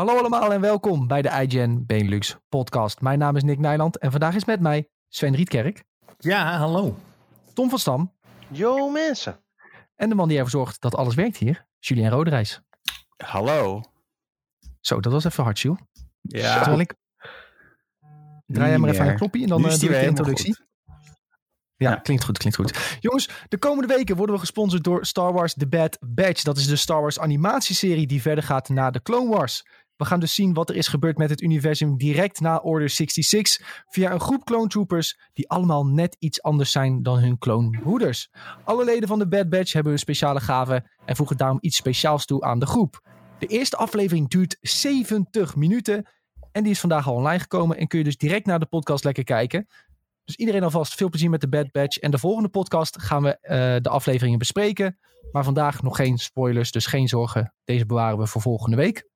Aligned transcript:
Hallo 0.00 0.18
allemaal 0.18 0.52
en 0.52 0.60
welkom 0.60 1.06
bij 1.06 1.22
de 1.22 1.28
iGen 1.28 1.86
Benelux 1.86 2.36
podcast. 2.48 3.00
Mijn 3.00 3.18
naam 3.18 3.36
is 3.36 3.42
Nick 3.42 3.58
Nijland 3.58 3.98
en 3.98 4.10
vandaag 4.10 4.34
is 4.34 4.44
met 4.44 4.60
mij 4.60 4.88
Sven 5.08 5.34
Rietkerk. 5.34 5.84
Ja, 6.18 6.56
hallo. 6.58 6.96
Tom 7.54 7.70
van 7.70 7.78
Stam. 7.78 8.12
Yo 8.48 8.90
mensen. 8.90 9.44
En 9.94 10.08
de 10.08 10.14
man 10.14 10.28
die 10.28 10.36
ervoor 10.36 10.50
zorgt 10.50 10.80
dat 10.80 10.94
alles 10.94 11.14
werkt 11.14 11.36
hier, 11.36 11.66
Julien 11.78 12.10
Roderijs. 12.10 12.60
Hallo. 13.16 13.82
Zo, 14.80 15.00
dat 15.00 15.12
was 15.12 15.24
even 15.24 15.44
hard, 15.44 15.58
Jules. 15.60 15.80
Ja. 16.20 16.58
Terwijl 16.58 16.80
ik... 16.80 16.94
Draai 18.46 18.68
jij 18.68 18.78
maar 18.78 18.90
even 18.90 19.02
aan 19.02 19.08
een 19.08 19.16
knopje 19.16 19.42
en 19.42 19.48
dan 19.48 19.64
uh, 19.64 19.68
die 19.68 19.78
doe 19.78 19.88
ik 19.88 20.00
de 20.00 20.06
introductie. 20.06 20.56
Ja, 21.76 21.94
klinkt 21.94 22.24
goed, 22.24 22.38
klinkt 22.38 22.58
goed. 22.58 22.96
Jongens, 23.00 23.30
de 23.48 23.58
komende 23.58 23.94
weken 23.94 24.16
worden 24.16 24.34
we 24.34 24.40
gesponsord 24.40 24.84
door 24.84 25.06
Star 25.06 25.32
Wars 25.32 25.54
The 25.54 25.68
Bad 25.68 25.98
Batch. 26.06 26.42
Dat 26.42 26.56
is 26.56 26.66
de 26.66 26.76
Star 26.76 27.00
Wars 27.00 27.18
animatieserie 27.18 28.06
die 28.06 28.22
verder 28.22 28.44
gaat 28.44 28.68
na 28.68 28.90
de 28.90 29.02
Clone 29.02 29.30
Wars. 29.30 29.64
We 30.00 30.06
gaan 30.06 30.20
dus 30.20 30.34
zien 30.34 30.54
wat 30.54 30.68
er 30.68 30.76
is 30.76 30.88
gebeurd 30.88 31.18
met 31.18 31.30
het 31.30 31.40
universum 31.40 31.96
direct 31.96 32.40
na 32.40 32.56
Order 32.56 32.88
66 32.88 33.84
via 33.88 34.12
een 34.12 34.20
groep 34.20 34.44
clone 34.44 34.68
troopers 34.68 35.18
die 35.32 35.48
allemaal 35.48 35.86
net 35.86 36.16
iets 36.18 36.42
anders 36.42 36.70
zijn 36.70 37.02
dan 37.02 37.18
hun 37.18 37.38
clonebroeders. 37.38 38.30
Alle 38.64 38.84
leden 38.84 39.08
van 39.08 39.18
de 39.18 39.28
Bad 39.28 39.48
Batch 39.48 39.72
hebben 39.72 39.92
hun 39.92 40.00
speciale 40.00 40.40
gaven 40.40 40.90
en 41.04 41.16
voegen 41.16 41.36
daarom 41.36 41.58
iets 41.60 41.76
speciaals 41.76 42.26
toe 42.26 42.42
aan 42.42 42.58
de 42.58 42.66
groep. 42.66 43.08
De 43.38 43.46
eerste 43.46 43.76
aflevering 43.76 44.28
duurt 44.28 44.56
70 44.60 45.56
minuten 45.56 46.06
en 46.52 46.62
die 46.62 46.72
is 46.72 46.80
vandaag 46.80 47.08
al 47.08 47.14
online 47.14 47.40
gekomen 47.40 47.76
en 47.76 47.86
kun 47.86 47.98
je 47.98 48.04
dus 48.04 48.16
direct 48.16 48.46
naar 48.46 48.58
de 48.58 48.66
podcast 48.66 49.04
lekker 49.04 49.24
kijken. 49.24 49.66
Dus 50.24 50.36
iedereen 50.36 50.62
alvast 50.62 50.94
veel 50.94 51.08
plezier 51.08 51.30
met 51.30 51.40
de 51.40 51.48
Bad 51.48 51.70
Batch. 51.72 51.96
En 51.96 52.10
de 52.10 52.18
volgende 52.18 52.48
podcast 52.48 53.02
gaan 53.02 53.22
we 53.22 53.38
uh, 53.42 53.48
de 53.82 53.88
afleveringen 53.88 54.38
bespreken. 54.38 54.98
Maar 55.32 55.44
vandaag 55.44 55.82
nog 55.82 55.96
geen 55.96 56.18
spoilers, 56.18 56.70
dus 56.70 56.86
geen 56.86 57.08
zorgen. 57.08 57.54
Deze 57.64 57.86
bewaren 57.86 58.18
we 58.18 58.26
voor 58.26 58.42
volgende 58.42 58.76
week. 58.76 59.09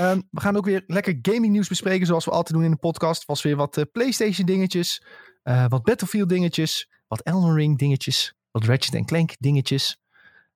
Um, 0.00 0.28
we 0.30 0.40
gaan 0.40 0.56
ook 0.56 0.64
weer 0.64 0.82
lekker 0.86 1.18
gaming 1.22 1.52
nieuws 1.52 1.68
bespreken, 1.68 2.06
zoals 2.06 2.24
we 2.24 2.30
altijd 2.30 2.54
doen 2.54 2.64
in 2.64 2.70
de 2.70 2.76
podcast. 2.76 3.24
Was 3.24 3.42
weer 3.42 3.56
wat 3.56 3.76
uh, 3.76 3.84
PlayStation 3.92 4.46
dingetjes, 4.46 5.04
uh, 5.44 5.66
wat 5.68 5.82
Battlefield 5.82 6.28
dingetjes, 6.28 6.90
wat 7.06 7.20
Elden 7.20 7.54
Ring 7.54 7.78
dingetjes, 7.78 8.34
wat 8.50 8.64
Ratchet 8.64 9.04
Clank 9.04 9.34
dingetjes. 9.38 10.00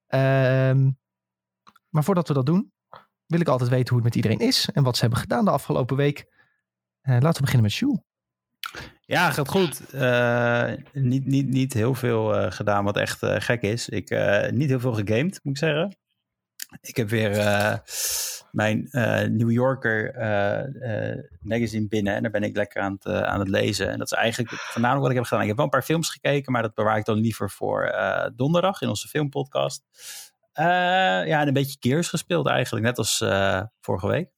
Um, 0.09 0.99
maar 1.89 2.05
voordat 2.05 2.29
we 2.29 2.35
dat 2.35 2.47
doen, 2.47 2.73
wil 3.27 3.41
ik 3.41 3.49
altijd 3.49 3.71
weten 3.71 3.89
hoe 3.89 4.05
het 4.05 4.05
met 4.05 4.25
iedereen 4.25 4.49
is 4.49 4.69
en 4.73 4.83
wat 4.83 4.95
ze 4.95 5.01
hebben 5.01 5.19
gedaan 5.19 5.45
de 5.45 5.51
afgelopen 5.51 5.97
week. 5.97 6.27
Uh, 7.03 7.13
laten 7.21 7.35
we 7.35 7.41
beginnen 7.41 7.63
met 7.63 7.73
Sjoel. 7.73 8.05
Ja, 9.01 9.31
gaat 9.31 9.49
goed. 9.49 9.81
Niet, 10.93 11.27
niet, 11.27 11.49
niet 11.49 11.73
heel 11.73 11.95
veel 11.95 12.51
gedaan 12.51 12.85
wat 12.85 12.97
echt 12.97 13.19
gek 13.21 13.63
is. 13.63 13.89
Ik 13.89 14.11
niet 14.51 14.69
heel 14.69 14.81
veel 14.81 14.95
gegamed, 14.95 15.41
moet 15.43 15.55
ik 15.55 15.59
zeggen. 15.59 15.97
Ik 16.81 16.97
heb 16.97 17.09
weer 17.09 17.31
mijn 18.51 18.89
New 19.37 19.51
Yorker 19.51 20.15
magazine 21.41 21.89
binnen 21.89 22.15
en 22.15 22.23
daar 22.23 22.31
ben 22.31 22.43
ik 22.43 22.57
lekker 22.57 22.83
aan 22.83 22.93
het, 22.93 23.07
aan 23.07 23.39
het 23.39 23.49
lezen. 23.49 23.91
En 23.91 23.99
dat 23.99 24.13
is 24.13 24.19
eigenlijk 24.19 24.55
voornamelijk 24.55 25.03
wat 25.03 25.11
ik 25.11 25.17
heb 25.17 25.27
gedaan. 25.27 25.43
Ik 25.43 25.49
heb 25.49 25.57
wel 25.57 25.65
een 25.65 25.71
paar 25.71 25.83
films 25.83 26.11
gekeken, 26.11 26.53
maar 26.53 26.63
dat 26.63 26.75
bewaar 26.75 26.99
ik 26.99 27.05
dan 27.05 27.19
liever 27.19 27.51
voor 27.51 27.95
donderdag 28.37 28.81
in 28.81 28.89
onze 28.89 29.09
filmpodcast. 29.09 29.83
ja, 30.53 31.41
en 31.41 31.47
een 31.47 31.53
beetje 31.53 31.77
Gears 31.81 32.09
gespeeld 32.09 32.47
eigenlijk, 32.47 32.85
net 32.85 32.99
als 32.99 33.19
vorige 33.81 34.07
week. 34.07 34.29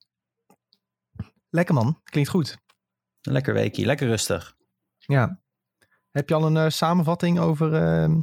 Lekker 1.51 1.75
man, 1.75 2.01
klinkt 2.05 2.31
goed. 2.31 2.59
Een 3.23 3.33
lekker 3.33 3.55
weekje, 3.55 3.87
lekker 3.87 4.07
rustig. 4.07 4.55
Ja. 4.99 5.41
Heb 6.11 6.29
je 6.29 6.35
al 6.35 6.57
een 6.57 6.73
samenvatting 6.73 7.39
over, 7.39 7.73
uh, 7.73 8.23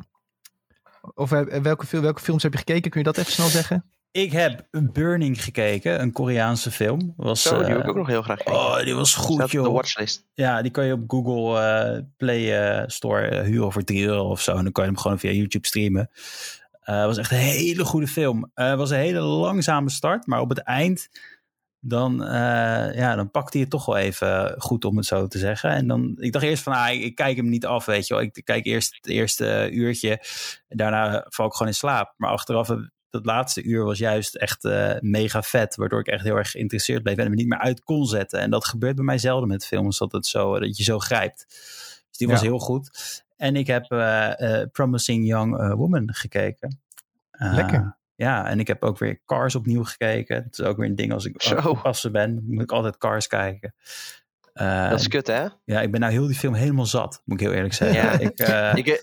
over 1.13 1.61
welke, 1.61 2.01
welke 2.01 2.21
films 2.21 2.43
heb 2.43 2.51
je 2.51 2.57
gekeken? 2.57 2.91
Kun 2.91 2.99
je 2.99 3.05
dat 3.05 3.17
even 3.17 3.31
snel 3.31 3.47
zeggen? 3.47 3.94
Ik 4.15 4.31
heb 4.31 4.67
Burning 4.71 5.43
gekeken, 5.43 6.01
een 6.01 6.11
Koreaanse 6.11 6.71
film. 6.71 7.13
Was, 7.17 7.41
Zo, 7.41 7.57
die 7.57 7.67
wil 7.73 7.79
ik 7.79 7.87
ook 7.87 7.95
nog 7.95 8.07
heel 8.07 8.21
graag 8.21 8.37
kijken. 8.37 8.63
Oh, 8.63 8.83
die 8.83 8.95
was 8.95 9.13
goed, 9.13 9.35
Staat 9.35 9.51
joh. 9.51 9.61
op 9.61 9.67
de 9.67 9.73
watchlist. 9.73 10.25
Ja, 10.33 10.61
die 10.61 10.71
kan 10.71 10.85
je 10.85 10.93
op 10.93 11.03
Google 11.07 11.61
uh, 11.95 12.01
Play 12.17 12.83
Store 12.87 13.43
huren 13.43 13.71
voor 13.71 13.83
3 13.83 14.05
euro 14.05 14.29
of 14.29 14.41
zo. 14.41 14.55
En 14.55 14.63
dan 14.63 14.71
kan 14.71 14.83
je 14.83 14.89
hem 14.89 14.99
gewoon 14.99 15.19
via 15.19 15.31
YouTube 15.31 15.67
streamen. 15.67 16.09
Het 16.79 17.05
was 17.05 17.17
echt 17.17 17.31
een 17.31 17.37
hele 17.37 17.85
goede 17.85 18.07
film. 18.07 18.51
Het 18.53 18.77
was 18.77 18.89
een 18.89 18.97
hele 18.97 19.19
langzame 19.19 19.89
start, 19.89 20.27
maar 20.27 20.39
op 20.39 20.49
het 20.49 20.59
eind 20.59 21.09
dan, 21.79 22.21
uh, 22.23 22.95
ja, 22.95 23.15
dan 23.15 23.31
pakt 23.31 23.53
hij 23.53 23.61
het 23.61 23.71
toch 23.71 23.85
wel 23.85 23.97
even 23.97 24.55
goed, 24.57 24.85
om 24.85 24.97
het 24.97 25.05
zo 25.05 25.27
te 25.27 25.37
zeggen. 25.37 25.69
En 25.69 25.87
dan, 25.87 26.15
ik 26.19 26.31
dacht 26.31 26.45
eerst 26.45 26.63
van, 26.63 26.73
ah, 26.73 26.93
ik, 26.93 27.01
ik 27.01 27.15
kijk 27.15 27.35
hem 27.35 27.49
niet 27.49 27.65
af, 27.65 27.85
weet 27.85 28.07
je 28.07 28.13
wel. 28.13 28.23
Ik 28.23 28.41
kijk 28.43 28.65
eerst 28.65 28.95
het 28.95 29.07
eerste 29.07 29.69
uurtje 29.71 30.19
daarna 30.67 31.25
val 31.29 31.45
ik 31.45 31.53
gewoon 31.53 31.67
in 31.67 31.77
slaap. 31.77 32.13
Maar 32.17 32.29
achteraf, 32.29 32.69
dat 33.15 33.25
laatste 33.25 33.63
uur 33.63 33.83
was 33.83 33.97
juist 33.97 34.35
echt 34.35 34.63
uh, 34.63 34.93
mega 34.99 35.41
vet, 35.41 35.75
waardoor 35.75 35.99
ik 35.99 36.07
echt 36.07 36.23
heel 36.23 36.35
erg 36.35 36.51
geïnteresseerd 36.51 37.03
bleef 37.03 37.17
en 37.17 37.29
me 37.29 37.35
niet 37.35 37.47
meer 37.47 37.59
uit 37.59 37.83
kon 37.83 38.05
zetten. 38.05 38.39
En 38.39 38.49
dat 38.49 38.65
gebeurt 38.65 38.95
bij 38.95 39.05
mij 39.05 39.17
zelden 39.17 39.47
met 39.47 39.65
films, 39.65 39.97
dat, 39.97 40.11
het 40.11 40.25
zo, 40.25 40.59
dat 40.59 40.77
je 40.77 40.83
zo 40.83 40.99
grijpt. 40.99 41.45
Dus 42.09 42.17
die 42.17 42.27
was 42.27 42.39
ja. 42.39 42.45
heel 42.45 42.59
goed. 42.59 43.23
En 43.37 43.55
ik 43.55 43.67
heb 43.67 43.91
uh, 43.91 44.61
Promising 44.71 45.27
Young 45.27 45.73
Woman 45.75 46.13
gekeken. 46.13 46.79
Lekker. 47.31 47.97
Ja, 48.15 48.47
en 48.47 48.59
ik 48.59 48.67
heb 48.67 48.83
ook 48.83 48.97
weer 48.97 49.21
Cars 49.25 49.55
opnieuw 49.55 49.83
gekeken. 49.83 50.43
Het 50.43 50.59
is 50.59 50.65
ook 50.65 50.77
weer 50.77 50.89
een 50.89 50.95
ding 50.95 51.13
als 51.13 51.25
ik 51.25 51.63
oppassen 51.65 52.11
ben, 52.11 52.43
moet 52.47 52.63
ik 52.63 52.71
altijd 52.71 52.97
Cars 52.97 53.27
kijken. 53.27 53.73
Dat 54.53 54.99
is 54.99 55.07
kut, 55.07 55.27
hè? 55.27 55.47
Ja, 55.63 55.81
ik 55.81 55.91
ben 55.91 55.99
nou 55.99 56.11
heel 56.11 56.27
die 56.27 56.35
film 56.35 56.53
helemaal 56.53 56.85
zat, 56.85 57.21
moet 57.25 57.39
ik 57.39 57.45
heel 57.45 57.55
eerlijk 57.55 57.73
zeggen. 57.73 58.03
Ja. 58.03 58.19
ik, 58.19 58.39
ik, 58.85 59.01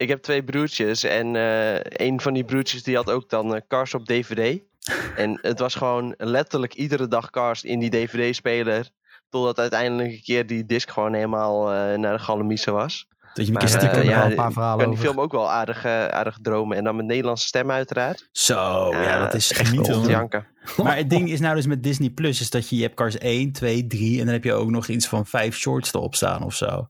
ik, 0.00 0.08
heb 0.08 0.22
twee 0.22 0.44
broertjes 0.44 1.04
en 1.04 1.34
uh, 1.34 1.74
een 1.80 2.20
van 2.20 2.34
die 2.34 2.44
broertjes 2.44 2.82
die 2.82 2.96
had 2.96 3.10
ook 3.10 3.30
dan 3.30 3.62
Cars 3.68 3.94
op 3.94 4.06
DVD. 4.06 4.60
en 5.16 5.38
het 5.42 5.58
was 5.58 5.74
gewoon 5.74 6.14
letterlijk 6.16 6.74
iedere 6.74 7.08
dag 7.08 7.30
Cars 7.30 7.64
in 7.64 7.78
die 7.78 7.90
DVD-speler. 7.90 8.88
Totdat 9.28 9.58
uiteindelijk 9.58 10.10
een 10.10 10.22
keer 10.22 10.46
die 10.46 10.66
disc 10.66 10.90
gewoon 10.90 11.14
helemaal 11.14 11.66
naar 11.98 12.12
de 12.12 12.22
galamiezen 12.22 12.72
was. 12.72 13.08
Dat 13.34 13.46
je 13.46 13.52
keer 13.52 13.68
stiekem 13.68 14.02
ja, 14.02 14.26
een 14.26 14.34
paar 14.34 14.52
verhalen 14.52 14.84
kan 14.84 14.94
die 14.94 15.04
film 15.04 15.20
ook 15.20 15.32
wel 15.32 15.50
aardig, 15.50 15.84
uh, 15.84 16.06
aardig 16.06 16.38
dromen. 16.42 16.76
En 16.76 16.84
dan 16.84 16.96
met 16.96 17.06
Nederlandse 17.06 17.46
stem 17.46 17.70
uiteraard. 17.70 18.28
Zo, 18.32 18.88
ja, 18.90 19.02
ja 19.02 19.18
dat 19.18 19.34
is 19.34 19.52
echt 19.52 19.72
niet 19.72 19.84
te 19.84 20.00
janken. 20.00 20.46
Maar 20.82 20.96
het 20.96 21.10
ding 21.10 21.30
is 21.30 21.40
nou 21.40 21.54
dus 21.54 21.66
met 21.66 21.82
Disney 21.82 22.10
Plus... 22.10 22.40
is 22.40 22.50
dat 22.50 22.68
je, 22.68 22.76
je 22.76 22.82
hebt 22.82 22.94
Cars 22.94 23.18
1, 23.18 23.52
2, 23.52 23.86
3... 23.86 24.18
en 24.18 24.24
dan 24.24 24.34
heb 24.34 24.44
je 24.44 24.52
ook 24.52 24.70
nog 24.70 24.88
iets 24.88 25.08
van 25.08 25.26
vijf 25.26 25.56
shorts 25.56 25.94
erop 25.94 26.14
staan 26.14 26.42
of 26.42 26.54
zo. 26.54 26.88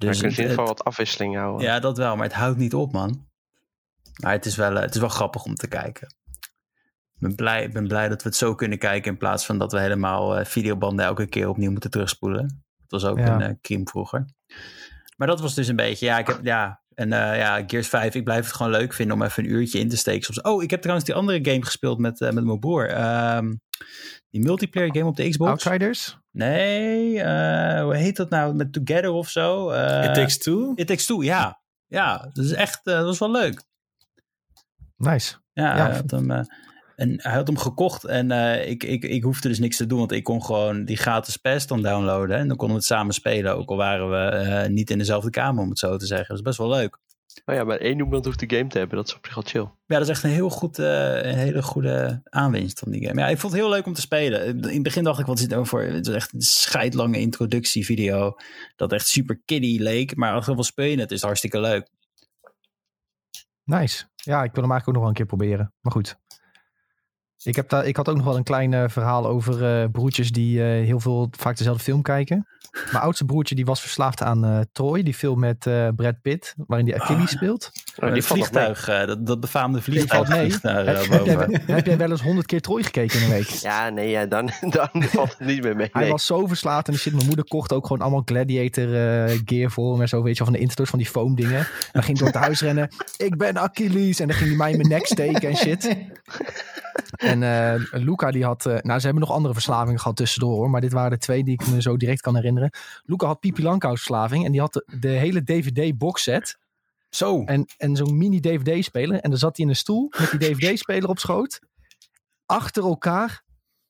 Dus 0.00 0.18
dan 0.18 0.28
kun 0.28 0.30
je 0.30 0.36
in 0.36 0.42
ieder 0.42 0.48
geval 0.48 0.66
wat 0.66 0.84
afwisseling 0.84 1.36
houden. 1.36 1.66
Ja, 1.66 1.80
dat 1.80 1.96
wel. 1.96 2.16
Maar 2.16 2.26
het 2.26 2.34
houdt 2.34 2.58
niet 2.58 2.74
op, 2.74 2.92
man. 2.92 3.28
Maar 4.22 4.32
het 4.32 4.46
is 4.46 4.56
wel, 4.56 4.74
het 4.74 4.94
is 4.94 5.00
wel 5.00 5.08
grappig 5.08 5.44
om 5.44 5.54
te 5.54 5.68
kijken. 5.68 6.14
Ik 7.14 7.26
ben 7.26 7.34
blij, 7.34 7.70
ben 7.70 7.88
blij 7.88 8.08
dat 8.08 8.22
we 8.22 8.28
het 8.28 8.38
zo 8.38 8.54
kunnen 8.54 8.78
kijken... 8.78 9.12
in 9.12 9.18
plaats 9.18 9.46
van 9.46 9.58
dat 9.58 9.72
we 9.72 9.80
helemaal 9.80 10.38
uh, 10.38 10.44
videobanden 10.44 11.04
elke 11.04 11.26
keer 11.26 11.48
opnieuw 11.48 11.70
moeten 11.70 11.90
terugspoelen. 11.90 12.64
Dat 12.86 13.00
was 13.00 13.10
ook 13.10 13.18
ja. 13.18 13.40
een 13.40 13.58
uh, 13.68 13.80
vroeger. 13.84 14.24
Maar 15.16 15.28
dat 15.28 15.40
was 15.40 15.54
dus 15.54 15.68
een 15.68 15.76
beetje, 15.76 16.06
ja, 16.06 16.18
ik 16.18 16.26
heb, 16.26 16.38
ja, 16.42 16.79
en 17.00 17.12
uh, 17.12 17.36
ja, 17.36 17.62
Gears 17.66 17.88
5, 17.88 18.14
ik 18.14 18.24
blijf 18.24 18.44
het 18.44 18.54
gewoon 18.54 18.72
leuk 18.72 18.92
vinden 18.92 19.16
om 19.16 19.22
even 19.22 19.44
een 19.44 19.50
uurtje 19.50 19.78
in 19.78 19.88
te 19.88 19.96
steken. 19.96 20.22
Soms. 20.22 20.40
Oh, 20.40 20.62
ik 20.62 20.70
heb 20.70 20.80
trouwens 20.80 21.06
die 21.06 21.16
andere 21.16 21.44
game 21.50 21.64
gespeeld 21.64 21.98
met, 21.98 22.20
uh, 22.20 22.30
met 22.30 22.44
mijn 22.44 22.58
broer. 22.58 23.00
Um, 23.36 23.60
die 24.30 24.40
multiplayer 24.40 24.94
game 24.94 25.06
op 25.06 25.16
de 25.16 25.28
Xbox. 25.28 25.50
Outriders? 25.50 26.18
Nee, 26.30 27.14
uh, 27.14 27.82
hoe 27.82 27.94
heet 27.94 28.16
dat 28.16 28.30
nou? 28.30 28.54
Met 28.54 28.72
Together 28.72 29.10
of 29.10 29.28
zo? 29.28 29.70
It 29.70 30.14
Takes 30.14 30.38
Two? 30.38 30.72
It 30.74 30.86
Takes 30.86 31.06
Two, 31.06 31.22
ja. 31.22 31.60
Ja, 31.86 32.30
dat 32.32 32.44
is 32.44 32.52
echt, 32.52 32.80
dat 32.82 33.04
was 33.04 33.18
wel 33.18 33.30
leuk. 33.30 33.62
Nice. 34.96 35.34
Ja, 35.52 35.76
ja. 35.76 35.86
Hij 35.86 35.94
had 35.94 36.10
hem, 36.10 36.46
en 37.00 37.14
hij 37.16 37.32
had 37.32 37.46
hem 37.46 37.58
gekocht 37.58 38.04
en 38.04 38.30
uh, 38.30 38.68
ik, 38.68 38.84
ik, 38.84 39.04
ik 39.04 39.22
hoefde 39.22 39.48
dus 39.48 39.58
niks 39.58 39.76
te 39.76 39.86
doen, 39.86 39.98
want 39.98 40.12
ik 40.12 40.24
kon 40.24 40.44
gewoon 40.44 40.84
die 40.84 40.96
gratis 40.96 41.36
PES 41.36 41.66
dan 41.66 41.82
downloaden. 41.82 42.36
En 42.36 42.48
dan 42.48 42.56
konden 42.56 42.76
we 42.76 42.82
het 42.82 42.92
samen 42.92 43.14
spelen, 43.14 43.56
ook 43.56 43.70
al 43.70 43.76
waren 43.76 44.10
we 44.10 44.44
uh, 44.44 44.74
niet 44.74 44.90
in 44.90 44.98
dezelfde 44.98 45.30
kamer, 45.30 45.62
om 45.62 45.68
het 45.68 45.78
zo 45.78 45.96
te 45.96 46.06
zeggen. 46.06 46.28
Dat 46.28 46.36
is 46.36 46.42
best 46.42 46.58
wel 46.58 46.68
leuk. 46.68 46.98
Oh 47.44 47.54
ja, 47.54 47.64
maar 47.64 47.76
één 47.76 47.98
iemand 47.98 48.24
hoeft 48.24 48.38
de 48.38 48.56
game 48.56 48.68
te 48.68 48.78
hebben, 48.78 48.96
dat 48.96 49.08
is 49.08 49.14
op 49.14 49.24
zich 49.24 49.34
wel 49.34 49.44
chill. 49.44 49.60
Ja, 49.86 49.98
dat 49.98 50.00
is 50.00 50.08
echt 50.08 50.22
een, 50.22 50.30
heel 50.30 50.50
goed, 50.50 50.78
uh, 50.78 51.22
een 51.22 51.34
hele 51.34 51.62
goede 51.62 52.20
aanwinst 52.24 52.78
van 52.78 52.90
die 52.90 53.06
game. 53.06 53.20
Ja, 53.20 53.28
ik 53.28 53.38
vond 53.38 53.52
het 53.52 53.62
heel 53.62 53.70
leuk 53.70 53.86
om 53.86 53.94
te 53.94 54.00
spelen. 54.00 54.46
In 54.46 54.64
het 54.64 54.82
begin 54.82 55.04
dacht 55.04 55.20
ik, 55.20 55.26
wat 55.26 55.36
is 55.36 55.42
het 55.42 55.50
nou 55.50 55.66
voor? 55.66 55.82
Het 55.82 56.06
was 56.06 56.16
echt 56.16 56.34
een 56.34 56.40
scheidlange 56.40 57.18
introductievideo, 57.18 58.36
dat 58.76 58.92
echt 58.92 59.06
super 59.06 59.40
kiddie 59.44 59.82
leek. 59.82 60.16
Maar 60.16 60.32
als 60.32 60.46
je 60.46 60.62
speel 60.62 60.86
je 60.86 60.98
het, 60.98 61.10
is 61.10 61.16
het 61.16 61.24
hartstikke 61.24 61.60
leuk. 61.60 61.90
Nice. 63.64 64.04
Ja, 64.14 64.42
ik 64.42 64.52
wil 64.52 64.62
hem 64.62 64.72
eigenlijk 64.72 64.88
ook 64.88 64.94
nog 64.94 65.02
wel 65.02 65.08
een 65.08 65.14
keer 65.14 65.26
proberen. 65.26 65.72
Maar 65.80 65.92
goed, 65.92 66.18
ik, 67.42 67.56
heb 67.56 67.68
daar, 67.68 67.86
ik 67.86 67.96
had 67.96 68.08
ook 68.08 68.16
nog 68.16 68.24
wel 68.24 68.36
een 68.36 68.42
klein 68.42 68.72
uh, 68.72 68.84
verhaal 68.86 69.26
over 69.26 69.82
uh, 69.82 69.88
broertjes 69.92 70.32
die 70.32 70.58
uh, 70.58 70.64
heel 70.64 71.00
veel 71.00 71.28
vaak 71.38 71.56
dezelfde 71.56 71.82
film 71.82 72.02
kijken. 72.02 72.46
Mijn 72.90 73.04
oudste 73.04 73.24
broertje 73.24 73.54
die 73.54 73.64
was 73.64 73.80
verslaafd 73.80 74.22
aan 74.22 74.66
Troy, 74.72 75.02
die 75.02 75.14
film 75.14 75.38
met 75.38 75.58
Brad 75.96 76.20
Pitt, 76.22 76.54
waarin 76.66 76.86
die 76.86 77.00
Achilles 77.00 77.22
oh. 77.22 77.28
speelt. 77.28 77.70
Oh, 77.96 78.12
die 78.12 78.22
vliegtuig, 78.22 78.84
dat, 78.84 79.26
dat 79.26 79.40
befaamde 79.40 79.82
vliegtuig. 79.82 80.28
Mee. 80.28 80.40
Vliegt 80.40 80.62
naar, 80.72 80.86
heb, 80.86 81.08
heb, 81.08 81.24
jij, 81.24 81.60
heb, 81.66 81.86
jij, 81.86 81.96
wel 81.96 82.10
eens 82.10 82.22
honderd 82.22 82.46
keer 82.46 82.60
Troy 82.60 82.82
gekeken 82.82 83.18
in 83.18 83.24
een 83.24 83.30
week? 83.30 83.48
Ja, 83.48 83.88
nee, 83.88 84.10
ja, 84.10 84.26
dan, 84.26 84.50
dan 84.76 84.88
valt 84.92 85.38
het 85.38 85.48
niet 85.48 85.62
meer 85.62 85.76
mee. 85.76 85.88
Hij 85.92 86.08
was 86.08 86.26
zo 86.26 86.46
verslaafd 86.46 86.88
en 86.88 86.94
shit, 86.94 87.12
mijn 87.12 87.26
moeder 87.26 87.44
kocht 87.44 87.72
ook 87.72 87.86
gewoon 87.86 88.02
allemaal 88.02 88.22
gladiator 88.24 88.88
gear 89.44 89.70
voor 89.70 89.92
hem 89.92 90.00
en 90.00 90.08
zo, 90.08 90.22
weet 90.22 90.36
je 90.36 90.44
van 90.44 90.52
de 90.52 90.58
interstores 90.58 90.90
van 90.90 90.98
die 90.98 91.08
foam 91.08 91.34
dingen. 91.34 91.58
En 91.58 91.66
dan 91.92 92.02
ging 92.02 92.18
door 92.18 92.26
het 92.26 92.36
huis 92.36 92.60
rennen, 92.60 92.88
ik 93.16 93.36
ben 93.36 93.58
Achilles 93.58 94.20
en 94.20 94.26
dan 94.26 94.36
ging 94.36 94.48
hij 94.48 94.58
mij 94.58 94.70
in 94.70 94.76
mijn 94.76 94.88
nek 94.88 95.06
steken 95.06 95.48
en 95.48 95.56
shit. 95.56 95.88
En 97.16 97.42
eh, 97.42 97.82
Luca 97.90 98.30
die 98.30 98.44
had, 98.44 98.66
eh, 98.66 98.76
nou 98.82 98.98
ze 98.98 99.04
hebben 99.04 99.22
nog 99.26 99.32
andere 99.36 99.54
verslavingen 99.54 100.00
gehad 100.00 100.16
tussendoor 100.16 100.54
hoor, 100.54 100.70
maar 100.70 100.80
dit 100.80 100.92
waren 100.92 101.10
de 101.10 101.18
twee 101.18 101.44
die 101.44 101.54
ik 101.54 101.66
me 101.66 101.82
zo 101.82 101.96
direct 101.96 102.20
kan 102.20 102.34
herinneren. 102.34 102.70
Luca 103.04 103.26
had 103.26 103.40
Pipi 103.40 103.62
Langkous 103.62 104.02
verslaving 104.02 104.44
en 104.44 104.52
die 104.52 104.60
had 104.60 104.72
de, 104.72 104.84
de 105.00 105.08
hele 105.08 105.42
DVD 105.44 105.98
boxset 105.98 106.58
Zo. 107.10 107.44
en, 107.44 107.66
en 107.76 107.96
zo'n 107.96 108.18
mini 108.18 108.40
DVD 108.40 108.84
speler. 108.84 109.20
En 109.20 109.30
dan 109.30 109.38
zat 109.38 109.56
hij 109.56 109.64
in 109.64 109.70
een 109.70 109.76
stoel 109.78 110.12
met 110.18 110.30
die 110.30 110.38
DVD 110.54 110.78
speler 110.78 111.08
op 111.08 111.18
schoot. 111.18 111.60
Achter 112.46 112.82
elkaar 112.84 113.42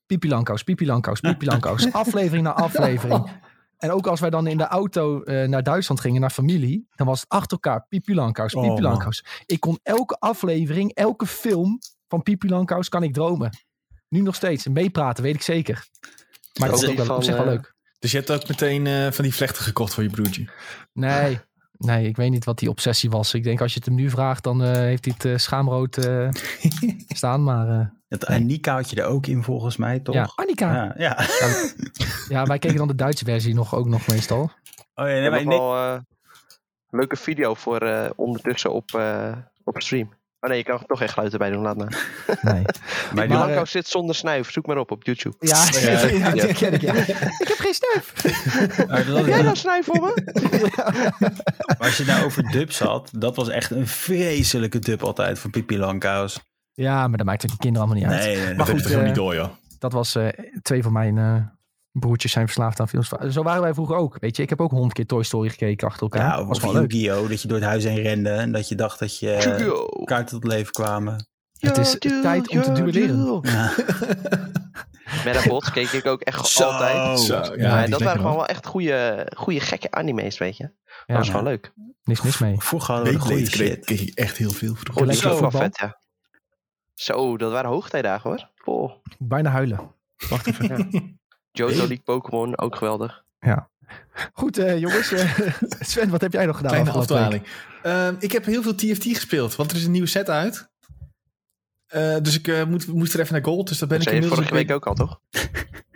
Pipi 0.06 0.29
Langkous, 0.29 0.62
Pipi 0.62 0.87
Langkous, 0.87 1.20
Pipi 1.20 1.47
Langkous. 1.47 1.93
aflevering 2.05 2.44
na 2.44 2.52
aflevering. 2.52 3.31
En 3.79 3.91
ook 3.91 4.06
als 4.06 4.20
wij 4.20 4.31
dan 4.31 4.47
in 4.47 4.56
de 4.56 4.67
auto 4.67 5.23
eh, 5.23 5.49
naar 5.49 5.62
Duitsland 5.62 6.00
gingen, 6.00 6.20
naar 6.20 6.31
familie, 6.31 6.87
dan 6.94 7.06
was 7.06 7.20
het 7.20 7.29
achter 7.29 7.50
elkaar 7.50 7.87
Pipi 7.88 8.14
Langkous, 8.14 8.55
Oh, 8.55 8.69
Pipi. 8.69 8.82
Langkous. 8.82 9.25
Ik 9.47 9.61
kon 9.61 9.79
elke 9.82 10.17
aflevering, 10.19 10.94
elke 10.94 11.26
film 11.26 11.79
van 12.11 12.23
Pipi 12.23 12.49
Langkous 12.49 12.89
kan 12.89 13.03
ik 13.03 13.12
dromen. 13.12 13.51
Nu 14.09 14.21
nog 14.21 14.35
steeds. 14.35 14.67
En 14.67 14.73
meepraten, 14.73 15.23
weet 15.23 15.35
ik 15.35 15.43
zeker. 15.43 15.87
Maar 16.59 16.69
dat 16.69 16.83
is 16.83 16.89
ook 16.89 16.97
wel, 16.97 17.17
op 17.17 17.23
zich 17.23 17.35
wel 17.37 17.45
eh, 17.45 17.51
leuk. 17.51 17.75
Dus 17.99 18.11
je 18.11 18.17
hebt 18.17 18.31
ook 18.31 18.49
meteen 18.49 18.87
eh, 18.87 19.11
van 19.11 19.25
die 19.25 19.35
vlechten 19.35 19.62
gekocht 19.65 19.95
voor 19.95 20.03
je 20.03 20.11
broertje. 20.11 20.49
Nee, 20.93 21.41
nee, 21.77 22.07
ik 22.09 22.17
weet 22.17 22.31
niet 22.31 22.45
wat 22.45 22.59
die 22.59 22.69
obsessie 22.69 23.11
was. 23.11 23.35
Ik 23.35 23.43
denk 23.45 23.61
als 23.61 23.73
je 23.73 23.79
het 23.79 23.89
hem 23.89 23.95
nu 23.97 24.11
vraagt, 24.11 24.45
dan 24.45 24.62
eh, 24.62 24.73
heeft 24.73 25.05
hij 25.05 25.15
het 25.17 25.25
eh, 25.25 25.37
schaamrood 25.37 25.97
eh, 25.97 26.29
staan. 27.09 27.43
Maar 27.45 27.69
eh, 27.81 27.87
Het 28.09 28.27
Annika 28.27 28.75
had 28.75 28.91
je 28.91 28.97
er 29.03 29.07
ook 29.07 29.27
in 29.27 29.43
volgens 29.43 29.77
mij, 29.77 30.01
toch? 30.01 30.15
ja, 30.15 30.31
Annika. 30.35 30.75
Ja, 30.75 30.95
ja. 30.97 31.27
Ja, 32.29 32.45
wij 32.45 32.59
keken 32.59 32.77
dan 32.77 32.89
de 32.89 32.95
Duitse 32.95 33.25
versie 33.25 33.55
nog 33.55 33.75
ook 33.75 33.87
nog 33.87 34.07
meestal. 34.07 34.41
Oh 34.95 35.09
ja, 35.09 35.12
nee, 35.12 35.31
maar 35.31 35.45
wel 35.47 35.77
eh, 35.77 35.93
een 36.91 36.99
leuke 36.99 37.17
video 37.17 37.55
voor 37.55 37.79
eh, 37.81 38.11
ondertussen 38.17 38.73
op, 38.73 38.95
eh, 38.95 39.33
op 39.65 39.81
stream. 39.83 40.12
Oh 40.40 40.48
nee, 40.50 40.58
je 40.58 40.64
kan 40.64 40.78
er 40.78 40.87
toch 40.87 41.02
echt 41.02 41.12
geluid 41.12 41.32
erbij 41.32 41.50
doen, 41.50 41.62
laat 41.62 41.76
maar. 41.76 42.06
Nee. 42.52 42.64
Maar 43.28 43.66
zit 43.66 43.87
zonder 43.87 44.14
snuif, 44.14 44.50
zoek 44.50 44.66
maar 44.66 44.76
op 44.78 44.90
op 44.90 45.04
YouTube. 45.04 45.37
Ja, 45.38 45.64
Ja. 45.81 45.90
ja, 45.90 46.31
die 46.31 46.54
ken 46.54 46.72
ik, 46.72 46.81
ja. 46.81 46.94
Ik 46.94 47.48
heb 47.48 47.56
geen 47.58 47.75
snuif. 47.75 48.12
dat- 48.87 49.16
Heb 49.16 49.26
jij 49.26 49.42
nou 49.42 49.56
snuif 49.56 49.84
voor 49.84 50.00
me? 50.00 50.22
maar 51.66 51.76
als 51.78 51.96
je 51.96 52.02
het 52.02 52.12
nou 52.12 52.25
over 52.25 52.50
dubs 52.50 52.78
had, 52.78 53.10
dat 53.16 53.37
was 53.37 53.48
echt 53.48 53.70
een 53.70 53.87
vreselijke 53.87 54.78
dub 54.78 55.02
altijd 55.02 55.38
van 55.38 55.50
Pippi 55.50 55.78
Langkous. 55.78 56.40
Ja, 56.72 57.08
maar 57.08 57.16
dat 57.19 57.26
maakt 57.26 57.42
het 57.42 57.50
die 57.50 57.60
kinderen 57.60 57.88
allemaal 57.88 58.04
niet 58.08 58.14
uit. 58.14 58.25
Nee, 58.26 58.37
nee, 58.37 58.46
Dat 58.46 58.56
Maar 58.56 58.66
heb 58.66 58.76
goed, 58.76 58.87
gewoon 58.87 59.00
eh, 59.00 59.06
niet 59.06 59.16
door, 59.16 59.34
joh. 59.34 59.48
Dat 59.78 59.92
was 59.92 60.14
eh, 60.14 60.28
twee 60.62 60.82
van 60.82 60.92
mijn 60.92 61.19
eh, 61.19 61.34
broertjes 61.92 62.32
zijn 62.32 62.44
verslaafd 62.46 62.81
aan 62.81 62.88
films. 62.88 63.08
Zo 63.31 63.42
waren 63.42 63.62
wij 63.62 63.75
vroeger 63.75 63.96
ook. 63.96 64.16
Weet 64.20 64.37
je, 64.37 64.42
ik 64.42 64.48
heb 64.48 64.60
ook 64.60 64.70
honderd 64.70 64.92
keer 64.92 65.06
Toy 65.06 65.22
Story 65.22 65.48
gekeken 65.48 65.87
achter 65.88 66.02
elkaar. 66.02 66.22
Ja, 66.38 66.44
was 66.44 66.56
of 66.56 66.62
wel 66.62 66.72
leuk. 66.72 66.92
Yu-Gi-Oh! 66.92 67.28
Dat 67.28 67.42
je 67.42 67.48
door 67.48 67.58
het 67.58 67.66
huis 67.66 67.84
heen 67.84 68.02
rende 68.02 68.31
en 68.31 68.52
dat 68.52 68.69
je 68.69 68.75
dacht 68.75 68.98
dat 68.98 69.19
je 69.19 69.32
eh, 69.32 70.04
kaarten 70.04 70.40
tot 70.40 70.50
leven 70.52 70.72
kwamen. 70.72 71.28
Het 71.58 71.78
is 71.78 71.96
tijd 71.98 72.48
om 72.48 72.62
te 72.62 72.72
duelleren. 72.72 73.38
Ja. 73.42 73.72
Metabots 75.25 75.70
keek 75.70 75.88
ik 75.90 76.06
ook 76.06 76.20
echt 76.20 76.46
Zo. 76.46 76.64
altijd. 76.64 77.20
Zo, 77.20 77.42
ja, 77.56 77.87
dat 77.87 78.00
waren 78.00 78.20
gewoon 78.20 78.37
wel 78.37 78.46
echt 78.46 78.66
goede, 78.66 79.26
goede 79.37 79.60
gekke 79.60 79.90
anime's, 79.90 80.38
weet 80.38 80.56
je. 80.56 80.62
Dat 80.62 80.72
Ja, 81.06 81.16
was 81.16 81.28
gewoon 81.28 81.44
leuk. 81.44 81.72
niks 82.04 82.22
mis 82.22 82.38
mee. 82.38 82.54
Vroeger 82.58 82.94
hadden 82.94 83.12
we 83.12 83.19
goede 83.20 83.46
shit. 83.46 83.90
ik 83.90 84.14
echt 84.14 84.37
heel 84.37 84.50
veel 84.50 84.75
vroeger. 84.75 85.31
Ook 85.32 85.40
wel 85.40 85.50
vet, 85.50 85.78
ja. 85.78 85.98
Zo, 86.94 87.37
dat 87.37 87.52
waren 87.52 87.70
hoogtijdagen 87.70 88.31
hoor. 88.31 88.48
Oh. 88.64 88.92
Bijna 89.19 89.50
huilen. 89.50 89.94
Wacht 90.28 90.46
even. 90.46 91.19
Johto 91.52 91.76
League 91.76 92.00
Pokémon, 92.05 92.58
ook 92.58 92.76
geweldig. 92.76 93.25
Goed, 94.32 94.58
eh, 94.58 94.79
jongens. 94.79 95.12
eh, 95.12 95.41
Sven, 95.81 96.11
wat 96.11 96.20
heb 96.20 96.32
jij 96.32 96.47
nog 96.47 96.56
gedaan? 96.56 96.70
Kleine 96.73 96.91
afdwaling. 96.91 97.43
Ehm, 97.82 98.14
ik 98.19 98.32
heb 98.32 98.44
heel 98.44 98.62
veel 98.62 98.75
TFT 98.75 99.02
gespeeld, 99.02 99.56
want 99.56 99.70
er 99.70 99.76
is 99.76 99.85
een 99.85 99.91
nieuwe 99.91 100.06
set 100.06 100.29
uit. 100.31 100.69
Eh, 101.87 102.17
dus 102.23 102.38
ik 102.38 102.49
eh, 102.49 102.64
moet, 102.64 102.87
moest 102.87 103.14
er 103.14 103.20
even 103.20 103.32
naar 103.32 103.44
Gold, 103.44 103.69
dus 103.69 103.79
dat 103.79 103.88
ben 103.88 103.99
Dat 103.99 104.06
ik 104.06 104.12
inmiddels... 104.12 104.41
vorige 104.41 104.61
ik 104.61 104.67
week 104.69 104.76
ook 104.76 104.87
al, 104.87 104.94
toch? 104.94 105.20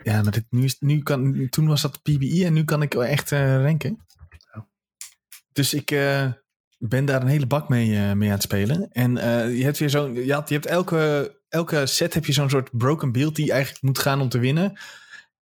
Ja, 0.03 0.21
maar 0.21 0.31
dit, 0.31 0.45
nu 0.49 0.63
is, 0.63 0.75
nu 0.79 1.03
kan, 1.03 1.47
toen 1.49 1.67
was 1.67 1.81
dat 1.81 2.01
PBI 2.01 2.45
en 2.45 2.53
nu 2.53 2.63
kan 2.63 2.81
ik 2.81 2.93
wel 2.93 3.05
echt 3.05 3.31
eh 3.31 3.61
ranken. 3.61 4.05
Dus 5.53 5.73
ik 5.73 5.91
eh, 5.91 6.27
ben 6.77 7.05
daar 7.05 7.21
een 7.21 7.27
hele 7.27 7.45
bak 7.47 7.69
mee, 7.69 7.95
eh, 7.95 8.11
mee 8.11 8.27
aan 8.27 8.33
het 8.35 8.43
spelen. 8.43 8.87
En 8.91 9.17
eh, 9.17 9.57
je 9.57 9.63
hebt 9.63 9.77
weer 9.77 9.89
zo'n... 9.89 10.13
Je, 10.13 10.33
had- 10.33 10.47
je 10.49 10.53
hebt 10.53 10.65
elke, 10.65 11.35
elke 11.49 11.85
set 11.85 12.13
heb 12.13 12.25
je 12.25 12.31
zo'n 12.33 12.49
soort 12.49 12.69
broken 12.77 13.11
beeld 13.11 13.35
die 13.35 13.51
eigenlijk 13.51 13.83
moet 13.83 13.99
gaan 13.99 14.21
om 14.21 14.29
te 14.29 14.39
winnen. 14.39 14.79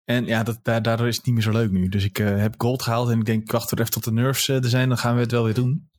En 0.06 0.26
ja, 0.26 0.44
dat, 0.44 0.60
daar, 0.64 0.82
daardoor 0.82 1.08
is 1.08 1.16
het 1.16 1.26
niet 1.26 1.34
meer 1.36 1.44
zo 1.44 1.52
leuk 1.52 1.72
nu. 1.72 1.90
Dus 1.90 2.04
ik 2.04 2.20
eh, 2.20 2.38
heb 2.38 2.54
gold 2.58 2.82
gehaald 2.82 3.10
en 3.10 3.20
ik 3.20 3.26
denk, 3.26 3.42
ik 3.44 3.52
wacht 3.52 3.72
er 3.72 3.80
even 3.80 3.92
tot 3.92 4.04
de 4.04 4.12
nerfs 4.12 4.50
eh, 4.50 4.56
er 4.64 4.70
zijn. 4.70 4.88
Dan 4.88 4.98
gaan 4.98 5.16
we 5.16 5.22
het 5.22 5.32
wel 5.32 5.44
weer 5.44 5.54
doen. 5.54 5.90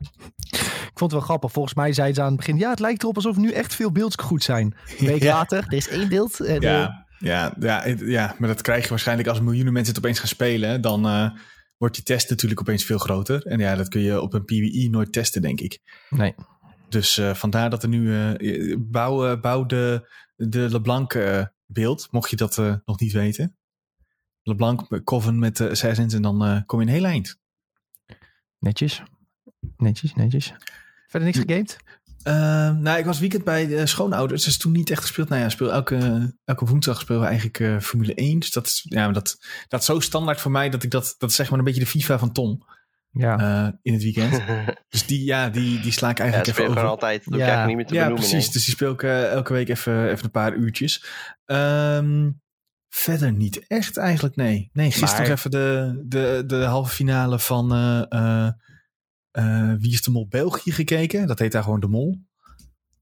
Ik 0.51 1.01
vond 1.01 1.11
het 1.11 1.13
wel 1.13 1.21
grappig. 1.21 1.53
Volgens 1.53 1.75
mij 1.75 1.93
zei 1.93 2.15
ze 2.15 2.21
aan 2.21 2.27
het 2.27 2.37
begin... 2.37 2.57
Ja, 2.59 2.71
het 2.71 2.79
lijkt 2.81 3.03
erop 3.03 3.17
alsof 3.17 3.37
nu 3.37 3.51
echt 3.51 3.75
veel 3.75 3.93
beelds 3.93 4.17
goed 4.17 4.43
zijn. 4.43 4.75
Een 4.99 5.07
week 5.07 5.23
Ja. 5.29 5.35
later, 5.35 5.65
er 5.67 5.73
is 5.73 5.89
één 5.89 6.09
beeld. 6.09 6.41
En, 6.41 6.55
eh, 6.55 6.61
Ja, 6.63 7.07
ja, 7.19 7.55
ja, 7.61 7.85
ja, 8.05 8.35
maar 8.39 8.49
dat 8.49 8.63
krijg 8.63 8.83
je 8.83 8.89
waarschijnlijk 8.89 9.29
als 9.29 9.41
miljoenen 9.41 9.73
mensen 9.73 9.95
het 9.95 10.03
opeens 10.05 10.19
gaan 10.19 10.29
spelen. 10.29 10.81
Dan 10.81 11.07
eh, 11.07 11.31
wordt 11.77 11.97
je 11.97 12.03
test 12.03 12.31
natuurlijk 12.31 12.61
opeens 12.61 12.85
veel 12.85 12.99
groter. 12.99 13.47
En 13.47 13.59
ja, 13.59 13.75
dat 13.77 13.89
kun 13.89 14.01
je 14.01 14.21
op 14.21 14.33
een 14.35 14.45
PvE 14.45 14.89
nooit 14.91 15.13
testen, 15.13 15.43
denk 15.43 15.61
ik. 15.61 15.79
Nee. 16.11 16.35
Dus 16.89 17.19
eh, 17.19 17.35
vandaar 17.35 17.71
dat 17.71 17.83
er 17.83 17.89
nu... 17.89 18.35
eh, 18.37 18.77
bouw, 18.79 19.41
bouw 19.41 19.67
de, 19.67 20.09
de 20.37 20.69
LeBlanc 20.71 21.17
beeld, 21.67 22.09
mocht 22.11 22.31
je 22.31 22.37
dat 22.37 22.59
eh, 22.59 22.75
nog 22.85 23.01
niet 23.01 23.13
weten. 23.13 23.57
LeBlanc 24.45 25.05
Coven 25.05 25.39
met 25.39 25.57
de 25.57 25.71
Assassins 25.71 26.15
en 26.15 26.23
dan 26.23 26.45
eh, 26.45 26.61
kom 26.67 26.81
je 26.81 26.87
een 26.87 26.93
heel 26.93 27.05
eind. 27.05 27.39
Netjes. 28.59 29.03
Netjes, 29.77 30.15
netjes. 30.15 30.55
Verder 31.07 31.29
niks 31.29 31.45
gegamed? 31.47 31.77
Eh, 32.23 32.35
nou, 32.77 32.99
ik 32.99 33.05
was 33.05 33.19
weekend 33.19 33.45
bij 33.45 33.67
de 33.67 33.87
schoonouders, 33.87 34.45
dus 34.45 34.57
toen 34.59 34.73
niet 34.73 34.91
echt 34.91 35.01
gespeeld. 35.01 35.29
Nou 35.29 35.41
ja, 35.43 35.49
speel 35.49 35.73
elke, 35.73 36.33
elke 36.45 36.65
woensdag 36.65 37.01
spelen 37.01 37.21
we 37.21 37.27
eigenlijk 37.27 37.61
eh, 37.61 37.79
Formule 37.79 38.15
1. 38.15 38.39
Dus 38.39 38.51
dat 38.51 38.67
is, 38.67 38.87
ja, 38.89 39.11
dat, 39.13 39.37
dat 39.69 39.81
is 39.81 39.87
zo 39.87 40.01
standaard 40.01 40.41
voor 40.41 40.51
mij 40.51 40.71
dat 40.71 40.83
ik 40.83 40.91
dat, 40.91 41.15
dat 41.19 41.31
is 41.31 41.37
zeg 41.37 41.51
maar 41.51 41.59
een 41.59 41.65
beetje 41.65 41.81
de 41.81 41.87
FIFA 41.87 42.19
van 42.19 42.33
Tom 42.33 42.65
Ja. 43.11 43.39
eh, 43.67 43.73
in 43.83 43.93
het 43.93 44.03
weekend. 44.03 44.43
dus 44.89 45.07
die, 45.07 45.25
ja, 45.25 45.49
die, 45.49 45.81
die 45.81 45.93
sla 45.93 46.11
ik 46.11 46.17
Ja, 46.19 46.23
eigenlijk 46.23 46.53
speel 46.53 46.65
even 46.69 46.77
over. 46.79 46.91
altijd. 46.91 47.31
Dat 47.31 47.39
Ja. 47.39 47.67
niet 47.67 47.77
meer 47.77 47.87
te 47.87 47.95
Ja, 47.95 48.01
benoemen. 48.01 48.29
precies. 48.29 48.45
nee. 48.45 48.53
Dus 48.55 48.65
die 48.65 48.75
speel 48.75 48.93
ik 48.93 49.03
eh, 49.03 49.31
elke 49.31 49.53
week 49.53 49.69
even, 49.69 50.11
even 50.11 50.25
een 50.25 50.31
paar 50.31 50.55
uurtjes. 50.55 51.05
Ehm, 51.45 52.31
verder 52.95 53.33
niet 53.33 53.67
echt 53.67 53.97
eigenlijk, 53.97 54.37
nee. 54.37 54.71
Nee, 54.73 54.91
gisteren 54.91 55.19
Maar- 55.19 55.29
nog 55.29 55.39
even 55.39 55.51
de, 55.51 56.03
de, 56.07 56.43
de 56.47 56.57
halve 56.65 56.95
finale 56.95 57.39
van 57.39 57.73
eh, 57.73 58.03
eh, 58.09 58.51
eh, 59.31 59.75
Wie 59.79 59.93
is 59.93 60.03
de 60.03 60.11
Mol 60.11 60.29
België 60.29 60.73
gekeken. 60.73 61.27
Dat 61.27 61.39
heet 61.39 61.53
daar 61.53 61.63
gewoon 61.63 61.81
De 61.81 61.89
Mol. 61.89 62.21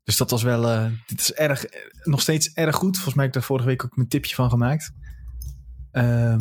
Dus 0.05 0.17
dat 0.17 0.31
was 0.31 0.43
wel, 0.43 0.91
dit 1.07 1.21
is 1.21 1.33
erg, 1.33 1.65
nog 2.03 2.21
steeds 2.21 2.53
erg 2.53 2.77
goed. 2.77 2.95
Volgens 2.95 3.15
mij 3.15 3.25
heb 3.25 3.35
ik 3.35 3.41
daar 3.41 3.49
vorige 3.49 3.67
week 3.69 3.85
ook 3.85 3.97
mijn 3.97 4.09
tipje 4.09 4.35
van 4.35 4.51
gemaakt. 4.51 4.93
Ehm, 5.91 6.41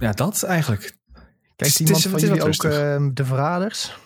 ja, 0.00 0.12
dat 0.12 0.42
eigenlijk. 0.42 0.80
Kijkt 0.82 0.98
het 1.56 1.66
is- 1.66 1.80
iemand 1.80 2.02
het 2.02 2.12
van 2.12 2.20
is 2.22 2.28
wat 2.28 2.36
jullie 2.38 2.54
ook 2.54 2.72
ehm, 2.72 3.12
De 3.14 3.24
Verraders? 3.24 3.96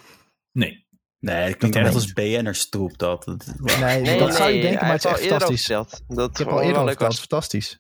Nee. 0.52 0.85
Nee, 1.18 1.36
het 1.36 1.56
klinkt 1.56 1.76
Dat 1.76 1.86
echt 1.86 1.94
als 1.94 2.12
BN'ers 2.12 2.68
troep 2.68 2.98
dat. 2.98 3.24
dat 3.24 3.46
Nee, 3.80 4.00
Nee, 4.00 4.18
dat 4.18 4.34
zou 4.34 4.50
je 4.50 4.60
denken, 4.60 4.80
maar 4.86 4.92
het 4.94 5.04
is 5.04 5.10
echt 5.10 5.20
fantastisch. 5.20 5.66
Dat 5.66 6.30
Ik 6.30 6.36
heb 6.36 6.48
al 6.48 6.60
eerder 6.60 6.76
over 6.76 6.88
verteld, 6.88 7.10
was. 7.10 7.18
fantastisch. 7.18 7.78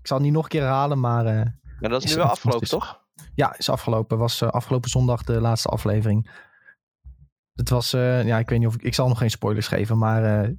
Ik 0.00 0.06
zal 0.06 0.16
het 0.16 0.26
niet 0.26 0.34
nog 0.34 0.42
een 0.44 0.48
keer 0.50 0.60
herhalen, 0.60 1.00
maar 1.00 1.26
eh, 1.26 1.46
Maar 1.80 1.90
dat 1.90 2.02
is 2.02 2.10
Is 2.10 2.16
nu 2.16 2.22
wel 2.22 2.30
afgelopen, 2.30 2.68
toch? 2.68 3.00
ja, 3.34 3.58
is 3.58 3.68
afgelopen. 3.68 4.18
Was 4.18 4.40
eh, 4.40 4.48
afgelopen 4.48 4.90
zondag 4.90 5.22
de 5.22 5.40
laatste 5.40 5.68
aflevering. 5.68 6.30
Het 7.54 7.68
was, 7.68 7.92
eh, 7.92 8.26
ja, 8.26 8.38
ik 8.38 8.48
weet 8.48 8.58
niet 8.58 8.68
of 8.68 8.74
ik, 8.74 8.82
ik 8.82 8.94
zal 8.94 9.08
nog 9.08 9.18
geen 9.18 9.30
spoilers 9.30 9.66
geven, 9.68 9.98
maar 9.98 10.42
eh, 10.42 10.50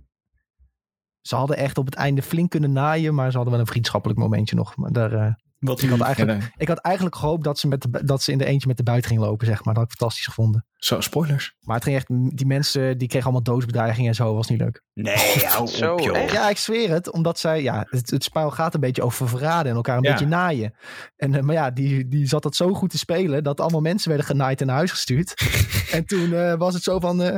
ze 1.22 1.36
hadden 1.36 1.58
echt 1.58 1.78
op 1.78 1.86
het 1.86 1.96
einde 1.96 2.22
flink 2.22 2.50
kunnen 2.50 2.72
naaien, 2.72 3.16
maar 3.16 3.30
ze 3.30 3.36
hadden 3.36 3.54
wel 3.54 3.62
een 3.62 3.70
vriendschappelijk 3.70 4.20
momentje 4.20 4.56
nog. 4.56 4.76
Maar 4.76 4.92
daar, 4.92 5.14
eh, 5.14 5.34
Wat 5.62 5.82
ik, 5.82 5.90
had 5.90 6.00
Ja, 6.00 6.06
eigenlijk, 6.06 6.52
ik 6.58 6.68
had 6.68 6.78
eigenlijk 6.78 7.16
gehoopt 7.16 7.44
dat 7.44 7.60
ze, 7.60 7.68
met 7.68 7.82
de, 7.82 8.04
dat 8.04 8.22
ze 8.24 8.32
in 8.32 8.38
de 8.38 8.46
eentje 8.46 8.68
met 8.68 8.78
de 8.78 8.84
buiten 8.84 9.10
ging 9.10 9.22
lopen, 9.22 9.48
zeg 9.48 9.64
maar. 9.64 9.74
Dat 9.74 9.84
had 9.84 9.92
ik 9.92 9.98
fantastisch 9.98 10.26
gevonden. 10.26 10.66
Zo, 10.76 11.02
spoilers. 11.02 11.56
Maar 11.60 11.76
het 11.76 11.84
ging 11.84 11.96
echt, 11.96 12.08
die 12.38 12.46
mensen 12.46 12.98
die 12.98 13.08
kregen 13.08 13.24
allemaal 13.26 13.44
doodsbedreigingen 13.44 14.10
en 14.10 14.16
zo, 14.16 14.34
was 14.36 14.48
niet 14.50 14.60
leuk. 14.60 14.82
Nee, 14.94 15.16
hou 15.46 15.68
Zo, 15.68 15.94
op 15.94 16.00
joh. 16.00 16.18
echt? 16.18 16.32
Ja, 16.32 16.50
ik 16.50 16.58
zweer 16.58 16.90
het. 16.90 17.12
Omdat 17.12 17.40
zij, 17.40 17.62
ja, 17.62 17.86
het, 17.90 18.10
het 18.10 18.24
spel 18.24 18.52
gaat 18.52 18.74
een 18.74 18.80
beetje 18.80 19.02
over 19.04 19.28
verraden 19.30 19.70
en 19.70 19.76
elkaar 19.76 19.98
een 19.98 20.04
Ja. 20.04 20.12
beetje 20.12 20.28
naaien. 20.28 20.74
En, 21.16 21.36
eh, 21.36 21.42
maar 21.42 21.56
ja, 21.56 21.72
die, 21.72 22.08
die 22.08 22.28
zat 22.28 22.44
dat 22.44 22.56
zo 22.56 22.74
goed 22.74 22.90
te 22.90 22.98
spelen 22.98 23.44
dat 23.44 23.60
allemaal 23.60 23.82
mensen 23.82 24.10
werden 24.10 24.28
genaaid 24.28 24.62
en 24.62 24.68
naar 24.68 24.76
huis 24.76 24.92
gestuurd. 24.92 25.34
en 25.92 26.06
toen 26.06 26.34
eh, 26.34 26.54
was 26.56 26.74
het 26.74 26.84
zo 26.84 27.00
van, 27.00 27.22
eh, 27.22 27.36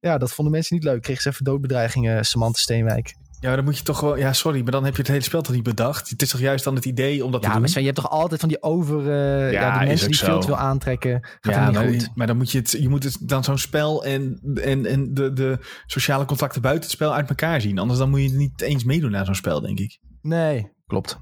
ja, 0.00 0.18
dat 0.18 0.32
vonden 0.32 0.52
mensen 0.54 0.74
niet 0.76 0.84
leuk. 0.84 1.02
Kregen 1.02 1.22
ze 1.22 1.28
even 1.28 1.44
doodbedreigingen, 1.44 2.24
Samantha 2.24 2.60
Steenwijk. 2.60 3.14
Ja, 3.40 3.46
maar 3.46 3.56
dan 3.56 3.64
moet 3.64 3.78
je 3.78 3.84
toch 3.84 4.00
wel... 4.00 4.16
Ja, 4.16 4.32
sorry, 4.32 4.62
maar 4.62 4.72
dan 4.72 4.84
heb 4.84 4.92
je 4.94 5.00
het 5.00 5.10
hele 5.10 5.22
spel 5.22 5.42
toch 5.42 5.54
niet 5.54 5.62
bedacht? 5.62 6.10
Het 6.10 6.22
is 6.22 6.28
toch 6.30 6.40
juist 6.40 6.64
dan 6.64 6.74
het 6.74 6.84
idee 6.84 7.24
om 7.24 7.30
dat 7.30 7.40
Ja, 7.40 7.46
te 7.46 7.52
doen? 7.52 7.60
maar 7.60 7.70
Sven, 7.70 7.80
je 7.82 7.88
hebt 7.88 8.00
toch 8.00 8.10
altijd 8.10 8.40
van 8.40 8.48
die 8.48 8.62
over, 8.62 8.98
eh, 8.98 9.52
ja, 9.52 9.80
is 9.80 9.88
mensen 9.88 10.08
die 10.08 10.18
veel 10.18 10.40
te 10.40 10.46
veel 10.46 10.56
aantrekken. 10.56 11.20
Gaat 11.22 11.54
ja, 11.54 11.60
ja, 11.60 11.66
niet 11.66 11.74
maar, 11.74 11.88
goed. 11.88 12.10
maar 12.14 12.26
dan 12.26 12.36
moet 12.36 12.50
je 12.50 12.58
het, 12.58 12.70
je 12.70 12.88
moet 12.88 13.04
het 13.04 13.18
dan 13.20 13.44
zo'n 13.44 13.58
spel 13.58 14.04
en, 14.04 14.40
en, 14.62 14.86
en 14.86 15.14
de, 15.14 15.32
de 15.32 15.58
sociale 15.86 16.24
contacten 16.24 16.62
buiten 16.62 16.84
het 16.84 16.92
spel 16.92 17.14
uit 17.14 17.28
elkaar 17.28 17.60
zien. 17.60 17.78
Anders 17.78 17.98
dan 17.98 18.10
moet 18.10 18.20
je 18.20 18.28
het 18.28 18.36
niet 18.36 18.60
eens 18.60 18.84
meedoen 18.84 19.10
naar 19.10 19.24
zo'n 19.24 19.34
spel, 19.34 19.60
denk 19.60 19.78
ik. 19.78 19.98
Nee, 20.22 20.72
klopt. 20.86 21.18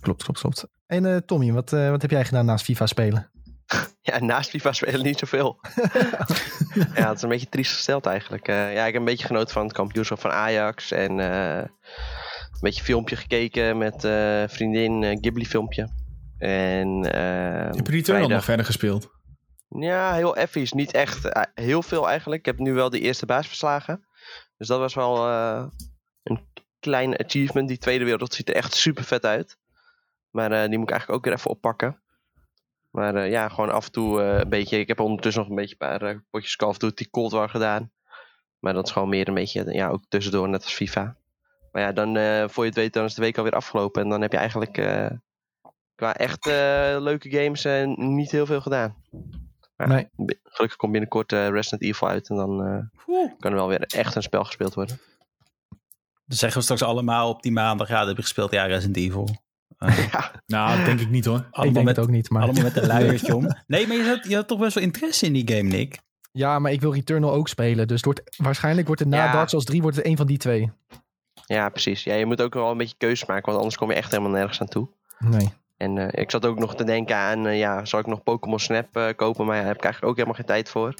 Klopt, 0.00 0.22
klopt, 0.24 0.40
klopt. 0.40 0.66
En 0.86 1.06
eh, 1.06 1.16
Tommy, 1.16 1.52
wat, 1.52 1.72
eh, 1.72 1.90
wat 1.90 2.02
heb 2.02 2.10
jij 2.10 2.24
gedaan 2.24 2.44
naast 2.44 2.64
FIFA 2.64 2.86
spelen? 2.86 3.30
Ja, 4.04 4.18
naast 4.20 4.50
FIFA 4.50 4.72
spelen 4.72 5.02
niet 5.02 5.18
zoveel. 5.18 5.58
ja, 6.94 7.08
het 7.08 7.16
is 7.16 7.22
een 7.22 7.28
beetje 7.28 7.48
triest 7.48 7.72
gesteld 7.72 8.06
eigenlijk. 8.06 8.48
Eh, 8.48 8.74
ja, 8.74 8.84
ik 8.86 8.92
heb 8.92 9.00
een 9.02 9.08
beetje 9.08 9.26
genoten 9.26 9.52
van 9.52 9.62
het 9.64 9.72
kampioenschap 9.72 10.20
van 10.20 10.30
Ajax. 10.30 10.90
En 10.90 11.20
eh, 11.20 11.56
een 11.58 12.60
beetje 12.60 12.82
filmpje 12.82 13.16
gekeken 13.16 13.78
met 13.78 14.04
eh 14.04 14.42
vriendin, 14.46 15.18
Ghibli 15.20 15.46
filmpje. 15.46 15.88
En 16.38 16.88
Heb 17.04 17.86
je 17.86 18.04
vrijdag- 18.04 18.28
nog 18.28 18.44
verder 18.44 18.64
gespeeld? 18.66 19.10
Ja, 19.68 20.14
heel 20.14 20.36
effies. 20.36 20.72
Niet 20.72 20.92
echt 20.92 21.48
heel 21.54 21.82
veel 21.82 22.08
eigenlijk. 22.08 22.40
Ik 22.40 22.46
heb 22.46 22.58
nu 22.58 22.72
wel 22.72 22.90
de 22.90 23.00
eerste 23.00 23.26
baas 23.26 23.46
verslagen. 23.46 24.06
Dus 24.56 24.68
dat 24.68 24.78
was 24.78 24.94
wel 24.94 25.28
een 26.22 26.46
klein 26.80 27.16
achievement. 27.24 27.68
Die 27.68 27.78
tweede 27.78 28.04
wereld 28.04 28.34
ziet 28.34 28.48
er 28.48 28.54
echt 28.54 28.74
super 28.74 29.04
vet 29.04 29.24
uit. 29.24 29.56
Maar 30.30 30.48
die 30.68 30.78
moet 30.78 30.88
ik 30.88 30.90
eigenlijk 30.90 31.10
ook 31.18 31.24
weer 31.24 31.34
even 31.34 31.50
oppakken. 31.50 32.01
Maar 32.92 33.14
eh, 33.14 33.30
ja, 33.30 33.48
gewoon 33.48 33.70
af 33.70 33.86
en 33.86 33.92
toe 33.92 34.22
eh, 34.22 34.38
een 34.38 34.48
beetje. 34.48 34.78
Ik 34.78 34.88
heb 34.88 35.00
ondertussen 35.00 35.42
nog 35.42 35.50
een 35.50 35.56
beetje 35.56 35.76
een 35.78 35.88
paar 35.88 36.02
eh, 36.02 36.16
potjes 36.30 36.56
Call 36.56 36.68
of 36.68 36.78
Duty 36.78 37.10
Cold 37.10 37.32
War 37.32 37.48
gedaan. 37.48 37.90
Maar 38.58 38.72
dat 38.72 38.86
is 38.86 38.92
gewoon 38.92 39.08
meer 39.08 39.28
een 39.28 39.34
beetje, 39.34 39.72
ja, 39.72 39.88
ook 39.88 40.04
tussendoor, 40.08 40.48
net 40.48 40.62
als 40.62 40.74
FIFA. 40.74 41.16
Maar 41.72 41.82
ja, 41.82 41.92
dan 41.92 42.16
eh, 42.16 42.48
voor 42.48 42.62
je 42.64 42.70
het 42.70 42.78
weet, 42.78 42.92
dan 42.92 43.04
is 43.04 43.14
de 43.14 43.22
week 43.22 43.38
alweer 43.38 43.52
afgelopen. 43.52 44.02
En 44.02 44.08
dan 44.08 44.20
heb 44.20 44.32
je 44.32 44.38
eigenlijk 44.38 44.78
eh, 44.78 45.10
qua 45.94 46.14
echt 46.14 46.46
leuke 47.00 47.30
games 47.30 47.66
niet 47.96 48.30
heel 48.30 48.46
veel 48.46 48.60
gedaan. 48.60 48.96
Maar 49.76 49.88
Nee. 49.88 50.08
Gelukkig 50.44 50.78
komt 50.78 50.92
binnenkort 50.92 51.32
Resident 51.32 51.82
Evil 51.82 52.08
uit. 52.08 52.28
En 52.28 52.36
dan 52.36 52.64
eh, 52.64 52.82
kan 53.38 53.50
er 53.50 53.56
wel 53.56 53.68
weer 53.68 53.82
echt 53.82 54.14
een 54.14 54.22
spel 54.22 54.44
gespeeld 54.44 54.74
worden. 54.74 55.00
Dan 56.26 56.36
zeggen 56.36 56.58
we 56.58 56.64
straks 56.64 56.82
allemaal 56.82 57.28
op 57.28 57.42
die 57.42 57.52
maandag, 57.52 57.88
ja, 57.88 57.98
dat 57.98 58.06
heb 58.06 58.16
je 58.16 58.22
gespeeld, 58.22 58.50
ja, 58.50 58.64
Resident 58.64 58.96
Evil. 58.96 59.28
Ja, 60.12 60.30
Nou, 60.46 60.76
dat 60.76 60.86
denk 60.86 61.00
ik 61.00 61.10
niet 61.10 61.24
hoor. 61.24 61.38
ik 61.38 61.44
allemaal, 61.50 61.72
denk 61.74 61.86
met, 61.86 61.96
het 61.96 62.04
ook 62.04 62.10
niet. 62.10 62.30
Maar... 62.30 62.42
allemaal 62.42 62.62
met 62.62 62.76
een 62.76 62.86
luiertje 62.86 63.36
om. 63.36 63.46
Nee, 63.66 63.86
maar 63.86 63.96
je 63.96 64.04
had, 64.04 64.24
je 64.28 64.34
had 64.34 64.48
toch 64.48 64.58
best 64.58 64.74
wel 64.74 64.84
interesse 64.84 65.26
in 65.26 65.32
die 65.32 65.48
game, 65.56 65.68
Nick? 65.68 65.98
Ja, 66.32 66.58
maar 66.58 66.72
ik 66.72 66.80
wil 66.80 66.92
Returnal 66.94 67.32
ook 67.32 67.48
spelen. 67.48 67.86
Dus 67.88 67.96
het 67.96 68.04
wordt, 68.04 68.22
waarschijnlijk 68.36 68.86
wordt 68.86 69.00
het 69.02 69.10
na 69.10 69.24
Ja. 69.24 69.32
Dark 69.32 69.48
Souls 69.48 69.64
3 69.64 69.82
wordt 69.82 69.96
het 69.96 70.06
een 70.06 70.16
van 70.16 70.26
die 70.26 70.38
twee. 70.38 70.70
ja, 71.46 71.68
precies. 71.68 72.04
Ja, 72.04 72.14
je 72.14 72.26
moet 72.26 72.42
ook 72.42 72.54
wel 72.54 72.70
een 72.70 72.76
beetje 72.76 72.94
keuzes 72.98 73.28
maken. 73.28 73.44
Want 73.44 73.56
anders 73.56 73.76
kom 73.76 73.88
je 73.90 73.94
echt 73.96 74.10
helemaal 74.10 74.32
nergens 74.32 74.60
aan 74.60 74.68
toe. 74.68 74.88
Nee. 75.18 75.48
En 75.76 75.98
eh, 75.98 76.22
ik 76.22 76.30
zat 76.30 76.46
ook 76.46 76.58
nog 76.58 76.74
te 76.74 76.84
denken 76.84 77.16
aan, 77.16 77.46
eh, 77.46 77.58
ja, 77.58 77.84
zal 77.84 77.98
ik 78.00 78.06
nog 78.06 78.22
Pokémon 78.22 78.58
Snap 78.58 78.96
eh, 78.96 79.06
kopen? 79.16 79.44
Maar 79.46 79.54
ja, 79.54 79.60
daar 79.60 79.68
heb 79.70 79.78
ik 79.78 79.84
eigenlijk 79.84 80.12
ook 80.12 80.18
helemaal 80.18 80.36
geen 80.38 80.54
tijd 80.54 80.68
voor. 80.68 80.94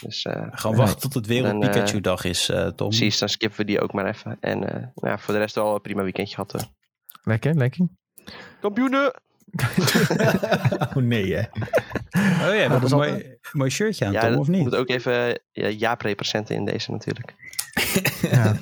Dus 0.00 0.22
eh, 0.24 0.46
Gewoon 0.50 0.76
Nee. 0.76 0.84
wachten 0.86 1.00
tot 1.00 1.14
het 1.14 1.26
Wereld 1.26 1.52
Dan, 1.52 1.62
eh, 1.62 1.70
Pikachu-dag 1.70 2.24
is, 2.24 2.48
eh, 2.48 2.66
Tom. 2.66 2.88
precies, 2.88 3.18
dan 3.18 3.28
skippen 3.28 3.58
we 3.58 3.64
die 3.64 3.80
ook 3.80 3.92
maar 3.92 4.06
even. 4.06 4.36
En 4.40 4.74
eh, 4.74 4.86
ja, 4.94 5.18
voor 5.18 5.34
de 5.34 5.40
rest 5.40 5.54
wel 5.54 5.74
een 5.74 5.80
prima 5.80 6.02
weekendje 6.02 6.34
gehad 6.34 6.52
hoor. 6.52 6.62
Lekker, 7.22 7.54
lekker. 7.54 7.86
Kampioenen! 8.60 9.12
Oh 10.94 11.02
nee, 11.02 11.34
hè? 11.34 11.40
Oh 12.48 12.54
ja, 12.56 12.68
dat 12.68 12.82
is 12.82 12.90
een 12.90 12.96
mooi, 12.96 13.36
mooi 13.52 13.70
shirtje 13.70 14.04
aan, 14.06 14.12
Ja, 14.12 14.20
Tom, 14.30 14.38
of 14.38 14.48
niet? 14.48 14.62
moet 14.62 14.74
ook 14.74 14.88
even 14.88 15.40
ja, 15.50 15.68
Jaap 15.68 16.00
representen 16.00 16.54
in 16.56 16.64
deze 16.64 16.90
natuurlijk. 16.90 17.34
Ja. 18.30 18.56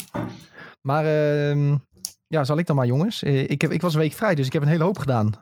Maar 0.81 1.05
ehm, 1.05 1.77
ja, 2.27 2.45
zal 2.45 2.59
ik 2.59 2.67
dan 2.67 2.77
maar 2.77 2.87
jongens. 2.87 3.23
Eh, 3.23 3.51
Ik, 3.51 3.61
heb, 3.61 3.71
ik 3.71 3.81
was 3.81 3.95
een 3.95 4.01
week 4.01 4.13
vrij, 4.13 4.35
dus 4.35 4.47
ik 4.47 4.53
heb 4.53 4.63
een 4.63 4.69
hele 4.69 4.85
hoop 4.85 4.99
gedaan. 4.99 5.33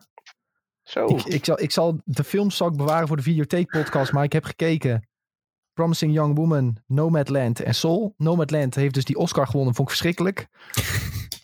Zo. 0.82 1.06
Ik, 1.06 1.25
ik, 1.25 1.44
zal, 1.44 1.60
ik 1.60 1.70
zal 1.70 2.00
de 2.04 2.25
films 2.25 2.56
zal 2.56 2.68
ik 2.68 2.76
bewaren 2.76 3.08
voor 3.08 3.16
de 3.16 3.22
videotheek 3.22 3.68
podcast, 3.70 4.12
maar 4.12 4.25
ik 4.25 4.32
heb 4.32 4.44
gekeken. 4.44 5.08
Promising 5.72 6.12
Young 6.12 6.37
Woman, 6.37 6.76
Nomadland 6.87 7.60
en 7.60 7.75
Soul. 7.75 8.14
Nomadland 8.16 8.75
heeft 8.75 8.94
dus 8.94 9.04
die 9.04 9.16
Oscar 9.16 9.46
gewonnen, 9.46 9.75
vond 9.75 9.88
ik 9.90 9.94
verschrikkelijk. 9.96 10.46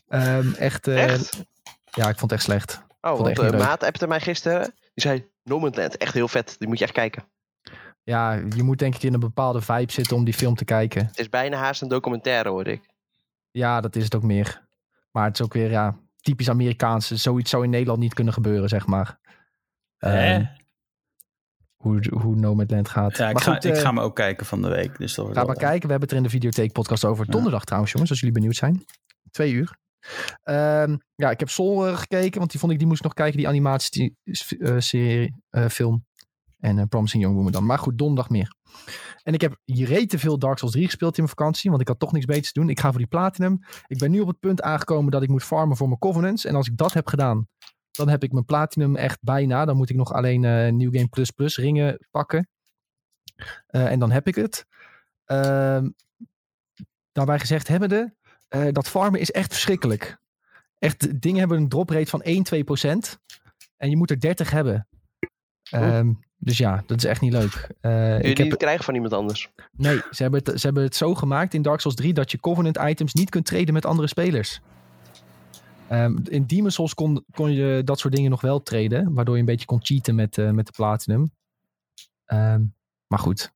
Ehm, 0.08 0.52
echt, 0.52 0.86
eh, 0.88 1.04
Echt? 1.04 1.44
Ja, 1.94 2.08
ik 2.08 2.18
vond 2.18 2.30
het 2.30 2.32
echt 2.32 2.42
slecht. 2.42 2.82
Oh, 3.00 3.18
want 3.18 3.38
leuk. 3.38 3.58
Maat 3.58 3.82
appte 3.82 4.06
mij 4.06 4.20
gisteren. 4.20 4.62
Die 4.62 5.04
zei, 5.04 5.30
Nomadland, 5.42 5.96
echt 5.96 6.14
heel 6.14 6.28
vet. 6.28 6.54
Die 6.58 6.68
moet 6.68 6.78
je 6.78 6.84
echt 6.84 6.92
kijken. 6.94 7.24
Ja, 8.02 8.32
je 8.32 8.62
moet 8.62 8.78
denk 8.78 8.94
ik 8.94 9.02
in 9.02 9.14
een 9.14 9.20
bepaalde 9.20 9.60
vibe 9.60 9.92
zitten 9.92 10.16
om 10.16 10.24
die 10.24 10.34
film 10.34 10.54
te 10.54 10.64
kijken. 10.64 11.06
Het 11.06 11.18
is 11.18 11.28
bijna 11.28 11.56
haast 11.56 11.82
een 11.82 11.88
documentaire, 11.88 12.48
hoorde 12.48 12.72
ik. 12.72 12.82
Ja, 13.50 13.80
dat 13.80 13.96
is 13.96 14.04
het 14.04 14.14
ook 14.14 14.22
meer. 14.22 14.66
Maar 15.10 15.24
het 15.24 15.38
is 15.38 15.44
ook 15.44 15.52
weer, 15.52 15.70
ja, 15.70 15.96
typisch 16.20 16.48
Amerikaans. 16.50 17.10
Zoiets 17.10 17.50
zou 17.50 17.64
in 17.64 17.70
Nederland 17.70 17.98
niet 17.98 18.14
kunnen 18.14 18.32
gebeuren, 18.32 18.68
zeg 18.68 18.86
maar. 18.86 19.18
Ehm, 19.98 20.44
hoe, 21.76 22.04
hoe 22.18 22.36
Nomadland 22.36 22.88
gaat. 22.88 23.16
Ja, 23.16 23.26
ik, 23.28 23.34
maar 23.34 23.42
ga, 23.42 23.52
goed, 23.54 23.64
ik 23.64 23.74
eh, 23.74 23.80
ga 23.80 23.92
me 23.92 24.00
ook 24.00 24.16
kijken 24.16 24.46
van 24.46 24.62
de 24.62 24.68
week. 24.68 24.98
Dus 24.98 25.14
dat 25.14 25.26
Ga 25.26 25.32
wel- 25.32 25.44
maar 25.46 25.56
kijken. 25.56 25.82
We 25.86 25.90
hebben 25.90 26.00
het 26.00 26.10
er 26.10 26.16
in 26.16 26.22
de 26.22 26.28
videotheek 26.28 26.72
podcast 26.72 27.04
over. 27.04 27.24
Ja. 27.26 27.30
Donderdag 27.32 27.64
trouwens, 27.64 27.92
jongens, 27.92 28.10
als 28.10 28.20
jullie 28.20 28.34
benieuwd 28.34 28.56
zijn. 28.56 28.84
Twee 29.30 29.52
uur. 29.52 29.76
Ehm, 30.42 30.96
ja, 31.14 31.30
ik 31.30 31.38
heb 31.40 31.48
Soul 31.48 31.86
eh, 31.86 31.96
gekeken, 31.96 32.38
want 32.38 32.50
die 32.50 32.60
vond 32.60 32.72
ik, 32.72 32.78
die 32.78 32.86
moest 32.86 32.98
ik 32.98 33.04
nog 33.04 33.14
kijken, 33.14 33.36
die 33.36 33.48
animatieserie, 33.48 35.34
eh 35.50 35.68
film. 35.68 36.04
En 36.58 36.78
eh, 36.78 36.84
Promising 36.88 37.22
Young 37.22 37.36
Woman 37.36 37.52
dan. 37.52 37.66
Maar 37.66 37.78
goed, 37.78 37.98
donderdag 37.98 38.30
meer. 38.30 38.54
En 39.22 39.34
ik 39.34 39.40
heb 39.40 39.56
hier 39.64 40.08
te 40.08 40.18
veel 40.18 40.38
Dark 40.38 40.58
Souls 40.58 40.74
3 40.74 40.86
gespeeld 40.86 41.16
in 41.18 41.24
mijn 41.24 41.36
vakantie, 41.36 41.70
want 41.70 41.82
ik 41.82 41.88
had 41.88 41.98
toch 41.98 42.12
niks 42.12 42.24
beters 42.24 42.52
te 42.52 42.60
doen. 42.60 42.68
Ik 42.68 42.80
ga 42.80 42.88
voor 42.88 42.98
die 42.98 43.06
Platinum. 43.06 43.58
Ik 43.86 43.98
ben 43.98 44.10
nu 44.10 44.20
op 44.20 44.26
het 44.26 44.40
punt 44.40 44.62
aangekomen 44.62 45.10
dat 45.10 45.22
ik 45.22 45.28
moet 45.28 45.42
farmen 45.42 45.76
voor 45.76 45.86
mijn 45.86 45.98
Covenants. 45.98 46.44
En 46.44 46.54
als 46.54 46.68
ik 46.68 46.76
dat 46.76 46.92
heb 46.92 47.06
gedaan, 47.06 47.48
dan 47.90 48.08
heb 48.08 48.22
ik 48.22 48.32
mijn 48.32 48.44
Platinum 48.44 48.96
echt 48.96 49.18
bijna. 49.22 49.64
Dan 49.64 49.76
moet 49.76 49.90
ik 49.90 49.96
nog 49.96 50.12
alleen 50.12 50.44
eh 50.44 50.72
New 50.72 50.94
Game 50.94 51.08
Plus 51.08 51.30
Plus 51.30 51.56
ringen 51.56 52.06
pakken. 52.10 52.48
Eh, 53.66 53.90
en 53.90 53.98
dan 53.98 54.10
heb 54.10 54.26
ik 54.26 54.34
het. 54.34 54.66
Ehm 55.24 55.88
daarbij 57.14 57.38
gezegd 57.38 57.68
hebbende, 57.68 58.14
eh 58.48 58.66
dat 58.72 58.88
farmen 58.88 59.20
is 59.20 59.30
echt 59.30 59.52
verschrikkelijk. 59.52 60.18
Echt, 60.78 61.20
dingen 61.22 61.38
hebben 61.38 61.58
een 61.58 61.68
drop 61.68 61.90
rate 61.90 62.10
van 62.10 62.22
1, 62.22 62.42
2 62.42 62.64
procent. 62.64 63.18
En 63.76 63.90
je 63.90 63.96
moet 63.96 64.10
er 64.10 64.20
30 64.20 64.50
hebben. 64.50 64.88
Ehm, 65.70 66.12
dus 66.36 66.58
ja, 66.58 66.82
dat 66.86 66.96
is 66.96 67.04
echt 67.04 67.20
niet 67.20 67.32
leuk. 67.32 67.68
Eh, 67.80 67.90
Kun 67.90 68.16
je 68.16 68.22
ik 68.22 68.38
heb, 68.38 68.58
krijgen 68.58 68.84
van 68.84 68.94
iemand 68.94 69.12
anders? 69.12 69.50
nee, 69.72 70.00
ze 70.10 70.22
hebben, 70.22 70.42
het, 70.44 70.60
ze 70.60 70.66
hebben 70.66 70.82
het 70.82 70.96
zo 70.96 71.14
gemaakt 71.14 71.54
in 71.54 71.62
Dark 71.62 71.80
Souls 71.80 71.96
3 71.96 72.12
dat 72.12 72.30
je 72.30 72.40
Covenant 72.40 72.78
items 72.78 73.12
niet 73.14 73.30
kunt 73.30 73.46
traden 73.46 73.74
met 73.74 73.86
andere 73.86 74.08
spelers. 74.08 74.60
Ehm, 75.88 76.16
in 76.24 76.46
Demon's 76.46 76.74
Souls 76.74 76.94
kon, 76.94 77.24
kon 77.30 77.52
je 77.52 77.82
dat 77.84 77.98
soort 77.98 78.14
dingen 78.14 78.30
nog 78.30 78.40
wel 78.40 78.62
traden, 78.62 79.14
waardoor 79.14 79.34
je 79.34 79.40
een 79.40 79.46
beetje 79.46 79.66
kon 79.66 79.84
cheaten 79.84 80.14
met, 80.14 80.38
eh, 80.38 80.50
met 80.50 80.66
de 80.66 80.72
Platinum. 80.72 81.32
Ehm, 82.24 82.62
maar 83.06 83.18
goed. 83.18 83.52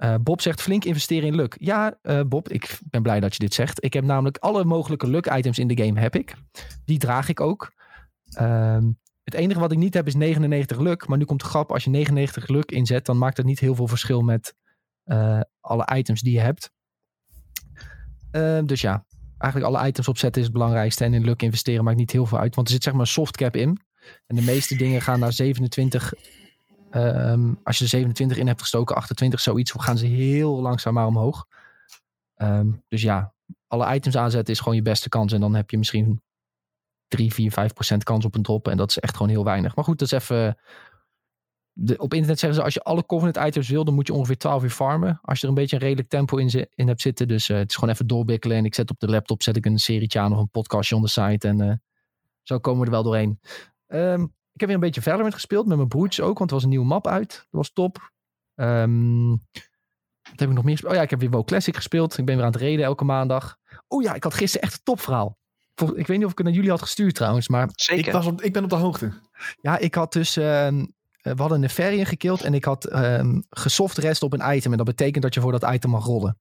Eh, 0.00 0.14
Bob 0.20 0.40
zegt 0.40 0.62
flink 0.62 0.84
investeren 0.84 1.28
in 1.28 1.34
luck. 1.34 1.56
Ja, 1.58 1.98
eh, 2.02 2.20
Bob, 2.26 2.48
ik 2.48 2.78
ben 2.90 3.02
blij 3.02 3.20
dat 3.20 3.32
je 3.32 3.38
dit 3.38 3.54
zegt. 3.54 3.84
Ik 3.84 3.92
heb 3.92 4.04
namelijk 4.04 4.38
alle 4.38 4.64
mogelijke 4.64 5.06
luck 5.06 5.26
items 5.26 5.58
in 5.58 5.68
de 5.68 5.84
game 5.84 6.00
heb 6.00 6.14
ik. 6.14 6.34
Die 6.84 6.98
draag 6.98 7.28
ik 7.28 7.40
ook. 7.40 7.72
Ehm, 8.30 8.90
het 9.24 9.34
enige 9.34 9.60
wat 9.60 9.72
ik 9.72 9.78
niet 9.78 9.94
heb 9.94 10.06
is 10.06 10.14
99 10.14 10.78
luck. 10.78 11.06
Maar 11.06 11.18
nu 11.18 11.24
komt 11.24 11.40
de 11.40 11.46
grap, 11.46 11.72
als 11.72 11.84
je 11.84 11.90
99 11.90 12.48
luck 12.48 12.70
inzet, 12.70 13.06
dan 13.06 13.18
maakt 13.18 13.36
dat 13.36 13.44
niet 13.44 13.58
heel 13.58 13.74
veel 13.74 13.86
verschil 13.86 14.20
met 14.20 14.54
eh, 15.04 15.40
alle 15.60 15.88
items 15.94 16.20
die 16.20 16.32
je 16.32 16.40
hebt. 16.40 16.72
Ehm, 18.30 18.66
dus 18.66 18.80
ja, 18.80 19.04
eigenlijk 19.38 19.74
alle 19.74 19.88
items 19.88 20.08
opzetten 20.08 20.40
is 20.40 20.46
het 20.46 20.56
belangrijkste. 20.56 21.04
En 21.04 21.14
in 21.14 21.24
luck 21.24 21.42
investeren 21.42 21.84
maakt 21.84 21.96
niet 21.96 22.12
heel 22.12 22.26
veel 22.26 22.38
uit. 22.38 22.54
Want 22.54 22.66
er 22.66 22.72
zit 22.72 22.82
zeg 22.82 22.92
maar 22.92 23.02
een 23.02 23.08
soft 23.08 23.36
cap 23.36 23.56
in. 23.56 23.80
En 24.26 24.36
de 24.36 24.42
meeste 24.42 24.76
dingen 24.76 25.00
gaan 25.00 25.20
naar 25.20 25.32
27. 25.32 26.12
Ehm, 26.90 27.54
als 27.62 27.78
je 27.78 27.84
er 27.84 27.90
27 27.90 28.38
in 28.38 28.46
hebt 28.46 28.60
gestoken, 28.60 28.96
28 28.96 29.40
zoiets, 29.40 29.72
gaan 29.76 29.98
ze 29.98 30.06
heel 30.06 30.60
langzaam 30.60 30.94
maar 30.94 31.06
omhoog. 31.06 31.46
Ehm, 32.34 32.70
dus 32.88 33.02
ja, 33.02 33.34
alle 33.66 33.94
items 33.94 34.16
aanzetten 34.16 34.54
is 34.54 34.60
gewoon 34.60 34.74
je 34.74 34.82
beste 34.82 35.08
kans. 35.08 35.32
En 35.32 35.40
dan 35.40 35.54
heb 35.54 35.70
je 35.70 35.78
misschien 35.78 36.22
3, 37.08 37.32
4, 37.34 37.50
5 37.50 37.72
procent 37.72 38.04
kans 38.04 38.24
op 38.24 38.34
een 38.34 38.42
drop. 38.42 38.68
En 38.68 38.76
dat 38.76 38.90
is 38.90 38.98
echt 38.98 39.16
gewoon 39.16 39.32
heel 39.32 39.44
weinig. 39.44 39.74
Maar 39.76 39.84
goed, 39.84 39.98
dat 39.98 40.12
is 40.12 40.18
even... 40.18 40.58
De, 41.72 41.98
op 41.98 42.14
internet 42.14 42.38
zeggen 42.38 42.58
ze, 42.58 42.64
als 42.64 42.74
je 42.74 42.82
alle 42.82 43.06
Covenant 43.06 43.36
items 43.36 43.68
wil, 43.68 43.84
dan 43.84 43.94
moet 43.94 44.06
je 44.06 44.12
ongeveer 44.12 44.36
12 44.36 44.62
uur 44.62 44.70
farmen. 44.70 45.18
Als 45.22 45.38
je 45.40 45.42
er 45.42 45.48
een 45.48 45.58
beetje 45.58 45.76
een 45.76 45.82
redelijk 45.82 46.08
tempo 46.08 46.36
in, 46.36 46.68
in 46.74 46.88
hebt 46.88 47.00
zitten. 47.00 47.28
Dus 47.28 47.48
eh, 47.48 47.56
het 47.56 47.68
is 47.68 47.74
gewoon 47.74 47.94
even 47.94 48.06
doorbikkelen. 48.06 48.56
En 48.56 48.64
ik 48.64 48.74
zet 48.74 48.90
op 48.90 48.98
de 48.98 49.08
laptop 49.08 49.42
zet 49.42 49.56
ik 49.56 49.66
een 49.66 49.78
serietje 49.78 50.20
aan 50.20 50.32
of 50.32 50.38
een 50.38 50.50
podcastje 50.50 50.96
on 50.96 51.02
de 51.02 51.08
site. 51.08 51.48
En 51.48 51.60
eh, 51.60 51.74
zo 52.42 52.58
komen 52.58 52.80
we 52.80 52.86
er 52.86 52.92
wel 52.92 53.02
doorheen. 53.02 53.38
Ik 53.86 54.30
heb 54.60 54.68
weer 54.68 54.78
een 54.78 54.84
beetje 54.84 55.02
verder 55.02 55.24
met 55.24 55.34
gespeeld. 55.34 55.66
Met 55.66 55.76
mijn 55.76 55.88
broertjes 55.88 56.24
ook, 56.24 56.38
want 56.38 56.50
er 56.50 56.56
was 56.56 56.64
een 56.64 56.70
nieuwe 56.70 56.86
map 56.86 57.06
uit. 57.06 57.28
Dat 57.28 57.46
was 57.50 57.72
top. 57.72 58.12
Ehm, 58.54 59.30
wat 60.22 60.38
heb 60.38 60.48
ik 60.48 60.54
nog 60.54 60.64
meer 60.64 60.72
gespeeld? 60.72 60.92
Oh 60.92 60.98
ja, 60.98 61.02
ik 61.04 61.10
heb 61.10 61.20
weer 61.20 61.30
WoW 61.30 61.44
Classic 61.44 61.76
gespeeld. 61.76 62.18
Ik 62.18 62.24
ben 62.24 62.36
weer 62.36 62.44
aan 62.44 62.52
het 62.52 62.60
reden 62.60 62.84
elke 62.84 63.04
maandag. 63.04 63.56
Oh 63.88 64.02
ja, 64.02 64.14
ik 64.14 64.24
had 64.24 64.34
gisteren 64.34 64.68
echt 64.68 64.76
een 64.76 64.84
topverhaal. 64.84 65.38
Ik 65.94 66.06
weet 66.06 66.16
niet 66.16 66.24
of 66.24 66.30
ik 66.30 66.38
het 66.38 66.46
naar 66.46 66.56
jullie 66.56 66.70
had 66.70 66.82
gestuurd 66.82 67.14
trouwens. 67.14 67.48
Maar 67.48 67.68
Zeker. 67.74 68.06
Ik, 68.06 68.12
was 68.12 68.26
op, 68.26 68.42
ik 68.42 68.52
ben 68.52 68.64
op 68.64 68.70
de 68.70 68.76
hoogte. 68.76 69.12
ja, 69.60 69.78
ik 69.78 69.94
had 69.94 70.12
dus... 70.12 70.36
ehm, 70.36 70.84
eh, 71.20 71.32
we 71.32 71.40
hadden 71.40 71.52
een 71.52 71.60
Nefarian 71.60 72.06
gekild 72.06 72.42
en 72.42 72.54
ik 72.54 72.64
had 72.64 72.84
ehm 72.84 73.40
gesoft 73.50 73.98
rest 73.98 74.22
op 74.22 74.32
een 74.32 74.56
item. 74.56 74.70
En 74.70 74.76
dat 74.76 74.86
betekent 74.86 75.22
dat 75.22 75.34
je 75.34 75.40
voor 75.40 75.52
dat 75.52 75.72
item 75.72 75.90
mag 75.90 76.04
rollen. 76.04 76.38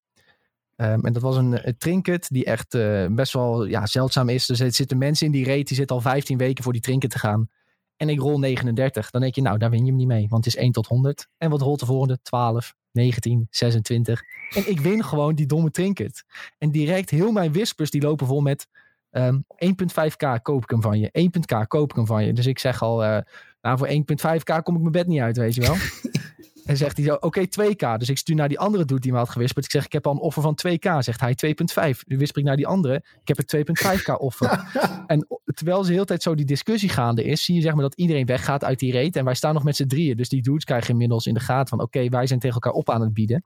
Ehm, 0.75 1.05
en 1.05 1.13
dat 1.13 1.21
was 1.21 1.38
een, 1.38 1.67
een 1.67 1.77
trinket 1.77 2.27
die 2.29 2.45
echt 2.45 2.73
eh, 2.73 3.05
best 3.09 3.33
wel 3.33 3.65
ja, 3.65 3.85
zeldzaam 3.85 4.29
is. 4.29 4.45
Dus 4.45 4.59
er 4.59 4.73
zitten 4.73 4.97
mensen 4.97 5.25
in 5.25 5.31
die 5.31 5.45
raid 5.45 5.67
die 5.67 5.77
zitten 5.77 5.95
al 5.95 6.01
15 6.01 6.38
weken 6.38 6.63
voor 6.63 6.73
die 6.73 6.81
trinket 6.81 7.09
te 7.09 7.19
gaan. 7.19 7.49
En 8.00 8.10
ik 8.10 8.20
rol 8.20 8.39
39. 8.39 9.10
Dan 9.10 9.22
denk 9.22 9.36
je, 9.36 9.41
nou, 9.41 9.58
daar 9.58 9.70
win 9.70 9.79
je 9.79 9.86
hem 9.86 9.96
niet 9.96 10.08
mee. 10.08 10.27
Want 10.29 10.46
het 10.46 10.53
is 10.56 10.62
1 10.62 10.72
tot 10.72 10.88
100. 10.88 11.27
En 11.38 11.50
wat 11.50 11.62
rolt 11.62 11.79
de 11.79 11.86
volgende? 11.86 12.20
12, 12.22 12.74
19, 12.91 13.48
26. 13.50 14.22
En 14.56 14.70
ik 14.70 14.79
win 14.79 15.03
gewoon 15.03 15.36
die 15.36 15.46
domme 15.46 15.72
trinket. 15.72 16.24
En 16.58 16.72
direct 16.72 17.10
heel 17.10 17.32
mijn 17.32 17.53
whispers 17.53 17.89
die 17.89 18.01
lopen 18.01 18.27
vol 18.27 18.41
met... 18.41 18.68
ehm 19.10 19.39
1.5k 19.65 20.41
koop 20.41 20.63
ik 20.63 20.70
hem 20.70 20.82
van 20.82 21.00
je. 21.00 21.29
1.k 21.29 21.68
koop 21.68 21.89
ik 21.89 21.96
hem 21.96 22.06
van 22.06 22.25
je. 22.25 22.34
Dus 22.34 22.46
ik 22.46 22.60
zeg 22.60 22.82
al, 22.82 23.03
eh, 23.03 23.22
Nou, 23.62 23.77
voor 23.77 23.88
1.5k 23.88 24.63
kom 24.63 24.75
ik 24.75 24.82
mijn 24.82 24.91
bed 24.91 25.08
niet 25.08 25.20
uit, 25.20 25.38
weet 25.38 25.56
je 25.56 25.62
wel. 25.62 25.75
en 26.69 26.77
zegt 26.77 26.97
hij 26.97 27.05
zo, 27.05 27.13
oké, 27.19 27.45
2k. 27.45 27.97
Dus 27.97 28.09
ik 28.09 28.17
stuur 28.17 28.35
naar 28.35 28.47
die 28.47 28.59
andere 28.59 28.85
dude 28.85 29.01
die 29.01 29.11
me 29.11 29.17
had 29.17 29.29
gewisperd. 29.29 29.65
Ik 29.65 29.71
zeg, 29.71 29.85
ik 29.85 29.91
heb 29.91 30.07
al 30.07 30.13
een 30.13 30.19
offer 30.19 30.41
van 30.41 30.57
2k. 30.67 30.97
Zegt 30.99 31.19
hij 31.19 31.35
2.5. 31.93 31.99
Nu 32.05 32.17
wisper 32.17 32.41
ik 32.41 32.47
naar 32.47 32.55
die 32.55 32.67
andere. 32.67 33.03
Ik 33.21 33.27
heb 33.27 33.38
een 33.38 33.65
2.5k 33.65 34.13
offer. 34.17 34.71
en 35.07 35.27
terwijl 35.43 35.81
ze 35.81 35.88
de 35.88 35.93
hele 35.93 36.05
tijd 36.05 36.21
zo 36.21 36.35
die 36.35 36.45
discussie 36.45 36.89
gaande 36.89 37.23
is, 37.23 37.43
zie 37.43 37.55
je 37.55 37.61
zeg 37.61 37.73
maar 37.73 37.81
dat 37.81 37.95
iedereen 37.95 38.25
weggaat 38.25 38.63
uit 38.63 38.79
die 38.79 38.93
rate. 38.93 39.19
En 39.19 39.25
wij 39.25 39.33
staan 39.33 39.53
nog 39.53 39.63
met 39.63 39.75
z'n 39.75 39.88
drieën. 39.88 40.17
Dus 40.17 40.29
die 40.29 40.41
dudes 40.41 40.63
krijgen 40.63 40.89
inmiddels 40.89 41.25
in 41.25 41.33
de 41.33 41.39
gaten 41.39 41.67
van, 41.67 41.81
oké, 41.81 42.09
wij 42.09 42.27
zijn 42.27 42.39
tegen 42.39 42.55
elkaar 42.55 42.79
op 42.79 42.89
aan 42.89 43.01
het 43.01 43.13
bieden. 43.13 43.45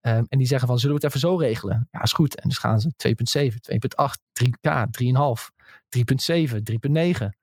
Ehm, 0.00 0.24
en 0.28 0.38
die 0.38 0.46
zeggen 0.46 0.68
van, 0.68 0.78
zullen 0.78 0.96
we 0.96 1.06
het 1.06 1.14
even 1.14 1.28
zo 1.28 1.36
regelen? 1.36 1.88
Ja, 1.90 2.02
is 2.02 2.12
goed. 2.12 2.40
En 2.40 2.48
dus 2.48 2.58
gaan 2.58 2.80
ze 2.80 2.92
2.7, 2.96 3.60
2.8, 3.60 4.20
3k, 4.32 4.86
3,5, 4.90 5.50
3.7, 5.88 6.62
3.9 6.62 7.39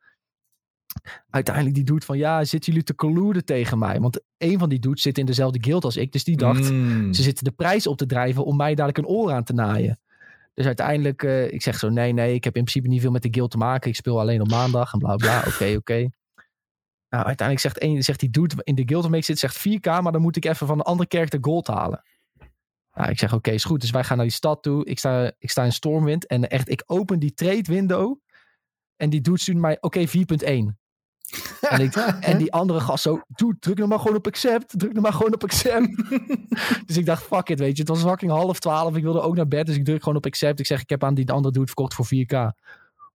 uiteindelijk 1.30 1.75
die 1.75 1.84
doet 1.84 2.06
van 2.06 2.18
ja, 2.18 2.44
zitten 2.44 2.72
jullie 2.72 2.86
te 2.88 2.96
colluden 2.96 3.46
tegen 3.46 3.77
mij? 3.80 4.00
Want 4.00 4.22
een 4.38 4.60
van 4.60 4.70
die 4.70 4.80
dudes 4.80 5.01
zit 5.01 5.18
in 5.18 5.25
dezelfde 5.25 5.63
guild 5.63 5.84
als 5.84 5.98
ik. 5.98 6.12
Dus 6.12 6.24
die 6.24 6.38
dacht, 6.38 6.72
Mm. 6.72 7.13
ze 7.13 7.22
zitten 7.22 7.44
de 7.44 7.51
prijs 7.51 7.88
op 7.88 7.98
te 7.98 8.06
drijven 8.06 8.46
om 8.46 8.56
mij 8.58 8.75
dadelijk 8.75 8.98
een 8.98 9.08
oor 9.16 9.32
aan 9.32 9.44
te 9.44 9.54
naaien. 9.54 10.00
Dus 10.54 10.66
uiteindelijk, 10.66 11.24
eh, 11.24 11.51
ik 11.51 11.62
zeg 11.62 11.80
zo, 11.80 11.89
nee, 11.89 12.13
nee, 12.13 12.34
ik 12.34 12.44
heb 12.44 12.56
in 12.56 12.63
principe 12.63 12.88
niet 12.88 13.01
veel 13.01 13.12
met 13.12 13.22
de 13.22 13.27
guild 13.32 13.51
te 13.51 13.58
maken. 13.58 13.89
Ik 13.89 13.96
speel 13.96 14.20
alleen 14.20 14.42
op 14.42 14.50
maandag 14.50 14.94
en 14.94 15.00
bla 15.00 15.16
bla. 15.16 15.44
Oké, 15.48 15.75
oké. 15.75 16.10
Nou, 17.10 17.25
uiteindelijk 17.25 17.60
zegt, 17.60 17.84
een, 17.84 18.04
zegt 18.04 18.20
die 18.20 18.30
dude 18.30 18.56
in 18.63 18.75
de 18.75 18.84
guild 18.86 19.01
waarmee 19.01 19.20
ik 19.20 19.25
zit, 19.25 19.39
zegt 19.39 19.58
4k, 19.68 20.01
maar 20.01 20.12
dan 20.12 20.22
moet 20.22 20.36
ik 20.36 20.46
even 20.46 20.68
van 20.68 20.77
een 20.80 20.86
andere 20.86 21.10
character 21.10 21.39
gold 21.42 21.68
halen. 21.68 22.04
Nou, 22.94 23.10
ik 23.10 23.20
zeg, 23.20 23.34
oké, 23.34 23.51
is 23.51 23.63
goed. 23.63 23.82
Dus 23.82 23.89
wij 23.92 24.04
gaan 24.04 24.18
naar 24.18 24.25
die 24.25 24.36
stad 24.36 24.63
toe. 24.63 24.86
Ik 24.86 25.00
sta, 25.00 25.32
ik 25.38 25.50
sta 25.50 25.63
in 25.63 25.72
Stormwind 25.72 26.27
en 26.27 26.50
echt, 26.50 26.70
ik 26.70 26.84
open 26.86 27.20
die 27.20 27.34
trade 27.34 27.62
window. 27.63 28.20
En 28.96 29.10
die 29.10 29.22
dude 29.22 29.39
stuurt 29.39 29.58
mij, 29.58 29.77
oké, 29.80 30.08
4.1. 30.08 30.77
En, 31.70 31.82
ik, 31.82 31.96
en 31.96 32.38
die 32.38 32.52
andere 32.52 32.80
gast 32.80 33.04
zo, 33.04 33.22
dude, 33.28 33.60
druk 33.60 33.78
nou 33.78 33.90
maar 33.90 34.00
gewoon 34.00 34.18
op 34.18 34.28
accept. 34.28 34.80
Druk 34.80 34.92
nou 34.92 35.02
maar 35.02 35.14
gewoon 35.14 35.34
op 35.34 35.44
accept. 35.44 36.10
dus 36.88 36.98
ik 36.98 37.06
dacht, 37.06 37.24
fuck 37.24 37.50
it, 37.50 37.60
weet 37.60 37.76
je. 37.76 37.82
Het 37.82 37.92
was 37.92 38.02
fucking 38.02 38.32
half 38.32 38.60
twaalf. 38.60 38.96
Ik 38.96 39.04
wilde 39.04 39.22
ook 39.22 39.36
naar 39.36 39.48
bed, 39.48 39.66
dus 39.66 39.76
ik 39.76 39.86
druk 39.86 40.04
gewoon 40.04 40.18
op 40.18 40.26
accept. 40.26 40.60
Ik 40.60 40.66
zeg, 40.66 40.82
ik 40.82 40.90
heb 40.90 41.04
aan 41.04 41.14
die 41.14 41.32
andere 41.32 41.54
dude 41.54 41.66
verkocht 41.66 41.94
voor 41.94 42.06
4k. 42.06 42.36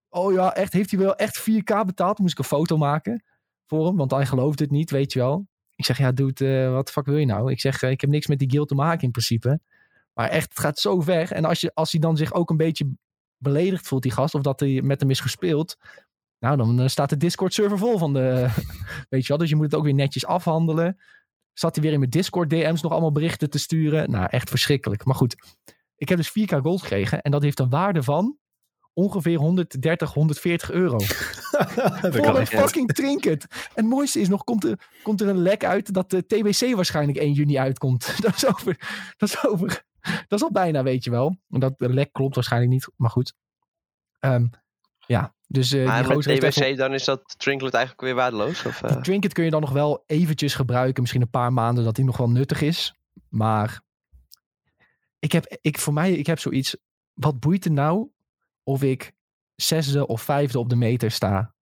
Oh 0.08 0.32
ja, 0.32 0.54
echt, 0.54 0.72
heeft 0.72 0.90
hij 0.90 1.00
wel 1.00 1.16
echt 1.16 1.40
4k 1.40 1.86
betaald? 1.86 2.18
Moest 2.18 2.32
ik 2.32 2.38
een 2.38 2.44
foto 2.44 2.76
maken 2.76 3.24
voor 3.66 3.86
hem, 3.86 3.96
want 3.96 4.10
hij 4.10 4.26
geloofde 4.26 4.62
het 4.62 4.72
niet, 4.72 4.90
weet 4.90 5.12
je 5.12 5.18
wel. 5.18 5.46
Ik 5.74 5.84
zeg, 5.84 5.98
ja 5.98 6.12
dude, 6.12 6.62
eh, 6.62 6.72
wat 6.72 6.86
de 6.86 6.92
fuck 6.92 7.06
wil 7.06 7.16
je 7.16 7.26
nou? 7.26 7.50
Ik 7.50 7.60
zeg, 7.60 7.82
ik 7.82 8.00
heb 8.00 8.10
niks 8.10 8.26
met 8.26 8.38
die 8.38 8.50
guild 8.50 8.68
te 8.68 8.74
maken 8.74 9.02
in 9.02 9.10
principe. 9.10 9.60
Maar 10.14 10.28
echt, 10.28 10.48
het 10.48 10.58
gaat 10.58 10.78
zo 10.78 11.00
ver. 11.00 11.32
En 11.32 11.44
als, 11.44 11.60
je, 11.60 11.70
als 11.74 11.92
hij 11.92 12.00
dan 12.00 12.16
zich 12.16 12.32
ook 12.32 12.50
een 12.50 12.56
beetje 12.56 12.90
beledigd 13.36 13.86
voelt, 13.86 14.02
die 14.02 14.12
gast, 14.12 14.34
of 14.34 14.42
dat 14.42 14.60
hij 14.60 14.82
met 14.82 15.00
hem 15.00 15.10
is 15.10 15.20
gespeeld... 15.20 15.76
Nou, 16.42 16.56
dan 16.56 16.80
eh, 16.80 16.88
staat 16.88 17.08
de 17.08 17.16
Discord-server 17.16 17.78
vol 17.78 17.98
van 17.98 18.12
de... 18.12 18.48
Weet 19.08 19.22
je 19.22 19.28
wel, 19.28 19.38
dus 19.38 19.48
je 19.48 19.56
moet 19.56 19.64
het 19.64 19.74
ook 19.74 19.84
weer 19.84 19.94
netjes 19.94 20.26
afhandelen. 20.26 20.98
Zat 21.52 21.74
hij 21.74 21.84
weer 21.84 21.92
in 21.92 21.98
mijn 21.98 22.10
Discord-DM's 22.10 22.82
nog 22.82 22.92
allemaal 22.92 23.12
berichten 23.12 23.50
te 23.50 23.58
sturen. 23.58 24.10
Nou, 24.10 24.26
echt 24.30 24.48
verschrikkelijk. 24.48 25.04
Maar 25.04 25.14
goed, 25.14 25.36
ik 25.96 26.08
heb 26.08 26.18
dus 26.18 26.30
4k 26.30 26.56
gold 26.62 26.80
gekregen. 26.80 27.22
En 27.22 27.30
dat 27.30 27.42
heeft 27.42 27.58
een 27.58 27.68
waarde 27.68 28.02
van 28.02 28.38
ongeveer 28.92 29.38
130, 29.38 30.12
140 30.12 30.70
euro. 30.70 30.98
dat 32.00 32.14
Voor 32.14 32.20
kan 32.20 32.36
een 32.36 32.46
fucking 32.46 32.92
trinket. 32.92 33.46
En 33.50 33.70
het 33.74 33.86
mooiste 33.86 34.20
is 34.20 34.28
nog, 34.28 34.44
komt 34.44 34.64
er, 34.64 34.88
komt 35.02 35.20
er 35.20 35.28
een 35.28 35.42
lek 35.42 35.64
uit 35.64 35.94
dat 35.94 36.10
de 36.10 36.26
TBC 36.26 36.74
waarschijnlijk 36.74 37.18
1 37.18 37.32
juni 37.32 37.58
uitkomt. 37.58 38.14
Dat 38.22 38.34
is 38.34 38.46
over. 38.46 38.76
Dat 39.16 39.28
is 39.28 39.44
over. 39.46 39.84
Dat 40.00 40.38
is 40.38 40.42
al 40.42 40.52
bijna, 40.52 40.82
weet 40.82 41.04
je 41.04 41.10
wel. 41.10 41.36
Dat 41.48 41.74
lek 41.76 42.12
klopt 42.12 42.34
waarschijnlijk 42.34 42.72
niet, 42.72 42.88
maar 42.96 43.10
goed. 43.10 43.34
Ehm, 44.18 44.46
ja, 45.06 45.34
dus 45.52 45.72
eh 45.72 45.84
Maar 45.86 46.08
met 46.08 46.24
heeft 46.24 46.40
TBC 46.40 46.56
even- 46.64 46.76
dan 46.76 46.92
is 46.94 47.04
dat 47.04 47.34
Trinklet 47.38 47.72
eigenlijk 47.74 48.04
weer 48.04 48.14
waardeloos? 48.14 48.64
Of, 48.66 48.82
eh? 48.82 48.96
trinket 48.96 49.32
kun 49.32 49.44
je 49.44 49.50
dan 49.50 49.60
nog 49.60 49.70
wel 49.70 50.02
eventjes 50.06 50.54
gebruiken. 50.54 51.00
Misschien 51.00 51.22
een 51.22 51.30
paar 51.30 51.52
maanden 51.52 51.84
dat 51.84 51.94
die 51.96 52.04
nog 52.04 52.16
wel 52.16 52.30
nuttig 52.30 52.60
is. 52.60 52.94
Maar 53.28 53.80
ik 55.18 55.32
heb, 55.32 55.56
ik, 55.60 55.78
voor 55.78 55.92
mij, 55.92 56.12
ik 56.12 56.26
heb 56.26 56.38
zoiets. 56.38 56.76
Wat 57.12 57.40
boeit 57.40 57.64
het 57.64 57.72
nou 57.72 58.08
of 58.62 58.82
ik 58.82 59.12
zesde 59.54 60.06
of 60.06 60.22
vijfde 60.22 60.58
op 60.58 60.68
de 60.68 60.76
meter 60.76 61.10
sta? 61.10 61.54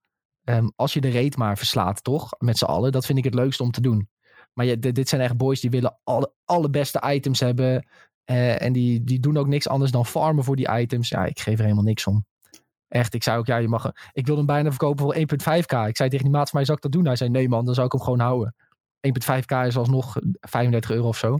Ehm, 0.45 0.69
als 0.77 0.93
je 0.93 1.01
de 1.01 1.09
reet 1.09 1.37
maar 1.37 1.59
verslaat, 1.59 2.05
toch? 2.05 2.31
Met 2.39 2.59
z'n 2.59 2.65
allen. 2.65 2.93
Dat 2.93 3.07
vind 3.07 3.19
ik 3.19 3.25
het 3.25 3.35
leukste 3.35 3.63
om 3.63 3.71
te 3.71 3.81
doen. 3.81 4.09
Maar 4.53 4.67
je, 4.67 4.79
dit 4.79 4.95
dit 4.95 5.09
zijn 5.09 5.21
echt 5.21 5.37
boys 5.37 5.61
die 5.61 5.71
willen 5.71 5.99
alle, 6.05 6.33
alle 6.45 6.71
beste 6.71 7.03
items 7.07 7.41
hebben. 7.41 7.87
eh, 8.25 8.63
en 8.63 8.73
die, 8.73 9.05
die 9.05 9.21
doen 9.21 9.37
ook 9.37 9.47
niks 9.47 9.69
anders 9.69 9.91
dan 9.91 10.07
farmen 10.07 10.45
voor 10.45 10.57
die 10.57 10.79
items. 10.79 11.09
Ja, 11.09 11.25
ik 11.25 11.41
geef 11.41 11.57
er 11.59 11.63
helemaal 11.65 11.85
niks 11.85 12.07
om. 12.07 12.27
Echt, 12.91 13.15
ik 13.15 13.23
zei 13.23 13.39
ook, 13.39 13.47
ja, 13.47 13.57
je 13.57 13.69
mag. 13.69 13.93
Ik 14.13 14.27
wilde 14.27 14.41
hem 14.41 14.47
bijna 14.47 14.71
verkopen 14.71 15.05
voor 15.05 15.15
1,5k. 15.15 15.89
Ik 15.89 15.97
zei 15.97 16.09
tegen 16.09 16.25
die 16.25 16.31
maat 16.31 16.51
van 16.51 16.59
mij, 16.59 16.65
zou 16.65 16.77
ik 16.77 16.83
dat 16.83 16.93
doen? 16.93 17.07
Hij 17.07 17.17
zei, 17.17 17.31
nee 17.31 17.49
man, 17.49 17.65
dan 17.65 17.75
zou 17.75 17.87
ik 17.87 17.93
hem 17.93 18.03
gewoon 18.03 18.21
houden. 18.21 18.55
1,5k 19.09 19.67
is 19.67 19.77
alsnog 19.77 20.17
35 20.41 20.91
euro 20.91 21.09
of 21.09 21.17
zo. 21.17 21.39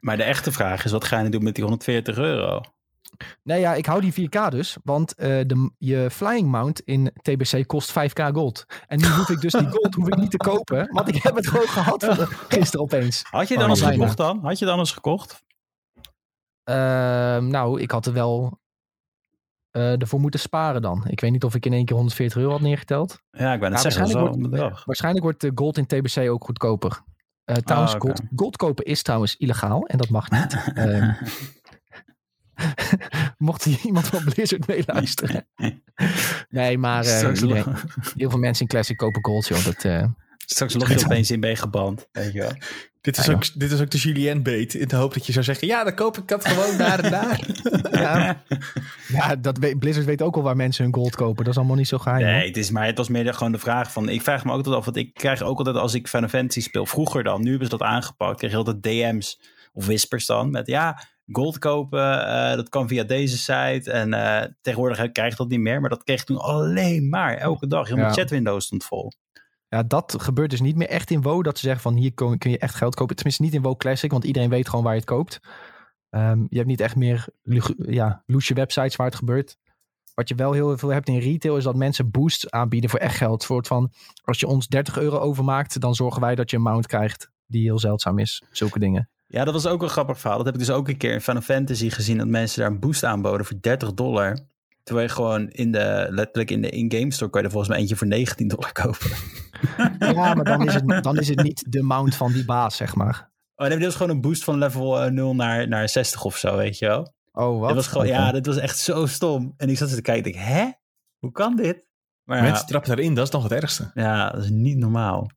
Maar 0.00 0.16
de 0.16 0.22
echte 0.22 0.52
vraag 0.52 0.84
is, 0.84 0.90
wat 0.90 1.04
ga 1.04 1.16
je 1.18 1.24
nu 1.24 1.30
doen 1.30 1.42
met 1.42 1.54
die 1.54 1.62
140 1.64 2.16
euro? 2.16 2.60
Nee, 3.42 3.60
ja, 3.60 3.74
ik 3.74 3.86
hou 3.86 4.00
die 4.00 4.28
4K 4.28 4.48
dus. 4.48 4.76
Want 4.84 5.14
eh, 5.14 5.28
de, 5.28 5.70
je 5.78 6.10
flying 6.10 6.48
mount 6.50 6.80
in 6.80 7.12
TBC 7.22 7.66
kost 7.66 7.90
5K 7.90 8.32
gold. 8.32 8.64
En 8.86 8.98
nu 8.98 9.06
hoef 9.06 9.28
ik 9.28 9.40
dus 9.40 9.52
die 9.52 9.68
gold 9.70 9.94
hoef 9.94 10.06
ik 10.06 10.16
niet 10.16 10.30
te 10.30 10.36
kopen. 10.36 10.88
Want 10.92 11.08
ik 11.08 11.22
heb 11.22 11.34
het 11.34 11.46
gewoon 11.48 11.68
gehad 11.68 12.04
van 12.04 12.26
gisteren 12.48 12.80
opeens. 12.80 13.22
Had 13.30 13.48
je 13.48 13.54
Oh, 13.54 13.60
dan 13.60 13.70
eens 13.70 13.82
gekocht 13.82 14.16
dan? 14.16 14.38
Had 14.42 14.58
je 14.58 14.64
dan 14.64 14.78
eens 14.78 14.92
gekocht? 14.92 15.42
Ehm, 16.64 17.46
nou, 17.46 17.80
ik 17.80 17.90
had 17.90 18.06
er 18.06 18.12
wel 18.12 18.58
eh, 19.74 20.00
ervoor 20.00 20.20
moeten 20.20 20.40
sparen 20.40 20.82
dan. 20.82 21.04
Ik 21.06 21.20
weet 21.20 21.30
niet 21.30 21.44
of 21.44 21.54
ik 21.54 21.66
in 21.66 21.72
één 21.72 21.84
keer 21.84 21.96
140 21.96 22.38
euro 22.38 22.50
had 22.50 22.60
neergeteld. 22.60 23.18
Ja, 23.30 23.52
ik 23.52 23.60
ben 23.60 23.72
het 23.72 23.82
Ja, 23.82 23.90
zeggen, 23.90 24.12
waarschijnlijk 24.12 24.50
bedrag. 24.50 24.84
Waarschijnlijk 24.84 25.24
wordt 25.24 25.40
de 25.40 25.52
gold 25.54 25.78
in 25.78 25.86
TBC 25.86 26.30
ook 26.30 26.44
goedkoper. 26.44 27.00
Eh, 27.44 27.56
trouwens, 27.56 27.94
Ah, 27.94 28.00
gold, 28.00 28.20
gold 28.36 28.56
kopen 28.56 28.84
is 28.84 29.02
trouwens 29.02 29.36
illegaal. 29.36 29.86
En 29.86 29.98
dat 29.98 30.08
mag 30.08 30.30
niet. 30.30 30.54
Ehm, 30.74 31.12
mocht 33.38 33.64
hier 33.64 33.78
iemand 33.82 34.06
van 34.06 34.24
Blizzard 34.24 34.66
meeluisteren. 34.66 35.46
Nee, 36.48 36.78
maar 36.78 37.04
eh, 37.04 37.20
heel 38.16 38.30
veel 38.30 38.38
mensen 38.38 38.62
in 38.62 38.68
Classic 38.68 38.96
kopen 38.96 39.24
gold, 39.24 39.46
joh. 39.46 39.64
Dat, 39.64 39.84
eh, 39.84 40.04
straks 40.46 40.74
log 40.74 40.88
je 40.92 41.04
opeens 41.04 41.30
in 41.30 41.40
ben 41.40 41.50
je 41.50 41.56
geband. 41.56 42.08
Weet 42.12 42.32
je 42.32 42.38
wel. 42.40 42.52
Dit 43.00 43.18
is, 43.18 43.26
Ja, 43.26 43.32
ook, 43.32 43.44
dit 43.54 43.72
is 43.72 43.80
ook 43.80 43.90
de 43.90 43.98
Julien 43.98 44.42
bait. 44.42 44.74
In 44.74 44.88
de 44.88 44.96
hoop 44.96 45.14
dat 45.14 45.26
je 45.26 45.32
zou 45.32 45.44
zeggen, 45.44 45.66
ja, 45.68 45.84
dan 45.84 45.94
koop 45.94 46.18
ik 46.18 46.28
dat 46.28 46.44
gewoon 46.48 46.76
daar 46.78 46.98
en 47.04 47.10
daar. 47.10 47.40
ja, 48.02 48.42
ja 49.08 49.36
dat 49.36 49.58
weet, 49.58 49.78
Blizzard 49.78 50.06
weet 50.06 50.22
ook 50.22 50.36
al 50.36 50.42
waar 50.42 50.56
mensen 50.56 50.84
hun 50.84 50.94
gold 50.94 51.16
kopen. 51.16 51.44
Dat 51.44 51.52
is 51.52 51.58
allemaal 51.58 51.76
niet 51.76 51.88
zo 51.88 51.98
geheim. 51.98 52.22
Nee, 52.24 52.34
hoor. 52.34 52.42
het, 52.46 52.56
is 52.56 52.70
maar, 52.70 52.86
het 52.86 52.98
was 52.98 53.08
meer 53.08 53.34
gewoon 53.34 53.52
de 53.52 53.58
vraag 53.58 53.92
van... 53.92 54.08
Ik 54.08 54.22
vraag 54.22 54.44
me 54.44 54.50
ook 54.50 54.56
altijd 54.56 54.76
af, 54.76 54.84
want 54.84 54.96
ik 54.96 55.14
krijg 55.14 55.42
ook 55.42 55.58
altijd 55.58 55.76
als 55.76 55.94
ik 55.94 56.08
Final 56.08 56.28
Fantasy 56.28 56.60
speel... 56.60 56.86
Vroeger 56.86 57.22
dan, 57.22 57.42
nu 57.42 57.50
hebben 57.50 57.68
ze 57.68 57.76
dat 57.76 57.88
aangepakt. 57.88 58.36
Krijg 58.36 58.52
je 58.52 58.58
altijd 58.58 58.82
DM's 58.82 59.40
of 59.72 59.86
whispers 59.86 60.26
dan 60.26 60.50
met... 60.50 60.66
Ja, 60.66 61.06
gold 61.32 61.58
kopen, 61.58 62.26
eh, 62.26 62.54
dat 62.56 62.68
kan 62.68 62.88
via 62.88 63.02
deze 63.02 63.38
site. 63.38 63.90
En 63.90 64.14
eh, 64.14 64.48
tegenwoordig 64.60 65.12
krijg 65.12 65.30
je 65.30 65.36
dat 65.36 65.48
niet 65.48 65.60
meer. 65.60 65.80
Maar 65.80 65.90
dat 65.90 66.04
kreeg 66.04 66.20
ik 66.20 66.26
toen 66.26 66.38
alleen 66.40 67.08
maar, 67.08 67.36
elke 67.36 67.66
dag. 67.66 67.88
Mijn 67.88 68.00
Ja. 68.00 68.12
chatwindow 68.12 68.60
stond 68.60 68.84
vol. 68.84 69.12
Ja, 69.74 69.82
dat 69.82 70.14
gebeurt 70.18 70.50
dus 70.50 70.60
niet 70.60 70.76
meer 70.76 70.88
echt 70.88 71.10
in 71.10 71.22
WoW. 71.22 71.44
Dat 71.44 71.58
ze 71.58 71.64
zeggen 71.64 71.82
van 71.82 71.94
hier 71.94 72.12
kun 72.14 72.50
je 72.50 72.58
echt 72.58 72.74
geld 72.74 72.94
kopen. 72.94 73.16
Tenminste 73.16 73.42
niet 73.42 73.54
in 73.54 73.62
WoW 73.62 73.76
Classic, 73.76 74.10
want 74.10 74.24
iedereen 74.24 74.48
weet 74.48 74.68
gewoon 74.68 74.84
waar 74.84 74.92
je 74.92 75.00
het 75.00 75.08
koopt. 75.08 75.40
Ehm, 76.10 76.38
je 76.48 76.56
hebt 76.56 76.68
niet 76.68 76.80
echt 76.80 76.96
meer 76.96 77.26
ja, 77.76 78.22
loesje 78.26 78.54
websites 78.54 78.96
waar 78.96 79.06
het 79.06 79.16
gebeurt. 79.16 79.56
Wat 80.14 80.28
je 80.28 80.34
wel 80.34 80.52
heel 80.52 80.78
veel 80.78 80.88
hebt 80.88 81.08
in 81.08 81.18
retail 81.18 81.56
is 81.56 81.64
dat 81.64 81.76
mensen 81.76 82.10
boosts 82.10 82.50
aanbieden 82.50 82.90
voor 82.90 82.98
echt 82.98 83.16
geld. 83.16 83.44
Voor 83.44 83.56
het 83.56 83.66
van, 83.66 83.92
als 84.22 84.40
je 84.40 84.46
ons 84.46 84.66
30 84.66 84.98
euro 84.98 85.18
overmaakt, 85.18 85.80
dan 85.80 85.94
zorgen 85.94 86.20
wij 86.20 86.34
dat 86.34 86.50
je 86.50 86.56
een 86.56 86.62
mount 86.62 86.86
krijgt 86.86 87.30
die 87.46 87.62
heel 87.62 87.78
zeldzaam 87.78 88.18
is. 88.18 88.42
Zulke 88.50 88.78
dingen. 88.78 89.08
Ja, 89.26 89.44
dat 89.44 89.54
was 89.54 89.66
ook 89.66 89.82
een 89.82 89.88
grappig 89.88 90.18
verhaal. 90.18 90.36
Dat 90.36 90.46
heb 90.46 90.54
ik 90.54 90.60
dus 90.60 90.70
ook 90.70 90.88
een 90.88 90.96
keer 90.96 91.12
in 91.12 91.20
Final 91.20 91.42
Fantasy 91.42 91.90
gezien... 91.90 92.18
dat 92.18 92.28
mensen 92.28 92.60
daar 92.60 92.70
een 92.70 92.80
boost 92.80 93.04
aanboden 93.04 93.46
voor 93.46 93.60
30 93.60 93.94
dollar... 93.94 94.38
Terwijl 94.84 95.06
je 95.06 95.12
gewoon 95.14 95.48
in 95.48 95.72
de, 95.72 96.06
letterlijk 96.10 96.50
in 96.50 96.62
de 96.62 96.70
in-game 96.70 97.12
store... 97.12 97.30
kan 97.30 97.40
je 97.40 97.46
er 97.46 97.52
volgens 97.52 97.72
mij 97.72 97.80
eentje 97.80 97.96
voor 97.96 98.06
19 98.06 98.48
dollar 98.48 98.72
kopen. 98.72 99.10
Ja, 99.98 100.34
maar 100.34 100.44
dan 100.44 100.66
is 100.66 100.74
het, 100.74 101.02
dan 101.04 101.18
is 101.18 101.28
het 101.28 101.42
niet 101.42 101.72
de 101.72 101.82
mount 101.82 102.14
van 102.14 102.32
die 102.32 102.44
baas, 102.44 102.76
zeg 102.76 102.94
maar. 102.94 103.30
Oh, 103.54 103.66
nee, 103.66 103.76
dit 103.76 103.86
was 103.86 103.96
gewoon 103.96 104.12
een 104.12 104.20
boost 104.20 104.44
van 104.44 104.58
level 104.58 105.00
eh, 105.02 105.10
0 105.10 105.34
naar, 105.34 105.68
naar 105.68 105.88
60 105.88 106.24
of 106.24 106.36
zo, 106.36 106.56
weet 106.56 106.78
je 106.78 106.86
wel. 106.86 107.14
Oh, 107.32 107.58
wat? 107.58 107.66
Dat 107.68 107.76
was 107.76 107.86
gewoon, 107.86 108.06
ja, 108.06 108.32
dat 108.32 108.46
was 108.46 108.56
echt 108.56 108.78
zo 108.78 109.06
stom. 109.06 109.54
En 109.56 109.68
ik 109.68 109.76
zat 109.76 109.94
te 109.94 110.02
kijken, 110.02 110.30
ik 110.30 110.36
dacht, 110.36 110.46
hè? 110.48 110.70
Hoe 111.18 111.30
kan 111.32 111.56
dit? 111.56 111.86
Maar 112.24 112.36
ja, 112.36 112.42
Mensen 112.42 112.66
trappen 112.66 112.90
daarin, 112.90 113.14
dat 113.14 113.26
is 113.26 113.32
nog 113.32 113.42
het 113.42 113.52
ergste. 113.52 113.90
ja, 113.94 114.30
dat 114.30 114.42
is 114.42 114.50
niet 114.50 114.78
normaal. 114.78 115.30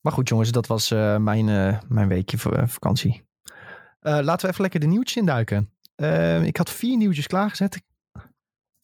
Maar 0.00 0.12
goed, 0.12 0.28
jongens, 0.28 0.50
dat 0.50 0.66
was 0.66 0.90
eh, 0.90 1.16
mijn, 1.16 1.48
eh, 1.48 1.80
mijn 1.88 2.08
weekje 2.08 2.38
voor 2.38 2.52
eh, 2.54 2.66
vakantie. 2.66 3.26
Eh, 4.00 4.18
laten 4.22 4.46
we 4.46 4.48
even 4.52 4.62
lekker 4.62 4.80
de 4.80 4.86
nieuwtjes 4.86 5.16
induiken. 5.16 5.70
Eh, 5.96 6.44
ik 6.44 6.56
had 6.56 6.70
vier 6.70 6.96
nieuwtjes 6.96 7.26
klaargezet. 7.26 7.82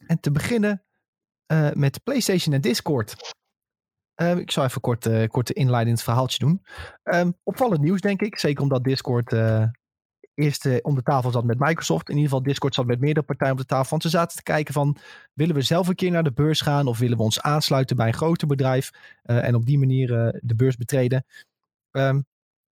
En 0.06 0.20
te 0.20 0.30
beginnen 0.30 0.82
eh, 1.46 1.72
met 1.72 2.02
PlayStation 2.04 2.54
en 2.54 2.60
Discord. 2.60 3.34
Eh, 4.14 4.36
ik 4.36 4.50
zal 4.50 4.64
even 4.64 4.80
kort, 4.80 5.06
eh 5.06 5.28
kort 5.28 5.50
inleidend 5.50 6.02
verhaaltje 6.02 6.38
doen. 6.38 6.62
Ehm, 7.02 7.30
opvallend 7.42 7.80
nieuws, 7.80 8.00
denk 8.00 8.22
ik. 8.22 8.38
Zeker 8.38 8.62
omdat 8.62 8.84
Discord 8.84 9.32
eh, 9.32 9.64
eerst 10.34 10.82
om 10.82 10.94
de 10.94 11.02
tafel 11.02 11.30
zat 11.30 11.44
met 11.44 11.58
Microsoft. 11.58 12.08
In 12.08 12.14
ieder 12.14 12.30
geval 12.30 12.44
Discord 12.44 12.74
zat 12.74 12.86
met 12.86 13.00
meerdere 13.00 13.26
partijen 13.26 13.52
op 13.52 13.58
de 13.58 13.66
tafel. 13.66 13.90
Want 13.90 14.02
ze 14.02 14.08
zaten 14.08 14.36
te 14.36 14.42
kijken 14.42 14.74
van, 14.74 14.96
willen 15.32 15.54
we 15.54 15.62
zelf 15.62 15.88
een 15.88 15.94
keer 15.94 16.10
naar 16.10 16.24
de 16.24 16.32
beurs 16.32 16.60
gaan? 16.60 16.86
Of 16.86 16.98
willen 16.98 17.16
we 17.16 17.22
ons 17.22 17.40
aansluiten 17.40 17.96
bij 17.96 18.06
een 18.06 18.14
groter 18.14 18.46
bedrijf? 18.46 18.90
en 19.22 19.54
op 19.54 19.66
die 19.66 19.78
manier 19.78 20.08
de 20.42 20.54
beurs 20.54 20.76
betreden. 20.76 21.24
Ehm, 21.90 22.20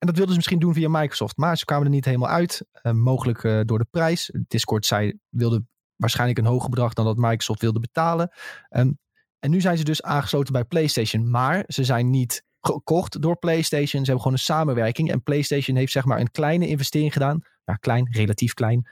en 0.01 0.07
dat 0.07 0.17
wilden 0.17 0.29
ze 0.29 0.37
misschien 0.37 0.59
doen 0.59 0.75
via 0.75 0.89
Microsoft. 0.89 1.37
Maar 1.37 1.59
ze 1.59 1.65
kwamen 1.65 1.85
er 1.85 1.91
niet 1.91 2.05
helemaal 2.05 2.29
uit. 2.29 2.67
eh, 2.73 2.93
mogelijk 2.93 3.45
eh, 3.45 3.61
door 3.65 3.79
de 3.79 3.87
prijs. 3.91 4.33
Discord 4.49 4.87
zei, 4.87 5.19
wilde 5.29 5.65
waarschijnlijk 5.97 6.39
een 6.39 6.45
hoger 6.45 6.71
bedrag 6.71 6.93
dan 6.93 7.05
dat 7.05 7.17
Microsoft 7.17 7.61
wilde 7.61 7.81
betalen. 7.81 8.31
Ehm, 8.69 8.93
en 9.39 9.51
nu 9.51 9.61
zijn 9.61 9.79
ze 9.79 9.85
dus 9.85 10.03
aangesloten 10.03 10.53
bij 10.53 10.65
PlayStation. 10.65 11.31
Maar 11.31 11.65
ze 11.67 11.85
zijn 11.85 12.11
niet 12.11 12.45
gekocht 12.61 13.23
door 13.23 13.39
PlayStation. 13.39 13.89
Ze 13.89 13.97
hebben 13.97 14.21
gewoon 14.21 14.33
een 14.33 14.39
samenwerking. 14.39 15.11
En 15.11 15.23
PlayStation 15.23 15.77
heeft 15.77 15.93
zeg 15.93 16.05
maar 16.05 16.21
een 16.21 16.31
kleine 16.31 16.67
investering 16.69 17.13
gedaan. 17.13 17.43
Nou, 17.65 17.79
klein, 17.79 18.09
relatief 18.11 18.55
klein. 18.55 18.89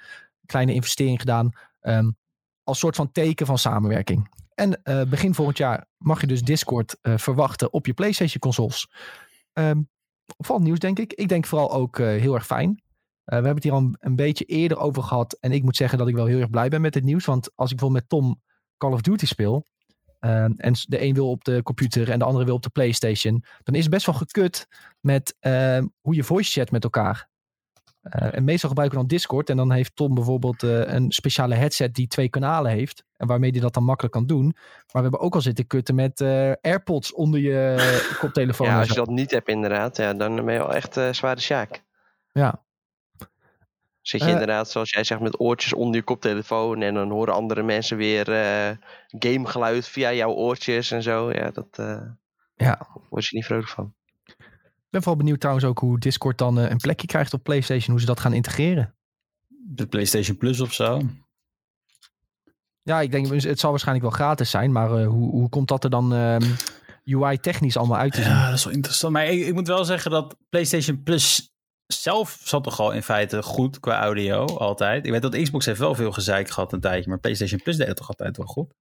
Kleine 0.47 0.75
investering 0.75 1.21
gedaan. 1.21 1.51
ehm, 1.81 2.11
als 2.63 2.79
soort 2.79 2.97
van 2.97 3.13
teken 3.13 3.47
van 3.47 3.59
samenwerking. 3.59 4.37
En 4.55 4.83
eh, 4.83 5.03
begin 5.03 5.35
volgend 5.35 5.59
jaar 5.59 5.87
mag 5.99 6.21
je 6.21 6.27
dus 6.27 6.43
Discord 6.43 6.97
verwachten 7.03 7.73
op 7.73 7.87
je 7.87 7.93
PlayStation 7.95 8.39
consoles. 8.41 8.91
Ehm 9.53 9.81
opvallend 10.37 10.67
nieuws, 10.67 10.79
denk 10.79 10.99
ik. 10.99 11.13
Ik 11.13 11.29
denk 11.29 11.47
vooral 11.47 11.73
ook 11.73 11.99
eh, 11.99 12.07
heel 12.07 12.35
erg 12.35 12.47
fijn. 12.47 12.69
Eh, 12.69 12.75
we 13.25 13.35
hebben 13.35 13.55
het 13.55 13.63
hier 13.63 13.73
al 13.73 13.95
een, 13.99 14.17
beetje 14.17 14.45
eerder 14.45 14.79
over 14.79 15.03
gehad. 15.03 15.37
En 15.41 15.53
ik 15.53 15.63
moet 15.63 15.77
zeggen 15.77 15.99
dat 15.99 16.09
ik 16.09 16.15
wel 16.15 16.27
heel 16.27 16.41
erg 16.41 16.51
blij 16.51 16.69
ben 16.69 16.81
met 16.81 16.93
dit 16.93 17.05
nieuws. 17.05 17.25
Want 17.25 17.51
als 17.55 17.71
ik 17.71 17.77
bijvoorbeeld 17.77 18.11
met 18.11 18.21
Tom 18.21 18.43
Call 18.77 18.93
of 18.93 19.01
Duty 19.01 19.27
speel. 19.27 19.67
ehm, 20.19 20.53
en 20.57 20.73
de 20.87 21.03
een 21.03 21.15
wil 21.15 21.31
op 21.31 21.45
de 21.45 21.63
computer 21.63 22.11
en 22.11 22.19
de 22.19 22.25
andere 22.25 22.45
wil 22.45 22.55
op 22.55 22.63
de 22.63 22.71
PlayStation. 22.71 23.45
Dan 23.63 23.75
is 23.75 23.83
het 23.83 23.91
best 23.91 24.07
wel 24.07 24.15
gekut 24.15 24.67
met 25.01 25.37
hoe 26.01 26.15
je 26.15 26.25
voice 26.25 26.51
chat 26.53 26.71
met 26.71 26.85
elkaar. 26.85 27.28
Eh, 28.11 28.35
en 28.35 28.45
meestal 28.45 28.69
gebruiken 28.69 28.99
we 28.99 29.07
dan 29.07 29.17
Discord. 29.17 29.51
En 29.51 29.57
dan 29.57 29.73
heeft 29.73 29.97
Tom 29.97 30.15
bijvoorbeeld 30.15 30.63
eh, 30.63 30.93
een 30.93 31.13
speciale 31.13 31.55
headset 31.55 31.95
die 31.95 32.07
twee 32.07 32.29
kanalen 32.29 32.71
heeft. 32.71 33.05
En 33.17 33.27
waarmee 33.27 33.51
hij 33.51 33.61
dat 33.61 33.75
dan 33.75 33.85
makkelijk 33.85 34.15
kan 34.15 34.27
doen. 34.27 34.45
Maar 34.45 34.93
we 34.93 35.01
hebben 35.01 35.21
ook 35.21 35.35
al 35.35 35.41
zitten 35.41 35.67
kutten 35.67 35.95
met 35.95 36.21
eh, 36.21 36.53
AirPods 36.61 37.15
onder 37.15 37.41
je 37.41 37.77
koptelefoon. 38.21 38.67
Ja, 38.67 38.79
als 38.79 38.89
je 38.89 38.95
dat 38.95 39.09
niet 39.09 39.31
hebt 39.31 39.49
inderdaad, 39.49 39.97
ja, 39.97 40.15
dan 40.15 40.35
ben 40.35 40.55
je 40.55 40.59
wel 40.59 40.75
echt 40.75 41.01
zware 41.11 41.41
sjaak. 41.41 41.83
ja. 42.33 42.67
Zit 44.01 44.25
je 44.25 44.31
inderdaad, 44.31 44.71
zoals 44.71 44.91
jij 44.91 45.05
zegt, 45.05 45.21
met 45.21 45.41
oortjes 45.41 45.73
onder 45.73 45.97
je 45.97 46.03
koptelefoon. 46.03 46.83
En 46.83 46.95
dan 46.95 47.11
horen 47.11 47.35
andere 47.35 47.63
mensen 47.63 47.97
weer 47.97 48.25
gamegeluid 49.09 49.89
via 49.89 50.13
jouw 50.13 50.31
oortjes 50.31 50.91
en 50.91 51.03
zo. 51.03 51.33
Ja, 51.33 51.51
dat 51.51 51.79
ja, 52.55 52.87
word 53.09 53.27
je 53.27 53.37
niet 53.37 53.45
vrolijk 53.45 53.69
van. 53.69 53.95
Ik 54.89 54.95
ben 54.95 55.03
vooral 55.03 55.23
benieuwd 55.23 55.41
trouwens 55.41 55.67
ook 55.67 55.79
hoe 55.79 55.99
Discord 55.99 56.39
dan 56.39 56.59
eh, 56.59 56.71
een 56.71 56.77
plekje 56.77 57.07
krijgt 57.07 57.33
op 57.35 57.43
PlayStation. 57.43 57.91
Hoe 57.91 58.01
ze 58.01 58.07
dat 58.07 58.21
gaan 58.21 58.33
integreren. 58.33 58.95
De 59.49 59.87
PlayStation 59.87 60.37
Plus 60.37 60.61
of 60.61 60.73
zo. 60.73 61.03
Ja, 62.83 63.01
ik 63.01 63.11
denk 63.11 63.43
het 63.43 63.61
zal 63.61 63.71
waarschijnlijk 63.71 64.09
wel 64.09 64.17
gratis 64.17 64.51
zijn. 64.51 64.73
Maar 64.73 65.01
eh, 65.01 65.07
hoe, 65.07 65.31
hoe 65.31 65.49
komt 65.49 65.69
dat 65.69 65.85
er 65.85 65.91
dan 65.91 66.15
ehm, 66.15 66.43
UI-technisch 67.05 67.77
allemaal 67.77 67.99
uit 67.99 68.13
te 68.13 68.23
zien? 68.23 68.31
Ja, 68.31 68.49
dat 68.49 68.59
is 68.59 68.65
wel 68.65 68.75
interessant. 68.75 69.13
Maar 69.13 69.27
ik, 69.27 69.47
ik 69.47 69.55
moet 69.55 69.67
wel 69.67 69.85
zeggen 69.85 70.11
dat 70.11 70.37
PlayStation 70.49 71.03
Plus 71.03 71.53
zelf 71.87 72.41
zat 72.45 72.65
toch 72.65 72.81
al 72.81 72.93
in 72.93 73.03
feite 73.03 73.43
goed 73.43 73.81
qua 73.81 74.01
audio 74.01 74.45
altijd. 74.45 75.07
Ik 75.07 75.13
weet 75.13 75.23
dat 75.23 75.43
Xbox 75.43 75.67
heeft 75.67 75.79
wel 75.79 75.95
veel 75.95 76.13
gezeik 76.13 76.51
gehad 76.51 76.73
een 76.73 76.81
tijdje, 76.81 77.09
maar 77.09 77.19
PlayStation 77.21 77.63
Plus 77.63 77.77
deed 77.77 77.87
het 77.87 77.97
toch 77.97 78.09
altijd 78.09 78.37
wel 78.37 78.47
goed. 78.47 78.75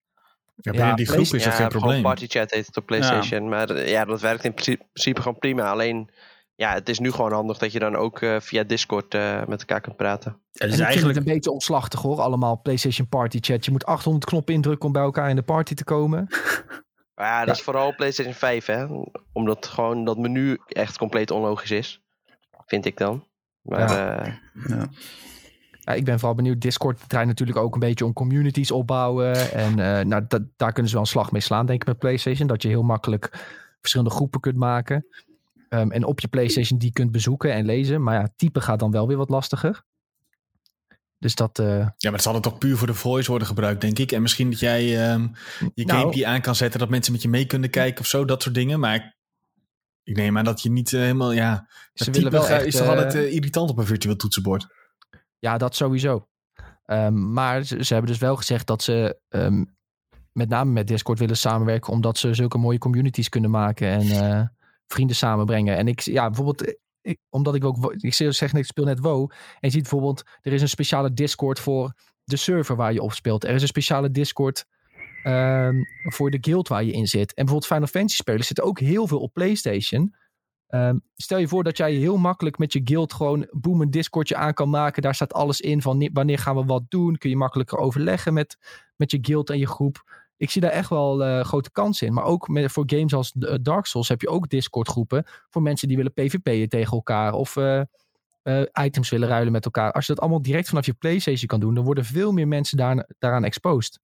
Ja, 0.62 0.72
binnen 0.72 0.90
Ja, 0.90 0.96
die 0.96 1.06
groep 1.06 1.20
is 1.20 1.30
dat 1.30 1.42
ja, 1.42 1.52
geen 1.52 1.68
probleem. 1.68 2.02
partychat 2.02 2.52
heet 2.52 2.66
het 2.66 2.78
op 2.78 2.86
PlayStation. 2.86 3.50
Maar 3.50 3.88
ja, 3.88 4.06
dat 4.06 4.22
werkt 4.22 4.44
in 4.44 4.54
principe, 4.54 5.22
gewoon 5.22 5.40
prima. 5.40 5.72
Alleen, 5.72 6.10
ja, 6.56 6.74
het 6.74 6.90
is 6.90 7.00
nu 7.00 7.12
gewoon 7.12 7.32
handig 7.32 7.58
dat 7.58 7.72
je 7.72 7.80
dan 7.80 7.96
ook 7.96 8.22
eh, 8.22 8.40
via 8.40 8.64
Discord 8.64 9.14
eh, 9.14 9.46
met 9.46 9.60
elkaar 9.60 9.82
kunt 9.82 9.96
praten. 9.96 10.32
Het 10.52 10.62
En 10.62 10.70
is 10.70 10.80
eigenlijk 10.80 11.18
het 11.18 11.28
een 11.28 11.34
beetje 11.34 11.52
omslachtig 11.52 12.02
hoor. 12.02 12.20
Allemaal 12.22 12.62
PlayStation 12.62 13.08
Party 13.08 13.38
Chat. 13.42 13.66
Je 13.66 13.72
moet 13.72 13.86
800 13.86 14.26
knoppen 14.26 14.54
indrukken 14.54 14.86
om 14.88 14.94
bij 14.94 15.02
elkaar 15.04 15.30
in 15.30 15.36
de 15.36 15.42
party 15.44 15.74
te 15.74 15.84
komen. 15.84 16.28
Maar 17.16 17.26
ja, 17.28 17.46
dat 17.46 17.56
is 17.56 17.62
vooral 17.62 17.96
PlayStation 17.96 18.34
5, 18.34 18.66
hè. 18.66 18.86
Omdat 19.34 19.66
gewoon 19.68 20.06
dat 20.06 20.18
menu 20.18 20.58
echt 20.68 20.98
compleet 20.98 21.32
onlogisch 21.32 21.72
is. 21.72 22.02
Vind 22.66 22.86
ik 22.86 22.98
dan. 22.98 23.28
Maar 23.62 23.80
Ja. 23.80 24.20
eh, 24.26 24.34
Ja, 24.68 24.88
ik 25.96 26.06
ben 26.06 26.20
vooral 26.20 26.36
benieuwd. 26.36 26.62
Discord 26.62 27.10
draait 27.10 27.28
natuurlijk 27.28 27.58
ook 27.58 27.74
een 27.74 27.80
beetje 27.80 28.06
om 28.06 28.14
communities 28.14 28.72
opbouwen. 28.72 29.52
En 29.52 29.80
eh, 29.80 30.06
nou, 30.06 30.26
dat, 30.28 30.42
daar 30.56 30.72
kunnen 30.72 30.88
ze 30.88 30.98
wel 30.98 31.06
een 31.06 31.12
slag 31.12 31.32
mee 31.32 31.42
slaan, 31.42 31.66
denk 31.66 31.82
ik, 31.82 31.88
met 31.88 31.98
PlayStation. 31.98 32.48
Dat 32.48 32.62
je 32.62 32.68
heel 32.68 32.84
makkelijk 32.84 33.30
verschillende 33.80 34.14
groepen 34.14 34.40
kunt 34.40 34.56
maken. 34.56 35.06
Ehm, 35.70 35.92
en 35.92 36.04
op 36.04 36.20
je 36.20 36.28
PlayStation 36.28 36.80
die 36.80 36.92
kunt 36.92 37.12
bezoeken 37.12 37.54
en 37.54 37.66
lezen. 37.66 38.04
Maar 38.04 38.14
ja, 38.14 38.30
typen 38.36 38.62
gaat 38.62 38.80
dan 38.80 38.92
wel 38.92 39.08
weer 39.08 39.18
wat 39.18 39.30
lastiger. 39.30 39.84
Dus 41.20 41.36
dat... 41.36 41.60
eh, 41.60 41.66
Ja, 41.68 41.94
maar 41.98 42.12
het 42.12 42.22
zal 42.22 42.36
er 42.36 42.42
toch 42.42 42.58
puur 42.58 42.78
voor 42.78 42.88
de 42.88 42.94
voice 42.94 43.30
worden 43.30 43.48
gebruikt, 43.48 43.82
denk 43.82 44.00
ik. 44.00 44.12
En 44.12 44.22
misschien 44.22 44.50
dat 44.50 44.60
jij 44.60 45.10
ehm, 45.10 45.28
je 45.74 45.86
Nou- 45.86 46.00
gamepje 46.00 46.26
aan 46.26 46.42
kan 46.42 46.56
zetten, 46.56 46.80
dat 46.80 46.90
mensen 46.90 47.12
met 47.12 47.22
je 47.22 47.30
mee 47.30 47.46
kunnen 47.46 47.70
kijken 47.70 48.00
of 48.00 48.08
zo, 48.08 48.26
dat 48.26 48.42
soort 48.44 48.56
dingen. 48.56 48.80
Maar 48.80 48.96
ik, 48.96 49.16
ik 50.04 50.16
neem 50.16 50.38
aan 50.38 50.44
dat 50.44 50.62
je 50.62 50.72
niet 50.72 50.94
eh, 50.94 51.00
helemaal, 51.00 51.32
ja... 51.32 51.68
ze 51.94 52.12
willen 52.12 52.32
wel 52.32 52.48
echt, 52.48 52.66
is 52.66 52.76
toch 52.76 52.88
altijd 52.88 53.14
irritant 53.14 53.70
op 53.70 53.78
een 53.78 53.86
virtueel 53.86 54.16
toetsenbord. 54.16 54.68
Ja, 55.40 55.58
dat 55.58 55.76
sowieso. 55.76 56.28
Ehm, 56.86 57.34
maar 57.34 57.64
ze, 57.64 57.94
hebben 57.94 58.12
dus 58.12 58.20
wel 58.20 58.36
gezegd 58.36 58.68
dat 58.68 58.84
ze 58.84 59.20
ehm, 59.30 59.64
met 60.32 60.50
name 60.50 60.72
met 60.72 60.88
Discord 60.88 61.20
willen 61.20 61.38
samenwerken, 61.38 61.94
omdat 61.94 62.18
ze 62.18 62.34
zulke 62.34 62.58
mooie 62.58 62.78
communities 62.78 63.30
kunnen 63.30 63.50
maken 63.50 63.88
en 63.88 64.02
eh, 64.02 64.46
vrienden 64.88 65.16
samenbrengen. 65.16 65.78
En 65.78 65.88
ik, 65.88 66.00
ja, 66.00 66.26
bijvoorbeeld, 66.26 66.66
eh, 66.66 66.74
ik, 67.02 67.20
omdat 67.30 67.56
ik 67.56 67.64
ook, 67.64 67.94
ik 67.98 68.14
zeg 68.14 68.54
net, 68.54 68.62
ik 68.62 68.66
speel 68.66 68.86
net 68.86 69.00
WoW. 69.00 69.32
En 69.32 69.58
je 69.60 69.70
ziet 69.70 69.82
bijvoorbeeld, 69.82 70.24
er 70.42 70.54
is 70.54 70.62
een 70.62 70.70
speciale 70.70 71.14
Discord 71.14 71.60
voor 71.60 71.94
de 72.24 72.36
server 72.36 72.76
waar 72.76 72.94
je 72.94 73.02
op 73.02 73.14
speelt. 73.14 73.44
Er 73.44 73.56
is 73.56 73.62
een 73.62 73.68
speciale 73.68 74.12
Discord 74.12 74.66
ehm, 75.24 75.76
voor 76.04 76.32
de 76.32 76.38
guild 76.42 76.68
waar 76.68 76.84
je 76.84 76.92
in 76.92 77.08
zit. 77.08 77.34
En 77.34 77.46
bijvoorbeeld 77.46 77.72
Final 77.72 77.88
Fantasy 77.88 78.16
spelers 78.16 78.48
zitten 78.48 78.66
ook 78.66 78.80
heel 78.80 79.08
veel 79.08 79.20
op 79.20 79.34
PlayStation. 79.34 80.16
Ehm, 80.68 80.98
stel 81.16 81.38
je 81.38 81.48
voor 81.48 81.64
dat 81.64 81.78
jij 81.78 81.94
heel 81.94 82.18
makkelijk 82.18 82.58
met 82.58 82.74
je 82.74 82.82
guild 82.84 83.14
gewoon 83.14 83.48
boem 83.52 83.82
een 83.82 83.92
Discordje 83.92 84.36
aan 84.36 84.54
kan 84.54 84.70
maken. 84.70 85.02
Daar 85.02 85.16
staat 85.16 85.34
alles 85.34 85.62
in 85.62 85.82
van 85.82 86.10
wanneer 86.14 86.38
gaan 86.38 86.56
we 86.56 86.66
wat 86.66 86.84
doen. 86.90 87.18
Kun 87.18 87.30
je 87.30 87.38
makkelijker 87.38 87.78
overleggen 87.78 88.34
met, 88.34 88.58
met 88.96 89.12
je 89.12 89.18
guild 89.22 89.50
en 89.50 89.60
je 89.60 89.68
groep. 89.68 90.26
Ik 90.38 90.50
zie 90.50 90.62
daar 90.62 90.72
echt 90.72 90.90
wel 90.90 91.24
eh, 91.24 91.44
grote 91.44 91.72
kansen 91.72 92.08
in. 92.08 92.14
Maar 92.14 92.24
ook 92.24 92.48
voor 92.52 92.84
games 92.88 93.14
als 93.14 93.32
eh, 93.32 93.56
Dark 93.62 93.86
Souls 93.86 94.08
heb 94.08 94.22
je 94.22 94.30
ook 94.30 94.50
Discord 94.50 94.88
groepen. 94.88 95.26
Voor 95.50 95.62
mensen 95.62 95.88
die 95.88 95.98
willen 95.98 96.14
PvP'en 96.14 96.70
tegen 96.70 96.94
elkaar. 96.94 97.34
Of 97.34 97.56
eh, 97.58 97.82
items 98.84 99.10
willen 99.10 99.28
ruilen 99.28 99.52
met 99.52 99.66
elkaar. 99.66 99.92
Als 99.92 100.06
je 100.06 100.14
dat 100.14 100.22
allemaal 100.22 100.42
direct 100.42 100.68
vanaf 100.68 100.86
je 100.86 100.94
PlayStation 100.94 101.48
kan 101.48 101.60
doen. 101.60 101.74
Dan 101.74 101.84
worden 101.84 102.06
veel 102.06 102.32
meer 102.32 102.48
mensen 102.48 102.78
daar, 102.78 103.10
daaraan 103.20 103.44
exposed. 103.44 104.00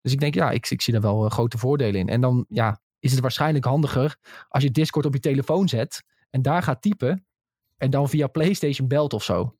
Dus 0.00 0.12
ik 0.12 0.20
denk 0.20 0.34
ja, 0.34 0.50
ik, 0.50 0.70
ik 0.70 0.82
zie 0.82 0.92
daar 0.92 1.02
wel 1.02 1.28
grote 1.28 1.58
voordelen 1.58 2.00
in. 2.00 2.08
En 2.08 2.20
dan 2.20 2.44
ja, 2.48 2.80
is 3.04 3.10
het 3.12 3.20
waarschijnlijk 3.20 3.64
handiger 3.64 4.16
als 4.48 4.62
je 4.62 4.70
Discord 4.70 5.06
op 5.06 5.14
je 5.14 5.20
telefoon 5.20 5.68
zet 5.68 6.02
en 6.30 6.42
daar 6.42 6.62
gaat 6.62 6.82
typen 6.82 7.26
en 7.76 7.90
dan 7.90 8.08
via 8.08 8.26
PlayStation 8.26 8.88
belt 8.88 9.12
of 9.12 9.24
zo. 9.24 9.56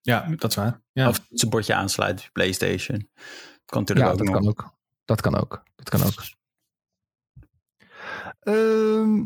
Ja, 0.00 0.28
dat 0.36 0.50
is 0.50 0.56
waar. 0.56 0.82
Ja. 0.92 1.08
Of 1.08 1.20
het 1.28 1.50
bordje 1.50 1.74
je 1.74 2.30
PlayStation. 2.32 3.10
Kan 3.64 3.80
natuurlijk 3.80 4.06
Ja, 4.06 4.12
ook 4.12 4.18
dat 4.18 4.26
nog. 4.26 4.36
kan 4.36 4.48
ook. 4.48 4.76
Dat 5.04 5.20
kan 5.20 5.36
ook. 5.36 5.62
Dat 5.76 5.88
kan 5.88 6.02
ook. 6.02 6.22
Ehm, 8.40 9.24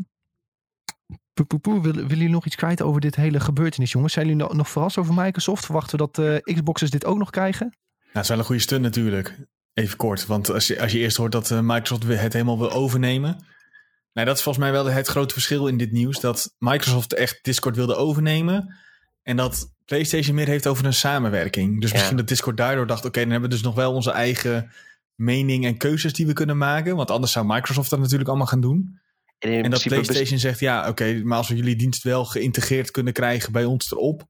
poe, 1.33 1.45
poe, 1.45 1.59
poe. 1.59 1.81
Willen, 1.81 1.95
willen 1.95 2.07
jullie 2.07 2.29
nog 2.29 2.45
iets 2.45 2.55
kwijt 2.55 2.81
over 2.81 3.01
dit 3.01 3.15
hele 3.15 3.39
gebeurtenis, 3.39 3.91
jongens? 3.91 4.13
Zijn 4.13 4.27
jullie 4.27 4.53
nog, 4.53 4.69
verrast 4.69 4.97
over 4.97 5.13
Microsoft? 5.13 5.65
Verwachten 5.65 5.99
we 5.99 6.09
dat 6.11 6.25
eh, 6.45 6.55
Xboxers 6.55 6.91
dit 6.91 7.05
ook 7.05 7.17
nog 7.17 7.29
krijgen? 7.29 7.65
Nou, 7.67 8.09
het 8.11 8.23
is 8.23 8.29
wel 8.29 8.37
een 8.37 8.45
goede 8.45 8.61
stunt 8.61 8.81
natuurlijk. 8.81 9.37
Even 9.73 9.97
kort, 9.97 10.25
want 10.25 10.49
als 10.49 10.67
je, 10.67 10.81
als 10.81 10.91
je 10.91 10.99
eerst 10.99 11.17
hoort 11.17 11.31
dat 11.31 11.51
eh, 11.51 11.59
Microsoft 11.59 12.03
het 12.03 12.33
helemaal 12.33 12.57
wil 12.57 12.71
overnemen. 12.71 13.45
Nou, 14.13 14.27
dat 14.27 14.37
is 14.37 14.43
volgens 14.43 14.63
mij 14.65 14.73
wel 14.73 14.85
het 14.85 15.07
grote 15.07 15.33
verschil 15.33 15.67
in 15.67 15.77
dit 15.77 15.91
nieuws. 15.91 16.19
Dat 16.19 16.55
Microsoft 16.57 17.13
echt 17.13 17.39
Discord 17.43 17.75
wilde 17.75 17.95
overnemen. 17.95 18.75
En 19.23 19.35
dat 19.37 19.71
PlayStation 19.85 20.35
meer 20.35 20.47
heeft 20.47 20.67
over 20.67 20.85
een 20.85 20.93
samenwerking. 20.93 21.81
Dus 21.81 21.89
Ja. 21.89 21.95
misschien 21.97 22.17
dat 22.17 22.27
Discord 22.27 22.57
daardoor 22.57 22.87
dacht: 22.87 23.05
oké, 23.05 23.19
dan 23.19 23.29
hebben 23.31 23.49
we 23.49 23.55
dus 23.55 23.63
nog 23.65 23.75
wel 23.75 23.93
onze 23.93 24.11
eigen 24.11 24.71
mening 25.15 25.65
en 25.65 25.77
keuzes 25.77 26.13
die 26.13 26.27
we 26.27 26.33
kunnen 26.33 26.57
maken. 26.57 26.95
Want 26.95 27.11
anders 27.11 27.31
zou 27.31 27.45
Microsoft 27.45 27.89
dat 27.89 27.99
natuurlijk 27.99 28.29
allemaal 28.29 28.47
gaan 28.47 28.61
doen. 28.61 28.99
en 29.39 29.69
dat 29.69 29.83
PlayStation 29.83 30.39
zegt: 30.39 30.59
ja, 30.59 30.87
oké, 30.89 31.21
maar 31.23 31.37
als 31.37 31.47
we 31.47 31.55
jullie 31.55 31.75
dienst 31.75 32.03
wel 32.03 32.25
geïntegreerd 32.25 32.91
kunnen 32.91 33.13
krijgen 33.13 33.51
bij 33.51 33.65
ons 33.65 33.91
erop. 33.91 34.27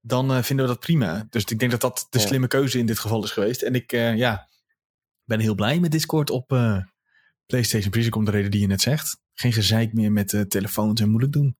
Dan 0.00 0.32
eh, 0.32 0.42
vinden 0.42 0.66
we 0.66 0.72
dat 0.72 0.80
prima. 0.80 1.26
Dus 1.30 1.44
ik 1.44 1.58
denk 1.58 1.70
dat 1.70 1.80
dat 1.80 2.06
de 2.10 2.18
Ja. 2.18 2.26
slimme 2.26 2.46
keuze 2.46 2.78
in 2.78 2.86
dit 2.86 2.98
geval 2.98 3.24
is 3.24 3.30
geweest. 3.30 3.62
En 3.62 3.74
ik 3.74 3.92
eh, 3.92 4.16
ja, 4.16 4.48
ben 5.24 5.40
heel 5.40 5.54
blij 5.54 5.80
met 5.80 5.90
Discord 5.90 6.30
op 6.30 6.52
eh, 6.52 6.78
PlayStation. 7.46 7.90
Precies 7.90 8.10
om 8.10 8.24
de 8.24 8.30
reden 8.30 8.50
die 8.50 8.60
je 8.60 8.66
net 8.66 8.80
zegt. 8.80 9.18
Geen 9.34 9.52
gezeik 9.52 9.92
meer 9.92 10.12
met 10.12 10.32
eh, 10.32 10.40
telefoons 10.40 11.00
en 11.00 11.08
moeilijk 11.08 11.32
doen. 11.32 11.56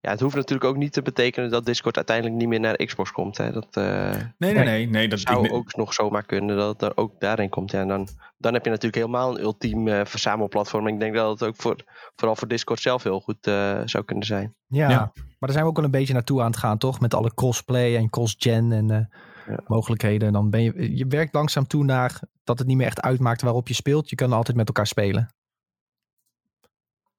ja, 0.00 0.10
het 0.10 0.20
hoeft 0.20 0.34
natuurlijk 0.34 0.70
ook 0.70 0.76
niet 0.76 0.92
te 0.92 1.02
betekenen 1.02 1.50
dat 1.50 1.66
Discord 1.66 1.96
uiteindelijk 1.96 2.36
niet 2.36 2.48
meer 2.48 2.60
naar 2.60 2.76
Xbox 2.76 3.12
komt. 3.12 3.36
Hè. 3.36 3.52
Dat 3.52 3.76
eh, 3.76 4.10
Nee, 4.38 4.54
nee, 4.54 4.64
nee. 4.64 4.86
nee 4.88 5.08
dat, 5.08 5.20
zou 5.20 5.44
ik, 5.44 5.52
ook 5.52 5.76
nog 5.76 5.92
zomaar 5.94 6.26
kunnen 6.26 6.56
dat 6.56 6.72
het 6.72 6.82
er 6.82 6.96
ook 6.96 7.20
daarin 7.20 7.48
komt. 7.48 7.70
Ja, 7.70 7.80
en 7.80 7.88
dan, 7.88 8.08
dan 8.38 8.52
heb 8.52 8.64
je 8.64 8.70
natuurlijk 8.70 8.96
helemaal 9.02 9.34
een 9.36 9.42
ultiem 9.42 9.88
eh, 9.88 10.04
verzamelplatform. 10.04 10.86
En 10.86 10.94
ik 10.94 11.00
denk 11.00 11.14
dat 11.14 11.40
het 11.40 11.48
ook 11.48 11.56
voor, 11.56 11.76
vooral 12.16 12.36
voor 12.36 12.48
Discord 12.48 12.80
zelf 12.80 13.02
heel 13.02 13.20
goed 13.20 13.46
eh, 13.46 13.80
zou 13.84 14.04
kunnen 14.04 14.26
zijn. 14.26 14.54
Ja, 14.66 14.88
Ja. 14.90 14.98
maar 15.14 15.14
daar 15.38 15.50
zijn 15.50 15.62
we 15.64 15.70
ook 15.70 15.76
wel 15.76 15.84
een 15.84 15.90
beetje 15.90 16.12
naartoe 16.12 16.40
aan 16.40 16.50
het 16.50 16.56
gaan, 16.56 16.78
toch? 16.78 17.00
Met 17.00 17.14
alle 17.14 17.34
crossplay 17.34 17.96
en 17.96 18.10
cross-gen 18.10 18.72
en 18.72 18.90
eh, 18.90 19.18
Ja. 19.50 19.60
mogelijkheden. 19.66 20.26
En 20.26 20.32
dan 20.32 20.50
ben 20.50 20.62
je, 20.62 20.96
je 20.96 21.06
werkt 21.06 21.34
langzaam 21.34 21.66
toe 21.66 21.84
naar 21.84 22.20
dat 22.44 22.58
het 22.58 22.68
niet 22.68 22.76
meer 22.76 22.86
echt 22.86 23.00
uitmaakt 23.00 23.42
waarop 23.42 23.68
je 23.68 23.74
speelt. 23.74 24.10
Je 24.10 24.16
kan 24.16 24.32
altijd 24.32 24.56
met 24.56 24.66
elkaar 24.66 24.86
spelen. 24.86 25.34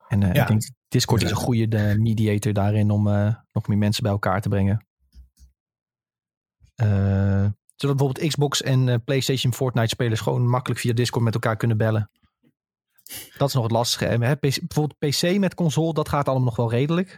En 0.07 0.23
eh, 0.23 0.33
Ja. 0.33 0.41
ik 0.41 0.47
denk 0.47 0.61
Discord 0.87 1.21
is 1.23 1.29
een 1.29 1.35
goede 1.35 1.67
de 1.67 1.95
mediator 1.99 2.53
daarin 2.53 2.91
om 2.91 3.07
eh, 3.07 3.35
nog 3.51 3.67
meer 3.67 3.77
mensen 3.77 4.03
bij 4.03 4.11
elkaar 4.11 4.41
te 4.41 4.49
brengen. 4.49 4.85
Eh, 6.75 7.47
zodat 7.75 7.97
bijvoorbeeld 7.97 8.27
Xbox 8.27 8.61
en 8.61 8.89
eh, 8.89 8.95
PlayStation 9.05 9.53
Fortnite 9.53 9.87
spelers 9.87 10.21
gewoon 10.21 10.47
makkelijk 10.47 10.79
via 10.79 10.93
Discord 10.93 11.23
met 11.23 11.33
elkaar 11.33 11.57
kunnen 11.57 11.77
bellen. 11.77 12.11
Dat 13.37 13.47
is 13.47 13.53
nog 13.53 13.63
het 13.63 13.71
lastige. 13.71 14.05
En, 14.05 14.21
hè, 14.21 14.35
bijvoorbeeld 14.39 14.97
PC 14.97 15.37
met 15.37 15.55
console, 15.55 15.93
dat 15.93 16.09
gaat 16.09 16.27
allemaal 16.27 16.45
nog 16.45 16.55
wel 16.55 16.69
redelijk. 16.69 17.09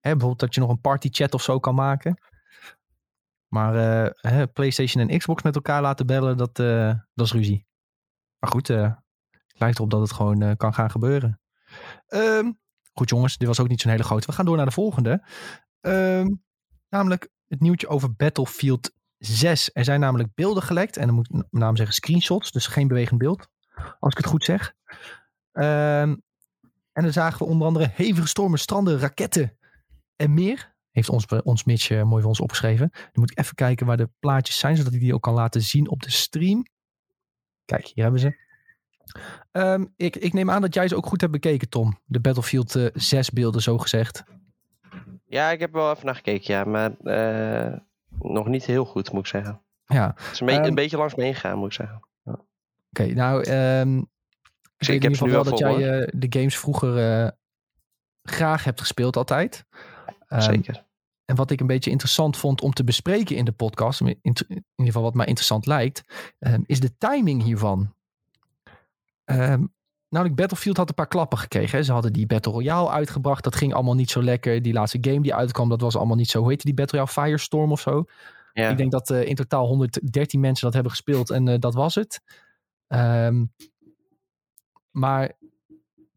Hè, 0.00 0.10
bijvoorbeeld 0.10 0.40
dat 0.40 0.54
je 0.54 0.60
nog 0.60 0.70
een 0.70 0.80
party 0.80 1.08
chat 1.10 1.34
of 1.34 1.42
zo 1.42 1.60
kan 1.60 1.74
maken. 1.74 2.18
Maar 3.54 4.04
eh, 4.04 4.10
hè, 4.32 4.46
PlayStation 4.46 5.08
en 5.08 5.18
Xbox 5.18 5.42
met 5.42 5.54
elkaar 5.54 5.82
laten 5.82 6.06
bellen, 6.06 6.36
dat, 6.36 6.58
eh, 6.58 6.94
dat 7.14 7.26
is 7.26 7.32
ruzie. 7.32 7.66
Maar 8.38 8.50
goed, 8.50 8.70
eh, 8.70 8.82
het 9.30 9.60
lijkt 9.60 9.76
erop 9.76 9.90
dat 9.90 10.00
het 10.00 10.12
gewoon 10.12 10.42
eh, 10.42 10.56
kan 10.56 10.74
gaan 10.74 10.90
gebeuren. 10.90 11.40
Ehm, 12.06 12.52
goed 12.92 13.08
jongens, 13.08 13.36
dit 13.36 13.48
was 13.48 13.60
ook 13.60 13.68
niet 13.68 13.80
zo'n 13.80 13.90
hele 13.90 14.02
grote. 14.04 14.26
We 14.26 14.32
gaan 14.32 14.44
door 14.44 14.56
naar 14.56 14.66
de 14.66 14.72
volgende. 14.72 15.26
Ehm, 15.80 16.30
namelijk 16.88 17.28
het 17.46 17.60
nieuwtje 17.60 17.88
over 17.88 18.14
Battlefield 18.14 18.92
6. 19.18 19.70
Er 19.72 19.84
zijn 19.84 20.00
namelijk 20.00 20.34
beelden 20.34 20.62
gelekt. 20.62 20.96
En 20.96 21.06
dan 21.06 21.14
moet 21.14 21.28
ik 21.30 21.36
met 21.36 21.46
name 21.50 21.76
zeggen 21.76 21.94
screenshots. 21.94 22.52
Dus 22.52 22.66
geen 22.66 22.88
bewegend 22.88 23.18
beeld. 23.18 23.48
Als 24.00 24.12
ik 24.12 24.16
het 24.16 24.26
goed 24.26 24.44
zeg. 24.44 24.74
Ehm, 25.52 26.16
en 26.92 27.02
dan 27.02 27.12
zagen 27.12 27.38
we 27.38 27.44
onder 27.44 27.66
andere 27.66 27.90
hevige 27.92 28.28
stormen, 28.28 28.58
stranden, 28.58 28.98
raketten 28.98 29.58
en 30.16 30.34
meer. 30.34 30.73
Heeft 30.94 31.08
ons, 31.08 31.26
ons 31.42 31.64
Mitch 31.64 31.90
eh, 31.90 32.02
mooi 32.02 32.20
voor 32.20 32.30
ons 32.30 32.40
opgeschreven. 32.40 32.88
Dan 32.92 33.10
moet 33.12 33.30
ik 33.30 33.38
even 33.38 33.54
kijken 33.54 33.86
waar 33.86 33.96
de 33.96 34.10
plaatjes 34.18 34.58
zijn, 34.58 34.76
zodat 34.76 34.92
ik 34.92 35.00
die 35.00 35.14
ook 35.14 35.22
kan 35.22 35.34
laten 35.34 35.62
zien 35.62 35.88
op 35.88 36.02
de 36.02 36.10
stream. 36.10 36.66
Kijk, 37.64 37.86
hier 37.86 38.02
hebben 38.04 38.20
ze. 38.20 38.42
Ehm, 39.52 39.84
ik, 39.96 40.16
ik 40.16 40.32
neem 40.32 40.50
aan 40.50 40.60
dat 40.60 40.74
jij 40.74 40.88
ze 40.88 40.96
ook 40.96 41.06
goed 41.06 41.20
hebt 41.20 41.32
bekeken, 41.32 41.68
Tom. 41.68 41.98
De 42.04 42.20
Battlefield 42.20 42.74
eh 42.76 42.86
6 42.92 43.30
beelden, 43.30 43.62
zo 43.62 43.78
gezegd. 43.78 44.24
Ja, 45.24 45.50
ik 45.50 45.60
heb 45.60 45.72
wel 45.72 45.90
even 45.92 46.06
naar 46.06 46.14
gekeken, 46.14 46.54
ja. 46.54 46.64
Maar 46.64 46.96
eh, 46.98 47.78
nog 48.18 48.46
niet 48.46 48.64
heel 48.64 48.84
goed, 48.84 49.12
moet 49.12 49.20
ik 49.20 49.26
zeggen. 49.26 49.62
Ja, 49.86 50.14
Het 50.16 50.32
is 50.32 50.40
een, 50.40 50.46
be- 50.46 50.52
Ehm, 50.52 50.64
een 50.64 50.74
beetje 50.74 50.96
langs 50.96 51.14
me 51.14 51.22
heen 51.22 51.34
gegaan, 51.34 51.58
moet 51.58 51.66
ik 51.66 51.72
zeggen. 51.72 52.08
oké. 52.24 53.06
nou, 53.14 53.42
ehm, 53.42 53.98
ik 53.98 54.04
Ik, 54.78 54.86
weet 54.86 54.88
ik 54.88 54.88
in 54.88 55.02
heb 55.02 55.02
ieder 55.02 55.16
ze 55.16 55.24
nu 55.24 55.30
geval 55.30 55.44
wel 55.44 55.44
dat 55.44 55.58
jij 55.58 56.00
eh, 56.00 56.08
de 56.20 56.38
games 56.38 56.58
vroeger 56.58 56.98
eh, 57.24 57.28
graag 58.22 58.64
hebt 58.64 58.80
gespeeld 58.80 59.16
altijd. 59.16 59.64
Ehm, 60.34 60.52
Zeker. 60.52 60.84
En 61.24 61.36
wat 61.36 61.50
ik 61.50 61.60
een 61.60 61.66
beetje 61.66 61.90
interessant 61.90 62.36
vond 62.36 62.60
om 62.60 62.72
te 62.72 62.84
bespreken 62.84 63.36
in 63.36 63.44
de 63.44 63.52
podcast, 63.52 64.00
in, 64.00 64.18
ieder 64.22 64.64
geval 64.76 65.02
wat 65.02 65.14
mij 65.14 65.26
interessant 65.26 65.66
lijkt, 65.66 66.04
ehm, 66.38 66.62
is 66.66 66.80
de 66.80 66.96
timing 66.98 67.42
hiervan. 67.42 67.94
Ehm 69.24 69.64
namelijk 70.08 70.36
Battlefield 70.36 70.76
had 70.76 70.88
een 70.88 70.94
paar 70.94 71.08
klappen 71.08 71.38
gekregen. 71.38 71.78
Hè. 71.78 71.84
Ze 71.84 71.92
hadden 71.92 72.12
die 72.12 72.26
Battle 72.26 72.52
Royale 72.52 72.90
uitgebracht. 72.90 73.44
Dat 73.44 73.56
ging 73.56 73.74
allemaal 73.74 73.94
niet 73.94 74.10
zo 74.10 74.22
lekker. 74.22 74.62
Die 74.62 74.72
laatste 74.72 74.98
game 75.00 75.20
die 75.20 75.34
uitkwam, 75.34 75.68
dat 75.68 75.80
was 75.80 75.96
allemaal 75.96 76.16
niet 76.16 76.30
zo. 76.30 76.38
Hoe 76.40 76.48
heette 76.48 76.64
die 76.64 76.74
Battle 76.74 76.98
Royale? 76.98 77.22
Firestorm 77.22 77.72
of 77.72 77.80
zo? 77.80 78.04
Ja. 78.52 78.70
Ik 78.70 78.76
denk 78.76 78.90
dat 78.90 79.10
eh, 79.10 79.26
in 79.26 79.34
totaal 79.34 79.66
113 79.66 80.40
mensen 80.40 80.64
dat 80.64 80.74
hebben 80.74 80.92
gespeeld 80.92 81.30
en 81.30 81.48
eh, 81.48 81.58
dat 81.58 81.74
was 81.74 81.94
het. 81.94 82.20
Maar 84.90 85.32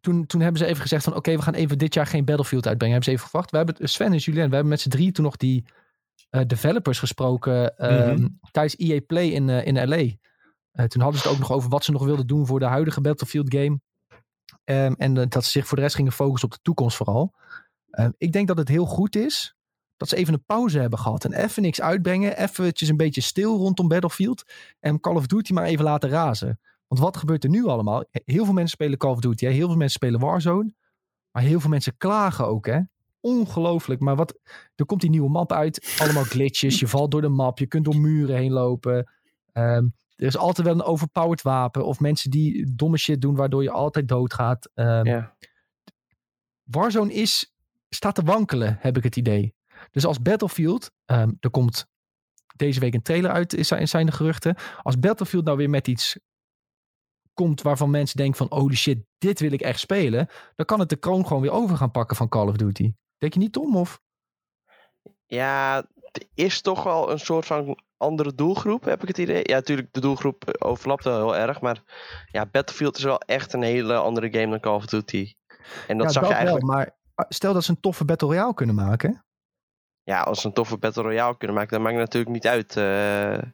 toen, 0.01 0.25
toen 0.25 0.41
hebben 0.41 0.59
ze 0.59 0.65
even 0.67 0.81
gezegd 0.81 1.03
van 1.03 1.15
oké, 1.15 1.35
we 1.35 1.41
gaan 1.41 1.53
even 1.53 1.77
dit 1.77 1.93
jaar 1.93 2.07
geen 2.07 2.25
Battlefield 2.25 2.67
uitbrengen. 2.67 2.95
Hebben 2.95 3.13
ze 3.13 3.17
even 3.19 3.29
gewacht. 3.31 3.51
We 3.51 3.57
hebben, 3.57 3.75
Sven 3.89 4.11
en 4.11 4.17
Julien, 4.17 4.49
we 4.49 4.53
hebben 4.53 4.67
met 4.67 4.81
z'n 4.81 4.89
drie 4.89 5.11
toen 5.11 5.23
nog 5.23 5.37
die 5.37 5.65
eh, 6.29 6.41
developers 6.47 6.99
gesproken 6.99 7.77
ehm, 7.77 8.13
Mhm. 8.19 8.27
tijdens 8.51 8.75
EA 8.77 8.99
Play 9.07 9.27
in, 9.27 9.49
eh, 9.49 9.65
in 9.65 9.87
LA. 9.87 9.95
Eh, 9.97 10.85
toen 10.85 11.01
hadden 11.01 11.21
ze 11.21 11.27
het 11.27 11.35
ook 11.35 11.41
nog 11.41 11.51
over 11.51 11.69
wat 11.69 11.83
ze 11.83 11.91
nog 11.91 12.03
wilden 12.05 12.27
doen 12.27 12.45
voor 12.45 12.59
de 12.59 12.65
huidige 12.65 13.01
Battlefield 13.01 13.53
game. 13.55 13.79
Ehm, 14.63 14.93
en 14.97 15.13
dat 15.13 15.43
ze 15.43 15.49
zich 15.49 15.67
voor 15.67 15.77
de 15.77 15.83
rest 15.83 15.95
gingen 15.95 16.11
focussen 16.11 16.49
op 16.49 16.55
de 16.55 16.61
toekomst 16.61 16.97
vooral. 16.97 17.33
Ehm, 17.89 18.11
ik 18.17 18.31
denk 18.31 18.47
dat 18.47 18.57
het 18.57 18.67
heel 18.67 18.85
goed 18.85 19.15
is 19.15 19.55
dat 19.97 20.09
ze 20.09 20.15
even 20.15 20.33
een 20.33 20.45
pauze 20.45 20.79
hebben 20.79 20.99
gehad. 20.99 21.25
En 21.25 21.33
even 21.33 21.61
niks 21.61 21.81
uitbrengen. 21.81 22.37
Eventjes 22.37 22.89
een 22.89 22.97
beetje 22.97 23.21
stil 23.21 23.57
rondom 23.57 23.87
Battlefield. 23.87 24.43
En 24.79 24.99
Call 24.99 25.15
of 25.15 25.27
Duty 25.27 25.53
maar 25.53 25.63
even 25.65 25.83
laten 25.83 26.09
razen. 26.09 26.59
Want 26.87 27.01
wat 27.01 27.17
gebeurt 27.17 27.43
er 27.43 27.49
nu 27.49 27.65
allemaal? 27.65 28.03
Heel 28.11 28.43
veel 28.45 28.53
mensen 28.53 28.69
spelen 28.71 28.97
Call 28.97 29.11
of 29.11 29.19
Duty. 29.19 29.45
Hè? 29.45 29.51
Heel 29.51 29.67
veel 29.67 29.77
mensen 29.77 29.99
spelen 29.99 30.19
Warzone. 30.19 30.73
Maar 31.31 31.43
heel 31.43 31.59
veel 31.59 31.69
mensen 31.69 31.97
klagen 31.97 32.47
ook. 32.47 32.65
Hè? 32.65 32.79
Ongelooflijk. 33.19 33.99
Maar 33.99 34.15
wat, 34.15 34.39
er 34.75 34.85
komt 34.85 35.01
die 35.01 35.09
nieuwe 35.09 35.29
map 35.29 35.51
uit. 35.51 35.95
Allemaal 36.01 36.23
glitches. 36.23 36.79
Je 36.79 36.87
valt 36.87 37.11
door 37.11 37.21
de 37.21 37.27
map. 37.29 37.59
Je 37.59 37.67
kunt 37.67 37.85
door 37.85 37.97
muren 37.97 38.35
heen 38.35 38.51
lopen. 38.51 39.11
Ehm, 39.51 39.85
er 40.15 40.25
is 40.27 40.37
altijd 40.37 40.67
wel 40.67 40.75
een 40.75 40.83
overpowered 40.83 41.41
wapen. 41.41 41.85
Of 41.85 41.99
mensen 41.99 42.31
die 42.31 42.73
domme 42.75 42.97
shit 42.97 43.21
doen 43.21 43.35
waardoor 43.35 43.63
je 43.63 43.71
altijd 43.71 44.07
doodgaat. 44.07 44.69
Ehm, 44.73 45.05
Ja. 45.05 45.35
Warzone 46.63 47.13
is, 47.13 47.53
staat 47.89 48.15
te 48.15 48.21
wankelen, 48.23 48.77
heb 48.79 48.97
ik 48.97 49.03
het 49.03 49.15
idee. 49.15 49.55
Dus 49.91 50.05
als 50.05 50.21
Battlefield, 50.21 50.91
ehm, 51.05 51.31
er 51.39 51.49
komt 51.49 51.85
deze 52.55 52.79
week 52.79 52.93
een 52.93 53.01
trailer 53.01 53.31
uit, 53.31 53.53
is, 53.53 53.67
zijn- 53.67 53.87
zijn 53.87 54.05
de 54.05 54.11
geruchten. 54.11 54.55
Als 54.81 54.99
Battlefield 54.99 55.45
nou 55.45 55.57
weer 55.57 55.69
met 55.69 55.87
iets 55.87 56.19
komt 57.37 57.61
waarvan 57.61 57.89
mensen 57.89 58.17
denken 58.17 58.37
van, 58.37 58.59
holy 58.59 58.75
shit, 58.75 59.05
dit 59.17 59.39
wil 59.39 59.51
ik 59.51 59.61
echt 59.61 59.79
spelen. 59.79 60.29
Dan 60.55 60.65
kan 60.65 60.79
het 60.79 60.89
de 60.89 60.95
kroon 60.95 61.27
gewoon 61.27 61.41
weer 61.41 61.51
over 61.51 61.77
gaan 61.77 61.91
pakken 61.91 62.17
van 62.17 62.29
Call 62.29 62.47
of 62.47 62.55
Duty. 62.55 62.93
Denk 63.17 63.33
je 63.33 63.39
niet, 63.39 63.53
Tom? 63.53 63.75
Of? 63.75 63.99
Ja, 65.25 65.85
het 66.11 66.27
is 66.33 66.61
toch 66.61 66.83
wel 66.83 67.11
een 67.11 67.19
soort 67.19 67.45
van 67.45 67.77
andere 67.97 68.35
doelgroep, 68.35 68.83
heb 68.83 69.01
ik 69.01 69.07
het 69.07 69.17
idee. 69.17 69.41
Ja, 69.43 69.55
natuurlijk, 69.55 69.93
de 69.93 69.99
doelgroep 69.99 70.55
overlapt 70.59 71.03
wel 71.03 71.17
heel 71.17 71.35
erg. 71.35 71.61
Maar 71.61 71.83
ja, 72.31 72.45
Battlefield 72.45 72.97
is 72.97 73.03
wel 73.03 73.19
echt 73.19 73.53
een 73.53 73.61
hele 73.61 73.95
andere 73.95 74.31
game 74.31 74.49
dan 74.49 74.59
Call 74.59 74.75
of 74.75 74.85
Duty. 74.85 75.33
En 75.87 75.97
dat 75.97 76.07
ja, 76.07 76.11
zag 76.11 76.21
dat 76.21 76.31
je 76.31 76.37
eigenlijk... 76.37 76.65
wel, 76.65 76.75
maar 76.75 76.97
ah, 77.15 77.25
stel 77.29 77.53
dat 77.53 77.63
ze 77.63 77.71
een 77.71 77.79
toffe 77.79 78.05
Battle 78.05 78.27
Royale 78.27 78.53
kunnen 78.53 78.75
maken. 78.75 79.25
Ja, 80.03 80.21
als 80.21 80.41
ze 80.41 80.47
een 80.47 80.53
toffe 80.53 80.77
Battle 80.77 81.03
Royale 81.03 81.37
kunnen 81.37 81.55
maken, 81.55 81.71
dan 81.71 81.81
maakt 81.81 81.95
het 81.95 82.05
natuurlijk 82.05 82.33
niet 82.33 82.47
uit 82.47 82.77
eh, 82.77 83.49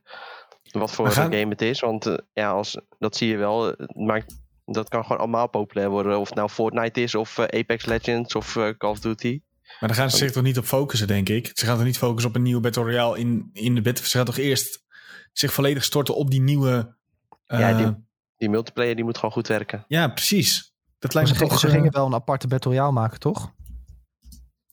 wat 0.81 0.91
voor 0.91 1.11
game 1.11 1.47
het 1.49 1.61
is. 1.61 1.79
Want 1.79 2.05
eh, 2.05 2.17
ja, 2.33 2.51
als, 2.51 2.77
dat 2.99 3.15
zie 3.15 3.27
je 3.27 3.37
wel. 3.37 3.65
Het 3.65 3.95
maakt, 3.95 4.35
dat 4.65 4.89
kan 4.89 5.03
gewoon 5.03 5.17
allemaal 5.17 5.47
populair 5.49 5.89
worden. 5.89 6.19
Of 6.19 6.27
het 6.27 6.37
nou 6.37 6.49
Fortnite 6.49 7.01
is, 7.01 7.15
of 7.15 7.37
eh, 7.37 7.59
Apex 7.59 7.85
Legends, 7.85 8.35
of 8.35 8.55
eh, 8.55 8.69
Call 8.77 8.89
of 8.89 8.99
Duty. 8.99 9.41
Maar 9.79 9.89
daar 9.89 9.97
gaan 9.97 10.09
ze 10.11 10.17
zich 10.17 10.31
toch 10.31 10.43
niet 10.43 10.57
op 10.57 10.65
focussen, 10.65 11.07
denk 11.07 11.29
ik. 11.29 11.51
Ze 11.53 11.65
gaan 11.65 11.75
toch 11.75 11.85
niet 11.85 11.97
focussen 11.97 12.29
op 12.29 12.35
een 12.35 12.41
nieuwe 12.41 12.61
Battle 12.61 12.83
Royale 12.83 13.19
in, 13.19 13.49
in 13.53 13.75
de 13.75 13.81
Battlefield. 13.81 14.07
Ze 14.09 14.17
gaan 14.17 14.25
toch 14.25 14.37
eerst 14.37 14.83
zich 15.31 15.53
volledig 15.53 15.83
storten 15.83 16.15
op 16.15 16.31
die 16.31 16.41
nieuwe... 16.41 16.95
eh, 17.45 17.59
Ja, 17.59 17.73
die- 17.77 17.85
ja, 17.85 17.99
Die 18.37 18.49
multiplayer 18.49 18.95
die 18.95 19.03
moet 19.03 19.15
gewoon 19.17 19.31
goed 19.31 19.47
werken. 19.47 19.85
precies. 19.87 20.73
Dat 20.99 21.13
Maar 21.13 21.23
lijkt 21.23 21.27
ze, 21.37 21.43
me 21.43 21.49
gingen- 21.49 21.61
toch... 21.61 21.71
ze 21.71 21.77
gingen 21.77 21.91
wel 21.91 22.05
een 22.05 22.13
aparte 22.13 22.47
Battle 22.47 22.71
Royale 22.71 22.91
maken, 22.91 23.19
toch? 23.19 23.51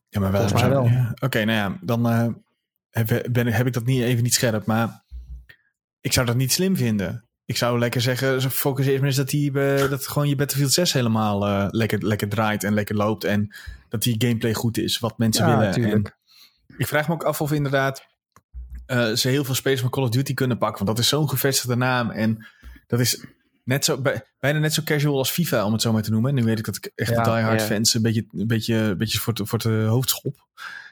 Ja, 0.09 0.21
maar 0.21 0.33
wel. 0.33 0.85
Ja. 0.85 1.15
Oké, 1.21 1.45
nou 1.45 1.59
ja, 1.59 1.79
dan 1.81 2.09
eh, 2.09 2.27
heb, 2.91 3.29
ben, 3.33 3.47
heb 3.47 3.67
ik 3.67 3.73
dat 3.73 3.85
niet, 3.85 4.03
even 4.03 4.23
niet 4.23 4.35
scherp. 4.35 4.67
Maar 4.67 5.05
ik 6.01 6.13
zou 6.13 6.27
dat 6.27 6.37
niet 6.37 6.53
slim 6.53 6.77
vinden. 6.77 7.25
Ik 7.45 7.57
zou 7.57 7.79
lekker 7.79 8.01
zeggen, 8.01 8.41
ze 8.41 8.51
focus 8.51 8.87
eerst 8.87 8.99
maar 8.99 9.07
eens 9.09 9.17
dat, 9.17 9.29
die, 9.29 9.61
eh, 9.61 9.91
dat 9.91 10.07
gewoon 10.07 10.29
je 10.29 10.37
Battlefield 10.37 10.73
6 10.73 10.93
helemaal 10.93 11.47
eh, 11.47 11.67
lekker, 11.71 12.07
lekker 12.07 12.29
draait 12.29 12.65
en 12.65 12.75
lekker 12.75 12.97
loopt. 12.97 13.25
En 13.25 13.55
dat 13.89 14.03
die 14.03 14.15
gameplay 14.19 14.55
goed 14.55 14.79
is, 14.79 14.99
wat 14.99 15.19
mensen 15.19 15.47
Ja, 15.47 15.59
willen. 15.59 15.73
tuurlijk. 15.73 16.17
En 16.67 16.75
ik 16.79 16.87
vraag 16.87 17.09
me 17.09 17.15
ook 17.15 17.23
af 17.25 17.41
of 17.41 17.53
inderdaad 17.53 18.07
eh, 18.87 19.13
ze 19.13 19.29
heel 19.29 19.45
veel 19.45 19.55
spelers 19.55 19.81
van 19.81 19.91
Call 19.91 20.03
of 20.05 20.11
Duty 20.11 20.35
kunnen 20.35 20.59
pakken. 20.59 20.85
Want 20.85 20.97
dat 20.97 21.05
is 21.05 21.11
zo'n 21.11 21.29
gevestigde 21.29 21.77
naam. 21.77 22.11
En 22.11 22.47
dat 22.87 23.01
is 23.01 23.25
net 23.65 23.85
zo, 23.85 24.01
bij- 24.01 24.23
bijna 24.41 24.59
net 24.59 24.75
zo 24.75 24.83
casual 24.85 25.19
als 25.19 25.31
FIFA, 25.31 25.65
om 25.65 25.73
het 25.73 25.83
zo 25.83 25.93
maar 25.93 26.03
te 26.03 26.11
noemen. 26.11 26.35
Nu 26.35 26.43
weet 26.45 26.59
ik 26.59 26.65
dat 26.65 26.77
ik 26.77 26.93
echt 26.95 27.11
Ja, 27.11 27.23
de 27.23 27.31
diehard 27.31 27.61
ja. 27.61 27.67
fans 27.67 27.95
een 27.95 28.03
beetje, 28.03 28.27
een 28.33 28.47
beetje, 28.47 28.75
een 28.75 28.99
beetje 28.99 29.19
voor, 29.19 29.35
de, 29.35 29.47
voor 29.47 29.59
de 29.59 29.85
hoofd 29.89 30.09
schop. 30.11 30.47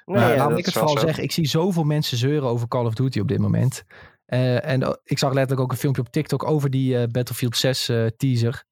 Nee, 0.04 0.16
Nou, 0.16 0.32
ja, 0.34 0.48
laat 0.48 0.58
ik 0.58 0.64
het 0.64 0.74
vooral 0.74 0.98
zeggen. 0.98 1.22
Ik 1.22 1.32
zie 1.32 1.48
zoveel 1.48 1.84
mensen 1.84 2.16
zeuren 2.16 2.48
over 2.48 2.68
Call 2.68 2.84
of 2.84 2.94
Duty 2.94 3.20
op 3.20 3.28
dit 3.28 3.38
moment. 3.38 3.84
Eh, 4.28 4.66
en 4.66 4.98
ik 5.04 5.18
zag 5.18 5.32
letterlijk 5.32 5.60
ook 5.60 5.72
een 5.72 5.78
filmpje 5.78 6.02
op 6.02 6.08
TikTok 6.12 6.44
over 6.44 6.70
die 6.70 6.98
eh, 6.98 7.08
Battlefield 7.10 7.56
6 7.56 7.88
eh, 7.88 8.06
teaser. 8.16 8.64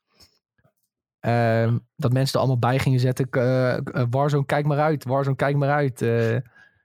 Ehm, 1.21 1.79
dat 1.97 2.13
mensen 2.13 2.33
er 2.35 2.39
allemaal 2.39 2.59
bij 2.71 2.79
gingen 2.79 3.01
zetten. 3.01 3.29
Warzone, 4.11 4.47
kijk 4.47 4.67
maar 4.67 4.79
uit. 4.79 5.05
Warzone, 5.05 5.37
kijk 5.37 5.57
maar 5.57 5.71
uit. 5.71 6.03
eh, 6.03 6.37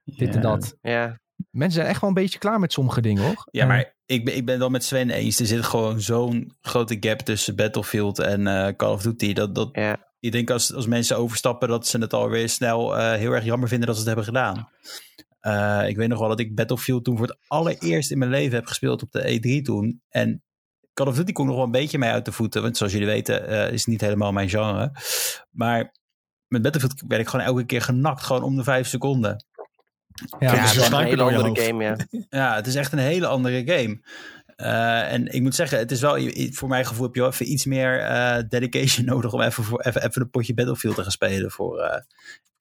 dit 0.03 0.36
en 0.36 0.41
dat. 0.41 0.75
Ja, 0.81 1.19
Mensen 1.49 1.73
zijn 1.79 1.88
echt 1.88 2.01
wel 2.01 2.10
een 2.10 2.15
beetje 2.15 2.39
klaar 2.39 2.60
met 2.60 2.73
sommige 2.73 3.01
dingen, 3.01 3.23
hoor. 3.23 3.47
Ja, 3.51 3.65
maar 3.65 3.95
ik 4.05 4.25
ben, 4.25 4.36
ik 4.36 4.45
ben 4.45 4.53
het 4.53 4.62
wel 4.63 4.69
met 4.69 4.84
Sven 4.84 5.10
eens. 5.10 5.39
Er 5.39 5.45
zit 5.45 5.63
gewoon 5.63 6.01
zo'n 6.01 6.55
grote 6.62 6.97
gap 6.99 7.19
tussen 7.19 7.55
Battlefield 7.55 8.19
en 8.19 8.47
eh, 8.47 8.75
Call 8.75 8.93
of 8.93 9.01
Duty. 9.01 9.34
Dat, 9.34 9.55
dat, 9.55 9.69
ja. 9.71 9.97
ik 10.19 10.31
denk 10.31 10.49
als, 10.49 10.73
als 10.73 10.88
mensen 10.88 11.17
overstappen 11.17 11.67
dat 11.67 11.88
ze 11.88 11.97
het 11.97 12.13
alweer 12.13 12.49
snel 12.49 12.97
eh, 12.97 13.13
heel 13.13 13.31
erg 13.31 13.43
jammer 13.43 13.67
vinden 13.67 13.88
dat 13.88 13.95
ze 13.97 14.01
het 14.01 14.15
hebben 14.15 14.34
gedaan. 14.34 14.69
Eh, 15.41 15.84
ik 15.88 15.95
weet 15.95 16.08
nog 16.08 16.19
wel 16.19 16.27
dat 16.27 16.39
ik 16.39 16.56
Battlefield 16.56 17.04
toen 17.04 17.17
voor 17.17 17.27
het 17.27 17.38
allereerst 17.47 18.12
in 18.12 18.17
mijn 18.17 18.32
leven 18.32 18.56
heb 18.56 18.65
gespeeld 18.65 19.01
op 19.01 19.12
de 19.12 19.39
E3 19.39 19.62
toen. 19.62 20.01
En 20.10 20.43
Call 20.93 21.08
of 21.08 21.15
Duty 21.15 21.32
kon 21.32 21.45
nog 21.45 21.56
wel 21.56 21.65
een 21.65 21.71
beetje 21.71 21.97
mee 21.97 22.10
uit 22.10 22.25
de 22.25 22.32
voeten. 22.32 22.62
Want 22.62 22.77
zoals 22.77 22.91
jullie 22.91 23.08
weten 23.08 23.47
eh, 23.47 23.71
is 23.73 23.80
het 23.80 23.88
niet 23.88 24.01
helemaal 24.01 24.32
mijn 24.32 24.49
genre. 24.49 24.91
Maar 25.49 25.95
met 26.47 26.62
Battlefield 26.62 27.04
werd 27.08 27.21
ik 27.21 27.27
gewoon 27.27 27.45
elke 27.45 27.65
keer 27.65 27.82
genakt. 27.82 28.23
Gewoon 28.23 28.43
om 28.43 28.56
de 28.56 28.63
vijf 28.63 28.88
seconden. 28.88 29.45
Ja, 30.39 30.51
Ja, 30.51 30.51
het 30.51 30.62
dus 30.62 30.77
is 30.77 30.89
een 30.89 31.04
hele 31.04 31.23
andere 31.23 31.62
game, 31.62 31.84
ja. 31.84 31.95
Ja, 32.30 32.56
het 32.56 32.67
is 32.67 32.75
echt 32.75 32.91
een 32.91 32.99
hele 32.99 33.27
andere 33.27 33.62
game. 33.65 33.99
Eh, 34.62 35.13
en 35.13 35.27
ik 35.27 35.41
moet 35.41 35.56
zeggen, 35.56 35.77
het 35.77 35.91
is 35.91 36.01
wel, 36.01 36.17
voor 36.51 36.69
mijn 36.69 36.86
gevoel 36.86 37.06
heb 37.06 37.15
je 37.15 37.21
wel 37.21 37.30
even 37.30 37.51
iets 37.51 37.65
meer 37.65 37.99
eh, 37.99 38.43
dedication 38.49 39.06
nodig 39.15 39.34
om 39.34 39.41
even, 39.41 39.63
voor, 39.63 39.82
even, 39.82 40.04
even 40.04 40.21
een 40.21 40.30
potje 40.30 40.54
Battlefield 40.54 40.95
te 40.95 41.01
gaan 41.01 41.12
spelen. 41.12 41.51
Voor, 41.51 41.80
eh, 41.80 42.01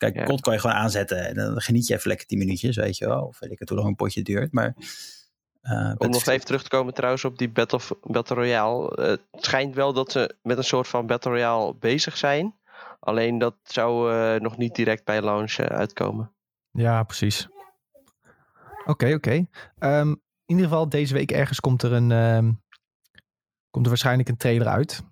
kijk, 0.01 0.15
Ja. 0.29 0.37
Kan 0.41 0.53
je 0.55 0.61
gewoon 0.61 0.77
aanzetten 0.77 1.27
en 1.27 1.35
dan 1.35 1.61
geniet 1.61 1.87
je 1.87 1.95
even 1.95 2.09
lekker 2.09 2.27
10 2.27 2.39
minuutjes, 2.39 2.77
weet 2.77 2.97
je 2.97 3.07
wel. 3.07 3.25
Of 3.25 3.39
weet 3.39 3.51
ik 3.51 3.59
het 3.59 3.69
hoe 3.69 3.79
lang 3.79 3.91
een 3.91 3.97
potje 3.97 4.23
duurt. 4.23 4.53
Maar 4.53 4.75
eh, 5.61 5.93
Om 5.97 6.11
nog 6.11 6.27
even 6.27 6.47
terug 6.47 6.63
te 6.63 6.69
komen 6.69 6.95
trouwens 6.95 7.25
op 7.25 7.39
die 7.39 7.51
Battle, 7.51 7.81
Battle 8.03 8.37
Royale. 8.37 9.03
Het 9.03 9.21
schijnt 9.33 9.75
wel 9.75 9.93
dat 9.93 10.13
ze 10.13 10.37
met 10.43 10.57
een 10.59 10.65
soort 10.65 10.89
van 10.89 11.07
Battle 11.07 11.31
Royale 11.31 11.75
bezig 11.75 12.17
zijn. 12.17 12.59
Alleen 13.01 13.39
dat 13.39 13.55
zou 13.63 14.13
eh, 14.13 14.41
nog 14.41 14.57
niet 14.57 14.75
direct 14.75 15.05
bij 15.05 15.23
launch 15.23 15.53
eh, 15.53 15.67
uitkomen. 15.67 16.33
Ja, 16.71 17.03
precies. 17.03 17.49
Oké, 18.85 19.13
oké. 19.15 19.47
Ehm, 19.79 20.09
in 20.11 20.57
ieder 20.57 20.65
geval, 20.65 20.89
deze 20.89 21.15
week 21.15 21.31
ergens 21.33 21.61
komt 21.61 21.83
er 21.83 21.93
een. 21.93 22.11
ehm, 22.13 22.53
komt 23.71 23.85
er 23.85 23.91
waarschijnlijk 23.91 24.29
een 24.29 24.37
trailer 24.37 24.67
uit. 24.67 25.03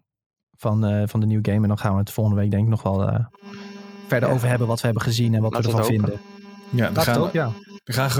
Van, 0.56 0.84
eh, 0.84 1.02
van 1.08 1.20
de 1.20 1.26
nieuwe 1.26 1.50
game. 1.50 1.62
En 1.62 1.68
dan 1.68 1.78
gaan 1.78 1.92
we 1.92 1.98
het 1.98 2.10
volgende 2.12 2.40
week, 2.40 2.50
denk 2.50 2.62
ik, 2.62 2.68
nog 2.68 2.82
wel 2.82 3.08
eh, 3.08 3.26
verder 4.08 4.28
Ja. 4.28 4.34
over 4.34 4.48
hebben. 4.48 4.66
Wat 4.66 4.80
we 4.80 4.84
hebben 4.86 5.02
gezien 5.04 5.34
en 5.34 5.40
wat 5.42 5.50
we 5.52 5.58
we 5.62 5.64
ervan 5.64 5.84
vinden. 5.84 6.20
Ja, 6.70 6.90
dan 6.90 7.04
gaan, 7.04 7.16
ook, 7.20 7.32
ja. 7.32 7.52
dan 7.84 7.94
gaan 7.94 8.10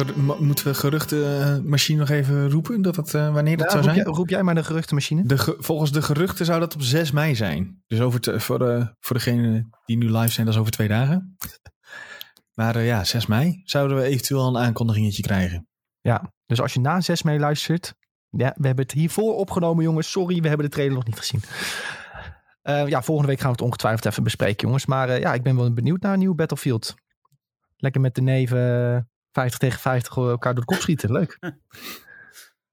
moeten 0.40 0.64
we 0.66 0.74
geruchtenmachine 0.74 1.98
nog 1.98 2.08
even 2.10 2.50
roepen? 2.50 2.82
Dat 2.82 2.96
het, 2.96 3.14
eh, 3.14 3.32
wanneer 3.32 3.56
dat 3.56 3.66
Ja, 3.66 3.70
zou 3.72 3.82
roep, 3.84 3.92
zijn? 3.94 4.04
jij, 4.06 4.14
roep 4.14 4.28
jij 4.28 4.42
maar 4.42 4.54
de 4.54 4.64
geruchtenmachine? 4.64 5.22
De 5.26 5.38
ge- 5.38 5.56
volgens 5.58 5.92
de 5.92 6.02
geruchten 6.02 6.44
zou 6.46 6.60
dat 6.60 6.74
op 6.74 6.82
6 6.82 7.10
mei 7.10 7.34
zijn. 7.34 7.82
Dus 7.86 8.00
over 8.00 8.20
te- 8.20 8.40
voor, 8.40 8.58
de, 8.58 8.94
voor 9.00 9.16
degenen 9.16 9.70
die 9.84 9.96
nu 9.96 10.10
live 10.16 10.32
zijn, 10.32 10.46
dat 10.46 10.54
is 10.54 10.60
over 10.60 10.72
twee 10.72 10.88
dagen. 10.88 11.36
Maar 12.54 12.76
eh, 12.76 12.86
ja, 12.86 13.04
6 13.04 13.26
mei 13.26 13.60
zouden 13.64 13.96
we 13.96 14.02
eventueel 14.02 14.46
een 14.46 14.58
aankondigingetje 14.58 15.22
krijgen. 15.22 15.68
Ja, 16.00 16.32
dus 16.46 16.60
als 16.60 16.72
je 16.74 16.80
na 16.80 17.00
6 17.00 17.22
mee 17.22 17.38
luistert. 17.38 17.94
Ja, 18.30 18.54
we 18.56 18.66
hebben 18.66 18.84
het 18.84 18.94
hiervoor 18.94 19.34
opgenomen, 19.34 19.84
jongens. 19.84 20.10
Sorry, 20.10 20.40
we 20.40 20.48
hebben 20.48 20.66
de 20.66 20.72
trailer 20.72 20.94
nog 20.94 21.04
niet 21.06 21.18
gezien. 21.18 21.40
Eh, 22.68 22.86
ja, 22.88 23.02
volgende 23.02 23.30
week 23.30 23.38
gaan 23.40 23.50
we 23.50 23.56
het 23.56 23.64
ongetwijfeld 23.66 24.04
even 24.04 24.22
bespreken, 24.22 24.66
jongens. 24.66 24.86
Maar 24.86 25.08
eh, 25.08 25.20
ja, 25.20 25.34
ik 25.34 25.42
ben 25.42 25.56
wel 25.56 25.72
benieuwd 25.72 26.00
naar 26.00 26.12
een 26.12 26.18
nieuw 26.18 26.34
Battlefield. 26.34 26.94
Lekker 27.76 28.00
met 28.00 28.14
de 28.14 28.20
neven 28.22 28.94
eh, 28.96 29.02
50 29.32 29.58
tegen 29.58 29.80
50 29.80 30.16
elkaar 30.16 30.54
door 30.54 30.64
de 30.64 30.72
kop 30.72 30.80
schieten. 30.80 31.12
Leuk. 31.12 31.38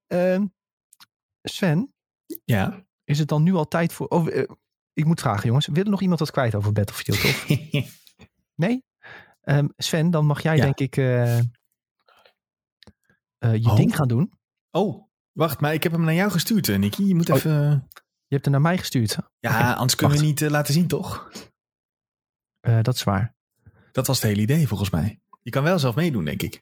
Ehm, 0.07 0.45
Sven, 1.41 1.93
Ja. 2.45 2.85
is 3.03 3.19
het 3.19 3.27
dan 3.27 3.43
nu 3.43 3.53
al 3.53 3.67
tijd 3.67 3.93
voor... 3.93 4.07
Oh, 4.07 4.35
eh, 4.35 4.49
ik 4.93 5.05
moet 5.05 5.19
vragen, 5.19 5.45
jongens. 5.47 5.67
Wil 5.67 5.83
er 5.83 5.89
nog 5.89 6.01
iemand 6.01 6.19
wat 6.19 6.31
kwijt 6.31 6.55
over 6.55 6.71
Battlefield? 6.73 7.23
Of? 7.23 7.47
Nee? 8.55 8.83
Ehm, 9.41 9.67
Sven, 9.77 10.11
dan 10.11 10.25
mag 10.25 10.41
jij 10.41 10.55
Ja. 10.55 10.61
denk 10.63 10.79
ik 10.79 10.97
eh, 10.97 11.37
eh, 11.37 11.43
je 13.37 13.69
Oh. 13.69 13.75
ding 13.75 13.95
gaan 13.95 14.07
doen. 14.07 14.31
oh, 14.71 15.03
wacht, 15.31 15.59
maar 15.59 15.73
ik 15.73 15.83
heb 15.83 15.91
hem 15.91 16.03
naar 16.03 16.13
jou 16.13 16.31
gestuurd, 16.31 16.69
eh, 16.69 16.77
Nicky. 16.77 17.03
Je 17.03 17.15
moet 17.15 17.29
Oh. 17.29 17.35
even... 17.35 17.87
Je 18.27 18.33
hebt 18.33 18.45
hem 18.45 18.53
naar 18.53 18.61
mij 18.61 18.77
gestuurd. 18.77 19.17
Ja, 19.39 19.73
anders 19.73 19.95
kunnen 19.95 20.17
we 20.17 20.23
niet 20.23 20.41
eh, 20.41 20.49
laten 20.49 20.73
zien, 20.73 20.87
toch? 20.87 21.29
Eh, 22.59 22.81
dat 22.81 22.95
is 22.95 23.03
waar. 23.03 23.35
Dat 23.91 24.07
was 24.07 24.21
het 24.21 24.27
hele 24.29 24.41
idee, 24.41 24.67
volgens 24.67 24.89
mij. 24.89 25.19
Je 25.41 25.51
kan 25.51 25.63
wel 25.63 25.79
zelf 25.79 25.95
meedoen, 25.95 26.25
denk 26.25 26.41
ik. 26.41 26.61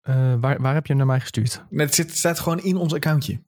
Eh, 0.00 0.34
waar, 0.40 0.60
waar 0.62 0.74
heb 0.74 0.86
je 0.86 0.88
hem 0.88 0.96
naar 0.96 1.06
mij 1.06 1.20
gestuurd? 1.20 1.64
Nee, 1.70 1.86
Het, 1.86 1.94
zit, 1.94 2.16
staat 2.16 2.38
gewoon 2.38 2.60
in 2.60 2.76
ons 2.76 2.94
accountje. 2.94 3.42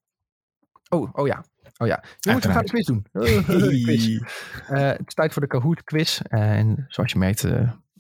Oh, 0.89 1.09
oh 1.13 1.27
ja. 1.27 1.45
Oh 1.77 1.87
ja. 1.87 2.05
We 2.21 2.41
gaan 2.41 2.65
de 2.65 2.71
quiz 2.71 2.87
doen. 2.87 3.07
quiz. 3.85 4.19
Het 4.67 5.07
is 5.07 5.15
tijd 5.15 5.33
voor 5.33 5.43
de 5.43 5.49
Kahoot 5.49 5.85
quiz. 5.85 6.21
En 6.21 6.85
zoals 6.89 7.13
je 7.13 7.19
merkt 7.19 7.45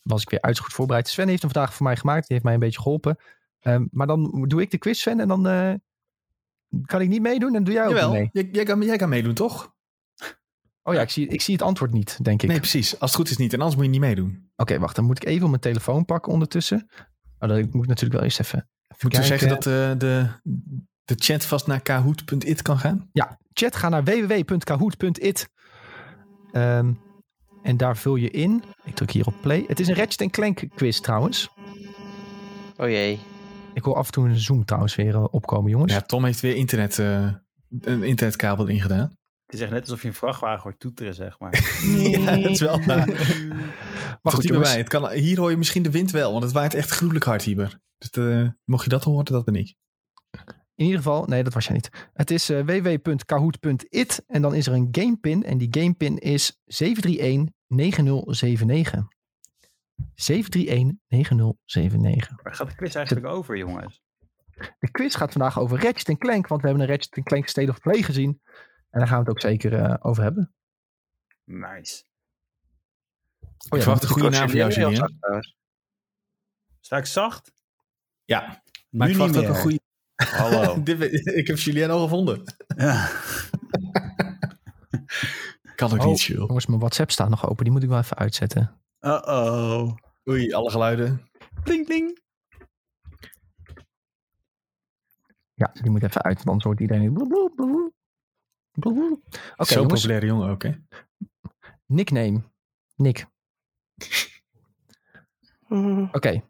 was 0.02 0.22
ik 0.22 0.30
weer 0.30 0.40
uitzocht 0.40 0.72
voorbereid. 0.72 1.08
Sven 1.08 1.28
heeft 1.28 1.42
hem 1.42 1.50
vandaag 1.50 1.74
voor 1.74 1.86
mij 1.86 1.96
gemaakt. 1.96 2.20
Die 2.20 2.32
heeft 2.32 2.44
mij 2.44 2.54
een 2.54 2.60
beetje 2.60 2.80
geholpen. 2.80 3.16
Ehm, 3.60 3.86
maar 3.90 4.06
dan 4.06 4.44
doe 4.48 4.60
ik 4.60 4.70
de 4.70 4.78
quiz, 4.78 5.00
Sven. 5.00 5.20
En 5.20 5.28
dan 5.28 5.42
kan 6.84 7.00
ik 7.00 7.08
niet 7.08 7.22
meedoen. 7.22 7.54
En 7.54 7.64
doe 7.64 7.74
jij 7.74 7.84
ook 7.84 7.90
Jawel, 7.90 8.12
niet 8.12 8.18
mee. 8.18 8.28
jij, 8.32 8.48
jij, 8.52 8.64
kan, 8.64 8.82
jij 8.82 8.96
kan 8.96 9.08
meedoen, 9.08 9.34
toch? 9.34 9.74
Oh 10.82 10.94
ja, 10.94 11.00
ik 11.00 11.10
zie, 11.10 11.28
ik 11.28 11.40
zie 11.40 11.54
het 11.54 11.62
antwoord 11.62 11.92
niet, 11.92 12.24
denk 12.24 12.42
ik. 12.42 12.48
Nee, 12.48 12.58
precies. 12.58 13.00
Als 13.00 13.10
het 13.10 13.20
goed 13.20 13.30
is 13.30 13.36
niet. 13.36 13.52
En 13.52 13.58
anders 13.58 13.76
moet 13.76 13.84
je 13.84 13.90
niet 13.90 14.00
meedoen. 14.00 14.50
Oké, 14.56 14.78
wacht. 14.78 14.96
Dan 14.96 15.04
moet 15.04 15.16
ik 15.16 15.28
even 15.28 15.42
op 15.42 15.48
mijn 15.48 15.60
telefoon 15.60 16.04
pakken 16.04 16.32
ondertussen. 16.32 16.88
Oh, 17.38 17.48
dan 17.48 17.58
moet 17.58 17.82
ik 17.82 17.88
natuurlijk 17.88 18.12
wel 18.12 18.22
eerst 18.22 18.40
even... 18.40 18.58
even 18.58 18.96
Moeten 19.00 19.20
we 19.20 19.26
zeggen 19.26 19.48
dat 19.48 19.66
eh, 19.66 19.98
de, 19.98 20.28
de 21.04 21.14
chat 21.16 21.44
vast 21.44 21.66
naar 21.66 21.80
kahoot.it 21.80 22.62
kan 22.62 22.78
gaan? 22.78 23.08
Ja, 23.12 23.38
chat, 23.52 23.76
ga 23.76 23.88
naar 23.88 24.04
www.kahoot.it. 24.04 25.48
Ehm, 26.52 26.92
en 27.62 27.76
daar 27.76 27.96
vul 27.96 28.16
je 28.16 28.30
in. 28.30 28.62
Ik 28.84 28.94
druk 28.94 29.10
hier 29.10 29.26
op 29.26 29.34
play. 29.40 29.64
Het 29.66 29.80
is 29.80 29.88
een 29.88 29.94
Ratchet 29.94 30.30
Clank 30.30 30.64
quiz 30.74 31.00
trouwens. 31.00 31.50
Oh 32.76 32.88
jee. 32.88 33.29
Ik 33.74 33.82
hoor 33.82 33.94
af 33.94 34.06
en 34.06 34.12
toe 34.12 34.28
een 34.28 34.38
Zoom 34.38 34.64
trouwens 34.64 34.94
weer 34.94 35.14
eh, 35.14 35.24
opkomen, 35.30 35.70
jongens. 35.70 35.92
Ja, 35.92 36.00
Tom 36.00 36.24
heeft 36.24 36.40
weer 36.40 36.56
internet, 36.56 36.98
eh, 36.98 37.32
een 37.80 38.02
internetkabel 38.02 38.68
erin 38.68 38.80
gedaan. 38.80 39.18
Het 39.50 39.58
is 39.58 39.60
echt 39.60 39.70
net 39.70 39.82
alsof 39.82 40.02
je 40.02 40.08
een 40.08 40.14
vrachtwagen 40.14 40.62
hoort 40.62 40.80
toeteren, 40.80 41.14
zeg 41.14 41.38
maar. 41.38 41.80
ja, 42.10 42.36
dat 42.36 42.50
is 42.50 42.60
wel 42.60 42.84
waar. 42.84 43.06
maar 44.22 44.32
goed, 44.32 44.60
bij. 44.60 44.76
Het 44.76 44.88
kan, 44.88 45.10
hier 45.10 45.38
hoor 45.38 45.50
je 45.50 45.56
misschien 45.56 45.82
de 45.82 45.90
wind 45.90 46.10
wel, 46.10 46.32
want 46.32 46.44
het 46.44 46.52
waait 46.52 46.74
echt 46.74 46.90
gruwelijk 46.90 47.24
hard 47.24 47.42
hier. 47.42 47.80
Dus 47.98 48.10
eh, 48.10 48.48
mocht 48.64 48.84
je 48.84 48.90
dat 48.90 49.04
horen, 49.04 49.24
dat 49.24 49.44
ben 49.44 49.54
ik. 49.54 49.74
In 50.74 50.84
ieder 50.84 50.96
geval, 50.96 51.24
nee, 51.24 51.42
dat 51.42 51.54
was 51.54 51.64
jij 51.64 51.74
niet. 51.74 52.08
Het 52.12 52.30
is 52.30 52.50
eh, 52.50 52.64
www.kahoot.it 52.64 54.22
en 54.26 54.42
dan 54.42 54.54
is 54.54 54.66
er 54.66 54.72
een 54.72 54.88
gamepin. 54.90 55.44
En 55.44 55.58
die 55.58 55.68
gamepin 55.70 56.18
is 56.18 56.60
7319079. 56.64 59.08
7319079. 60.14 62.42
Waar 62.42 62.54
gaat 62.54 62.68
de 62.68 62.74
quiz 62.74 62.94
eigenlijk 62.94 63.26
over, 63.26 63.56
jongens? 63.56 64.02
De 64.78 64.90
quiz 64.90 65.16
gaat 65.16 65.32
vandaag 65.32 65.58
over 65.58 65.82
Ratchet 65.82 66.18
Clank, 66.18 66.46
want 66.46 66.60
we 66.62 66.68
hebben 66.68 66.86
een 66.86 66.92
Ratchet 66.94 67.24
Clank 67.24 67.46
State 67.46 67.70
of 67.70 67.80
Play 67.80 68.02
gezien. 68.02 68.40
En 68.90 68.98
daar 68.98 69.06
gaan 69.08 69.16
we 69.22 69.24
het 69.24 69.30
ook 69.30 69.40
zeker 69.40 69.74
eh, 69.74 69.94
over 70.00 70.22
hebben. 70.22 70.54
Nice. 71.44 72.04
Oh 73.40 73.48
ik 73.68 73.74
ja, 73.74 73.80
verwacht 73.80 74.02
een 74.02 74.08
goede 74.08 74.30
naam 74.30 74.48
voor 74.48 74.58
jou, 74.58 74.72
Julien. 74.72 75.18
Sta 76.80 76.96
ik 76.96 77.06
zacht? 77.06 77.52
Ja, 78.24 78.62
Nu 78.90 79.06
ik 79.08 79.14
verwacht 79.14 79.36
ook 79.36 79.44
een 79.48 79.54
goede... 79.54 79.80
Hallo. 80.14 80.74
Ik 81.40 81.46
heb 81.46 81.58
Julien 81.58 81.90
al 81.90 82.02
gevonden. 82.02 82.42
ja. 82.76 83.08
Kan 85.76 85.92
ook 85.92 85.98
Oh. 86.00 86.06
niet, 86.06 86.22
Jules. 86.22 86.46
Jongens, 86.46 86.66
mijn 86.66 86.78
WhatsApp 86.80 87.10
staat 87.10 87.28
nog 87.28 87.48
open. 87.48 87.64
Die 87.64 87.72
moet 87.72 87.82
ik 87.82 87.88
wel 87.88 87.98
even 87.98 88.16
uitzetten. 88.16 88.80
Uh-oh. 89.00 89.96
Oei, 90.28 90.52
alle 90.52 90.70
geluiden. 90.70 91.30
Pling, 91.62 91.86
pling. 91.86 92.18
Ja, 95.54 95.70
die 95.72 95.90
moet 95.90 96.02
even 96.02 96.22
uit, 96.22 96.36
want 96.36 96.48
anders 96.48 96.64
hoort 96.64 96.80
iedereen... 96.80 97.16
Zo'n 98.72 99.22
jongens. 99.56 99.92
populaire 99.92 100.26
jongen 100.26 100.48
ook, 100.48 100.62
hè? 100.62 100.72
Nickname. 101.86 102.42
Nick. 102.96 103.26
Oké. 106.12 106.42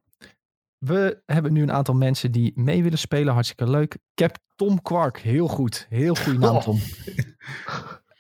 We 0.79 1.23
hebben 1.27 1.53
nu 1.53 1.63
een 1.63 1.73
aantal 1.73 1.95
mensen 1.95 2.33
die 2.33 2.53
mee 2.55 2.83
willen 2.83 2.99
spelen. 2.99 3.33
Hartstikke 3.33 3.71
leuk. 3.71 3.95
Ik 3.95 4.19
heb 4.19 4.39
Tom 4.57 4.83
Quark. 4.83 5.19
Heel 5.19 5.49
goed. 5.49 5.87
Heel 5.89 6.15
goede 6.15 6.39
naam, 6.39 6.57
Oh. 6.57 6.63
Tom. 6.63 6.79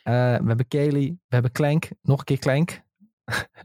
Eh, 0.03 0.15
we 0.15 0.47
hebben 0.47 0.69
Kelly. 0.69 1.07
We 1.09 1.35
hebben 1.35 1.53
Clank. 1.53 1.89
Nog 2.03 2.19
een 2.19 2.25
keer 2.25 2.39
Clank. 2.39 2.83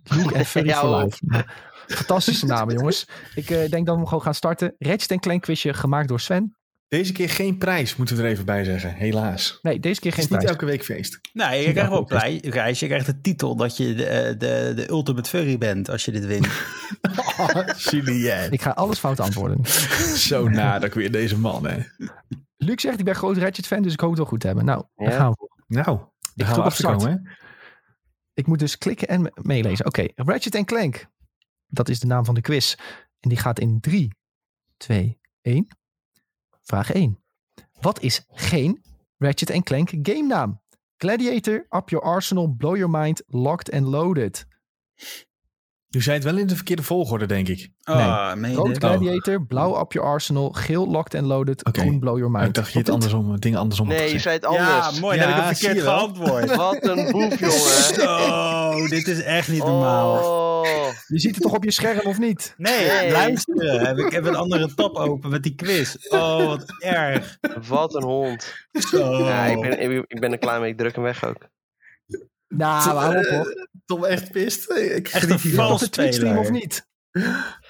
Luke 0.04 0.34
en 0.34 0.46
Furry 0.46 0.68
Ja, 0.68 0.80
for 0.80 0.90
hoor. 0.90 1.04
Life. 1.04 1.46
Fantastische 1.88 2.46
namen, 2.46 2.76
jongens. 2.76 3.08
Ik 3.36 3.50
eh, 3.50 3.70
denk 3.70 3.86
dat 3.86 3.98
we 3.98 4.06
gewoon 4.06 4.22
gaan 4.22 4.36
starten. 4.36 4.76
Ratchet 4.78 5.12
en 5.12 5.20
Clank 5.20 5.42
quizje 5.42 5.74
gemaakt 5.74 6.08
door 6.08 6.20
Sven. 6.20 6.56
Deze 6.88 7.12
keer 7.12 7.30
geen 7.30 7.58
prijs, 7.58 7.96
moeten 7.96 8.16
we 8.16 8.24
er 8.24 8.30
even 8.30 8.46
bij 8.46 8.64
zeggen. 8.64 8.94
Helaas. 8.94 9.60
Nee, 9.62 9.80
deze 9.80 10.00
keer 10.00 10.12
Het 10.12 10.20
geen 10.20 10.30
is 10.38 10.42
niet 10.42 10.50
elke 10.50 10.66
week 10.66 10.84
feest. 10.84 11.20
Nee, 11.34 11.60
je 11.60 11.66
Ja, 11.66 11.72
krijgt 11.72 11.90
wel 11.90 12.04
prijs. 12.04 12.80
Je 12.80 12.88
krijgt 12.88 13.06
de 13.06 13.22
titel 13.22 13.56
dat 13.56 13.78
je 13.78 13.94
de, 13.96 14.06
eh, 14.06 14.28
de, 14.40 14.72
de 14.76 14.90
ultimate 14.90 15.30
furry 15.30 15.58
bent 15.58 15.90
als 15.90 16.06
je 16.06 16.12
dit 16.12 16.26
wint. 16.26 16.48
Julien. 17.90 18.52
Ik 18.52 18.62
ga 18.62 18.70
alles 18.70 19.00
fout 19.00 19.20
antwoorden. 19.20 19.60
Zo 20.30 20.50
nadak 20.50 20.94
weer 20.94 21.12
deze 21.12 21.38
man, 21.40 21.68
hè? 21.68 21.78
Luc 22.58 22.82
zegt, 22.82 23.00
ik 23.00 23.06
ben 23.06 23.16
groot 23.16 23.38
Ratchet 23.38 23.68
fan, 23.68 23.82
dus 23.82 23.94
ik 23.94 24.00
hoop 24.00 24.10
het 24.10 24.20
wel 24.20 24.28
goed 24.28 24.40
te 24.40 24.48
hebben. 24.48 24.66
Nou, 24.66 24.84
daar 24.96 25.12
Ja. 25.12 25.18
gaan 25.18 25.32
we. 25.32 25.50
Nou, 25.68 26.00
daar 26.36 26.48
gaan 26.48 26.98
we 26.98 27.10
hè? 27.10 27.16
Ik 28.36 28.48
moet 28.48 28.60
dus 28.60 28.78
klikken 28.78 29.08
en 29.08 29.22
me- 29.22 29.32
meelezen. 29.36 29.86
Oké, 29.86 30.08
Ratchet 30.16 30.66
Clank. 30.66 31.08
Dat 31.68 31.90
is 31.90 32.00
de 32.00 32.08
naam 32.08 32.26
van 32.26 32.36
de 32.36 32.42
quiz. 32.42 32.76
En 33.20 33.30
die 33.30 33.38
gaat 33.38 33.60
in 33.60 33.80
3, 33.80 34.12
2, 34.78 35.20
1. 35.42 35.68
Vraag 36.62 36.92
1. 36.92 37.24
Wat 37.82 38.02
is 38.02 38.26
geen 38.28 38.84
Ratchet 39.18 39.64
Clank 39.64 39.90
game 39.90 40.28
naam? 40.28 40.62
Gladiator, 40.98 41.66
Up 41.70 41.90
Your 41.90 42.06
Arsenal, 42.06 42.48
Blow 42.48 42.76
Your 42.76 42.90
Mind, 42.90 43.24
Locked 43.28 43.72
and 43.72 43.86
Loaded. 43.86 44.46
Nu 45.96 46.02
zei 46.02 46.16
het 46.16 46.26
wel 46.26 46.38
in 46.38 46.48
de 46.48 46.56
verkeerde 46.56 46.84
volgorde, 46.84 47.26
denk 47.26 47.48
ik. 47.48 47.70
Oh, 47.84 48.34
meen 48.34 48.52
je 48.52 48.58
Rood? 48.58 48.78
Gladiator, 48.78 49.46
blauw 49.46 49.80
Up 49.80 49.92
Your 49.92 50.10
Arsenal, 50.10 50.50
geel 50.52 50.88
Locked 50.88 51.16
and 51.16 51.26
Loaded, 51.26 51.70
groen 51.72 52.00
Blow 52.00 52.18
Your 52.18 52.32
Mind. 52.32 52.48
ik 52.48 52.54
dacht 52.54 52.72
je 52.74 52.80
het 52.80 52.90
andersom, 52.90 53.40
dingen 53.40 53.60
andersom 53.60 53.88
had 53.88 53.98
Nee, 53.98 54.12
je 54.12 54.20
zei 54.20 54.36
het 54.36 54.46
anders. 54.46 54.66
Ja, 54.68 54.92
mooi. 55.00 55.18
Ja, 55.18 55.26
dat 55.26 55.36
heb 55.44 55.52
ik 55.52 55.58
zie 55.58 55.66
verkeerd 55.68 55.86
je 55.86 55.92
geantwoord. 55.92 56.56
Wat 56.66 56.88
een 56.88 57.12
boef, 57.12 57.40
jongen. 57.48 57.94
Zo, 57.94 58.88
dit 58.88 59.08
is 59.08 59.22
echt 59.22 59.48
niet 59.48 59.64
normaal. 59.64 60.14
Oh, 60.18 60.66
Je 61.08 61.20
ziet 61.20 61.36
het 61.36 61.44
toch 61.44 61.54
op 61.54 61.64
je 61.64 61.72
scherm 61.72 62.00
of 62.08 62.20
niet? 62.20 62.54
Nee, 62.58 62.88
Nee. 62.88 63.12
luisteren. 63.12 63.86
Heb 63.86 63.98
ik 63.98 64.12
heb 64.12 64.26
een 64.26 64.36
andere 64.36 64.74
tab 64.74 64.96
open 64.96 65.30
met 65.30 65.44
die 65.44 65.56
quiz. 65.56 65.96
Oh, 66.10 66.46
wat 66.46 66.66
erg. 66.80 67.38
wat 67.68 67.96
een 67.96 68.04
hond. 68.04 68.54
Zo. 68.72 69.26
Ja, 69.26 69.46
ik 69.46 69.62
ben, 69.62 69.80
ik, 69.82 70.04
ik 70.08 70.20
ben 70.20 70.32
er 70.32 70.38
klaar 70.38 70.60
mee. 70.60 70.72
Ik 70.72 70.78
druk 70.78 70.96
hem 70.96 71.04
weg 71.04 71.26
ook. 71.26 71.54
Nou, 72.48 72.98
hou 72.98 73.18
op 73.18 73.26
hoor. 73.26 73.68
Tom 73.86 74.06
echt 74.06 74.32
pist. 74.32 74.72
Ik 74.72 75.08
Echt 75.08 75.30
een 75.30 75.40
vals 75.40 75.84
stream 75.84 76.38
of 76.38 76.50
niet? 76.50 76.88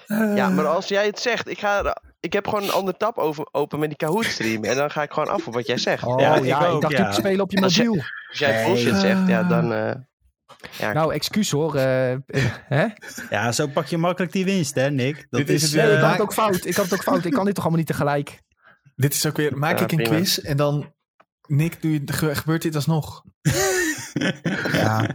Ja, 0.08 0.50
maar 0.50 0.68
als 0.68 0.88
jij 0.88 1.06
het 1.06 1.20
zegt, 1.20 1.50
ik, 1.50 1.60
ga, 1.60 2.02
ik 2.20 2.34
heb 2.34 2.48
gewoon 2.48 2.64
een 2.64 2.72
andere 2.72 2.98
tab 2.98 3.18
over, 3.18 3.48
open 3.52 3.80
met 3.80 3.88
die 3.90 3.98
Kahoot 3.98 4.26
stream. 4.26 4.64
En 4.64 4.76
dan 4.76 4.92
ga 4.92 5.04
ik 5.04 5.12
gewoon 5.12 5.30
af 5.30 5.48
op 5.48 5.54
wat 5.54 5.68
jij 5.68 5.78
zegt. 5.78 6.04
Oh 6.04 6.20
Ja, 6.20 6.36
ja, 6.36 6.68
ik 6.68 6.74
ik, 6.76 6.82
dacht 6.82 6.98
ja. 6.98 7.08
je 7.08 7.14
spelen 7.14 7.42
op 7.42 7.52
je 7.52 7.62
Als 7.62 7.76
je- 7.76 7.84
mobiel. 7.84 8.04
Als 8.30 8.40
jij 8.40 8.54
Nee. 8.56 8.66
bullshit 8.66 8.96
zegt, 8.96 9.28
ja, 9.28 9.44
dan... 9.44 9.74
eh, 9.74 9.92
ja, 10.80 10.94
Nou, 10.94 11.14
excuus 11.14 11.52
hoor. 11.52 11.76
eh, 11.76 12.12
eh, 12.12 12.20
hè? 12.68 12.86
Ja, 13.30 13.52
zo 13.52 13.68
pak 13.68 13.86
je 13.86 13.98
makkelijk 13.98 14.32
die 14.34 14.46
winst, 14.46 14.76
hè, 14.76 14.90
Nick? 14.92 15.16
Dat 15.30 15.40
Dit 15.40 15.50
is 15.50 15.64
is, 15.64 15.72
het 15.74 15.82
Nee, 15.82 15.92
ik 15.92 15.98
eh, 15.98 16.02
had 16.04 16.12
het 16.12 16.22
ook 16.22 16.34
fout. 16.34 16.66
Ik 16.66 16.76
had 16.76 16.86
het 16.86 16.94
ook 16.94 17.04
fout. 17.04 17.26
Ik 17.26 17.32
kan 17.32 17.46
dit 17.46 17.54
toch 17.56 17.64
allemaal 17.64 17.80
niet 17.84 17.90
tegelijk. 17.92 18.42
Dit 18.96 19.14
is 19.14 19.26
ook 19.26 19.38
weer, 19.38 19.58
maak 19.58 19.78
Ja, 19.78 19.84
ik 19.84 19.92
een 19.92 19.98
prima. 19.98 20.16
quiz 20.16 20.38
en 20.38 20.58
dan, 20.58 20.94
Nick, 21.48 21.82
doe 21.82 21.92
je, 21.92 22.02
ge- 22.06 22.36
gebeurt 22.36 22.62
dit 22.62 22.76
alsnog? 22.76 23.24
Ja. 24.72 25.08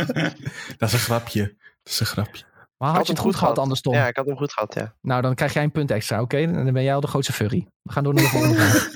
Dat 0.78 0.88
is 0.88 0.92
een 0.92 0.98
grapje. 0.98 1.42
Dat 1.82 1.92
is 1.92 2.00
een 2.00 2.06
grapje. 2.06 2.44
Maar 2.76 2.94
had 2.94 3.06
je 3.06 3.12
het 3.12 3.20
goed 3.20 3.36
gehad 3.36 3.58
anders, 3.58 3.80
Tom? 3.80 3.94
ja, 3.94 4.06
ik 4.06 4.16
had 4.16 4.26
hem 4.26 4.36
goed 4.36 4.52
gehad, 4.52 4.74
ja. 4.74 4.94
Nou, 5.00 5.22
dan 5.22 5.34
krijg 5.34 5.52
jij 5.52 5.62
een 5.62 5.70
punt 5.72 5.90
extra, 5.90 6.20
oké? 6.20 6.52
Dan 6.52 6.72
ben 6.72 6.82
jij 6.82 6.94
al 6.94 7.00
de 7.00 7.06
grootste 7.06 7.32
furry. 7.32 7.68
We 7.82 7.92
gaan 7.92 8.04
door 8.04 8.14
naar 8.14 8.22
de 8.24 8.28
volgende 8.30 8.56
vraag. 8.56 8.86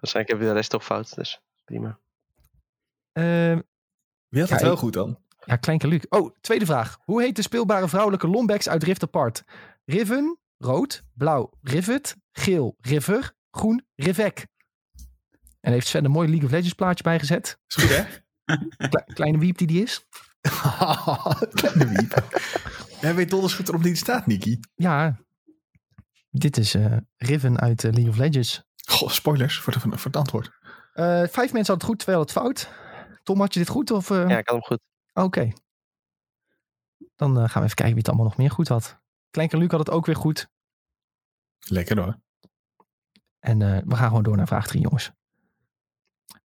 Waarschijnlijk 0.00 0.28
heb 0.28 0.38
je 0.40 0.46
de 0.46 0.52
rest 0.52 0.70
toch 0.70 0.84
fout, 0.84 1.14
dus 1.14 1.40
prima. 1.64 1.98
Eh, 3.12 3.58
Wie 4.28 4.40
had 4.40 4.48
het 4.50 4.58
Ja, 4.58 4.64
wel 4.64 4.72
ik- 4.72 4.78
goed 4.78 4.92
dan? 4.92 5.18
ja, 5.44 5.56
Kleinke 5.56 5.88
Luc. 5.88 6.02
Oh, 6.08 6.34
tweede 6.40 6.66
vraag. 6.66 6.98
Hoe 7.04 7.22
heet 7.22 7.36
de 7.36 7.42
speelbare 7.42 7.88
vrouwelijke 7.88 8.28
Lombex 8.28 8.68
uit 8.68 8.82
Rift 8.82 9.02
Apart? 9.02 9.44
Riven, 9.84 10.38
rood, 10.58 11.02
blauw, 11.12 11.50
Rivet, 11.62 12.16
geel, 12.32 12.76
River, 12.80 13.32
groen, 13.54 13.86
Rivek. 13.94 14.46
En 15.60 15.72
heeft 15.72 15.86
Sven 15.86 16.04
een 16.04 16.10
mooi 16.10 16.28
League 16.28 16.46
of 16.46 16.52
Legends 16.52 16.74
plaatje 16.74 17.02
bijgezet. 17.02 17.58
Is 17.66 17.74
goed, 17.74 17.96
hè? 17.96 18.04
Kle- 18.88 19.04
kleine 19.14 19.38
wiep 19.38 19.58
die 19.58 19.66
die 19.66 19.82
is. 19.82 20.06
Kleine 21.60 21.86
wiep. 21.88 22.28
Jij 23.00 23.14
weet 23.14 23.30
donders 23.30 23.54
goed 23.54 23.66
waarom 23.66 23.82
die 23.84 23.94
staat, 23.94 24.26
Niki. 24.26 24.60
Ja, 24.74 25.20
dit 26.30 26.56
is 26.56 26.74
eh, 26.74 26.96
Riven 27.16 27.60
uit 27.60 27.84
eh, 27.84 27.92
League 27.92 28.10
of 28.10 28.16
Legends. 28.16 28.62
Goh, 28.86 29.08
spoilers 29.08 29.58
voor, 29.58 29.72
de, 29.72 29.80
voor 29.80 29.90
het 29.90 30.16
antwoord. 30.16 30.50
Eh, 30.92 31.04
vijf 31.04 31.34
mensen 31.34 31.54
hadden 31.54 31.74
het 31.74 31.84
goed, 31.84 31.98
twee 31.98 32.16
hadden 32.16 32.34
het 32.34 32.44
fout. 32.44 32.70
Tom, 33.22 33.40
had 33.40 33.54
je 33.54 33.60
dit 33.60 33.68
goed? 33.68 33.90
Of, 33.90 34.10
eh? 34.10 34.28
Ja, 34.28 34.38
ik 34.38 34.48
had 34.48 34.56
hem 34.56 34.64
goed. 34.64 34.80
Oké. 35.12 35.52
Dan 37.16 37.34
gaan 37.36 37.62
we 37.62 37.64
even 37.64 37.74
kijken 37.74 37.84
wie 37.86 37.96
het 37.96 38.08
allemaal 38.08 38.26
nog 38.26 38.36
meer 38.36 38.50
goed 38.50 38.68
had. 38.68 38.98
Kleinke 39.30 39.56
Luc 39.56 39.70
had 39.70 39.78
het 39.80 39.90
ook 39.90 40.06
weer 40.06 40.16
goed. 40.16 40.48
Lekker 41.58 41.98
hoor. 42.00 42.22
En 43.44 43.62
eh, 43.62 43.82
we 43.86 43.96
gaan 43.96 44.08
gewoon 44.08 44.22
door 44.22 44.36
naar 44.36 44.46
vraag 44.46 44.66
3, 44.66 44.80
jongens. 44.82 45.12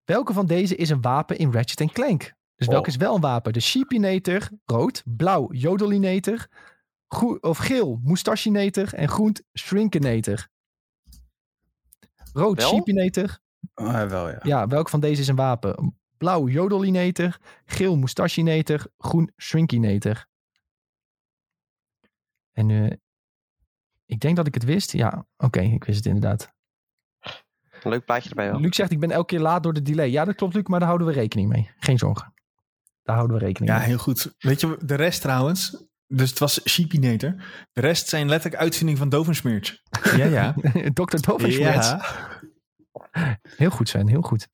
Welke 0.04 0.34
van 0.34 0.46
deze 0.46 0.76
is 0.76 0.90
een 0.90 1.02
wapen 1.02 1.38
in 1.38 1.52
Ratchet 1.52 1.92
Clank? 1.92 2.34
Dus 2.56 2.68
welke 2.68 2.88
Oh. 2.88 2.88
is 2.88 2.96
wel 2.96 3.16
een 3.16 3.22
wapen? 3.22 3.54
De 3.54 3.60
Sheepinator, 3.60 4.50
rood. 4.66 5.04
Blauw, 5.06 5.52
Jodelinator. 5.52 6.48
Of 7.40 7.58
geel, 7.58 8.00
Moustachinator. 8.04 8.94
En 8.94 9.08
groen, 9.10 9.36
Shrinkinator. 9.60 10.48
Rood, 12.34 12.58
Wel? 12.58 12.70
Sheepinator. 12.70 13.40
Oh, 13.76 14.04
wel, 14.04 14.30
ja. 14.30 14.40
Ja, 14.42 14.68
welke 14.68 14.90
van 14.90 15.00
deze 15.00 15.22
is 15.22 15.28
een 15.28 15.36
wapen? 15.36 15.98
Blauw, 16.18 16.48
Jodelinator. 16.48 17.38
Geel, 17.66 17.98
Moustachinator. 17.98 18.88
Groen, 18.98 19.32
Shrinkinator. 19.38 20.26
En 22.52 22.70
eh, 22.70 22.92
ik 24.06 24.20
denk 24.20 24.36
dat 24.36 24.48
ik 24.48 24.54
het 24.54 24.64
wist. 24.64 24.92
Ja, 24.92 25.26
oké, 25.38 25.60
ik 25.60 25.84
wist 25.84 25.98
het 25.98 26.06
inderdaad. 26.06 26.56
Een 27.84 27.92
leuk 27.92 28.06
plaatje 28.06 28.30
erbij 28.30 28.52
wel. 28.52 28.60
Luc 28.60 28.76
zegt, 28.76 28.92
ik 28.92 29.00
ben 29.00 29.12
elke 29.12 29.26
keer 29.26 29.40
laat 29.40 29.64
door 29.64 29.74
de 29.74 29.82
delay. 29.82 30.10
Ja, 30.10 30.26
dat 30.26 30.36
klopt, 30.36 30.54
Luc, 30.54 30.64
maar 30.64 30.80
daar 30.80 30.88
houden 30.88 31.08
we 31.08 31.14
rekening 31.14 31.50
mee. 31.50 31.70
Geen 31.80 31.98
zorgen. 31.98 32.34
Daar 33.04 33.16
houden 33.16 33.38
we 33.38 33.44
rekening 33.46 33.72
Ja, 33.72 33.78
mee. 33.78 33.88
heel 33.88 33.98
goed. 33.98 34.36
Weet 34.38 34.62
je, 34.62 34.78
de 34.86 34.96
rest 34.96 35.22
trouwens. 35.22 35.86
Dus 36.08 36.30
het 36.30 36.40
was 36.40 36.70
Sheepinator. 36.70 37.36
De 37.72 37.82
rest 37.82 38.08
zijn 38.10 38.30
letterlijk 38.30 38.62
uitvinding 38.62 38.98
van 38.98 39.10
Dovensmeertje. 39.10 39.80
Ja, 40.16 40.26
ja. 40.26 40.54
Dr. 40.94 41.18
Dovenschmerz. 41.22 41.94
Heel 43.56 43.70
goed, 43.70 43.90
Sven, 43.90 44.08
heel 44.08 44.22
goed. 44.22 44.48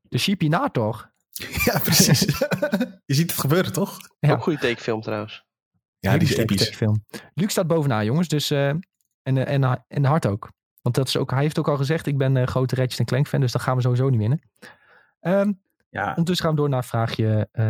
De 0.00 0.18
Sheepinator. 0.18 1.12
ja, 1.64 1.78
precies. 1.78 2.20
Je 3.06 3.14
ziet 3.14 3.30
het 3.30 3.40
gebeuren, 3.40 3.72
toch? 3.72 3.98
Ja. 4.18 4.30
Ook 4.30 4.36
een 4.36 4.42
goede 4.42 4.58
tekenfilm 4.58 5.00
trouwens. 5.00 5.44
Ja, 5.98 6.16
die 6.18 6.28
is 6.28 6.36
episch. 6.36 6.80
Luc 7.34 7.50
staat 7.50 7.66
bovenaan, 7.66 8.04
jongens. 8.04 8.28
Dus, 8.28 8.50
eh, 8.50 8.68
en, 8.68 8.82
eh, 9.22 9.52
en, 9.52 9.84
en 9.88 10.04
hard 10.04 10.26
ook. 10.26 10.50
Want 10.88 11.00
dat 11.00 11.08
is 11.08 11.16
ook, 11.16 11.30
hij 11.30 11.42
heeft 11.42 11.58
ook 11.58 11.68
al 11.68 11.76
gezegd, 11.76 12.06
ik 12.06 12.18
ben 12.18 12.36
een 12.36 12.48
grote 12.48 12.74
Ratchet 12.74 13.06
Clank 13.06 13.28
fan. 13.28 13.40
Dus 13.40 13.52
dat 13.52 13.62
gaan 13.62 13.76
we 13.76 13.82
sowieso 13.82 14.08
niet 14.08 14.18
winnen. 14.20 14.40
Ehm 15.20 15.52
Ja, 15.90 16.08
ondertussen 16.08 16.44
gaan 16.46 16.54
we 16.54 16.60
door 16.60 16.68
naar 16.68 16.84
vraagje... 16.84 17.48
eh, 17.52 17.64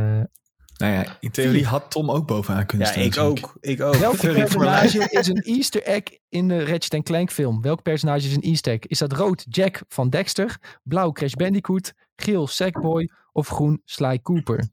Nou 0.77 0.93
ja, 0.93 1.17
in 1.21 1.31
theorie 1.31 1.67
had 1.67 1.91
Tom 1.91 2.11
ook 2.11 2.27
bovenaan 2.27 2.67
kunnen 2.67 2.87
ja 2.87 2.93
staan. 2.93 3.05
ik 3.05 3.15
denk 3.15 3.27
ook. 3.27 3.57
Ik 3.61 3.81
ook. 3.81 3.95
mij. 4.23 4.33
personage 4.33 5.07
is 5.11 5.29
een 5.29 5.43
easter 5.43 5.83
egg 5.83 6.03
in 6.29 6.49
de 6.49 6.65
Ratchet 6.65 7.03
Clank 7.03 7.31
film? 7.31 7.63
Welk 7.63 7.83
personage 7.83 8.27
is 8.27 8.35
een 8.35 8.43
easter 8.43 8.73
egg? 8.73 8.81
Is 8.87 8.99
dat 8.99 9.13
rood 9.13 9.45
Jack 9.49 9.83
van 9.89 10.11
Dexter? 10.11 10.79
Blauw 10.83 11.13
Crash 11.13 11.35
Bandicoot? 11.35 11.93
Geel 12.17 12.47
Sackboy? 12.47 13.11
Of 13.33 13.49
groen 13.49 13.83
Sly 13.85 14.19
Cooper? 14.23 14.69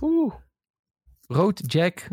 Oeh. 0.00 0.34
Rood 1.26 1.72
Jack, 1.72 2.08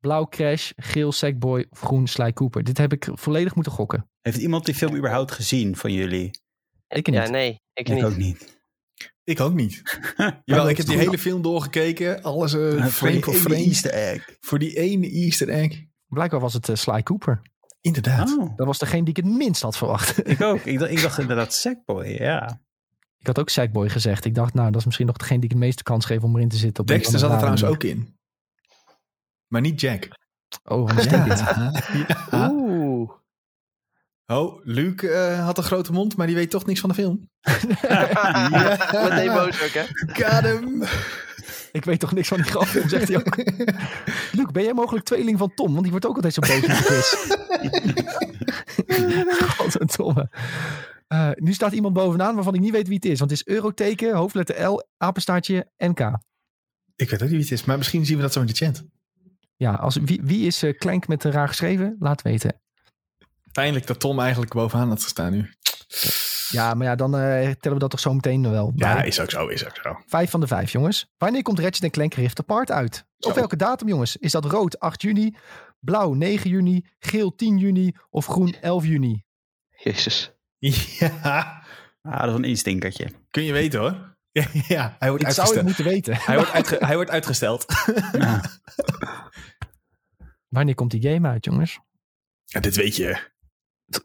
blauw 0.00 0.26
Crash, 0.28 0.70
geel 0.76 1.12
Sackboy 1.12 1.66
of 1.70 1.80
groen 1.80 2.06
Sly 2.06 2.32
Cooper. 2.32 2.64
Dit 2.64 2.78
heb 2.78 2.92
ik 2.92 3.08
volledig 3.12 3.54
moeten 3.54 3.72
gokken. 3.72 4.08
Heeft 4.20 4.38
iemand 4.38 4.64
die 4.64 4.74
film 4.74 4.96
überhaupt 4.96 5.32
gezien 5.32 5.76
van 5.76 5.92
jullie? 5.92 6.30
Ik 6.88 7.06
niet. 7.06 7.16
Ja, 7.16 7.28
nee, 7.28 7.60
ik, 7.72 7.88
niet. 7.88 8.04
ook 8.04 8.16
niet. 8.16 8.58
Ik 9.24 9.40
ook 9.40 9.54
niet. 9.54 9.82
Jawel, 10.44 10.68
ik 10.68 10.76
heb 10.76 10.86
die 10.86 10.96
hele 10.96 11.18
film 11.18 11.42
doorgekeken. 11.42 12.22
Alles 12.22 12.54
eh, 12.54 12.60
Voor 12.60 12.90
frame 12.90 13.12
die 13.12 13.22
voor 13.22 13.32
ene 13.32 13.40
frame. 13.40 13.56
Easter 13.56 13.90
egg. 13.90 14.36
Voor 14.40 14.58
die 14.58 14.76
ene 14.76 15.10
easter 15.10 15.48
egg. 15.48 15.84
Blijkbaar 16.06 16.40
was 16.40 16.52
het 16.54 16.68
eh, 16.68 16.76
Sly 16.76 17.02
Cooper. 17.02 17.42
Inderdaad. 17.80 18.36
Oh, 18.38 18.56
Dat 18.56 18.66
was 18.66 18.78
degene 18.78 19.04
die 19.04 19.14
ik 19.16 19.24
het 19.24 19.34
minst 19.34 19.62
had 19.62 19.76
verwacht. 19.76 20.18
ik 20.28 20.40
ook. 20.40 20.60
Ik 20.60 20.78
dacht, 20.80 20.90
ik 20.90 21.02
dacht 21.02 21.18
inderdaad 21.18 21.54
Sackboy, 21.54 22.06
ja. 22.06 22.60
ik 23.18 23.26
had 23.26 23.38
ook 23.38 23.48
Sackboy 23.48 23.88
gezegd. 23.88 24.24
Ik 24.24 24.34
dacht, 24.34 24.54
nou, 24.54 24.70
dat 24.70 24.80
is 24.80 24.84
misschien 24.84 25.06
nog 25.06 25.16
degene 25.16 25.40
die 25.40 25.48
ik 25.48 25.54
het 25.54 25.64
meeste 25.64 25.82
kans 25.82 26.04
geef 26.04 26.22
om 26.22 26.36
erin 26.36 26.48
te 26.48 26.56
zitten. 26.56 26.82
Op 26.82 26.88
Dexter 26.88 27.18
zat 27.18 27.30
er 27.30 27.36
trouwens 27.36 27.64
ook 27.64 27.82
in. 27.82 28.16
Maar 29.48 29.60
niet 29.60 29.80
Jack. 29.80 30.08
Oh, 30.64 30.96
dit? 30.96 31.10
Ja. 32.30 32.50
Oeh. 32.50 33.10
Oh, 34.26 34.60
Luc 34.64 34.94
eh, 34.94 35.44
had 35.44 35.58
een 35.58 35.64
grote 35.64 35.92
mond, 35.92 36.16
maar 36.16 36.26
die 36.26 36.36
weet 36.36 36.50
toch 36.50 36.66
niks 36.66 36.80
van 36.80 36.88
de 36.88 36.94
film. 36.94 37.30
Meteen 38.92 39.32
boos 39.32 39.62
ook, 39.62 39.70
hè? 39.72 39.84
Got 40.06 40.42
him. 40.44 40.82
Ik 41.72 41.84
weet 41.84 42.00
toch 42.00 42.12
niks 42.12 42.28
van 42.28 42.36
die 42.36 42.50
grafilm, 42.50 42.88
zegt 42.88 43.08
hij 43.08 43.16
ook. 43.16 43.36
Luc, 44.38 44.46
ben 44.52 44.62
jij 44.62 44.72
mogelijk 44.72 45.04
tweeling 45.04 45.38
van 45.38 45.54
Tom? 45.54 45.70
Want 45.70 45.82
die 45.82 45.90
wordt 45.90 46.06
ook 46.06 46.14
altijd 46.14 46.34
zo 46.34 46.40
boos 46.40 46.54
in 46.54 46.60
de 46.60 46.82
quiz. 46.84 47.14
Godverdomme. 49.56 50.30
Eh 51.06 51.30
nu 51.34 51.52
staat 51.52 51.72
iemand 51.72 51.94
bovenaan 51.94 52.34
waarvan 52.34 52.54
ik 52.54 52.60
niet 52.60 52.72
weet 52.72 52.86
wie 52.86 52.96
het 52.96 53.04
is. 53.04 53.18
Want 53.18 53.30
het 53.30 53.40
is 53.40 53.54
euroteken, 53.54 54.14
hoofdletter 54.14 54.62
L, 54.68 54.86
apenstaartje, 54.96 55.70
NK. 55.76 56.00
Ik 56.96 57.10
weet 57.10 57.12
ook 57.12 57.20
niet 57.20 57.30
wie 57.30 57.40
het 57.40 57.50
is, 57.50 57.64
maar 57.64 57.76
misschien 57.76 58.06
zien 58.06 58.16
we 58.16 58.22
dat 58.22 58.32
zo 58.32 58.40
in 58.40 58.46
de 58.46 58.52
chat. 58.52 58.84
Ja, 59.64 59.72
als, 59.74 59.96
wie, 60.02 60.20
wie 60.24 60.46
is 60.46 60.62
eh, 60.62 60.78
Klenk 60.78 61.08
met 61.08 61.24
een 61.24 61.30
raar 61.32 61.48
geschreven? 61.48 61.96
Laat 61.98 62.22
weten. 62.22 62.60
Pijnlijk 63.52 63.86
dat 63.86 64.00
Tom 64.00 64.20
eigenlijk 64.20 64.52
bovenaan 64.54 64.88
had 64.88 65.02
gestaan 65.02 65.32
nu. 65.32 65.50
Ja, 66.50 66.74
maar 66.74 66.86
ja, 66.86 66.94
dan 66.94 67.16
eh, 67.16 67.20
tellen 67.40 67.72
we 67.72 67.78
dat 67.78 67.90
toch 67.90 68.00
zo 68.00 68.14
meteen 68.14 68.50
wel 68.50 68.72
Ja, 68.76 69.02
is 69.02 69.20
ook 69.20 69.30
zo, 69.30 69.46
is 69.46 69.64
ook 69.66 69.76
zo. 69.82 69.96
Vijf 70.06 70.30
van 70.30 70.40
de 70.40 70.46
vijf, 70.46 70.70
jongens. 70.72 71.06
Wanneer 71.18 71.42
komt 71.42 71.58
Ratchet 71.58 71.90
Clank 71.92 72.14
Rift 72.14 72.38
Apart 72.40 72.70
uit? 72.70 73.04
Op 73.18 73.34
welke 73.34 73.56
datum, 73.56 73.88
jongens? 73.88 74.16
Is 74.16 74.32
dat 74.32 74.44
rood 74.44 74.78
8 74.78 75.02
juni, 75.02 75.36
blauw 75.80 76.12
9 76.14 76.50
juni, 76.50 76.86
geel 76.98 77.34
10 77.34 77.58
juni 77.58 77.92
of 78.10 78.26
groen 78.26 78.54
11 78.60 78.84
juni? 78.84 79.24
Jezus. 79.82 80.32
Ja, 80.58 81.62
Ah, 82.02 82.20
dat 82.20 82.28
is 82.28 82.34
een 82.34 82.44
instinkertje. 82.44 83.08
kun 83.30 83.42
je 83.44 83.52
weten 83.52 83.80
hoor. 83.80 84.12
Ja, 84.32 84.46
ja 84.76 84.96
hij 84.98 85.08
wordt 85.08 85.24
Ik 85.26 85.30
zou 85.30 85.48
het 85.48 85.56
uitgesteld. 85.56 85.64
moeten 85.64 85.84
weten. 85.84 86.16
Hij 86.16 86.36
wordt, 86.36 86.50
uitge- 86.52 86.84
hij 86.86 86.94
wordt 86.94 87.10
uitgesteld. 87.10 87.64
Wanneer 90.54 90.74
komt 90.74 90.90
die 90.90 91.02
game 91.02 91.28
uit, 91.28 91.44
jongens? 91.44 91.80
Ja, 92.44 92.60
dit 92.60 92.74
weet 92.76 92.96
je. 92.96 93.32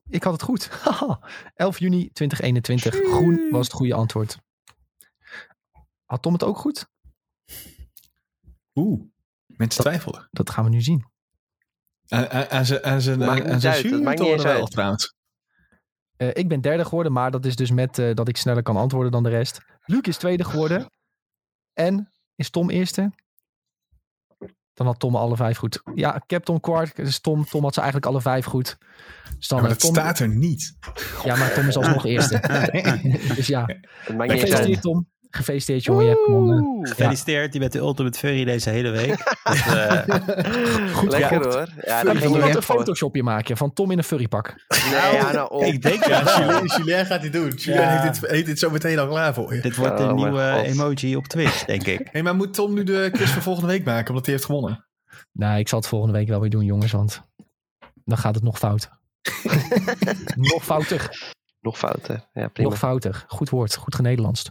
Ik 0.09 0.23
had 0.23 0.33
het 0.33 0.41
goed. 0.41 0.67
Haha. 0.83 1.29
11 1.55 1.79
juni 1.79 2.09
2021. 2.11 2.93
Groen 3.11 3.49
was 3.51 3.67
het 3.67 3.75
goede 3.75 3.93
antwoord. 3.93 4.37
Had 6.05 6.21
Tom 6.21 6.33
het 6.33 6.43
ook 6.43 6.57
goed? 6.57 6.87
Oeh, 8.75 9.01
mensen 9.45 9.81
twijfelden. 9.81 10.27
Dat 10.31 10.49
gaan 10.49 10.63
we 10.63 10.69
nu 10.69 10.81
zien. 10.81 11.05
Aan- 13.29 13.49
Aan 13.51 13.59
zijn- 13.59 13.81
jury 13.81 14.03
wel, 14.43 14.67
trouwens. 14.67 15.15
Eh, 16.17 16.27
ik 16.33 16.47
ben 16.47 16.61
derde 16.61 16.85
geworden, 16.85 17.11
maar 17.11 17.31
dat 17.31 17.45
is 17.45 17.55
dus 17.55 17.71
met 17.71 17.97
eh, 17.99 18.13
dat 18.15 18.27
ik 18.27 18.37
sneller 18.37 18.63
kan 18.63 18.75
antwoorden 18.77 19.11
dan 19.11 19.23
de 19.23 19.29
rest. 19.29 19.61
Luc 19.85 20.01
is 20.01 20.17
tweede 20.17 20.43
geworden. 20.43 20.91
En 21.73 22.11
is 22.35 22.49
Tom 22.49 22.69
eerste? 22.69 23.11
Dan 24.79 24.87
had 24.87 24.99
Tom 24.99 25.15
alle 25.15 25.35
vijf 25.35 25.57
goed. 25.57 25.81
Ja, 25.95 26.21
Captain 26.27 26.59
Quark. 26.59 26.95
Dus 26.95 27.19
Tom, 27.19 27.45
Tom 27.45 27.63
had 27.63 27.73
ze 27.73 27.79
eigenlijk 27.79 28.11
alle 28.11 28.21
vijf 28.21 28.45
goed. 28.45 28.77
Dus 29.37 29.47
dan, 29.47 29.57
Ja, 29.57 29.63
maar 29.63 29.63
eh, 29.63 29.69
dat 29.69 29.79
Tom, 29.79 29.93
staat 29.93 30.19
er 30.19 30.29
niet. 30.29 30.77
ja, 31.23 31.35
maar 31.35 31.53
Tom 31.53 31.67
is 31.67 31.77
alsnog 31.77 32.05
eerste. 32.05 32.39
dus 33.35 33.47
ja, 33.47 33.65
gefeliciteerd 34.05 34.81
Tom. 34.81 35.07
Gefeliciteerd 35.31 35.83
jongen, 35.83 36.03
je 36.03 36.09
hebt 36.09 36.23
gewonnen. 36.25 36.87
Gefeliciteerd, 36.87 37.53
je 37.53 37.59
bent 37.59 37.71
de 37.71 37.79
ultimate 37.79 38.17
furry 38.19 38.43
deze 38.45 38.69
hele 38.69 38.89
week. 38.89 39.17
Dat, 39.43 39.55
eh, 39.55 40.93
Goed 40.93 41.11
Lekker 41.11 41.43
hoor. 41.43 41.67
Ja, 41.81 42.01
Kan 42.01 42.13
dat 42.13 42.23
je 42.23 42.55
een 42.55 42.61
photoshopje 42.61 43.23
maken 43.23 43.57
van 43.57 43.73
Tom 43.73 43.91
in 43.91 43.97
een 43.97 44.03
furrypak? 44.03 44.55
Nee, 44.91 44.91
ja, 45.15 45.31
nou 45.31 45.51
op. 45.51 45.61
ik 45.63 45.81
denk 45.81 46.05
Ja, 46.05 46.21
dat 46.23 46.35
Julien, 46.37 46.65
Julien 46.77 47.05
gaat 47.05 47.21
dit 47.21 47.33
doen. 47.33 47.49
Julien 47.55 47.81
Ja. 47.81 48.01
heeft, 48.01 48.21
dit, 48.21 48.31
heeft 48.31 48.45
dit 48.45 48.59
zo 48.59 48.69
meteen 48.69 48.99
al 48.99 49.07
klaar 49.07 49.33
voor 49.33 49.55
je. 49.55 49.61
dit 49.61 49.75
wordt 49.75 49.93
Oh 49.93 49.99
een 49.99 50.05
mijn 50.05 50.17
nieuwe 50.31 50.51
God. 50.55 50.65
emoji 50.65 51.15
op 51.15 51.27
Twitch, 51.27 51.65
denk 51.65 51.83
ik. 51.87 52.07
Hey, 52.11 52.23
maar 52.23 52.35
moet 52.35 52.53
Tom 52.53 52.73
nu 52.73 52.83
de 52.83 53.09
quiz 53.13 53.31
voor 53.31 53.41
volgende 53.41 53.67
week 53.69 53.85
maken, 53.85 54.09
omdat 54.09 54.25
hij 54.25 54.33
heeft 54.33 54.45
gewonnen? 54.45 54.85
Nee, 55.31 55.59
ik 55.59 55.67
zal 55.67 55.79
het 55.79 55.87
volgende 55.87 56.17
week 56.17 56.27
wel 56.27 56.39
weer 56.39 56.49
doen 56.49 56.65
jongens, 56.65 56.91
want 56.91 57.21
dan 58.05 58.17
gaat 58.17 58.35
het 58.35 58.43
nog 58.43 58.57
fout. 58.57 58.89
nog 60.53 60.63
fouter. 60.63 61.33
Nog 61.61 61.77
fouten. 61.77 62.23
Ja, 62.33 62.47
prima. 62.47 62.69
Nog 62.69 62.77
fouter. 62.77 63.23
Goed 63.27 63.49
woord. 63.49 63.75
Goed 63.75 63.95
genederlandst. 63.95 64.49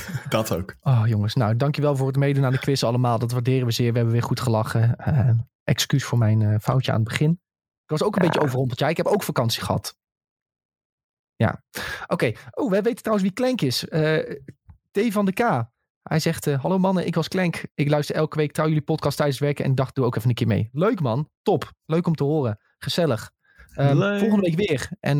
Dat 0.28 0.54
ook. 0.56 0.76
Oh 0.80 1.02
jongens, 1.06 1.34
nou 1.34 1.56
dankjewel 1.56 1.96
voor 1.96 2.06
het 2.06 2.16
meedoen 2.16 2.44
aan 2.44 2.52
de 2.52 2.58
quiz 2.58 2.82
allemaal. 2.82 3.18
Dat 3.18 3.32
waarderen 3.32 3.66
we 3.66 3.72
zeer. 3.72 3.90
We 3.90 3.96
hebben 3.96 4.14
weer 4.14 4.22
goed 4.22 4.40
gelachen. 4.40 4.96
Eh, 4.96 5.30
excuus 5.64 6.04
voor 6.04 6.18
mijn 6.18 6.42
eh, 6.42 6.58
foutje 6.60 6.92
aan 6.92 7.00
het 7.00 7.08
begin. 7.08 7.30
Ik 7.84 7.90
was 7.98 8.02
ook 8.02 8.16
een 8.16 8.22
Ja. 8.22 8.28
beetje 8.28 8.44
overrompeld. 8.44 8.78
Ja, 8.78 8.88
ik 8.88 8.96
heb 8.96 9.06
ook 9.06 9.22
vakantie 9.22 9.62
gehad. 9.62 9.96
Ja. 11.36 11.62
Oké. 12.06 12.32
Oh, 12.50 12.70
wij 12.70 12.82
weten 12.82 13.02
trouwens 13.02 13.28
wie 13.28 13.36
Klenk 13.36 13.60
is. 13.60 13.88
Eh, 13.88 14.34
T 14.90 15.12
van 15.12 15.24
de 15.24 15.32
K. 15.32 15.70
Hij 16.02 16.18
zegt, 16.20 16.44
hallo 16.54 16.78
mannen, 16.78 17.06
ik 17.06 17.14
was 17.14 17.28
Klenk. 17.28 17.62
Ik 17.74 17.88
luister 17.88 18.14
elke 18.14 18.36
week 18.36 18.52
trouw 18.52 18.66
jullie 18.66 18.82
podcast 18.82 19.16
tijdens 19.16 19.38
het 19.38 19.46
werken 19.46 19.64
en 19.64 19.74
dacht, 19.74 19.94
doe 19.94 20.04
ook 20.04 20.16
even 20.16 20.28
een 20.28 20.34
keer 20.34 20.46
mee. 20.46 20.68
Leuk 20.72 21.00
man, 21.00 21.28
top. 21.42 21.72
Leuk 21.86 22.06
om 22.06 22.14
te 22.14 22.24
horen. 22.24 22.58
Gezellig. 22.78 23.30
Leuk. 23.74 24.18
volgende 24.18 24.50
week 24.50 24.68
weer. 24.68 24.90
En 25.00 25.18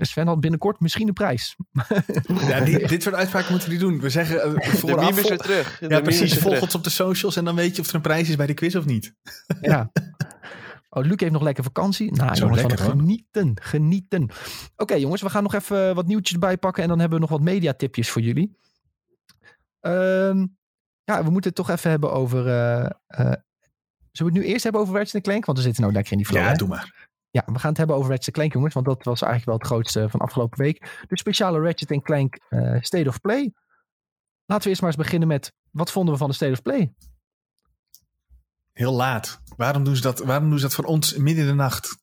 Sven 0.00 0.26
had 0.26 0.40
binnenkort 0.40 0.80
misschien 0.80 1.08
een 1.08 1.14
prijs. 1.14 1.56
Ja, 2.48 2.60
die, 2.60 2.86
dit 2.86 3.02
soort 3.02 3.14
uitspraken 3.14 3.50
moeten 3.50 3.70
we 3.70 3.76
doen. 3.76 4.00
We 4.00 4.10
zeggen 4.10 4.36
uh, 4.36 4.54
De 4.54 4.76
vooraf... 4.76 4.96
meme 5.04 5.10
is 5.10 5.20
vol- 5.20 5.28
weer 5.28 5.38
terug. 5.38 5.78
De 5.78 5.88
ja, 5.88 6.00
precies. 6.00 6.38
Volg 6.38 6.60
ons 6.62 6.74
op 6.74 6.84
de 6.84 6.90
socials 6.90 7.36
en 7.36 7.44
dan 7.44 7.54
weet 7.54 7.76
je 7.76 7.82
of 7.82 7.88
er 7.88 7.94
een 7.94 8.00
prijs 8.00 8.28
is 8.28 8.36
bij 8.36 8.46
de 8.46 8.54
quiz 8.54 8.74
of 8.74 8.84
niet. 8.84 9.14
Ja. 9.60 9.92
Oh, 10.94 11.04
Luc 11.04 11.20
heeft 11.20 11.32
nog 11.32 11.42
lekker 11.42 11.64
vakantie. 11.64 12.12
Nou, 12.12 12.34
Zo 12.34 12.42
jongens, 12.42 12.60
lekker, 12.60 12.78
van 12.78 12.90
genieten, 12.98 13.56
genieten. 13.62 14.28
Oké, 14.76 14.94
jongens, 14.94 15.22
we 15.22 15.30
gaan 15.30 15.42
nog 15.42 15.54
even 15.54 15.94
wat 15.94 16.06
nieuwtjes 16.06 16.32
erbij 16.32 16.56
pakken 16.56 16.82
en 16.82 16.88
dan 16.88 16.98
hebben 16.98 17.18
we 17.18 17.24
nog 17.24 17.32
wat 17.38 17.40
mediatipjes 17.46 18.10
voor 18.10 18.22
jullie. 18.22 18.56
Ehm, 19.80 20.46
ja, 21.04 21.24
we 21.24 21.30
moeten 21.30 21.50
het 21.50 21.54
toch 21.54 21.70
even 21.70 21.90
hebben 21.90 22.12
over. 22.12 22.46
eh, 22.48 22.84
eh, 22.84 22.90
zullen 23.06 23.42
we 24.12 24.24
het 24.24 24.32
nu 24.32 24.44
eerst 24.44 24.62
hebben 24.62 24.80
over 24.80 24.94
Ratchet 24.96 25.22
Clank? 25.22 25.44
Want 25.44 25.58
we 25.58 25.64
zitten 25.64 25.82
nou 25.82 25.94
lekker 25.94 26.12
in 26.12 26.18
die 26.18 26.26
flow. 26.26 26.42
Ja, 26.42 26.48
hè? 26.48 26.54
doe 26.54 26.68
maar. 26.68 27.08
Ja, 27.32 27.42
we 27.46 27.58
gaan 27.58 27.68
het 27.68 27.78
hebben 27.78 27.96
over 27.96 28.10
Ratchet 28.10 28.34
Clank, 28.34 28.52
jongens. 28.52 28.74
Want 28.74 28.86
dat 28.86 29.04
was 29.04 29.22
eigenlijk 29.22 29.50
wel 29.50 29.58
het 29.58 29.66
grootste 29.66 30.08
van 30.08 30.20
afgelopen 30.20 30.58
week. 30.58 31.04
De 31.08 31.18
speciale 31.18 31.60
Ratchet 31.60 32.02
Clank 32.02 32.38
eh, 32.48 32.76
State 32.80 33.08
of 33.08 33.20
Play. 33.20 33.52
Laten 34.46 34.64
we 34.64 34.68
eerst 34.68 34.80
maar 34.80 34.90
eens 34.90 35.02
beginnen 35.02 35.28
met... 35.28 35.52
Wat 35.70 35.90
vonden 35.90 36.12
we 36.12 36.20
van 36.20 36.28
de 36.28 36.34
State 36.34 36.52
of 36.52 36.62
Play? 36.62 36.94
Heel 38.72 38.92
laat. 38.92 39.40
Waarom 39.56 39.84
doen, 39.84 39.96
ze 39.96 40.02
dat, 40.02 40.18
waarom 40.18 40.48
doen 40.48 40.58
ze 40.58 40.64
dat 40.64 40.74
voor 40.74 40.84
ons 40.84 41.16
midden 41.16 41.44
in 41.44 41.50
de 41.50 41.56
nacht? 41.56 42.00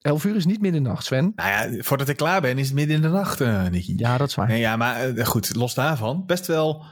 11 0.00 0.24
uur 0.24 0.36
is 0.36 0.46
niet 0.46 0.60
midden 0.60 0.78
in 0.78 0.82
de 0.82 0.88
nacht, 0.88 1.04
Sven. 1.04 1.32
Nou 1.34 1.48
ja, 1.48 1.82
voordat 1.82 2.08
ik 2.08 2.16
klaar 2.16 2.40
ben 2.40 2.58
is 2.58 2.66
het 2.66 2.74
midden 2.74 2.96
in 2.96 3.02
de 3.02 3.08
nacht, 3.08 3.40
eh 3.40 3.66
Nicky. 3.66 3.94
Ja, 3.96 4.16
dat 4.16 4.28
is 4.28 4.34
waar. 4.34 4.48
Nee, 4.48 4.60
ja, 4.60 4.76
maar 4.76 5.08
eh, 5.08 5.26
goed, 5.26 5.54
los 5.54 5.74
daarvan. 5.74 6.26
Best 6.26 6.46
wel 6.46 6.84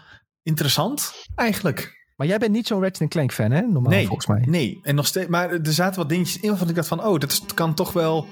interessant, 0.42 1.12
eigenlijk. 1.34 1.97
Maar 2.18 2.26
jij 2.26 2.38
bent 2.38 2.52
niet 2.52 2.66
zo'n 2.66 2.82
Ratchet 2.82 3.08
Clank 3.08 3.32
fan, 3.32 3.50
hè? 3.50 3.60
Normaal, 3.60 3.92
Nee, 3.92 4.06
volgens 4.06 4.26
mij. 4.26 4.44
Nee, 4.46 4.80
en 4.82 4.94
nog 4.94 5.06
steeds, 5.06 5.28
maar 5.28 5.50
er 5.50 5.72
zaten 5.72 5.98
wat 6.00 6.08
dingetjes 6.08 6.40
in 6.40 6.48
waarvan 6.48 6.68
ik 6.68 6.74
dacht 6.74 6.88
van, 6.88 7.04
oh, 7.04 7.18
dat 7.18 7.54
kan 7.54 7.74
toch 7.74 7.92
wel 7.92 8.26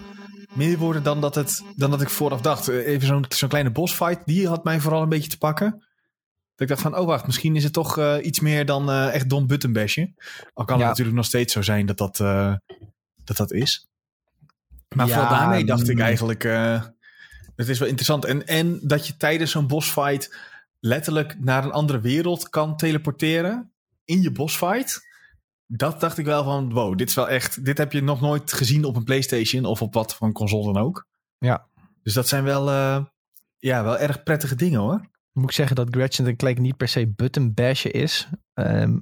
meer 0.55 0.78
worden 0.78 1.03
dan 1.03 1.20
dat, 1.20 1.34
het, 1.34 1.62
dan 1.76 1.91
dat 1.91 2.01
ik 2.01 2.09
vooraf 2.09 2.41
dacht. 2.41 2.68
Eh, 2.68 2.87
Even 2.87 3.07
zo'n 3.07 3.24
zo'n 3.28 3.49
kleine 3.49 3.70
bossfight, 3.70 4.26
die 4.26 4.49
had 4.49 4.64
mij 4.64 4.80
vooral 4.80 5.03
een 5.03 5.09
beetje 5.09 5.30
te 5.30 5.39
pakken. 5.39 5.70
Dat 5.70 6.61
ik 6.61 6.68
dacht 6.68 6.80
van, 6.80 6.97
oh 6.99 7.07
wacht, 7.07 7.26
misschien 7.26 7.57
is 7.57 7.64
het 7.64 7.72
toch 7.72 7.99
eh, 7.99 8.16
iets 8.22 8.41
meer 8.41 8.66
dan 8.66 8.91
eh, 8.91 9.14
echt 9.14 9.28
Don 9.28 9.47
Buttonbashje. 9.47 10.12
Al 10.55 10.64
kan 10.64 10.76
Ja. 10.76 10.80
het 10.80 10.91
natuurlijk 10.91 11.16
nog 11.16 11.26
steeds 11.26 11.53
zo 11.53 11.62
zijn 11.62 11.87
dat 11.87 11.99
dat, 11.99 12.16
dat, 13.24 13.37
dat 13.37 13.53
is. 13.53 13.89
Maar 14.97 15.07
Ja, 15.07 15.14
vooral 15.14 15.39
daarmee 15.39 15.64
dacht 15.64 15.89
ik 15.89 15.97
mm. 15.97 16.03
eigenlijk, 16.03 16.43
het 17.57 17.68
is 17.68 17.78
wel 17.78 17.89
interessant. 17.89 18.24
En, 18.24 18.47
en 18.47 18.80
dat 18.82 19.07
je 19.07 19.16
tijdens 19.16 19.51
zo'n 19.51 19.66
bossfight 19.66 20.37
letterlijk 20.80 21.41
naar 21.41 21.64
een 21.64 21.72
andere 21.72 22.01
wereld 22.01 22.49
kan 22.49 22.76
teleporteren 22.76 23.70
in 24.07 24.23
je 24.23 24.31
bossfight. 24.31 25.07
Dat 25.67 26.01
dacht 26.01 26.19
ik 26.19 26.25
wel 26.25 26.45
van, 26.45 26.73
wow, 26.73 26.99
dit 26.99 27.09
is 27.09 27.15
wel 27.15 27.29
echt, 27.29 27.65
dit 27.65 27.79
heb 27.79 27.93
je 27.93 28.03
nog 28.03 28.21
nooit 28.21 28.53
gezien 28.53 28.85
op 28.85 28.97
een 28.97 29.05
PlayStation 29.05 29.65
of 29.65 29.83
op 29.83 29.95
wat 29.95 30.15
van 30.15 30.33
console 30.33 30.73
dan 30.73 30.83
ook. 30.83 31.07
Ja. 31.39 31.69
Dus 32.03 32.15
dat 32.15 32.29
zijn 32.29 32.45
wel, 32.45 32.71
eh, 32.71 33.05
ja, 33.59 33.85
wel 33.85 33.99
erg 33.99 34.23
prettige 34.23 34.55
dingen 34.55 34.81
hoor. 34.81 35.09
Moet 35.33 35.45
ik 35.45 35.55
zeggen 35.57 35.77
dat 35.77 35.95
Ratchet 35.95 36.37
Clank 36.37 36.59
niet 36.59 36.77
per 36.77 36.89
se 36.89 37.13
button 37.17 37.55
bashen 37.55 37.93
is. 37.93 38.29
Ehm, 38.55 38.99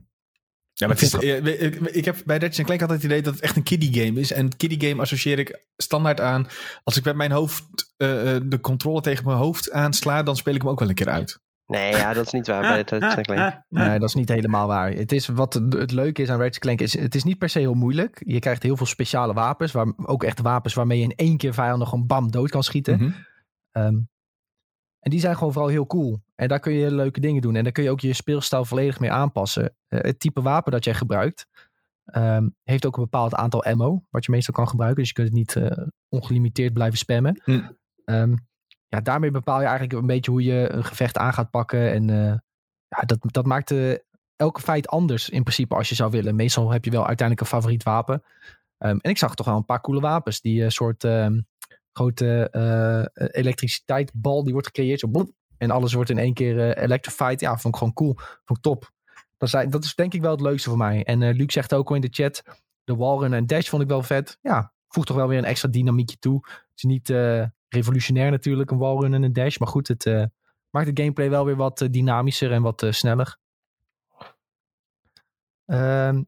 Ja, 0.76 0.86
maar 0.86 0.96
Ik 0.96 1.02
het 1.02 1.12
is, 1.22 1.28
vind 1.28 1.46
eh, 1.46 1.62
ik, 1.62 1.74
ik 1.74 2.04
heb 2.04 2.22
bij 2.24 2.38
Ratchet 2.38 2.64
Clank 2.64 2.80
altijd 2.80 3.02
het 3.02 3.10
idee 3.10 3.22
dat 3.22 3.34
het 3.34 3.42
echt 3.42 3.56
een 3.56 3.62
kiddie 3.62 4.04
game 4.04 4.20
is. 4.20 4.32
En 4.32 4.56
kiddie 4.56 4.88
game 4.88 5.02
associeer 5.02 5.38
ik 5.38 5.66
standaard 5.76 6.20
aan. 6.20 6.46
Als 6.82 6.96
ik 6.96 7.04
met 7.04 7.16
mijn 7.16 7.30
hoofd 7.32 7.64
eh, 7.96 8.36
de 8.44 8.58
controle 8.60 9.00
tegen 9.00 9.24
mijn 9.24 9.38
hoofd 9.38 9.70
aansla, 9.70 10.22
dan 10.22 10.36
speel 10.36 10.54
ik 10.54 10.60
hem 10.62 10.70
ook 10.70 10.78
wel 10.78 10.88
een 10.88 10.94
keer 10.94 11.08
uit. 11.08 11.40
Nee, 11.66 11.90
ja, 11.90 12.12
dat 12.12 12.26
is 12.26 12.32
niet 12.32 12.46
waar 12.46 12.60
bij 12.60 12.76
het 12.78 12.90
Ratchet 12.90 13.26
Clank. 13.26 13.62
Nee, 13.68 13.98
dat 13.98 14.08
is 14.08 14.14
niet 14.14 14.28
helemaal 14.28 14.66
waar. 14.66 14.90
Het, 14.90 15.12
is, 15.12 15.26
wat 15.26 15.54
het, 15.54 15.90
leuke 15.92 16.22
is 16.22 16.30
aan 16.30 16.38
Ratchet 16.38 16.58
Clank 16.58 16.80
is, 16.80 16.98
het 16.98 17.14
is 17.14 17.24
niet 17.24 17.38
per 17.38 17.48
se 17.48 17.58
heel 17.58 17.74
moeilijk. 17.74 18.22
Je 18.26 18.38
krijgt 18.38 18.62
heel 18.62 18.76
veel 18.76 18.86
speciale 18.86 19.32
wapens, 19.32 19.72
waar, 19.72 19.92
ook 19.96 20.24
echt 20.24 20.40
wapens 20.40 20.74
waarmee 20.74 20.98
je 20.98 21.04
in 21.04 21.14
één 21.16 21.36
keer 21.36 21.54
vijanden 21.54 21.88
gewoon 21.88 22.06
bam 22.06 22.30
dood 22.30 22.50
kan 22.50 22.62
schieten. 22.62 22.98
Mhm. 22.98 23.10
Ehm, 23.70 23.96
en 24.98 25.10
die 25.10 25.20
zijn 25.20 25.36
gewoon 25.36 25.52
vooral 25.52 25.70
heel 25.70 25.86
cool. 25.86 26.22
En 26.34 26.48
daar 26.48 26.60
kun 26.60 26.72
je 26.72 26.94
leuke 26.94 27.20
dingen 27.20 27.42
doen. 27.42 27.56
En 27.56 27.62
daar 27.62 27.72
kun 27.72 27.82
je 27.82 27.90
ook 27.90 28.00
je 28.00 28.12
speelstijl 28.12 28.64
volledig 28.64 29.00
mee 29.00 29.10
aanpassen. 29.10 29.76
Eh, 29.88 30.00
het 30.00 30.20
type 30.20 30.42
wapen 30.42 30.72
dat 30.72 30.84
jij 30.84 30.94
gebruikt, 30.94 31.46
ehm, 32.04 32.48
heeft 32.62 32.86
ook 32.86 32.96
een 32.96 33.02
bepaald 33.02 33.34
aantal 33.34 33.64
ammo, 33.64 34.04
wat 34.10 34.24
je 34.24 34.30
meestal 34.30 34.54
kan 34.54 34.68
gebruiken. 34.68 35.00
Dus 35.00 35.08
je 35.08 35.14
kunt 35.14 35.28
het 35.28 35.36
niet 35.36 35.56
eh, 35.56 35.86
ongelimiteerd 36.08 36.72
blijven 36.72 36.98
spammen. 36.98 37.42
Ehm, 38.04 38.34
ja, 38.88 39.00
daarmee 39.00 39.30
bepaal 39.30 39.60
je 39.60 39.66
eigenlijk 39.66 39.98
een 39.98 40.06
beetje 40.06 40.30
hoe 40.30 40.42
je 40.42 40.72
een 40.72 40.84
gevecht 40.84 41.18
aan 41.18 41.32
gaat 41.32 41.50
pakken. 41.50 41.92
En 41.92 42.10
eh, 42.10 42.38
ja, 42.88 43.02
dat, 43.06 43.18
dat 43.20 43.46
maakt 43.46 43.70
eh, 43.70 43.94
elke 44.36 44.60
feit 44.60 44.88
anders 44.88 45.28
in 45.28 45.42
principe 45.42 45.74
als 45.74 45.88
je 45.88 45.94
zou 45.94 46.10
willen. 46.10 46.36
Meestal 46.36 46.70
heb 46.70 46.84
je 46.84 46.90
wel 46.90 47.06
uiteindelijk 47.06 47.40
een 47.40 47.56
favoriet 47.56 47.82
wapen. 47.82 48.22
Ehm, 48.78 48.98
en 49.00 49.10
ik 49.10 49.18
zag 49.18 49.34
toch 49.34 49.46
wel 49.46 49.56
een 49.56 49.64
paar 49.64 49.80
coole 49.80 50.00
wapens. 50.00 50.40
Die 50.40 50.62
een 50.62 50.72
soort 50.72 51.04
ehm, 51.04 51.40
grote 51.92 52.50
eh 52.50 53.28
elektriciteitsbal 53.30 54.44
die 54.44 54.52
wordt 54.52 54.66
gecreëerd. 54.66 55.00
Zo 55.00 55.08
en 55.58 55.70
alles 55.70 55.92
wordt 55.92 56.10
in 56.10 56.18
één 56.18 56.34
keer 56.34 56.70
eh, 56.70 56.82
electrified. 56.82 57.40
Ja, 57.40 57.58
vond 57.58 57.74
ik 57.74 57.80
gewoon 57.80 57.94
cool. 57.94 58.14
Vond 58.16 58.58
ik 58.58 58.64
top. 58.64 58.92
Dat, 59.36 59.48
zijn, 59.48 59.70
dat 59.70 59.84
is 59.84 59.94
denk 59.94 60.14
ik 60.14 60.20
wel 60.20 60.30
het 60.30 60.40
leukste 60.40 60.68
voor 60.68 60.78
mij. 60.78 61.04
En 61.04 61.22
eh 61.22 61.34
Luc 61.34 61.52
zegt 61.52 61.74
ook 61.74 61.88
al 61.88 61.94
in 61.94 62.00
de 62.00 62.08
chat. 62.10 62.42
De 62.84 62.96
wallrun 62.96 63.32
en 63.32 63.46
dash 63.46 63.68
vond 63.68 63.82
ik 63.82 63.88
wel 63.88 64.02
vet. 64.02 64.38
Ja, 64.42 64.72
voegt 64.88 65.06
toch 65.06 65.16
wel 65.16 65.28
weer 65.28 65.38
een 65.38 65.44
extra 65.44 65.68
dynamiekje 65.68 66.18
toe. 66.18 66.40
Het 66.44 66.72
is 66.76 66.82
niet 66.82 67.10
eh, 67.10 67.44
revolutionair 67.74 68.30
natuurlijk, 68.30 68.70
een 68.70 68.78
wallrun 68.78 69.14
en 69.14 69.22
een 69.22 69.32
dash. 69.32 69.58
Maar 69.58 69.68
goed, 69.68 69.88
het 69.88 70.06
eh, 70.06 70.24
maakt 70.70 70.86
het 70.86 70.98
gameplay 70.98 71.30
wel 71.30 71.44
weer 71.44 71.56
wat 71.56 71.80
eh, 71.80 71.88
dynamischer 71.90 72.52
en 72.52 72.62
wat 72.62 72.82
eh, 72.82 72.90
sneller. 72.90 73.36
Ehm, 75.66 76.22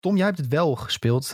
Tom, 0.00 0.16
jij 0.16 0.26
hebt 0.26 0.38
het 0.38 0.48
wel 0.48 0.74
gespeeld. 0.76 1.24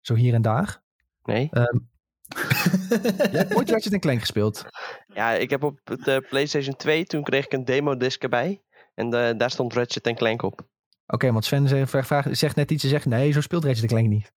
zo 0.00 0.14
hier 0.14 0.34
en 0.34 0.42
daar. 0.42 0.82
Nee? 1.22 1.48
Jij 1.50 3.40
hebt 3.40 3.54
ooit 3.54 3.70
Ratchet 3.70 4.00
Clank 4.00 4.20
gespeeld. 4.20 4.64
Ja, 5.06 5.32
ik 5.32 5.50
heb 5.50 5.62
op 5.62 5.80
de 5.84 6.26
PlayStation 6.28 6.76
2, 6.76 7.04
toen 7.04 7.22
kreeg 7.22 7.44
ik 7.44 7.52
een 7.52 7.64
demo-disc 7.64 8.22
erbij. 8.22 8.62
En 8.94 9.10
daar 9.10 9.50
stond 9.50 9.72
Ratchet 9.72 10.14
Clank 10.16 10.42
op. 10.42 10.68
Oké, 11.06 11.32
want 11.32 11.44
Sven 11.44 11.68
zegt, 11.68 11.90
vraagt- 11.90 12.38
zegt 12.38 12.56
net 12.56 12.70
iets. 12.70 12.82
Ze 12.82 12.88
zegt 12.88 13.04
nee, 13.04 13.32
zo 13.32 13.40
speelt 13.40 13.64
Ratchet 13.64 13.88
Clank 13.88 14.08
niet. 14.08 14.32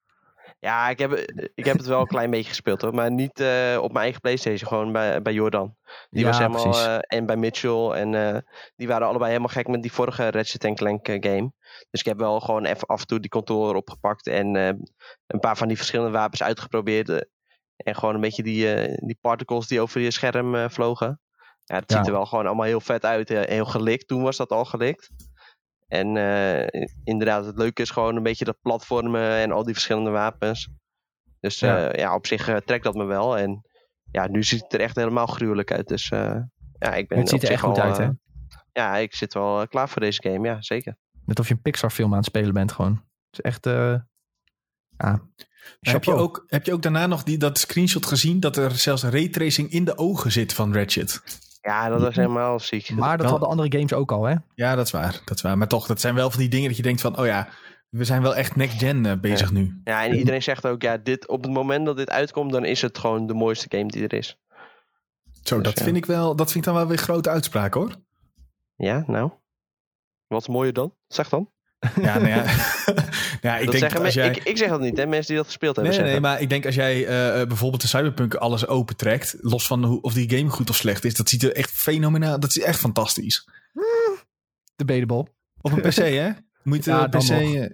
Ja, 0.64 0.89
ik 0.89 0.99
heb, 0.99 1.11
ik 1.55 1.66
heb 1.66 1.78
het 1.78 1.86
wel 1.86 1.99
een 1.99 2.07
klein 2.07 2.30
beetje 2.30 2.49
gespeeld 2.49 2.82
hoor. 2.82 2.93
Maar 2.93 3.11
niet 3.11 3.39
eh, 3.39 3.78
op 3.82 3.91
mijn 3.91 4.03
eigen 4.03 4.22
Playstation. 4.22 4.68
Gewoon 4.68 4.91
bij, 4.91 5.22
bij 5.22 5.34
Jordan. 5.34 5.76
Die 6.09 6.22
Ja, 6.22 6.28
was 6.28 6.38
helemaal... 6.38 6.74
eh, 6.76 7.18
en 7.18 7.26
bij 7.26 7.36
Mitchell. 7.38 7.89
En 7.89 8.16
eh, 8.16 8.38
die 8.76 8.88
waren 8.88 9.07
allebei 9.07 9.30
helemaal 9.30 9.53
gek 9.53 9.68
met 9.68 9.82
die 9.82 9.91
vorige 9.91 10.32
Ratchet 10.32 10.76
Clank 10.76 11.07
game. 11.07 11.51
Dus 11.89 11.99
ik 11.99 12.05
heb 12.05 12.18
wel 12.18 12.39
gewoon 12.39 12.66
even 12.66 12.88
af 12.88 13.01
en 13.01 13.07
toe 13.07 13.20
die 13.20 13.30
controller 13.30 13.76
opgepakt. 13.76 14.28
En 14.28 14.55
een 15.28 15.39
paar 15.39 15.57
van 15.57 15.68
die 15.68 15.78
verschillende 15.78 16.11
wapens 16.11 16.43
uitgeprobeerd. 16.43 17.09
en 17.76 17.95
gewoon 17.95 18.16
een 18.16 18.22
beetje 18.22 18.43
die, 18.43 18.76
die 19.05 19.18
particles 19.22 19.68
die 19.68 19.82
over 19.82 20.01
je 20.01 20.11
scherm 20.11 20.70
vlogen. 20.70 21.22
Ja, 21.64 21.76
het 21.76 21.91
Ja. 21.91 21.97
ziet 21.97 22.05
er 22.07 22.14
wel 22.14 22.26
gewoon 22.26 22.45
allemaal 22.45 22.66
heel 22.66 22.82
vet 22.82 23.05
uit. 23.05 23.30
heel 23.30 23.66
gelikt. 23.66 24.07
Toen 24.07 24.24
was 24.24 24.38
dat 24.38 24.51
al 24.51 24.66
gelikt. 24.66 25.09
En 25.88 26.18
eh, 26.18 26.82
inderdaad, 27.04 27.46
het 27.46 27.58
leuke 27.58 27.82
is 27.82 27.90
gewoon 27.90 28.16
een 28.16 28.24
beetje 28.24 28.46
dat 28.46 28.62
platformen 28.62 29.32
en 29.32 29.52
al 29.52 29.64
die 29.64 29.74
verschillende 29.74 30.10
wapens. 30.10 30.70
Dus 31.40 31.60
Ja. 31.60 31.78
ja, 31.78 31.92
ja 31.96 32.16
op 32.16 32.28
zich 32.28 32.48
eh, 32.48 32.56
trekt 32.58 32.84
dat 32.84 32.96
me 32.96 33.04
wel. 33.04 33.38
En 33.38 33.62
ja, 34.12 34.28
nu 34.28 34.44
ziet 34.44 34.62
het 34.64 34.74
er 34.74 34.80
echt 34.80 34.96
helemaal 34.96 35.26
gruwelijk 35.28 35.72
uit. 35.72 35.88
Dus 35.88 36.10
eh, 36.10 36.40
ja, 36.80 36.94
ik 36.94 37.08
ben 37.08 37.18
Het 37.18 37.30
ziet 37.30 37.44
er 37.44 37.52
echt 37.52 37.62
goed 37.64 37.78
al, 37.78 37.84
uit, 37.84 37.98
hè? 37.98 38.04
eh, 38.04 38.10
Ja, 38.72 38.96
ik 38.98 39.16
zit 39.16 39.34
wel 39.34 39.62
eh, 39.62 39.68
klaar 39.68 39.90
voor 39.90 40.02
deze 40.02 40.22
game. 40.22 40.48
Ja, 40.48 40.62
zeker. 40.62 40.98
Net 41.26 41.40
of 41.40 41.48
je 41.48 41.54
een 41.54 41.62
Pixar 41.62 41.90
film 41.92 42.12
aan 42.12 42.18
het 42.18 42.26
spelen 42.26 42.54
bent 42.54 42.72
gewoon. 42.72 42.92
Het 43.30 43.40
is 43.46 43.52
echt... 43.52 43.66
eh 43.66 43.96
ja, 44.98 45.12
Heb 45.12 45.24
je, 45.80 45.90
chapeau. 45.90 46.20
ook, 46.20 46.44
heb 46.48 46.66
je 46.66 46.74
ook 46.74 46.82
daarna 46.82 47.08
nog 47.08 47.24
die, 47.24 47.38
dat 47.38 47.58
screenshot 47.58 48.06
gezien 48.06 48.40
dat 48.40 48.58
er 48.58 48.72
zelfs 48.72 49.04
raytracing 49.04 49.70
in 49.72 49.84
de 49.86 49.98
ogen 49.98 50.32
zit 50.32 50.54
van 50.54 50.74
Ratchet? 50.74 51.22
Ja, 51.64 51.89
dat 51.89 52.01
was 52.01 52.16
helemaal 52.16 52.59
ziek. 52.59 52.89
Maar 52.89 53.18
dat 53.18 53.30
hadden 53.30 53.49
andere 53.49 53.72
games 53.72 53.93
ook 53.93 54.11
al, 54.11 54.24
hè? 54.24 54.36
Ja, 54.55 54.76
dat 54.76 54.86
is 54.86 54.91
waar. 54.91 55.22
Dat 55.26 55.36
is 55.36 55.41
waar. 55.41 55.57
Maar 55.57 55.68
toch, 55.68 55.88
dat 55.88 56.01
zijn 56.01 56.16
wel 56.16 56.30
van 56.30 56.39
die 56.39 56.49
dingen 56.49 56.68
dat 56.68 56.78
je 56.78 56.84
denkt 56.84 57.01
van, 57.01 57.18
oh 57.18 57.26
ja, 57.26 57.47
we 57.89 58.03
zijn 58.03 58.22
wel 58.22 58.36
echt 58.36 58.55
next 58.55 58.78
gen 58.80 59.05
eh, 59.05 59.20
bezig 59.20 59.51
nu. 59.51 59.82
Ja, 59.84 60.03
en 60.03 60.16
iedereen 60.16 60.43
zegt 60.43 60.68
ook, 60.68 60.82
ja, 60.82 60.97
dit, 60.97 61.28
op 61.28 61.43
het 61.43 61.51
moment 61.51 61.86
dat 61.86 61.97
dit 61.97 62.09
uitkomt, 62.09 62.51
dan 62.51 62.66
is 62.66 62.82
het 62.82 62.97
gewoon 62.97 63.28
de 63.28 63.34
mooiste 63.34 63.78
game 63.78 63.88
die 63.88 64.03
er 64.03 64.14
is. 64.14 64.39
Zo, 65.43 65.55
Dus 65.55 65.66
dat 65.66 65.78
ja. 65.78 65.84
vind 65.84 65.97
ik 65.97 66.05
wel, 66.05 66.36
dat 66.36 66.51
vind 66.51 66.66
ik 66.66 66.72
dan 66.72 66.80
wel 66.80 66.88
weer 66.88 66.97
grote 66.97 67.30
uitspraak 67.30 67.74
hoor. 67.74 67.95
Ja, 68.76 69.03
nou. 69.07 69.32
Wat 70.28 70.47
mooier 70.47 70.74
dan? 70.74 70.95
Zeg 71.07 71.30
dan. 71.30 71.51
Ja, 72.02 72.18
nou 72.18 72.28
ja. 72.28 72.44
ja 73.42 73.58
ik 73.58 73.64
dat 73.66 73.72
denk 73.72 73.72
zeggen 73.72 73.90
dat 73.90 74.06
als 74.06 74.16
men- 74.16 74.24
jij... 74.26 74.30
ik, 74.36 74.44
ik 74.44 74.58
zeg 74.58 74.70
dat 74.70 74.80
niet, 74.80 74.98
hè. 74.98 75.06
Mensen 75.06 75.28
die 75.28 75.36
dat 75.36 75.46
gespeeld 75.46 75.76
hebben 75.76 75.94
Nee, 75.96 76.04
nee, 76.04 76.20
maar 76.20 76.42
ik 76.42 76.50
denk 76.50 76.66
als 76.66 76.76
jij 76.76 77.06
eh, 77.08 77.42
eh, 77.42 77.48
bijvoorbeeld 77.48 77.82
de 77.82 77.88
Cyberpunk 77.88 78.34
alles 78.36 78.68
opentrekt, 78.68 79.36
los 79.42 79.68
van 79.68 79.84
hoe, 79.84 80.02
of 80.02 80.14
die 80.14 80.38
game 80.38 80.50
goed 80.50 80.70
of 80.70 80.76
slecht 80.76 81.06
is, 81.06 81.16
dat 81.16 81.30
ziet 81.30 81.44
er 81.44 81.56
echt 81.56 81.72
fenomenaal, 81.72 82.40
dat 82.40 82.50
is 82.50 82.60
echt 82.60 82.80
fantastisch. 82.80 83.48
Debatable. 84.76 85.26
Op 85.62 85.72
een 85.72 85.82
PC, 85.82 85.96
hè? 85.96 86.30
Moet 86.64 86.86
je 86.86 86.92
Ja, 86.92 87.08
dan 87.08 87.22
PC... 87.22 87.30
eh, 87.30 87.66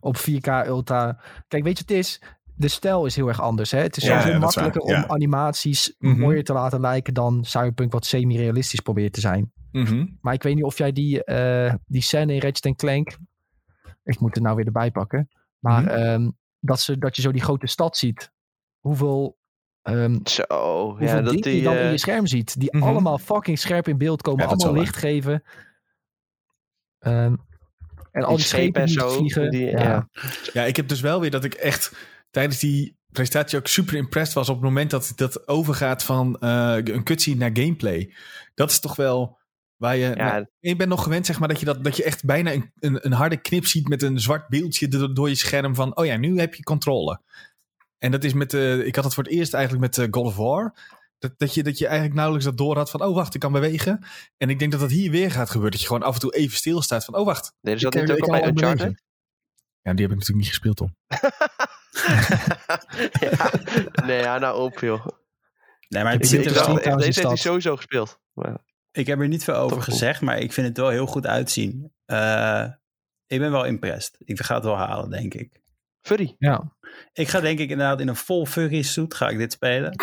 Op 0.00 0.16
4K 0.18 0.66
Ultra. 0.66 1.20
Kijk, 1.48 1.64
weet 1.64 1.78
je 1.78 1.84
wat 1.84 1.88
het 1.88 1.98
is? 1.98 2.20
De 2.56 2.68
stijl 2.68 3.06
is 3.06 3.16
heel 3.16 3.28
erg 3.28 3.40
anders, 3.40 3.70
hè? 3.70 3.78
Het 3.78 3.96
is 3.96 4.02
Ja, 4.02 4.18
ja, 4.20 4.30
waar, 4.30 4.38
makkelijker 4.40 4.80
om 4.80 5.04
animaties 5.08 5.94
Mhm. 5.98 6.18
mooier 6.18 6.44
te 6.44 6.52
laten 6.52 6.80
lijken 6.80 7.14
dan 7.14 7.44
Cyberpunk 7.44 7.92
wat 7.92 8.06
semi-realistisch 8.06 8.80
probeert 8.80 9.12
te 9.12 9.20
zijn. 9.20 9.52
mhm. 9.72 10.06
Maar 10.20 10.34
ik 10.34 10.42
weet 10.42 10.54
niet 10.54 10.64
of 10.64 10.78
jij 10.78 10.92
die, 10.92 11.24
eh 11.24 11.74
die 11.86 12.02
scène 12.02 12.32
in 12.34 12.40
Ratchet 12.40 12.76
Clank... 12.76 13.16
Ik 14.10 14.20
moet 14.20 14.34
het 14.34 14.42
nou 14.42 14.56
weer 14.56 14.66
erbij 14.66 14.90
pakken. 14.90 15.28
Maar 15.58 15.82
Mhm. 15.82 15.90
ehm, 15.90 16.30
dat, 16.60 16.80
ze, 16.80 16.98
dat 16.98 17.16
je 17.16 17.22
zo 17.22 17.32
die 17.32 17.42
grote 17.42 17.66
stad 17.66 17.96
ziet. 17.96 18.32
Hoeveel, 18.78 19.38
ehm, 19.82 20.18
Zo, 20.24 20.42
hoeveel 20.88 21.06
ja, 21.06 21.14
dat 21.20 21.24
dingen 21.24 21.42
die... 21.42 21.56
je 21.56 21.62
dan 21.62 21.74
in 21.76 21.78
eh, 21.80 21.90
je 21.90 21.98
scherm 21.98 22.26
ziet. 22.26 22.60
Die 22.60 22.76
Mhm. 22.76 22.84
allemaal 22.88 23.18
fucking 23.18 23.58
scherp 23.58 23.88
in 23.88 23.98
beeld 23.98 24.22
komen. 24.22 24.44
Ja, 24.44 24.50
allemaal 24.50 24.72
licht 24.74 24.96
geven. 24.96 25.42
Ehm, 26.98 27.34
en 28.12 28.24
al 28.24 28.36
die 28.36 28.44
schepen 28.44 28.80
en 28.80 28.86
die 28.86 28.98
zo, 28.98 29.08
vliegen. 29.10 29.50
die- 29.50 29.66
ja. 29.66 29.82
ja. 29.82 30.08
Ja, 30.52 30.62
ik 30.64 30.76
heb 30.76 30.88
dus 30.88 31.00
wel 31.00 31.20
weer 31.20 31.30
dat 31.30 31.44
ik 31.44 31.54
echt 31.54 31.92
tijdens 32.30 32.58
die 32.58 32.98
presentatie 33.12 33.58
ook 33.58 33.66
super 33.66 33.94
impressed 33.94 34.34
was 34.34 34.48
op 34.48 34.54
het 34.54 34.64
moment 34.64 34.90
dat 34.90 35.12
dat 35.16 35.48
overgaat 35.48 36.02
van 36.02 36.38
eh, 36.38 36.76
een 36.84 37.04
cutscene 37.04 37.36
naar 37.36 37.50
gameplay. 37.64 38.14
Dat 38.54 38.70
is 38.70 38.80
toch 38.80 38.96
wel 38.96 39.38
waar 39.80 39.96
je... 39.96 40.06
Ja. 40.16 40.30
nou, 40.30 40.46
ik 40.60 40.78
ben 40.78 40.88
nog 40.88 41.02
gewend 41.02 41.26
zeg 41.26 41.38
maar 41.38 41.48
dat 41.48 41.60
je, 41.60 41.66
dat, 41.66 41.84
dat 41.84 41.96
je 41.96 42.04
echt 42.04 42.24
bijna 42.24 42.52
een, 42.52 42.70
een, 42.78 43.06
een 43.06 43.12
harde 43.12 43.36
knip 43.36 43.66
ziet 43.66 43.88
met 43.88 44.02
een 44.02 44.20
zwart 44.20 44.48
beeldje 44.48 44.88
door, 44.88 45.14
door 45.14 45.28
je 45.28 45.34
scherm 45.34 45.74
van 45.74 45.96
oh 45.96 46.06
ja, 46.06 46.16
nu 46.16 46.38
heb 46.38 46.54
je 46.54 46.62
controle. 46.62 47.20
En 47.98 48.10
dat 48.10 48.24
is 48.24 48.32
met, 48.32 48.54
eh 48.54 48.86
ik 48.86 48.94
had 48.94 49.04
het 49.04 49.14
voor 49.14 49.24
het 49.24 49.32
eerst 49.32 49.54
eigenlijk 49.54 49.84
met 49.84 49.98
eh 49.98 50.06
God 50.10 50.26
of 50.26 50.36
War. 50.36 50.74
Dat, 51.18 51.32
dat, 51.36 51.54
je, 51.54 51.62
dat 51.62 51.78
je 51.78 51.84
eigenlijk 51.86 52.14
nauwelijks 52.14 52.46
dat 52.46 52.58
door 52.58 52.76
had 52.76 52.90
van 52.90 53.02
oh 53.02 53.14
wacht, 53.14 53.34
ik 53.34 53.40
kan 53.40 53.52
bewegen. 53.52 54.04
En 54.36 54.50
ik 54.50 54.58
denk 54.58 54.70
dat 54.70 54.80
dat 54.80 54.90
hier 54.90 55.10
weer 55.10 55.30
gaat 55.30 55.46
gebeuren. 55.46 55.70
Dat 55.70 55.80
je 55.80 55.86
gewoon 55.86 56.02
af 56.02 56.14
en 56.14 56.20
toe 56.20 56.34
even 56.34 56.56
stilstaat 56.56 57.04
van 57.04 57.14
oh 57.14 57.24
wacht. 57.24 57.54
Ze 57.62 57.70
ik 57.70 57.80
dat 57.80 57.94
niet 57.94 58.08
ik 58.08 58.10
ook 58.10 58.20
al 58.20 58.30
bij 58.30 58.48
Uncharted? 58.48 58.78
bewegen. 58.78 59.02
Ja, 59.82 59.92
die 59.92 60.06
heb 60.06 60.10
ik 60.10 60.18
natuurlijk 60.18 60.36
niet 60.36 60.48
gespeeld, 60.48 60.76
Tom. 60.76 60.96
ja. 63.30 63.50
Nee, 64.06 64.20
ja, 64.20 64.38
nou 64.38 64.60
op 64.60 64.78
joh. 64.78 65.06
Nee, 65.88 66.02
maar 66.02 66.14
Ik 66.14 66.24
het 66.24 66.46
er 66.46 66.52
dacht, 66.52 66.84
deze 66.84 67.04
heeft 67.04 67.22
hij 67.22 67.36
sowieso 67.36 67.76
gespeeld. 67.76 68.20
Maar, 68.32 68.58
ik 68.92 69.06
heb 69.06 69.20
er 69.20 69.28
niet 69.28 69.44
veel 69.44 69.54
over 69.54 69.76
goed. 69.76 69.84
gezegd, 69.84 70.20
maar 70.20 70.38
ik 70.38 70.52
vind 70.52 70.66
het 70.66 70.76
wel 70.76 70.88
heel 70.88 71.06
goed 71.06 71.26
uitzien. 71.26 71.92
Eh, 72.04 72.66
ik 73.26 73.38
ben 73.38 73.50
wel 73.50 73.64
impressed. 73.64 74.16
Ik 74.18 74.40
ga 74.40 74.54
het 74.54 74.64
wel 74.64 74.76
halen, 74.76 75.10
denk 75.10 75.34
ik. 75.34 75.60
Furry. 76.00 76.36
Ja. 76.38 76.76
Ik 77.12 77.28
ga 77.28 77.40
denk 77.40 77.58
ik 77.58 77.70
inderdaad 77.70 78.00
in 78.00 78.08
een 78.08 78.16
vol 78.16 78.46
furry 78.46 78.82
suit 78.82 79.14
ga 79.14 79.28
ik 79.28 79.38
dit 79.38 79.52
spelen. 79.52 79.94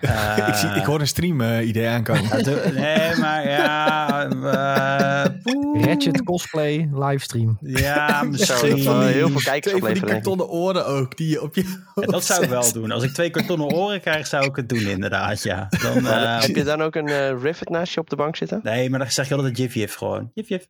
Eh, 0.00 0.36
ik, 0.48 0.54
zie, 0.54 0.68
ik 0.68 0.84
hoor 0.84 1.00
een 1.00 1.06
stream 1.06 1.40
eh, 1.40 1.66
idee 1.68 1.88
aankomen. 1.88 2.22
ja, 2.22 2.36
de- 2.42 2.70
nee, 2.74 3.16
maar 3.16 3.48
ja... 3.48 4.24
eh, 4.28 5.42
poeh. 5.42 5.84
Ratchet 5.84 6.22
cosplay 6.22 6.88
livestream. 6.92 7.58
Ja, 7.60 8.18
Zo, 8.22 8.28
misschien. 8.28 8.84
dat 8.84 9.04
heel 9.04 9.28
veel 9.28 9.40
kijkers 9.40 9.74
Twee 9.74 9.84
van 9.84 9.92
die 9.92 10.02
kartonnen 10.12 10.48
oren 10.48 10.86
ook, 10.86 11.16
die 11.16 11.28
je 11.28 11.42
op 11.42 11.54
je 11.54 11.80
Ja, 11.94 12.06
dat 12.06 12.24
zou 12.24 12.42
ik 12.42 12.48
wel 12.48 12.72
doen. 12.72 12.90
Als 12.90 13.02
ik 13.04 13.10
twee 13.12 13.30
kartonnen 13.30 13.66
oren 13.66 14.00
krijg, 14.00 14.26
zou 14.26 14.44
ik 14.44 14.56
het 14.56 14.68
doen 14.68 14.86
inderdaad, 14.86 15.42
ja. 15.42 15.68
Dan, 15.82 16.06
eh, 16.06 16.40
heb 16.40 16.56
je 16.56 16.64
dan 16.64 16.82
ook 16.82 16.94
een 16.94 17.08
eh 17.08 17.40
Rivet 17.42 17.68
naast 17.68 17.94
je 17.94 18.00
op 18.00 18.10
de 18.10 18.16
bank 18.16 18.36
zitten? 18.36 18.60
nee, 18.62 18.90
maar 18.90 18.98
dan 18.98 19.10
zeg 19.10 19.28
je 19.28 19.34
altijd 19.34 19.56
jif 19.56 19.74
jif 19.74 19.94
gewoon. 19.94 20.30
Jif 20.34 20.48
jif. 20.48 20.66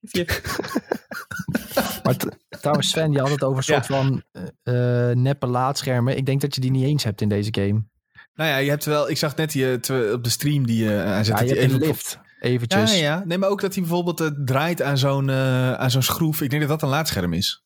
Jif 0.00 0.12
jif. 0.12 0.42
Maar 2.02 2.16
t- 2.16 2.36
trouwens, 2.60 2.88
Sven, 2.90 3.12
je 3.12 3.20
had 3.20 3.30
het 3.30 3.44
over 3.44 3.56
een 3.58 3.62
soort 3.64 3.86
van 3.86 4.22
eh, 4.62 5.10
eh, 5.10 5.16
neppe 5.16 5.46
laadschermen. 5.46 6.16
Ik 6.16 6.26
denk 6.26 6.40
dat 6.40 6.54
je 6.54 6.60
die 6.60 6.70
niet 6.70 6.84
eens 6.84 7.04
hebt 7.04 7.20
in 7.20 7.28
deze 7.28 7.48
game. 7.52 7.84
Nou 8.38 8.50
ja, 8.50 8.56
je 8.56 8.70
hebt 8.70 8.84
wel, 8.84 9.10
ik 9.10 9.16
zag 9.16 9.36
net 9.36 9.52
die, 9.52 9.74
op 10.12 10.24
de 10.24 10.30
stream 10.30 10.66
die 10.66 10.94
eh 10.94 11.04
aanzet. 11.04 11.38
Ja, 11.38 11.40
dat 11.40 11.54
je 11.54 11.60
hebt 11.60 11.72
een 11.72 11.78
lift. 11.78 12.20
Eventjes. 12.40 12.92
Ja, 12.92 12.98
ja, 12.98 13.24
nee, 13.24 13.38
maar 13.38 13.48
ook 13.48 13.60
dat 13.60 13.74
hij 13.74 13.82
bijvoorbeeld 13.82 14.20
eh, 14.20 14.26
draait 14.44 14.82
aan 14.82 14.98
zo'n 14.98 15.28
eh, 15.28 15.72
aan 15.72 15.90
zo'n 15.90 16.02
schroef. 16.02 16.40
Ik 16.40 16.50
denk 16.50 16.62
dat 16.62 16.70
dat 16.70 16.82
een 16.82 16.88
laadscherm 16.88 17.32
is. 17.32 17.64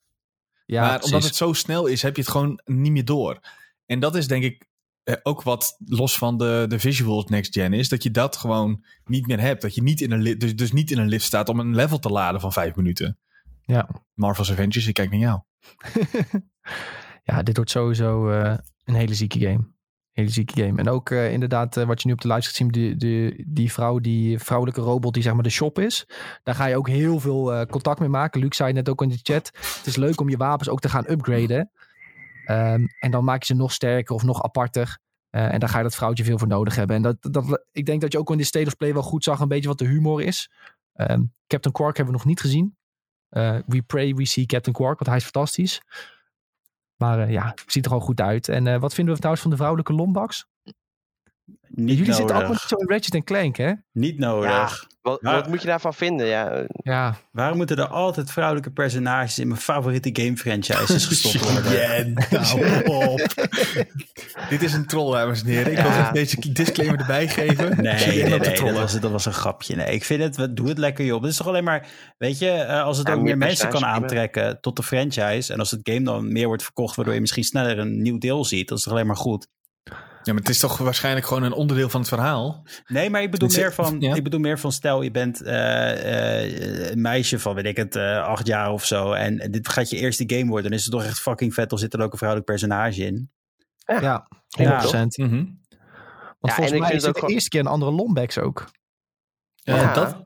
Ja, 0.66 0.80
maar 0.80 0.90
precies. 0.90 1.12
omdat 1.12 1.28
het 1.28 1.36
zo 1.36 1.52
snel 1.52 1.86
is, 1.86 2.02
heb 2.02 2.16
je 2.16 2.22
het 2.22 2.30
gewoon 2.30 2.60
niet 2.64 2.92
meer 2.92 3.04
door. 3.04 3.40
En 3.86 4.00
dat 4.00 4.16
is 4.16 4.26
denk 4.26 4.44
ik 4.44 4.68
eh, 5.02 5.14
ook 5.22 5.42
wat 5.42 5.76
los 5.84 6.18
van 6.18 6.38
de, 6.38 6.64
de 6.68 6.78
visuals 6.78 7.24
next 7.24 7.52
gen 7.52 7.72
is. 7.72 7.88
Dat 7.88 8.02
je 8.02 8.10
dat 8.10 8.36
gewoon 8.36 8.84
niet 9.04 9.26
meer 9.26 9.40
hebt. 9.40 9.62
Dat 9.62 9.74
je 9.74 9.82
niet 9.82 10.00
in 10.00 10.10
een 10.12 10.38
dus, 10.38 10.56
dus 10.56 10.72
niet 10.72 10.90
in 10.90 10.98
een 10.98 11.08
lift 11.08 11.24
staat 11.24 11.48
om 11.48 11.60
een 11.60 11.74
level 11.74 11.98
te 11.98 12.08
laden 12.08 12.40
van 12.40 12.52
vijf 12.52 12.74
minuten. 12.74 13.18
Ja. 13.62 13.88
Marvel's 14.14 14.50
Avengers, 14.50 14.86
ik 14.86 14.94
kijk 14.94 15.10
naar 15.10 15.20
jou. 15.20 15.40
ja, 17.30 17.42
dit 17.42 17.56
wordt 17.56 17.70
sowieso 17.70 18.30
een 18.84 18.94
hele 18.94 19.14
zieke 19.14 19.38
game. 19.38 19.70
Hele 20.12 20.28
zieke 20.28 20.62
game. 20.62 20.78
En 20.78 20.88
ook 20.88 21.10
eh, 21.10 21.32
inderdaad, 21.32 21.76
eh, 21.76 21.84
wat 21.84 22.02
je 22.02 22.08
nu 22.08 22.14
op 22.14 22.20
de 22.20 22.28
live 22.28 22.42
ziet 22.42 22.54
zien, 22.54 22.68
die, 22.68 22.96
die, 22.96 23.44
die 23.46 23.72
vrouw, 23.72 23.98
die 23.98 24.38
vrouwelijke 24.38 24.80
robot 24.80 25.14
die 25.14 25.22
zeg 25.22 25.32
maar 25.34 25.42
de 25.42 25.50
shop 25.50 25.78
is. 25.78 26.06
Daar 26.42 26.54
ga 26.54 26.66
je 26.66 26.76
ook 26.76 26.88
heel 26.88 27.20
veel 27.20 27.52
eh, 27.52 27.66
contact 27.66 28.00
mee 28.00 28.08
maken. 28.08 28.40
Luc 28.40 28.56
zei 28.56 28.72
net 28.72 28.88
ook 28.88 29.02
in 29.02 29.08
de 29.08 29.18
chat. 29.22 29.50
Het 29.76 29.86
is 29.86 29.96
leuk 29.96 30.20
om 30.20 30.28
je 30.28 30.36
wapens 30.36 30.68
ook 30.68 30.80
te 30.80 30.88
gaan 30.88 31.10
upgraden. 31.10 31.70
Ehm, 32.44 32.86
en 32.98 33.10
dan 33.10 33.24
maak 33.24 33.42
je 33.42 33.54
ze 33.54 33.60
nog 33.60 33.72
sterker 33.72 34.14
of 34.14 34.22
nog 34.22 34.42
aparter. 34.42 34.98
En 35.30 35.60
daar 35.60 35.68
ga 35.68 35.76
je 35.76 35.82
dat 35.82 35.94
vrouwtje 35.94 36.24
veel 36.24 36.38
voor 36.38 36.48
nodig 36.48 36.74
hebben. 36.74 36.96
En 36.96 37.02
dat, 37.02 37.16
dat, 37.20 37.64
ik 37.70 37.86
denk 37.86 38.00
dat 38.00 38.12
je 38.12 38.18
ook 38.18 38.30
in 38.30 38.36
de 38.36 38.44
State 38.44 38.76
Play 38.76 38.92
wel 38.92 39.02
goed 39.02 39.24
zag 39.24 39.40
een 39.40 39.48
beetje 39.48 39.68
wat 39.68 39.78
de 39.78 39.86
humor 39.86 40.22
is. 40.22 40.50
Ehm, 40.92 41.22
Captain 41.46 41.74
Quark 41.74 41.96
hebben 41.96 42.14
we 42.14 42.20
nog 42.20 42.28
niet 42.28 42.40
gezien. 42.40 42.76
We 43.66 43.82
pray 43.86 44.14
we 44.14 44.26
see 44.26 44.46
Captain 44.46 44.74
Quark, 44.74 44.98
want 44.98 45.06
hij 45.06 45.16
is 45.16 45.22
fantastisch. 45.22 45.80
Maar 47.02 47.18
eh, 47.18 47.30
ja, 47.30 47.54
ziet 47.66 47.84
er 47.84 47.90
gewoon 47.90 48.06
goed 48.06 48.20
uit. 48.20 48.48
En 48.48 48.66
eh, 48.66 48.80
wat 48.80 48.94
vinden 48.94 49.12
we 49.12 49.18
trouwens 49.18 49.42
van 49.42 49.50
de 49.50 49.56
vrouwelijke 49.56 49.92
Lombax? 49.92 50.46
Niet 51.74 51.88
Jullie 51.98 52.04
zitten 52.04 52.22
nodig. 52.24 52.36
allemaal 52.36 52.58
zo 52.68 52.76
in 52.76 52.88
Ratchet 52.88 53.24
Clank, 53.24 53.56
hè? 53.56 53.72
Niet 53.92 54.18
nodig. 54.18 54.90
Wat, 55.02 55.22
Maar- 55.22 55.34
wat 55.34 55.48
moet 55.48 55.60
je 55.60 55.66
daarvan 55.66 55.94
vinden? 55.94 56.26
Ja, 56.26 56.66
Ja, 56.72 57.14
Waarom 57.32 57.56
moeten 57.56 57.76
er 57.76 57.86
altijd 57.86 58.30
vrouwelijke 58.30 58.70
personages 58.70 59.38
in 59.38 59.48
mijn 59.48 59.60
favoriete 59.60 60.10
game 60.22 60.36
franchises 60.36 61.06
gestopt 61.12 61.52
worden? 61.52 61.72
Jen, 61.72 62.26
nou 62.30 62.84
op. 62.84 63.20
Dit 64.50 64.62
is 64.62 64.72
een 64.72 64.86
troll, 64.86 65.12
dames 65.12 65.40
en 65.42 65.46
heren. 65.46 65.72
Ik 65.72 65.78
wil 65.78 65.90
even 65.90 66.12
deze 66.12 66.52
disclaimer 66.52 67.00
erbij 67.00 67.28
geven. 67.28 67.82
Nee, 67.82 68.22
nee, 68.24 68.38
dat, 68.38 68.56
trollen. 68.56 68.74
was, 68.74 69.00
dat 69.00 69.10
was 69.10 69.26
een 69.26 69.32
grapje. 69.32 69.76
Nee, 69.76 69.94
ik 69.94 70.04
vind 70.04 70.22
het, 70.22 70.36
wat- 70.36 70.56
doe 70.56 70.68
het 70.68 70.78
lekker 70.78 71.04
joh. 71.04 71.20
Het 71.22 71.30
is 71.30 71.36
toch 71.36 71.46
alleen 71.46 71.64
maar, 71.64 71.86
weet 72.18 72.38
je, 72.38 72.50
eh, 72.50 72.82
als 72.82 72.98
het 72.98 73.06
Ja, 73.06 73.14
ook 73.14 73.22
meer 73.22 73.38
mensen 73.38 73.68
kan 73.68 73.84
aantrekken 73.84 74.60
tot 74.60 74.76
de 74.76 74.82
franchise. 74.82 75.52
En 75.52 75.58
als 75.58 75.70
het 75.70 75.80
game 75.82 76.02
dan 76.02 76.32
meer 76.32 76.46
wordt 76.46 76.62
verkocht, 76.62 76.96
waardoor 76.96 77.14
je 77.14 77.20
misschien 77.20 77.44
sneller 77.44 77.78
een 77.78 78.02
nieuw 78.02 78.18
deel 78.18 78.44
ziet. 78.44 78.68
Dat 78.68 78.78
is 78.78 78.84
toch 78.84 78.92
alleen 78.92 79.06
maar 79.06 79.16
goed. 79.16 79.48
Ja, 80.24 80.32
maar 80.32 80.42
het 80.42 80.48
is 80.50 80.58
toch 80.58 80.78
waarschijnlijk 80.78 81.26
gewoon 81.26 81.42
een 81.42 81.52
onderdeel 81.52 81.88
van 81.88 82.00
het 82.00 82.08
verhaal. 82.08 82.66
Nee, 82.86 83.10
maar 83.10 83.22
ik 83.22 83.30
bedoel, 83.30 83.48
Het- 83.48 83.56
meer 83.56 83.72
van, 83.72 84.00
ja. 84.00 84.14
ik 84.14 84.22
bedoel 84.24 84.40
meer 84.40 84.58
van, 84.58 84.72
stel 84.72 85.02
je 85.02 85.10
bent 85.10 85.42
eh, 85.42 86.42
eh, 86.44 86.90
een 86.90 87.00
meisje 87.00 87.38
van, 87.38 87.54
weet 87.54 87.64
ik 87.64 87.76
het, 87.76 87.96
eh, 87.96 88.22
acht 88.24 88.46
jaar 88.46 88.70
of 88.72 88.84
zo. 88.84 89.12
En 89.12 89.50
dit 89.50 89.68
gaat 89.68 89.90
je 89.90 89.96
eerste 89.96 90.24
game 90.26 90.46
worden. 90.50 90.70
Dan 90.70 90.78
is 90.78 90.84
het 90.84 90.92
toch 90.94 91.04
echt 91.04 91.20
fucking 91.20 91.54
vet. 91.54 91.70
Dan 91.70 91.78
zit 91.78 91.94
er 91.94 92.00
ook 92.00 92.12
een 92.12 92.18
vrouwelijk 92.18 92.50
personage 92.50 93.04
in. 93.04 93.30
Ja, 93.84 94.28
100%. 94.58 95.16
Ja. 95.16 95.24
Mhm. 95.26 95.34
Want 95.34 95.56
en 96.40 96.52
volgens 96.52 96.78
mij 96.78 96.92
is 96.92 97.04
het 97.04 97.14
de 97.16 97.26
eerste 97.32 97.48
keer 97.48 97.60
een 97.60 97.66
andere 97.66 97.92
Lombax 97.92 98.38
ook. 98.38 98.70
Eh, 99.64 99.76
Ja. 99.76 99.92
dat, 99.94 100.24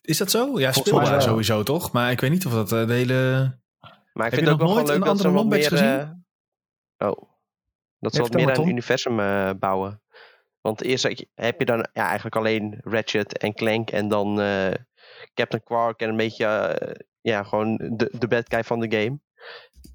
is 0.00 0.18
dat 0.18 0.30
zo? 0.30 0.58
Ja, 0.60 0.72
speelbaar 0.72 1.22
sowieso 1.22 1.62
toch? 1.62 1.92
Maar 1.92 2.10
ik 2.10 2.20
weet 2.20 2.30
niet 2.30 2.46
of 2.46 2.52
dat 2.52 2.72
eh, 2.72 2.86
de 2.86 2.92
hele... 2.92 3.14
Maar 4.12 4.26
ik 4.26 4.32
Heb 4.32 4.34
vind 4.34 4.40
je 4.40 4.40
het 4.40 4.50
ook 4.52 4.58
nog 4.60 4.68
wel 4.68 4.76
nooit 4.76 4.88
leuk 4.88 4.96
een 5.00 5.08
andere 5.08 5.44
meer... 5.44 5.74
eh, 6.96 7.08
oh. 7.08 7.27
Dat 7.98 8.14
ze 8.14 8.20
wat 8.20 8.32
meer 8.32 8.44
aan 8.44 8.60
het 8.60 8.66
universum 8.70 9.20
eh, 9.20 9.50
bouwen. 9.58 10.02
Want 10.60 10.82
eerst 10.82 11.24
heb 11.34 11.58
je- 11.58 11.64
dan 11.64 11.78
ja, 11.92 12.04
eigenlijk 12.06 12.36
alleen 12.36 12.78
Ratchet 12.82 13.38
en 13.38 13.54
Clank 13.54 13.90
en 13.90 14.08
dan 14.08 14.40
eh, 14.40 14.70
Captain 15.34 15.62
Quark 15.62 16.00
en 16.00 16.08
een 16.08 16.16
beetje 16.16 16.46
eh, 16.46 16.94
ja, 17.20 17.42
gewoon 17.42 17.76
de, 17.76 18.14
de 18.18 18.28
bad 18.28 18.44
guy 18.48 18.64
van 18.64 18.80
de 18.80 18.96
game. 18.96 19.18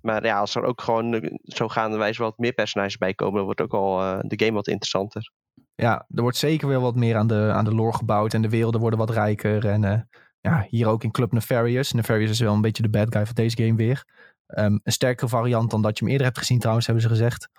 Maar 0.01 0.25
ja, 0.25 0.39
als 0.39 0.55
er 0.55 0.63
ook 0.63 0.81
gewoon 0.81 1.39
zo 1.43 1.67
gaandewijs 1.67 2.17
wat 2.17 2.37
meer 2.37 2.53
personages 2.53 2.97
bij 2.97 3.13
komen, 3.13 3.35
dan 3.35 3.43
wordt 3.45 3.61
ook 3.61 3.73
al 3.73 3.97
de 4.27 4.45
game 4.45 4.51
wat 4.51 4.67
interessanter. 4.67 5.31
Ja, 5.75 6.05
er 6.15 6.21
wordt 6.21 6.37
zeker 6.37 6.67
weer 6.67 6.79
wat 6.79 6.95
meer 6.95 7.15
aan 7.15 7.27
de, 7.27 7.51
aan 7.53 7.65
de 7.65 7.75
lore 7.75 7.97
gebouwd. 7.97 8.33
En 8.33 8.41
de 8.41 8.49
werelden 8.49 8.79
worden 8.81 8.99
wat 8.99 9.09
rijker. 9.09 9.67
En 9.67 10.09
ja, 10.41 10.65
hier 10.69 10.87
ook 10.87 11.03
in 11.03 11.11
Club 11.11 11.31
Nefarious. 11.31 11.91
Nefarious 11.91 12.29
is 12.31 12.39
wel 12.39 12.53
een 12.53 12.61
beetje 12.61 12.83
de 12.83 12.89
bad 12.89 13.13
guy 13.15 13.25
van 13.25 13.35
deze 13.35 13.63
game 13.63 13.75
weer. 13.75 14.05
Ehm, 14.47 14.77
een 14.83 14.91
sterkere 14.91 15.29
variant 15.29 15.71
dan 15.71 15.81
dat 15.81 15.97
je 15.97 16.03
hem 16.03 16.11
eerder 16.11 16.27
hebt 16.27 16.39
gezien 16.39 16.59
trouwens, 16.59 16.85
hebben 16.85 17.03
ze 17.03 17.09
gezegd. 17.09 17.49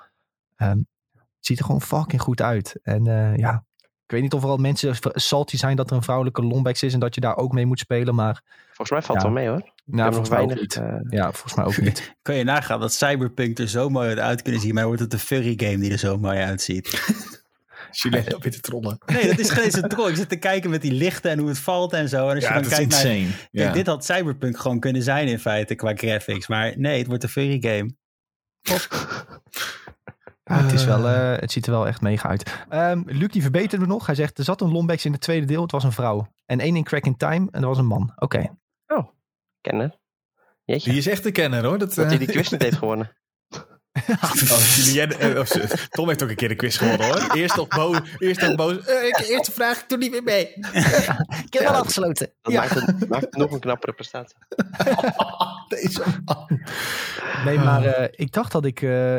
Ehm, 0.57 0.79
het 1.13 1.47
ziet 1.53 1.59
er 1.59 1.65
gewoon 1.65 1.83
fucking 1.83 2.21
goed 2.23 2.41
uit. 2.43 2.79
En 2.83 3.07
eh, 3.07 3.37
ja, 3.37 3.65
ik 3.81 4.11
weet 4.11 4.23
niet 4.23 4.33
of 4.35 4.43
er 4.43 4.49
al 4.49 4.57
mensen 4.57 4.95
salty 5.13 5.57
zijn 5.57 5.77
dat 5.77 5.91
er 5.91 5.97
een 5.97 6.03
vrouwelijke 6.03 6.43
Lombax 6.43 6.83
is. 6.83 6.93
En 6.93 7.01
dat 7.01 7.15
je 7.15 7.21
daar 7.21 7.37
ook 7.37 7.53
mee 7.53 7.67
moet 7.67 7.79
spelen. 7.79 8.15
Maar 8.15 8.43
Volgens 8.67 8.91
mij 8.91 9.03
valt 9.03 9.21
Ja. 9.23 9.25
het 9.29 9.35
wel 9.35 9.43
mee 9.45 9.49
hoor. 9.49 9.73
Ik 9.87 9.95
nou, 9.95 10.13
heb 10.13 10.19
nog 10.21 10.29
volgens 10.29 10.29
mij 10.29 10.39
ook 10.41 10.47
weinig, 10.79 11.01
niet. 11.03 11.11
eh, 11.13 11.19
Ja, 11.19 11.33
volgens 11.33 11.55
mij 11.55 11.65
ook 11.65 11.77
niet. 11.81 12.15
Kan 12.23 12.35
je 12.35 12.45
nagaan 12.45 12.81
dat 12.81 12.93
Cyberpunk 12.93 13.59
er 13.59 13.69
zo 13.69 13.89
mooi 13.89 14.19
uit 14.19 14.43
kunnen 14.43 14.61
zien. 14.61 14.75
Maar 14.75 14.87
wordt 14.87 15.01
het 15.01 15.13
een 15.13 15.19
furry 15.19 15.55
game 15.57 15.79
die 15.79 15.93
er 15.93 15.99
zo 15.99 16.19
mooi 16.19 16.39
uitziet. 16.39 16.89
Jullie 17.91 18.35
op 18.35 18.43
te 18.43 18.61
trollen. 18.61 18.99
Nee, 19.07 19.27
dat 19.27 19.39
is 19.39 19.51
geen 19.51 19.65
eens 19.65 19.75
een 19.83 19.89
troll. 19.89 20.09
Ik 20.11 20.17
zit 20.17 20.29
te 20.29 20.37
kijken 20.37 20.71
met 20.71 20.83
die 20.83 20.93
lichten 20.93 21.31
en 21.31 21.39
hoe 21.39 21.49
het 21.49 21.59
valt 21.59 21.93
en 21.93 22.09
zo. 22.09 22.29
En 22.29 22.35
als 22.35 22.45
Ja, 22.45 22.49
je 22.55 22.61
dat 22.61 22.71
dan 22.71 22.73
is 22.73 22.77
kijkt 22.89 23.05
naar... 23.05 23.13
insane. 23.13 23.37
Kijk, 23.37 23.49
Ja. 23.51 23.73
dit 23.73 23.87
had 23.87 24.05
Cyberpunk 24.05 24.59
gewoon 24.59 24.81
kunnen 24.81 25.03
zijn 25.03 25.29
in 25.29 25.39
feite 25.39 25.75
qua 25.75 25.95
graphics. 25.95 26.47
Maar 26.49 26.73
nee, 26.79 26.99
het 26.99 27.07
wordt 27.07 27.23
een 27.23 27.29
furry 27.29 27.59
game. 27.61 27.95
Ja, 30.57 30.63
het, 30.63 30.73
is 30.73 30.85
wel, 30.85 31.09
eh, 31.09 31.41
het 31.41 31.53
ziet 31.53 31.67
er 31.67 31.73
wel 31.73 31.87
echt 31.87 32.01
mega 32.01 32.29
uit. 32.29 32.65
Ehm 32.69 33.03
Luc 33.07 33.29
die 33.29 33.43
verbeterde 33.43 33.87
nog. 33.87 34.07
Hij 34.07 34.15
zegt, 34.15 34.39
er 34.39 34.45
zat 34.45 34.61
een 34.61 34.73
Lombax 34.73 35.05
in 35.05 35.13
het 35.13 35.21
tweede 35.21 35.47
deel. 35.47 35.63
Het 35.63 35.71
was 35.71 35.85
een 35.85 35.93
vrouw. 35.93 36.27
En 36.47 36.61
één 36.61 36.77
in 36.77 36.85
Crack 36.85 37.05
in 37.05 37.17
Time. 37.17 37.49
En 37.51 37.61
dat 37.61 37.65
was 37.71 37.79
een 37.79 37.87
man. 37.87 38.13
Oké. 38.17 38.57
kennen. 39.61 39.95
Jeetje, 40.65 40.91
Die 40.91 40.99
is 40.99 41.07
echt 41.07 41.27
een 41.27 41.33
kenner 41.33 41.65
hoor. 41.65 41.79
Dat, 41.79 41.89
dat 41.95 42.05
eh, 42.05 42.09
hij 42.11 42.19
die 42.19 42.29
quiz 42.29 42.51
niet 42.51 42.63
heeft 42.63 42.77
gewonnen. 42.77 43.11
Oh, 44.09 44.59
eh, 45.13 45.45
ze- 45.47 45.87
Tom 45.91 46.09
heeft 46.09 46.23
ook 46.23 46.29
een 46.29 46.35
keer 46.37 46.49
de 46.49 46.55
quiz 46.55 46.79
gewonnen 46.79 47.07
hoor. 47.07 47.35
Eerst 47.37 47.57
nog 47.57 47.69
boos. 47.69 47.99
Eerst 48.19 48.41
nog 48.41 48.55
boos. 48.55 48.79
Eh, 48.87 49.29
eerste 49.31 49.53
vraag, 49.53 49.83
ik 49.83 49.89
doe 49.89 49.99
niet 49.99 50.11
meer 50.11 50.23
mee. 50.23 50.47
Ik 51.47 51.53
heb 51.53 51.63
wel 51.63 51.71
afgesloten. 51.73 52.33
Dat 52.43 52.53
Ja. 52.53 52.61
maakt, 52.61 52.75
het, 52.75 53.09
maakt 53.09 53.25
het 53.25 53.37
nog 53.37 53.51
een 53.53 53.61
knappere 53.61 53.93
prestatie. 53.93 54.37
Deze 55.69 56.03
man. 56.25 56.61
Nee, 57.45 57.59
maar 57.59 57.85
eh, 57.85 58.09
ik 58.11 58.33
dacht 58.33 58.53
dat 58.53 58.65
ik... 58.65 58.83
eh, 58.83 59.17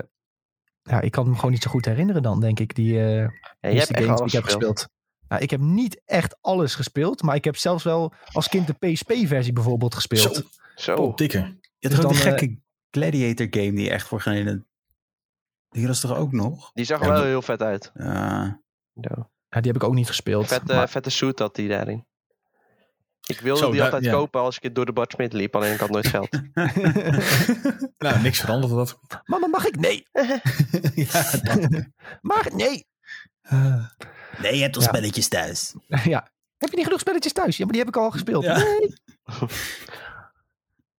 ja, 0.89 1.01
ik 1.01 1.11
kan 1.11 1.29
me 1.29 1.36
gewoon 1.36 1.51
niet 1.51 1.63
zo 1.63 1.69
goed 1.69 1.86
herinneren 1.86 2.21
dan, 2.23 2.39
denk 2.39 2.59
ik. 2.59 2.75
Die, 2.75 2.99
eh 2.99 3.19
Ja, 3.59 3.69
je 3.69 3.77
hebt 3.79 3.97
games 3.99 4.17
die 4.17 4.25
ik 4.25 4.31
heb 4.31 4.43
gespeeld. 4.43 4.88
Nou, 5.27 5.41
ik 5.41 5.49
heb 5.49 5.59
niet 5.59 6.01
echt 6.05 6.38
alles 6.41 6.75
gespeeld. 6.75 7.21
Maar 7.21 7.36
ik 7.36 7.43
heb 7.43 7.57
zelfs 7.57 7.83
wel 7.83 8.13
als 8.31 8.47
kind 8.47 8.67
de 8.67 8.73
PSP-versie 8.73 9.53
bijvoorbeeld 9.53 9.95
gespeeld. 9.95 10.36
Zo. 10.36 10.41
Zo. 10.75 10.95
Oh, 10.95 11.15
dikke. 11.15 11.38
Je 11.79 11.89
Dus 11.89 11.97
had 11.97 12.05
ook 12.05 12.11
die 12.11 12.21
eh, 12.21 12.27
gekke 12.27 12.57
Gladiator 12.89 13.47
game 13.49 13.71
die 13.73 13.89
echt 13.89 14.07
voor 14.07 14.21
geen... 14.21 14.65
Die 15.69 15.88
was 15.88 15.99
toch 15.99 16.15
ook 16.15 16.31
nog? 16.31 16.71
Die 16.73 16.86
zag 16.86 16.99
er 17.01 17.07
Ja, 17.07 17.13
wel 17.13 17.23
heel 17.23 17.41
vet 17.41 17.61
uit. 17.61 17.91
Ja. 17.93 18.61
Ja. 18.93 19.29
Ja, 19.49 19.61
die 19.61 19.71
heb 19.71 19.81
ik 19.81 19.83
ook 19.83 19.93
niet 19.93 20.07
gespeeld. 20.07 20.47
Vet, 20.47 20.67
maar- 20.67 20.89
vette 20.89 21.09
suit 21.09 21.39
had 21.39 21.55
die 21.55 21.67
daarin. 21.69 22.05
Ik 23.28 23.39
wilde 23.39 23.59
Zo, 23.59 23.71
die 23.71 23.84
altijd 23.84 24.03
ja. 24.03 24.11
kopen 24.11 24.41
als 24.41 24.59
ik 24.59 24.76
door 24.76 24.86
de 24.86 24.93
Bart 24.93 25.11
Smit 25.11 25.34
liep, 25.34 25.55
alleen 25.55 25.73
ik 25.73 25.80
had 25.80 25.89
nooit 25.89 26.07
geld. 26.07 26.30
Nou, 27.97 28.21
niks 28.21 28.39
veranderd 28.39 28.73
dat. 28.73 28.99
Mama, 29.26 29.47
mag 29.47 29.65
ik? 29.65 29.80
Nee. 29.80 30.07
ja, 31.11 31.21
dat. 31.43 31.69
Maar 32.21 32.47
nee. 32.55 32.86
Nee, 34.41 34.55
je 34.55 34.61
hebt 34.61 34.76
al 34.76 34.82
Ja. 34.82 34.88
spelletjes 34.88 35.28
thuis. 35.28 35.73
ja. 36.03 36.28
Heb 36.57 36.69
je 36.69 36.76
niet 36.76 36.86
genoeg 36.86 36.99
spelletjes 36.99 37.34
thuis? 37.34 37.57
Ja, 37.57 37.63
maar 37.63 37.73
die 37.73 37.82
heb 37.84 37.89
ik 37.95 37.97
al 38.01 38.11
gespeeld. 38.11 38.43
Ja. 38.43 38.57
Nee. 38.57 38.95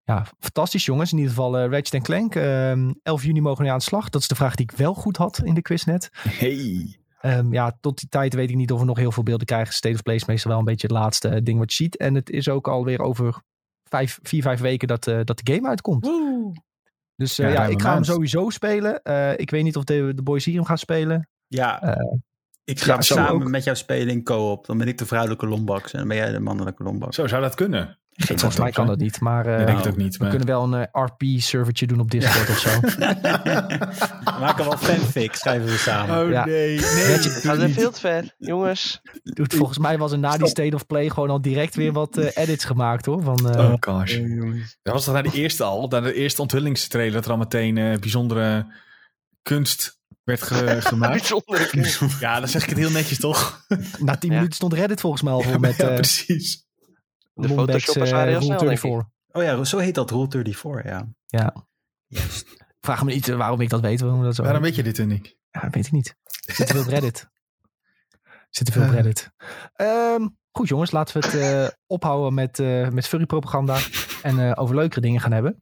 Ja, 0.03 0.25
fantastisch 0.39 0.85
jongens. 0.85 1.11
In 1.11 1.17
ieder 1.17 1.33
geval 1.33 1.57
eh 1.57 1.69
Ratchet 1.69 2.03
Clank. 2.03 2.35
Ehm 2.35 2.91
11 3.03 3.23
juni 3.23 3.41
mogen 3.41 3.63
we 3.65 3.71
aan 3.71 3.77
de 3.77 3.83
slag. 3.83 4.09
Dat 4.09 4.21
is 4.21 4.27
de 4.27 4.35
vraag 4.35 4.55
die 4.55 4.69
ik 4.71 4.77
wel 4.77 4.93
goed 4.93 5.17
had 5.17 5.41
in 5.43 5.53
de 5.53 5.61
quiz 5.61 5.83
net. 5.83 6.09
Hey. 6.13 6.99
Ehm, 7.21 7.53
ja, 7.53 7.77
tot 7.81 7.99
die 7.99 8.09
tijd 8.09 8.33
weet 8.33 8.49
ik 8.49 8.55
niet 8.55 8.71
of 8.71 8.79
we 8.79 8.85
nog 8.85 8.97
heel 8.97 9.11
veel 9.11 9.23
beelden 9.23 9.45
krijgen. 9.47 9.73
State 9.73 9.95
of 9.95 10.01
Play 10.03 10.15
is 10.15 10.25
meestal 10.25 10.49
wel 10.51 10.59
een 10.59 10.65
beetje 10.65 10.87
het 10.87 10.95
laatste 10.95 11.27
eh, 11.29 11.43
ding 11.43 11.59
wat 11.59 11.69
je 11.73 11.83
ziet. 11.83 11.97
En 11.97 12.15
het 12.15 12.29
is 12.29 12.49
ook 12.49 12.67
alweer 12.67 12.99
over 12.99 13.41
vijf, 13.89 14.19
vier, 14.21 14.41
vijf 14.41 14.59
weken 14.59 14.87
dat, 14.87 15.07
eh, 15.07 15.19
dat 15.23 15.39
de 15.43 15.53
game 15.53 15.67
uitkomt. 15.67 16.05
Dus 17.15 17.39
eh, 17.39 17.53
Ja, 17.53 17.65
ik 17.65 17.81
ga 17.81 17.93
hem 17.93 18.03
sowieso 18.03 18.49
spelen. 18.49 19.01
Eh, 19.03 19.37
ik 19.37 19.49
weet 19.49 19.63
niet 19.63 19.75
of 19.77 19.83
de, 19.83 20.11
de 20.15 20.23
boys 20.23 20.45
hier 20.45 20.55
hem 20.55 20.65
gaan 20.65 20.77
spelen. 20.77 21.29
Ja, 21.47 21.81
Eh, 21.81 22.17
ik 22.63 22.79
ga 22.79 22.93
ja, 22.93 23.01
samen 23.01 23.31
ook. 23.31 23.47
met 23.49 23.63
jou 23.63 23.77
spelen 23.77 24.07
in 24.13 24.23
co-op. 24.23 24.65
Dan 24.65 24.77
ben 24.77 24.87
ik 24.87 24.97
de 24.97 25.05
vrouwelijke 25.05 25.47
lombax 25.47 25.91
en 25.93 25.99
dan 25.99 26.07
ben 26.07 26.17
jij 26.17 26.31
de 26.31 26.39
mannelijke 26.39 26.83
lombax. 26.83 27.15
Zo 27.15 27.27
zou 27.27 27.41
dat 27.41 27.55
kunnen. 27.55 27.99
Volgens 28.17 28.57
mij 28.57 28.71
kan 28.71 28.87
dat 28.87 28.97
niet. 28.97 29.19
Maar 29.19 29.45
eh, 29.45 29.59
Ik 29.59 29.65
denk 29.65 29.77
het 29.77 29.87
ook 29.87 29.97
niet. 29.97 30.11
we 30.17 30.19
Maar... 30.23 30.29
kunnen 30.29 30.47
wel 30.47 30.63
een 30.63 30.73
eh, 30.91 31.03
RP-servertje 31.03 31.87
doen 31.87 31.99
op 31.99 32.11
Discord 32.11 32.49
of 32.49 32.57
zo. 32.59 32.69
We 32.79 34.35
maken 34.39 34.65
wel 34.65 34.77
fanfic, 34.77 35.35
schrijven 35.35 35.67
we 35.67 35.77
samen. 35.77 36.25
Oh 36.25 36.29
Ja. 36.31 36.45
nee, 36.45 36.79
nee. 36.79 37.17
Gaat 37.19 37.57
er 37.57 37.69
veel 37.69 37.91
te 37.91 37.99
ver, 37.99 38.35
jongens. 38.37 39.01
Doet, 39.23 39.53
volgens 39.53 39.77
mij 39.77 39.97
was 39.97 40.11
er 40.11 40.19
na 40.19 40.37
die 40.37 40.47
State 40.47 40.75
of 40.75 40.85
Play 40.85 41.09
gewoon 41.09 41.29
al 41.29 41.41
direct 41.41 41.75
weer 41.75 41.91
wat 41.91 42.17
eh, 42.17 42.29
edits 42.43 42.65
gemaakt 42.65 43.05
hoor. 43.05 43.23
Van, 43.23 43.49
eh, 43.51 43.59
Oh 43.65 43.73
gosh. 43.79 44.19
Dat 44.83 44.93
was 44.93 45.03
toch 45.05 45.13
na 45.13 45.21
de 45.21 45.31
eerste 45.33 45.63
al, 45.63 45.87
na 45.87 46.01
de 46.01 46.13
eerste 46.13 46.41
onthullingstrailer, 46.41 47.13
dat 47.13 47.25
er 47.25 47.31
al 47.31 47.37
meteen 47.37 47.77
eh, 47.77 47.97
bijzondere 47.99 48.65
kunst 49.41 49.99
werd 50.23 50.41
ge- 50.41 50.77
gemaakt. 50.91 51.13
Bijzonder. 51.71 52.17
ja, 52.19 52.39
dan 52.39 52.49
zeg 52.49 52.63
ik 52.63 52.69
het 52.69 52.77
heel 52.77 52.91
netjes 52.91 53.19
toch? 53.19 53.65
Na 53.99 54.15
10 54.17 54.29
Ja. 54.29 54.35
minuten 54.35 54.55
stond 54.55 54.73
Reddit 54.73 54.99
volgens 55.01 55.21
mij 55.21 55.33
al 55.33 55.41
vol 55.41 55.59
met 55.59 55.75
ja, 55.75 55.87
eh 55.87 55.95
precies. 55.95 56.65
De 57.37 57.47
Lombax, 57.47 57.71
photoshoppers 57.71 58.11
waren 58.11 58.27
heel 58.27 58.39
Rule 58.39 58.45
snel, 58.45 58.67
denk 58.67 58.79
34. 58.79 59.11
Oh 59.31 59.43
ja, 59.43 59.63
zo 59.63 59.77
heet 59.77 59.95
dat 59.95 60.11
Rule 60.11 60.27
34, 60.29 60.91
ja. 60.91 61.07
Ja. 61.25 61.53
Juist. 62.07 62.65
Vraag 62.81 63.03
me 63.03 63.13
niet 63.13 63.27
eh, 63.29 63.35
waarom 63.35 63.61
ik 63.61 63.69
dat 63.69 63.81
weet. 63.81 64.01
Waarom 64.01 64.23
dat 64.23 64.35
zo 64.35 64.43
Waarom 64.43 64.61
weet 64.61 64.75
je 64.75 64.83
dit, 64.83 65.05
Nick? 65.05 65.35
Ja, 65.51 65.69
weet 65.69 65.85
ik 65.85 65.91
niet. 65.91 66.15
Zit 66.23 66.67
te 66.67 66.73
veel 66.73 66.81
op 66.81 66.87
Reddit. 66.87 67.29
Zit 68.49 68.65
te 68.65 68.71
veel 68.71 68.83
op. 68.83 68.89
Reddit. 68.89 69.31
Ehm, 69.73 70.27
goed 70.51 70.67
jongens, 70.67 70.91
laten 70.91 71.21
we 71.21 71.27
het 71.27 71.35
eh, 71.35 71.67
ophouden 71.87 72.33
met, 72.33 72.59
eh 72.59 72.89
met 72.89 73.07
furry 73.07 73.25
propaganda. 73.25 73.77
En 74.21 74.39
eh, 74.39 74.51
over 74.55 74.75
leukere 74.75 75.01
dingen 75.01 75.21
gaan 75.21 75.31
hebben. 75.31 75.61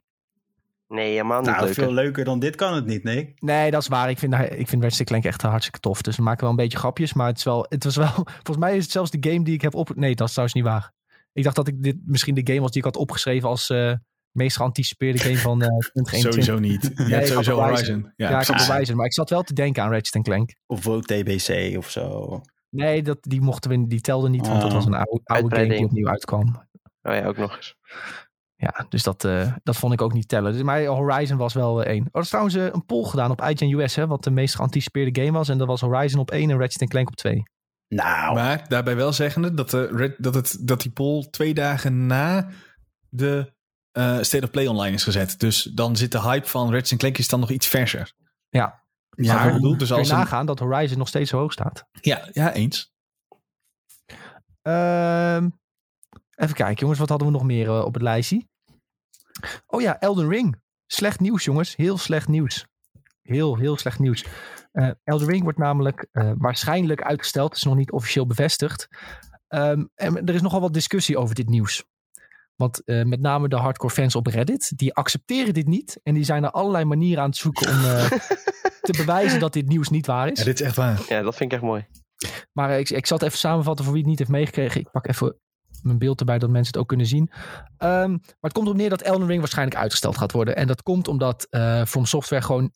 Nee, 0.88 1.10
helemaal 1.10 1.40
niet 1.40 1.50
Nou, 1.50 1.64
leuk. 1.64 1.74
veel 1.74 1.92
leuker 1.92 2.24
dan 2.24 2.38
dit 2.38 2.56
kan 2.56 2.74
het 2.74 2.86
niet, 2.86 3.04
Nick. 3.04 3.40
Nee, 3.42 3.70
dat 3.70 3.82
is 3.82 3.88
waar. 3.88 4.10
Ik 4.10 4.18
vind, 4.18 4.34
ik 4.34 4.68
vind 4.68 4.82
Ratchet 4.82 5.06
Clank 5.06 5.24
echt 5.24 5.42
hartstikke 5.42 5.78
tof. 5.80 6.02
Dus 6.02 6.16
we 6.16 6.22
maken 6.22 6.40
wel 6.40 6.50
een 6.50 6.56
beetje 6.56 6.78
grapjes. 6.78 7.12
Maar 7.12 7.26
het, 7.26 7.36
is 7.36 7.44
wel, 7.44 7.66
het 7.68 7.84
was 7.84 7.96
wel... 7.96 8.12
Volgens 8.44 8.56
mij 8.56 8.76
is 8.76 8.82
het 8.82 8.92
zelfs 8.92 9.10
de 9.10 9.30
game 9.30 9.44
die 9.44 9.54
ik 9.54 9.62
heb 9.62 9.74
op... 9.74 9.94
Nee, 9.94 10.14
dat 10.14 10.26
is 10.26 10.32
trouwens 10.32 10.54
niet 10.58 10.64
waar. 10.68 10.92
Ik 11.36 11.42
dacht 11.42 11.56
dat 11.56 11.68
ik 11.68 11.82
dit 11.82 11.96
misschien 12.04 12.34
de 12.34 12.40
game 12.44 12.60
was 12.60 12.70
die 12.70 12.78
ik 12.78 12.84
had 12.84 12.96
opgeschreven 12.96 13.48
als 13.48 13.70
eh 13.70 13.92
meest 14.30 14.56
geanticipeerde 14.56 15.18
game 15.18 15.36
van 15.36 15.62
eh 15.62 15.68
2021. 15.92 16.20
Sowieso 16.20 16.58
niet. 16.58 16.82
Je 16.82 17.02
Nee, 17.04 17.12
hebt 17.12 17.28
ik 17.28 17.34
had 17.34 17.44
sowieso 17.44 17.54
Horizon. 17.62 17.86
Horizon. 17.94 18.12
Ja, 18.16 18.30
Ja, 18.30 18.40
ik 18.40 18.46
precies. 18.46 18.66
bewijzen. 18.66 18.96
Maar 18.96 19.06
ik 19.06 19.12
zat 19.12 19.30
wel 19.30 19.42
te 19.42 19.54
denken 19.54 19.82
aan 19.82 19.90
Ratchet 19.92 20.22
Clank. 20.22 20.54
Of 20.66 20.88
ook 20.88 21.04
TBC 21.04 21.76
of 21.78 21.90
zo. 21.90 22.40
Nee, 22.70 23.02
dat, 23.02 23.18
die 23.20 23.40
mochten 23.40 23.70
we, 23.70 23.86
die 23.86 24.00
telde 24.00 24.28
niet, 24.28 24.46
want 24.46 24.60
dat 24.60 24.70
Oh. 24.70 24.76
was 24.76 24.86
een 24.86 24.94
oude, 24.94 25.20
oude 25.24 25.56
game 25.56 25.68
die 25.68 25.84
opnieuw 25.84 26.08
uitkwam. 26.08 26.68
Oh 27.02 27.14
ja, 27.14 27.24
ook 27.26 27.36
nog 27.36 27.56
eens. 27.56 27.74
Ja, 28.54 28.86
dus 28.88 29.02
dat, 29.02 29.24
eh, 29.24 29.52
dat 29.62 29.76
vond 29.76 29.92
ik 29.92 30.02
ook 30.02 30.12
niet 30.12 30.28
tellen. 30.28 30.52
Dus, 30.52 30.62
maar 30.62 30.84
Horizon 30.84 31.36
was 31.36 31.54
wel 31.54 31.82
één. 31.84 32.00
Oh, 32.02 32.08
er 32.12 32.20
is 32.20 32.28
trouwens 32.28 32.54
eh, 32.56 32.64
een 32.64 32.84
poll 32.86 33.04
gedaan 33.04 33.30
op 33.30 33.42
IGN 33.42 33.78
US, 33.78 33.94
hè, 33.94 34.06
wat 34.06 34.24
de 34.24 34.30
meest 34.30 34.54
geanticipeerde 34.54 35.20
game 35.22 35.38
was. 35.38 35.48
En 35.48 35.58
dat 35.58 35.66
was 35.66 35.80
Horizon 35.80 36.20
op 36.20 36.30
één 36.30 36.50
en 36.50 36.58
Ratchet 36.58 36.88
Clank 36.88 37.08
op 37.08 37.16
twee. 37.16 37.42
Nou, 37.88 38.34
Maar 38.34 38.68
daarbij 38.68 38.96
wel 38.96 39.12
zeggende 39.12 39.54
dat, 39.54 39.70
de 39.70 39.86
Red, 39.86 40.14
dat, 40.18 40.34
het, 40.34 40.56
dat 40.60 40.80
die 40.80 40.90
poll 40.90 41.26
twee 41.30 41.54
dagen 41.54 42.06
na 42.06 42.48
de 43.08 43.52
eh, 43.92 44.18
State 44.20 44.44
of 44.44 44.50
Play 44.50 44.66
online 44.66 44.94
is 44.94 45.04
gezet. 45.04 45.38
Dus 45.38 45.62
dan 45.62 45.96
zit 45.96 46.12
de 46.12 46.20
hype 46.20 46.48
van 46.48 46.72
Ratchet 46.72 46.98
Clank 46.98 47.18
is 47.18 47.28
dan 47.28 47.40
nog 47.40 47.50
iets 47.50 47.66
verser. 47.66 48.12
Ja. 48.48 48.84
Ja, 49.10 49.34
Maar 49.34 49.46
ik 49.46 49.52
bedoel, 49.52 49.76
dus 49.76 49.88
je 49.88 49.94
als 49.94 50.08
een, 50.08 50.16
nagaan 50.16 50.46
dat 50.46 50.58
Horizon 50.58 50.98
nog 50.98 51.08
steeds 51.08 51.30
zo 51.30 51.38
hoog 51.38 51.52
staat. 51.52 51.86
ja, 52.00 52.28
ja, 52.32 52.52
eens. 52.52 52.92
Ehm, 54.62 55.48
even 56.34 56.54
kijken, 56.54 56.80
jongens, 56.80 56.98
wat 56.98 57.08
hadden 57.08 57.26
we 57.26 57.32
nog 57.32 57.42
meer 57.42 57.66
eh, 57.66 57.84
op 57.84 57.94
het 57.94 58.02
lijstje? 58.02 58.46
Oh 59.66 59.80
ja, 59.80 60.00
Elden 60.00 60.28
Ring. 60.28 60.60
Slecht 60.86 61.20
nieuws, 61.20 61.44
jongens. 61.44 61.76
Heel 61.76 61.98
slecht 61.98 62.28
nieuws. 62.28 62.66
Heel, 63.22 63.56
heel 63.56 63.76
slecht 63.76 63.98
nieuws. 63.98 64.24
Uh, 64.76 64.90
Elden 65.04 65.28
Ring 65.28 65.42
wordt 65.42 65.58
namelijk 65.58 66.06
uh, 66.12 66.32
waarschijnlijk 66.38 67.02
uitgesteld. 67.02 67.48
Het 67.48 67.56
is 67.56 67.62
nog 67.62 67.76
niet 67.76 67.92
officieel 67.92 68.26
bevestigd. 68.26 68.88
Um, 69.48 69.90
en 69.94 70.26
er 70.26 70.34
is 70.34 70.42
nogal 70.42 70.60
wat 70.60 70.72
discussie 70.72 71.18
over 71.18 71.34
dit 71.34 71.48
nieuws. 71.48 71.84
Want 72.56 72.82
uh, 72.84 73.04
met 73.04 73.20
name 73.20 73.48
de 73.48 73.56
hardcore 73.56 73.92
fans 73.92 74.14
op 74.14 74.26
Reddit, 74.26 74.72
die 74.76 74.94
accepteren 74.94 75.54
dit 75.54 75.66
niet. 75.66 76.00
En 76.02 76.14
die 76.14 76.24
zijn 76.24 76.44
er 76.44 76.50
allerlei 76.50 76.84
manieren 76.84 77.22
aan 77.22 77.28
het 77.28 77.38
zoeken 77.38 77.68
om 77.68 77.80
te 78.88 78.94
bewijzen 78.96 79.40
dat 79.40 79.52
dit 79.52 79.68
nieuws 79.68 79.88
niet 79.88 80.06
waar 80.06 80.28
is. 80.28 80.38
Ja, 80.38 80.44
dit 80.44 80.60
is 80.60 80.66
echt 80.66 80.76
waar. 80.76 81.02
Ja, 81.08 81.22
dat 81.22 81.36
vind 81.36 81.52
ik 81.52 81.58
echt 81.58 81.66
mooi. 81.66 81.86
Maar 82.52 82.78
ik, 82.78 82.90
ik 82.90 83.06
zal 83.06 83.16
het 83.16 83.26
even 83.26 83.38
samenvatten 83.38 83.84
voor 83.84 83.94
wie 83.94 84.02
het 84.02 84.10
niet 84.10 84.18
heeft 84.18 84.30
meegekregen. 84.30 84.80
Ik 84.80 84.90
pak 84.90 85.06
even 85.06 85.38
mijn 85.82 85.98
beeld 85.98 86.20
erbij 86.20 86.38
dat 86.38 86.50
mensen 86.50 86.72
het 86.72 86.82
ook 86.82 86.88
kunnen 86.88 87.06
zien. 87.06 87.30
Um, 87.78 88.10
maar 88.10 88.36
het 88.40 88.52
komt 88.52 88.66
erop 88.66 88.78
neer 88.78 88.90
dat 88.90 89.02
Elden 89.02 89.26
Ring 89.26 89.40
waarschijnlijk 89.40 89.78
uitgesteld 89.78 90.16
gaat 90.16 90.32
worden. 90.32 90.56
En 90.56 90.66
dat 90.66 90.82
komt 90.82 91.08
omdat 91.08 91.46
uh, 91.50 91.84
From 91.84 92.04
Software 92.04 92.42
gewoon 92.42 92.72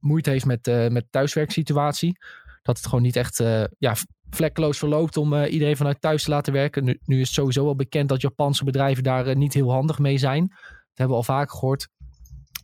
moeite 0.00 0.30
heeft 0.30 0.44
met, 0.44 0.68
uh, 0.68 0.88
met 0.88 1.06
thuiswerksituatie. 1.10 2.18
Dat 2.62 2.76
het 2.76 2.86
gewoon 2.86 3.02
niet 3.02 3.16
echt 3.16 3.36
ja, 3.78 3.94
vlekkeloos 4.30 4.78
verloopt 4.78 5.16
om 5.16 5.34
iedereen 5.44 5.76
vanuit 5.76 6.00
thuis 6.00 6.22
te 6.22 6.30
laten 6.30 6.52
werken. 6.52 6.84
Nu, 6.84 6.98
nu, 7.04 7.20
is 7.20 7.32
sowieso 7.32 7.64
wel 7.64 7.76
bekend 7.76 8.08
dat 8.08 8.20
Japanse 8.20 8.64
bedrijven 8.64 9.02
daar 9.02 9.36
niet 9.36 9.54
heel 9.54 9.72
handig 9.72 9.98
mee 9.98 10.18
zijn. 10.18 10.46
Dat 10.48 10.58
hebben 10.94 11.16
we 11.16 11.22
al 11.22 11.34
vaker 11.34 11.56
gehoord. 11.56 11.88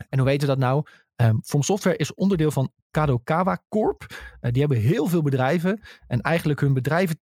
En 0.08 0.18
hoe 0.18 0.26
weten 0.26 0.48
we 0.48 0.54
dat 0.54 0.62
nou? 0.62 0.84
Um, 1.16 1.40
From 1.44 1.62
Software 1.62 1.96
is 1.96 2.14
onderdeel 2.14 2.50
van 2.50 2.72
Kadokawa 2.90 3.62
Corp. 3.68 4.06
die 4.40 4.60
hebben 4.60 4.78
heel 4.78 5.06
veel 5.06 5.22
bedrijven. 5.22 5.80
En 6.06 6.20
eigenlijk 6.20 6.60
hun 6.60 6.74
bedrijven 6.74 7.20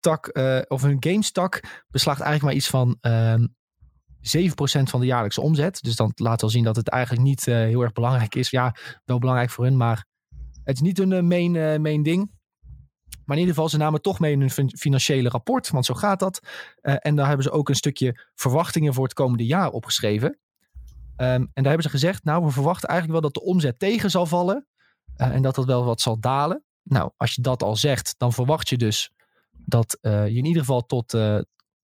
tak, 0.00 0.30
uh, 0.32 0.60
of 0.68 0.82
hun 0.82 0.96
gamestak 1.00 1.60
beslaagt 1.90 2.20
eigenlijk 2.20 2.42
maar 2.42 2.54
iets 2.54 2.70
van 2.70 2.98
uh, 3.02 3.46
7% 4.22 4.82
van 4.82 5.00
de 5.00 5.06
jaarlijkse 5.06 5.40
omzet. 5.40 5.82
Dus 5.82 5.96
dan 5.96 6.12
laat 6.14 6.40
wel 6.40 6.50
zien 6.50 6.64
dat 6.64 6.76
het 6.76 6.88
eigenlijk 6.88 7.22
niet 7.22 7.46
uh, 7.46 7.54
heel 7.54 7.82
erg 7.82 7.92
belangrijk 7.92 8.34
is. 8.34 8.50
Ja, 8.50 8.74
wel 9.04 9.18
belangrijk 9.18 9.50
voor 9.50 9.64
hun, 9.64 9.76
maar 9.76 10.04
het 10.64 10.74
is 10.74 10.80
niet 10.80 10.98
hun 10.98 11.10
uh, 11.10 11.20
main, 11.20 11.82
main 11.82 12.02
ding. 12.02 12.40
Maar 13.24 13.36
in 13.36 13.42
ieder 13.42 13.54
geval, 13.54 13.68
ze 13.68 13.76
namen 13.76 14.02
toch 14.02 14.18
mee 14.18 14.32
in 14.32 14.40
hun 14.40 14.70
financiële 14.78 15.28
rapport, 15.28 15.70
want 15.70 15.84
zo 15.84 15.94
gaat 15.94 16.18
dat. 16.18 16.40
en 16.80 17.14
daar 17.16 17.26
hebben 17.26 17.44
ze 17.44 17.50
ook 17.50 17.68
een 17.68 17.74
stukje 17.74 18.28
verwachtingen 18.34 18.94
voor 18.94 19.04
het 19.04 19.12
komende 19.12 19.46
jaar 19.46 19.70
opgeschreven. 19.70 20.28
Um, 20.28 20.38
en 21.16 21.50
daar 21.54 21.64
hebben 21.64 21.82
ze 21.82 21.88
gezegd, 21.88 22.24
nou, 22.24 22.44
we 22.44 22.50
verwachten 22.50 22.88
eigenlijk 22.88 23.20
wel 23.20 23.30
dat 23.30 23.42
de 23.42 23.48
omzet 23.50 23.78
tegen 23.78 24.10
zal 24.10 24.26
vallen. 24.26 24.66
en 25.16 25.42
dat 25.42 25.54
dat 25.54 25.64
wel 25.64 25.84
wat 25.84 26.00
zal 26.00 26.20
dalen. 26.20 26.64
Nou, 26.82 27.10
als 27.16 27.34
je 27.34 27.42
dat 27.42 27.62
al 27.62 27.76
zegt, 27.76 28.14
dan 28.18 28.32
verwacht 28.32 28.68
je 28.68 28.76
dus 28.76 29.10
dat 29.52 29.98
je 30.00 30.32
in 30.34 30.44
ieder 30.44 30.60
geval 30.60 30.86
tot, 30.86 31.16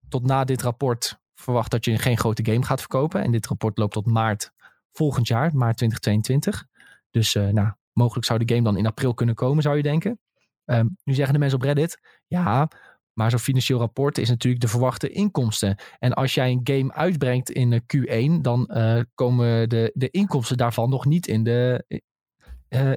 tot 0.08 0.26
na 0.26 0.44
dit 0.44 0.62
rapport 0.62 1.17
verwacht 1.40 1.70
dat 1.70 1.84
je 1.84 1.98
geen 1.98 2.18
grote 2.18 2.44
game 2.44 2.64
gaat 2.64 2.80
verkopen. 2.80 3.22
En 3.22 3.30
dit 3.30 3.46
rapport 3.46 3.78
loopt 3.78 3.92
tot 3.92 4.06
maart 4.06 4.52
volgend 4.92 5.28
jaar, 5.28 5.54
maart 5.54 5.76
2022. 5.76 6.66
Dus 7.10 7.34
uh, 7.34 7.48
nou, 7.48 7.72
mogelijk 7.92 8.26
zou 8.26 8.44
de 8.44 8.54
game 8.54 8.64
dan 8.64 8.76
in 8.76 8.86
april 8.86 9.14
kunnen 9.14 9.34
komen, 9.34 9.62
zou 9.62 9.76
je 9.76 9.82
denken. 9.82 10.18
Um, 10.64 10.96
nu 11.04 11.14
zeggen 11.14 11.32
de 11.32 11.38
mensen 11.38 11.58
op 11.58 11.64
Reddit, 11.64 12.00
ja, 12.26 12.68
maar 13.12 13.30
zo'n 13.30 13.38
financieel 13.38 13.78
rapport 13.78 14.18
is 14.18 14.28
natuurlijk 14.28 14.62
de 14.62 14.68
verwachte 14.68 15.10
inkomsten. 15.10 15.76
En 15.98 16.12
als 16.12 16.34
jij 16.34 16.50
een 16.50 16.60
game 16.62 16.92
uitbrengt 16.92 17.50
in 17.50 17.82
Q1, 17.82 18.40
dan 18.40 18.66
komen 19.14 19.68
de, 19.68 19.90
de 19.94 20.10
inkomsten 20.10 20.56
daarvan 20.56 20.90
nog 20.90 21.04
niet 21.04 21.26
in 21.26 21.44
de, 21.44 21.84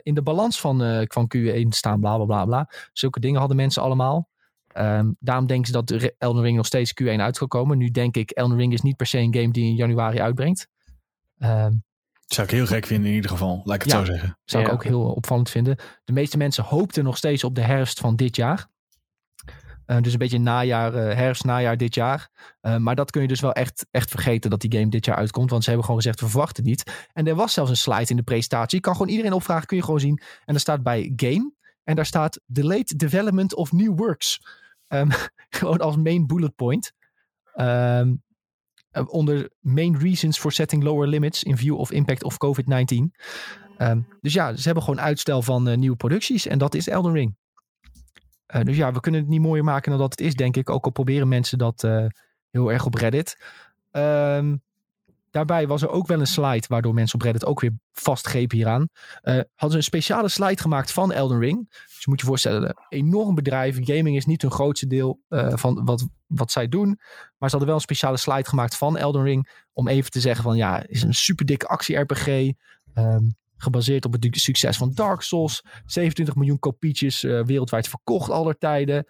in 0.03 0.13
de 0.13 0.21
balans 0.21 0.59
van, 0.59 1.05
van 1.07 1.31
Q1 1.35 1.67
staan, 1.67 1.99
bla 1.99 2.15
bla 2.15 2.25
bla 2.25 2.45
bla. 2.45 2.69
Zulke 2.93 3.19
dingen 3.19 3.39
hadden 3.39 3.57
mensen 3.57 3.81
allemaal. 3.81 4.30
Um, 4.74 5.15
daarom 5.19 5.47
denken 5.47 5.65
ze 5.65 5.72
dat 5.72 6.13
Elden 6.17 6.43
Ring 6.43 6.57
nog 6.57 6.65
steeds 6.65 6.93
Q1 7.01 7.05
uit 7.05 7.38
zal 7.38 7.47
komen. 7.47 7.78
Nu 7.78 7.89
denk 7.89 8.17
ik, 8.17 8.32
Elden 8.32 8.57
Ring 8.57 8.74
is 8.74 8.82
niet 8.82 8.95
per 8.95 9.05
se 9.05 9.17
een 9.17 9.36
game 9.36 9.51
die 9.51 9.65
in 9.65 9.76
januari 9.76 10.19
uitbrengt. 10.19 10.67
Um, 11.39 11.84
zou 12.26 12.47
ik 12.47 12.53
heel 12.53 12.65
gek 12.65 12.86
vinden 12.86 13.09
in 13.09 13.15
ieder 13.15 13.30
geval, 13.30 13.61
laat 13.63 13.76
ik 13.76 13.82
het 13.82 13.91
ja, 13.91 13.97
zo 13.97 14.05
zeggen. 14.05 14.38
Zou 14.45 14.63
ja. 14.63 14.69
ik 14.69 14.76
ook 14.76 14.84
heel 14.84 15.03
opvallend 15.03 15.49
vinden. 15.49 15.76
De 16.03 16.13
meeste 16.13 16.38
mensen 16.38 16.63
hoopten 16.63 17.03
nog 17.03 17.17
steeds 17.17 17.43
op 17.43 17.55
de 17.55 17.61
herfst 17.61 17.99
van 17.99 18.15
dit 18.15 18.36
jaar. 18.36 18.69
Uh, 19.88 20.01
dus 20.01 20.11
een 20.11 20.19
beetje 20.19 20.39
najaar, 20.39 20.95
uh, 20.95 21.15
herfst, 21.15 21.43
najaar 21.43 21.78
dit 21.78 21.95
jaar. 21.95 22.30
Uh, 22.61 22.78
maar 22.78 22.95
dat 22.95 23.11
kun 23.11 23.22
je 23.22 23.28
dus 23.28 23.39
wel 23.39 23.53
echt, 23.53 23.86
echt 23.91 24.09
vergeten 24.09 24.49
dat 24.49 24.61
die 24.61 24.74
game 24.74 24.89
dit 24.89 25.05
jaar 25.05 25.15
uitkomt. 25.15 25.49
Want 25.49 25.63
ze 25.63 25.69
hebben 25.69 25.88
gewoon 25.88 26.01
gezegd, 26.01 26.22
we 26.22 26.30
verwachten 26.30 26.63
niet. 26.63 27.07
En 27.13 27.28
er 27.28 27.36
was 27.36 27.53
zelfs 27.53 27.69
een 27.69 27.78
slide 27.78 28.09
in 28.09 28.15
de 28.15 28.24
presentatie. 28.24 28.78
Je 28.78 28.84
kan 28.84 28.93
gewoon 28.93 29.09
iedereen 29.09 29.34
opvragen, 29.34 29.67
kun 29.67 29.78
je 29.78 29.84
gewoon 29.84 29.99
zien. 29.99 30.22
En 30.45 30.53
er 30.53 30.59
staat 30.59 30.84
bij 30.84 31.13
game. 31.15 31.53
En 31.84 31.95
daar 31.95 32.05
staat 32.05 32.39
Delayed 32.45 32.99
Development 32.99 33.55
of 33.55 33.72
New 33.72 33.97
Works. 33.97 34.41
Um, 34.93 35.09
gewoon 35.49 35.77
als 35.77 35.95
main 35.95 36.27
bullet 36.27 36.55
point. 36.55 36.93
Um, 37.55 38.23
onder 39.05 39.49
main 39.59 39.97
reasons 39.97 40.39
for 40.39 40.51
setting 40.51 40.83
lower 40.83 41.07
limits 41.07 41.43
in 41.43 41.57
view 41.57 41.77
of 41.77 41.91
impact 41.91 42.23
of 42.23 42.37
COVID-19. 42.45 43.11
Um, 43.77 44.07
dus 44.21 44.33
ja, 44.33 44.55
ze 44.55 44.63
hebben 44.63 44.83
gewoon 44.83 45.01
uitstel 45.01 45.41
van 45.41 45.69
uh, 45.69 45.77
nieuwe 45.77 45.95
producties. 45.95 46.47
En 46.47 46.57
dat 46.57 46.73
is 46.73 46.87
Elden 46.87 47.13
Ring. 47.13 47.35
Uh, 48.55 48.61
dus 48.61 48.77
ja, 48.77 48.91
we 48.91 48.99
kunnen 48.99 49.21
het 49.21 49.29
niet 49.29 49.41
mooier 49.41 49.63
maken 49.63 49.91
dan 49.91 49.99
dat 49.99 50.11
het 50.11 50.21
is, 50.21 50.35
denk 50.35 50.57
ik. 50.57 50.69
Ook 50.69 50.85
al 50.85 50.91
proberen 50.91 51.27
mensen 51.27 51.57
dat 51.57 51.81
heel 52.49 52.71
erg 52.71 52.85
op 52.85 52.93
Reddit. 52.93 53.37
Daarbij 55.31 55.67
was 55.67 55.81
er 55.81 55.89
ook 55.89 56.07
wel 56.07 56.19
een 56.19 56.27
slide 56.27 56.67
waardoor 56.67 56.93
mensen 56.93 57.15
op 57.15 57.21
Reddit 57.21 57.45
ook 57.45 57.59
weer 57.59 57.73
vastgrepen 57.91 58.57
hieraan. 58.57 58.87
Hadden 59.23 59.71
ze 59.71 59.77
een 59.77 59.83
speciale 59.83 60.29
slide 60.29 60.61
gemaakt 60.61 60.91
van 60.91 61.11
Elden 61.11 61.39
Ring. 61.39 61.83
Dus 62.01 62.09
je 62.09 62.15
moet 62.15 62.25
je 62.25 62.31
voorstellen, 62.31 62.69
een 62.69 62.85
enorm 62.89 63.35
bedrijf. 63.35 63.77
Gaming 63.81 64.15
is 64.15 64.25
niet 64.25 64.41
hun 64.41 64.51
grootste 64.51 64.87
deel 64.87 65.21
uh, 65.29 65.55
van 65.55 65.85
wat, 65.85 66.07
wat 66.27 66.51
zij 66.51 66.67
doen. 66.67 66.87
Maar 67.37 67.49
ze 67.49 67.55
hadden 67.55 67.65
wel 67.65 67.75
een 67.75 67.81
speciale 67.81 68.17
slide 68.17 68.49
gemaakt 68.49 68.77
van 68.77 68.97
Elden 68.97 69.23
Ring. 69.23 69.65
Om 69.73 69.87
even 69.87 70.11
te 70.11 70.19
zeggen 70.19 70.43
van 70.43 70.57
ja, 70.57 70.87
is 70.87 71.03
een 71.03 71.13
super 71.13 71.45
dikke 71.45 71.67
actie-RPG. 71.67 72.27
Um, 72.93 73.35
gebaseerd 73.57 74.05
op 74.05 74.13
het 74.13 74.27
succes 74.31 74.77
van 74.77 74.91
Dark 74.93 75.21
Souls. 75.21 75.63
27 75.85 76.35
miljoen 76.35 76.59
kopietjes 76.59 77.23
uh, 77.23 77.43
wereldwijd 77.43 77.87
verkocht 77.87 78.29
aller 78.29 78.57
tijden. 78.57 79.05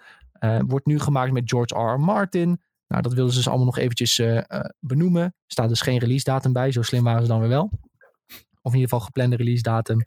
wordt 0.68 0.86
nu 0.86 1.00
gemaakt 1.00 1.32
met 1.32 1.50
George 1.50 1.76
R. 1.76 2.00
Martin. 2.00 2.62
Nou, 2.88 3.02
dat 3.02 3.14
wilden 3.14 3.32
ze 3.32 3.38
dus 3.38 3.48
allemaal 3.48 3.66
nog 3.66 3.78
eventjes 3.78 4.18
uh, 4.20 4.42
benoemen. 4.80 5.36
Staat 5.48 5.70
dus 5.70 5.82
geen 5.82 5.98
release 5.98 6.24
datum 6.24 6.54
bij. 6.54 6.72
Zo 6.72 6.82
slim 6.82 7.04
waren 7.04 7.22
ze 7.22 7.28
dan 7.28 7.40
weer 7.40 7.50
wel. 7.50 7.72
Of 8.62 8.72
in 8.72 8.80
ieder 8.80 8.90
geval 8.90 9.00
geplande 9.00 9.36
release 9.36 9.62
datum. 9.62 10.02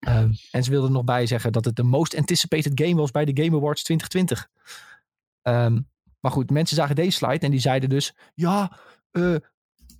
Um, 0.00 0.32
en 0.50 0.64
ze 0.64 0.70
wilden 0.70 0.88
er 0.88 0.94
nog 0.94 1.04
bij 1.04 1.26
zeggen 1.26 1.52
dat 1.52 1.64
het 1.64 1.76
de 1.76 1.82
most 1.82 2.16
anticipated 2.16 2.72
game 2.74 2.94
was 2.94 3.10
bij 3.10 3.24
de 3.24 3.42
Game 3.44 3.56
Awards 3.56 3.82
2020. 3.82 4.48
Um, 5.42 5.88
maar 6.20 6.32
goed, 6.32 6.50
mensen 6.50 6.76
zagen 6.76 6.94
deze 6.94 7.16
slide 7.16 7.44
en 7.44 7.50
die 7.50 7.60
zeiden 7.60 7.88
dus... 7.88 8.14
Ja, 8.34 8.78
uh, 9.12 9.36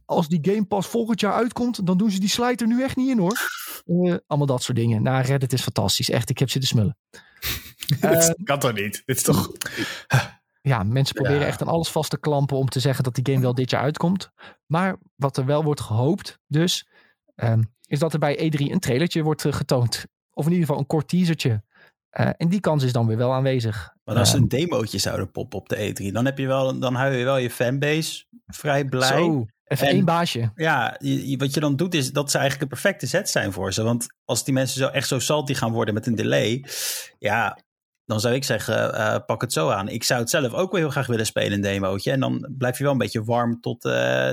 als 0.04 0.28
die 0.28 0.38
game 0.42 0.64
pas 0.64 0.86
volgend 0.86 1.20
jaar 1.20 1.32
uitkomt, 1.32 1.86
dan 1.86 1.98
doen 1.98 2.10
ze 2.10 2.20
die 2.20 2.28
slide 2.28 2.64
er 2.64 2.70
nu 2.70 2.82
echt 2.82 2.96
niet 2.96 3.10
in 3.10 3.18
hoor. 3.18 3.38
allemaal 4.26 4.46
dat 4.46 4.62
soort 4.62 4.78
dingen. 4.78 5.02
Nou, 5.02 5.24
Reddit 5.24 5.52
is 5.52 5.62
fantastisch. 5.62 6.10
Echt, 6.10 6.30
ik 6.30 6.38
heb 6.38 6.50
zitten 6.50 6.70
smullen. 6.70 6.96
Dit 8.00 8.34
kan 8.44 8.58
toch 8.58 8.72
niet? 8.72 9.02
Dit 9.06 9.16
is 9.16 9.22
toch 9.22 9.52
ja, 10.68 10.82
mensen 10.82 11.14
proberen 11.14 11.40
ja. 11.40 11.46
echt 11.46 11.62
aan 11.62 11.68
alles 11.68 11.88
vast 11.88 12.10
te 12.10 12.18
klampen 12.18 12.56
om 12.56 12.68
te 12.68 12.80
zeggen 12.80 13.04
dat 13.04 13.14
die 13.14 13.26
game 13.32 13.42
wel 13.42 13.54
dit 13.54 13.70
jaar 13.70 13.82
uitkomt. 13.82 14.30
Maar 14.66 14.96
wat 15.16 15.36
er 15.36 15.44
wel 15.44 15.64
wordt 15.64 15.80
gehoopt, 15.80 16.38
dus, 16.46 16.88
um, 17.36 17.74
is 17.88 17.98
dat 17.98 18.12
er 18.12 18.18
bij 18.18 18.36
E3 18.36 18.60
een 18.60 18.80
trailertje 18.80 19.22
wordt 19.22 19.44
uh, 19.44 19.52
getoond. 19.52 20.06
Of 20.32 20.44
in 20.44 20.52
ieder 20.52 20.66
geval 20.66 20.80
een 20.80 20.86
kort 20.86 21.08
teasertje. 21.08 21.62
Uh, 22.20 22.30
en 22.36 22.48
die 22.48 22.60
kans 22.60 22.84
is 22.84 22.92
dan 22.92 23.06
weer 23.06 23.16
wel 23.16 23.32
aanwezig. 23.32 23.94
Maar 24.04 24.16
als 24.16 24.30
ze 24.30 24.36
een 24.36 24.48
demootje 24.48 24.98
zouden 24.98 25.30
poppen 25.30 25.58
op 25.58 25.68
de 25.68 25.76
E3, 25.76 26.12
dan, 26.12 26.24
heb 26.24 26.38
je 26.38 26.46
wel, 26.46 26.78
dan 26.78 26.94
hou 26.94 27.12
je 27.12 27.24
wel 27.24 27.36
je 27.36 27.50
fanbase 27.50 28.24
vrij 28.46 28.84
blij. 28.84 29.08
Zo, 29.08 29.46
even 29.64 29.86
en, 29.86 29.92
één 29.92 30.04
baasje. 30.04 30.52
Ja, 30.54 30.96
je, 30.98 31.36
wat 31.36 31.54
je 31.54 31.60
dan 31.60 31.76
doet 31.76 31.94
is 31.94 32.12
dat 32.12 32.30
ze 32.30 32.38
eigenlijk 32.38 32.72
een 32.72 32.80
perfecte 32.80 33.06
set 33.06 33.30
zijn 33.30 33.52
voor 33.52 33.72
ze. 33.72 33.82
Want 33.82 34.06
als 34.24 34.44
die 34.44 34.54
mensen 34.54 34.80
zo 34.80 34.88
echt 34.88 35.08
zo 35.08 35.18
salty 35.18 35.54
gaan 35.54 35.72
worden 35.72 35.94
met 35.94 36.06
een 36.06 36.14
delay, 36.14 36.64
ja, 37.18 37.58
dan 38.08 38.20
zou 38.20 38.34
ik 38.34 38.44
zeggen, 38.44 38.94
uh, 38.94 39.16
pak 39.26 39.40
het 39.40 39.52
zo 39.52 39.70
aan. 39.70 39.88
Ik 39.88 40.04
zou 40.04 40.20
het 40.20 40.30
zelf 40.30 40.52
ook 40.52 40.70
wel 40.70 40.80
heel 40.80 40.90
graag 40.90 41.06
willen 41.06 41.26
spelen, 41.26 41.52
een 41.52 41.60
demootje. 41.60 42.10
En 42.10 42.20
dan 42.20 42.48
blijf 42.58 42.78
je 42.78 42.82
wel 42.82 42.92
een 42.92 42.98
beetje 42.98 43.24
warm 43.24 43.60
tot 43.60 43.84
uh, 43.84 43.92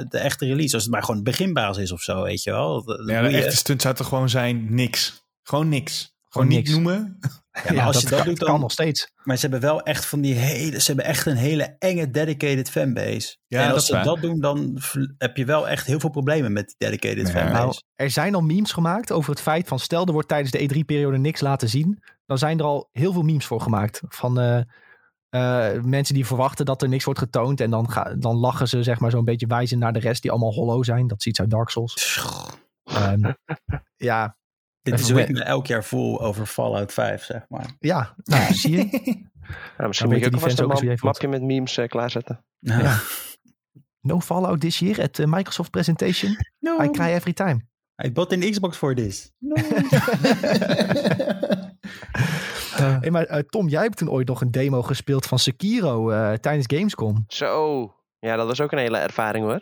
de 0.10 0.18
echte 0.18 0.46
release. 0.46 0.74
Als 0.74 0.84
het 0.84 0.92
maar 0.92 1.04
gewoon 1.04 1.24
beginbasis 1.24 1.84
is 1.84 1.92
of 1.92 2.02
zo, 2.02 2.24
weet 2.24 2.44
je 2.44 2.52
wel. 2.52 2.84
Ja, 3.08 3.22
de 3.22 3.28
echte 3.28 3.56
stunt 3.56 3.82
zou 3.82 3.96
toch 3.96 4.08
gewoon 4.08 4.30
zijn 4.30 4.76
niks. 4.76 5.28
Gewoon 5.44 5.70
niks. 5.70 6.16
Gewoon, 6.30 6.48
gewoon 6.48 6.64
niet 6.64 6.70
noemen. 6.70 7.18
Ja, 7.56 7.62
maar 7.64 7.76
ja, 7.76 7.86
als 7.86 7.94
dat 7.96 8.04
je 8.04 8.10
dat 8.10 8.18
kan, 8.18 8.28
doet, 8.28 8.40
dan, 8.40 8.50
kan 8.50 8.60
nog 8.60 8.72
steeds. 8.72 9.12
Maar 9.24 9.36
ze 9.36 9.42
hebben 9.42 9.60
wel 9.60 9.82
echt 9.82 10.06
van 10.06 10.22
die 10.22 10.34
hele, 10.34 10.80
ze 10.80 10.86
hebben 10.86 11.06
echt 11.06 11.26
een 11.26 11.36
hele 11.36 11.76
enge 11.80 12.12
dedicated 12.12 12.70
fanbase. 12.70 13.38
Ja, 13.48 13.60
en 13.60 13.66
dat 13.66 13.76
als 13.76 13.86
ze 13.86 13.92
waar. 13.92 14.04
dat 14.04 14.22
doen, 14.22 14.40
dan 14.40 14.80
heb 15.18 15.38
je 15.38 15.46
wel 15.46 15.68
echt 15.68 15.86
heel 15.86 16.00
veel 16.00 16.10
problemen 16.10 16.54
met 16.54 16.66
die 16.68 16.76
dedicated 16.90 17.28
Ja. 17.28 17.34
fanbase. 17.34 17.56
Nou, 17.56 17.82
er 17.96 18.10
zijn 18.10 18.36
al 18.36 18.42
memes 18.42 18.72
gemaakt 18.72 19.12
over 19.12 19.30
het 19.30 19.42
feit 19.42 19.68
van 19.68 19.80
stel 19.80 20.06
er 20.06 20.12
wordt 20.12 20.28
tijdens 20.28 20.52
de 20.52 20.70
E3-periode 20.70 21.18
niks 21.18 21.42
laten 21.42 21.70
zien. 21.70 22.04
Dan 22.26 22.38
zijn 22.38 22.60
er 22.60 22.66
al 22.66 22.90
heel 22.92 23.14
veel 23.14 23.22
memes 23.22 23.46
voor 23.46 23.62
gemaakt. 23.62 24.02
Van 24.08 24.40
eh, 24.40 24.62
eh, 25.30 25.84
mensen 25.84 26.16
die 26.16 26.26
verwachten 26.26 26.66
dat 26.66 26.82
er 26.82 26.90
niks 26.90 27.04
wordt 27.04 27.20
getoond. 27.20 27.62
En 27.62 27.70
dan, 27.70 27.92
ga, 27.92 28.16
dan 28.16 28.36
lachen 28.36 28.68
ze 28.68 28.84
zeg 28.84 29.00
maar 29.00 29.12
zo'n 29.12 29.26
beetje 29.26 29.48
wijzen 29.48 29.80
naar 29.80 29.94
de 29.94 30.00
rest 30.00 30.22
die 30.22 30.32
allemaal 30.32 30.54
hollow 30.54 30.84
zijn. 30.84 31.08
Dat 31.08 31.22
ziet 31.22 31.40
uit 31.40 31.50
Dark 31.50 31.70
Souls. 31.70 32.20
Ehm, 32.84 33.32
ja, 33.96 34.38
Dit 34.86 34.94
is 34.94 35.02
Even 35.02 35.14
hoe 35.14 35.24
ik 35.24 35.32
me 35.32 35.44
elk 35.44 35.68
jaar 35.68 35.84
voel 35.84 36.22
over 36.22 36.46
Fallout 36.46 36.94
5, 36.94 37.24
zeg 37.24 37.46
maar. 37.50 37.76
ja 37.80 38.16
nou, 38.24 38.54
zie 38.54 38.72
je. 38.72 38.88
Ja, 39.78 39.88
misschien 39.88 40.10
moet 40.10 40.20
je 40.20 40.26
ook 40.26 40.40
vast 40.40 40.62
fans 40.62 40.82
een 40.82 40.98
mapje 41.02 41.28
met 41.28 41.42
memes 41.42 41.78
eh, 41.78 41.88
klaarzetten. 41.88 42.46
Ja. 42.60 43.00
No 44.02 44.20
Fallout 44.20 44.60
this 44.60 44.80
year 44.80 45.02
at 45.02 45.18
Microsoft 45.18 45.72
presentation. 45.72 46.38
No, 46.60 46.84
I 46.84 46.90
cry 46.90 47.08
every 47.08 47.34
time. 47.34 47.68
I 48.06 48.12
bought 48.12 48.34
an 48.34 48.42
Xbox 48.42 48.78
for 48.78 48.96
this. 48.96 49.32
No. 49.40 49.56
Hey, 53.02 53.12
maar 53.12 53.24
eh, 53.26 53.40
Tom, 53.40 53.68
jij 53.68 53.82
hebt 53.82 53.98
toen 53.98 54.10
ooit 54.10 54.28
nog 54.28 54.42
een 54.42 54.52
demo 54.52 54.82
gespeeld 54.82 55.26
van 55.26 55.40
Sekiro 55.40 56.10
eh, 56.10 56.34
tijdens 56.34 56.78
Gamescom. 56.78 57.24
Zo, 57.28 57.94
ja, 58.20 58.36
dat 58.36 58.48
was 58.48 58.62
ook 58.62 58.72
een 58.72 58.78
hele 58.78 58.98
ervaring 58.98 59.46
hoor. 59.46 59.62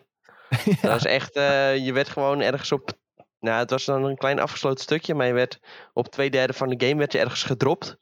Dat 0.81 0.91
was 0.91 1.05
echt, 1.05 1.35
eh, 1.35 1.77
je 1.85 1.93
werd 1.93 2.09
gewoon 2.09 2.41
ergens 2.41 2.71
op, 2.71 2.91
nou 3.39 3.59
het 3.59 3.69
was 3.69 3.85
dan 3.85 4.03
een 4.03 4.17
klein 4.17 4.39
afgesloten 4.39 4.83
stukje, 4.83 5.13
maar 5.13 5.27
je 5.27 5.33
werd 5.33 5.59
op 5.93 6.07
twee 6.07 6.29
derde 6.29 6.53
van 6.53 6.69
de 6.69 6.85
game 6.87 6.99
werd 6.99 7.11
je 7.11 7.19
ergens 7.19 7.43
gedropt. 7.43 7.97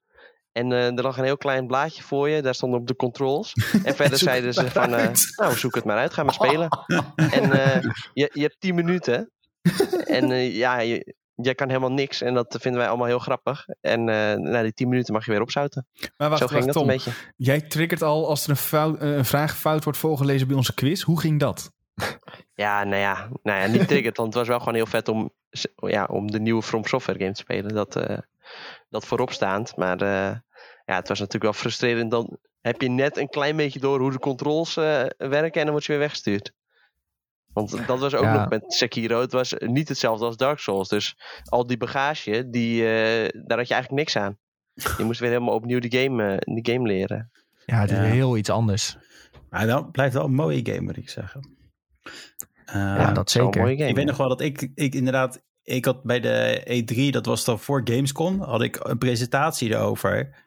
En 0.51 0.71
er 0.71 1.03
lag 1.03 1.17
een 1.17 1.23
heel 1.23 1.37
klein 1.37 1.67
blaadje 1.67 2.03
voor 2.03 2.29
je, 2.29 2.41
daar 2.41 2.55
stonden 2.55 2.79
op 2.79 2.87
de 2.87 2.95
controls. 2.95 3.53
En 3.83 3.95
verder 3.95 4.17
zeiden 4.17 4.53
ze 4.53 4.71
van, 4.71 4.89
nou 4.89 5.57
zoek 5.57 5.75
het 5.75 5.83
maar 5.83 5.97
uit, 5.97 6.13
ga 6.13 6.23
maar 6.23 6.33
spelen. 6.33 6.67
En 7.15 7.49
je, 8.13 8.29
je 8.33 8.41
hebt 8.41 8.59
10 8.59 8.75
minuten. 8.75 9.31
En 10.05 10.27
ja, 10.51 10.79
je, 10.79 11.15
jij 11.41 11.55
kan 11.55 11.67
helemaal 11.67 11.91
niks. 11.91 12.21
En 12.21 12.33
dat 12.33 12.57
vinden 12.59 12.79
wij 12.79 12.89
allemaal 12.89 13.07
heel 13.07 13.19
grappig. 13.19 13.65
En 13.81 13.99
eh, 14.09 14.37
na 14.37 14.61
die 14.61 14.73
10 14.73 14.89
minuten 14.89 15.13
mag 15.13 15.25
je 15.25 15.31
weer 15.31 15.41
opzouten. 15.41 15.87
Maar 16.17 16.29
wacht, 16.29 16.41
Zo 16.41 16.47
ging 16.47 16.63
wacht 16.63 16.73
dat 16.73 16.83
Tom. 16.83 16.89
een 16.89 16.95
beetje. 16.95 17.11
Jij 17.35 17.61
triggert 17.61 18.01
al 18.01 18.27
als 18.27 18.43
er 18.43 18.49
een, 18.49 18.55
fout, 18.55 18.99
eh, 18.99 19.15
een 19.15 19.25
vraag 19.25 19.57
fout 19.57 19.83
wordt 19.83 19.99
voorgelezen 19.99 20.47
bij 20.47 20.55
onze 20.55 20.73
quiz. 20.73 21.01
Hoe 21.01 21.19
ging 21.19 21.39
dat? 21.39 21.71
Ja, 22.53 22.83
nou 22.83 23.01
ja, 23.01 23.29
nou 23.43 23.59
ja 23.61 23.67
niet 23.67 23.87
triggerd. 23.87 24.17
want 24.17 24.29
het 24.29 24.37
was 24.37 24.47
wel 24.47 24.59
gewoon 24.59 24.75
heel 24.75 24.85
vet 24.85 25.07
om, 25.07 25.31
ja, 25.75 26.05
om 26.05 26.31
de 26.31 26.39
nieuwe 26.39 26.61
From 26.61 26.85
Software 26.85 27.19
game 27.19 27.31
te 27.31 27.39
spelen. 27.39 27.73
Dat, 27.73 27.95
eh, 27.95 28.17
dat 28.89 29.05
vooropstaand. 29.05 29.75
Maar 29.75 29.99
ja, 30.85 30.95
het 30.95 31.07
was 31.07 31.19
natuurlijk 31.19 31.43
wel 31.43 31.53
frustrerend. 31.53 32.11
Dan 32.11 32.37
heb 32.61 32.81
je 32.81 32.89
net 32.89 33.17
een 33.17 33.29
klein 33.29 33.55
beetje 33.55 33.79
door 33.79 33.99
hoe 33.99 34.11
de 34.11 34.19
controls 34.19 34.73
werken. 35.17 35.59
En 35.59 35.63
dan 35.63 35.71
word 35.71 35.85
je 35.85 35.91
weer 35.91 36.01
weggestuurd. 36.01 36.53
Want 37.53 37.87
dat 37.87 37.99
was 37.99 38.13
ook 38.15 38.23
Ja. 38.23 38.33
nog 38.39 38.49
met 38.49 38.63
Sekiro. 38.73 39.21
Het 39.21 39.31
was 39.31 39.53
niet 39.59 39.89
hetzelfde 39.89 40.25
als 40.25 40.37
Dark 40.37 40.59
Souls. 40.59 40.89
Dus 40.89 41.15
al 41.43 41.67
die 41.67 41.77
bagage, 41.77 42.49
die, 42.49 42.81
eh, 42.81 43.29
daar 43.45 43.57
had 43.57 43.67
je 43.67 43.73
eigenlijk 43.73 43.91
niks 43.91 44.15
aan. 44.17 44.37
Je 44.97 45.03
moest 45.03 45.19
weer 45.19 45.29
helemaal 45.29 45.53
opnieuw 45.55 45.79
de 45.79 45.97
game, 45.97 46.35
eh, 46.37 46.55
de 46.55 46.71
game 46.71 46.87
leren. 46.87 47.31
Ja, 47.65 47.79
het 47.79 47.91
is 47.91 47.97
Ja. 47.97 48.03
heel 48.03 48.37
iets 48.37 48.49
anders. 48.49 48.97
Maar 49.49 49.67
dan 49.67 49.91
blijft 49.91 50.13
wel 50.13 50.25
een 50.25 50.33
mooie 50.33 50.59
game, 50.63 50.81
moet 50.81 50.97
ik 50.97 51.09
zeggen. 51.09 51.49
Eh, 52.65 52.73
Ja, 52.75 53.11
dat 53.11 53.31
zeker. 53.31 53.61
mooie 53.61 53.75
game. 53.77 53.89
ik 53.89 53.95
weet 53.95 54.05
nog 54.05 54.17
wel 54.17 54.29
dat 54.29 54.41
ik, 54.41 54.71
ik 54.75 54.95
inderdaad, 54.95 55.41
ik 55.63 55.85
had 55.85 56.03
bij 56.03 56.19
de 56.19 56.61
E3, 56.65 57.11
dat 57.11 57.25
was 57.25 57.45
dan 57.45 57.59
voor 57.59 57.81
Gamescom, 57.83 58.41
had 58.41 58.61
ik 58.61 58.79
een 58.87 58.97
presentatie 58.97 59.69
erover. 59.69 60.40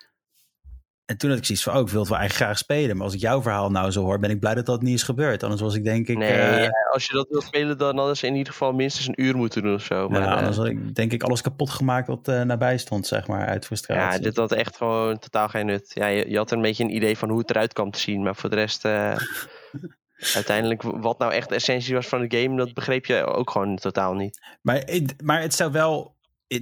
En 1.07 1.19
toen 1.19 1.31
had 1.31 1.39
ik 1.39 1.45
zoiets 1.45 1.65
van, 1.65 1.75
oh, 1.75 1.81
ik 1.81 1.89
wil 1.89 2.01
het 2.01 2.09
wel 2.09 2.19
eigenlijk 2.19 2.49
graag 2.51 2.59
spelen. 2.59 2.97
Maar 2.97 3.05
als 3.05 3.15
ik 3.15 3.21
jouw 3.21 3.43
verhaal 3.43 3.71
nou 3.71 3.91
zo 3.91 4.03
hoor, 4.03 4.19
ben 4.19 4.31
ik 4.31 4.41
blij 4.41 4.55
dat 4.55 4.67
dat 4.67 4.83
niet 4.83 4.95
is 4.95 5.03
gebeurd. 5.03 5.43
Anders 5.43 5.61
was 5.61 5.75
ik 5.75 5.85
denk 5.85 6.09
ik... 6.09 6.17
Nee, 6.17 6.33
eh, 6.33 6.93
als 6.93 7.07
je 7.07 7.13
dat 7.13 7.29
wil 7.29 7.41
spelen, 7.41 7.79
dan 7.79 7.97
hadden 7.97 8.17
ze 8.17 8.27
in 8.27 8.35
ieder 8.35 8.53
geval 8.53 8.73
minstens 8.73 9.07
een 9.07 9.23
uur 9.23 9.37
moeten 9.37 9.63
doen 9.63 9.75
of 9.75 9.83
zo. 9.83 10.09
Maar, 10.09 10.21
nou, 10.21 10.33
eh, 10.33 10.39
anders 10.39 10.57
had 10.57 10.67
ik 10.67 10.95
denk 10.95 11.13
ik 11.13 11.23
alles 11.23 11.41
kapot 11.41 11.71
gemaakt 11.71 12.07
wat 12.07 12.29
eh, 12.29 12.43
nabij 12.43 12.79
stond, 12.79 13.07
zeg 13.07 13.27
maar, 13.27 13.47
uit 13.47 13.67
frustratie. 13.67 14.19
Ja, 14.19 14.25
dit 14.25 14.37
had 14.37 14.53
echt 14.53 14.77
gewoon 14.77 15.19
totaal 15.19 15.49
geen 15.49 15.67
nut. 15.67 15.91
Ja, 15.95 16.07
je, 16.07 16.31
je 16.31 16.37
had 16.37 16.51
een 16.51 16.63
beetje 16.63 16.85
een 16.85 16.95
idee 16.95 17.19
van 17.19 17.29
hoe 17.29 17.39
het 17.39 17.51
eruit 17.51 17.73
kwam 17.73 17.91
te 17.91 17.99
zien. 17.99 18.23
Maar 18.23 18.37
voor 18.37 18.51
de 18.51 18.57
rest, 18.57 18.85
uiteindelijk, 20.35 20.83
wat 20.83 21.19
nou 21.19 21.33
echt 21.33 21.49
de 21.49 21.55
essentie 21.55 21.95
was 21.95 22.07
van 22.07 22.27
de 22.27 22.39
game, 22.39 22.57
dat 22.57 22.75
begreep 22.75 23.07
je 23.07 23.25
ook 23.25 23.51
gewoon 23.51 23.77
totaal 23.77 24.15
niet. 24.15 24.41
Maar, 24.63 24.85
maar 25.25 25.41
het 25.41 25.55
zou 25.55 25.73
wel... 25.73 26.14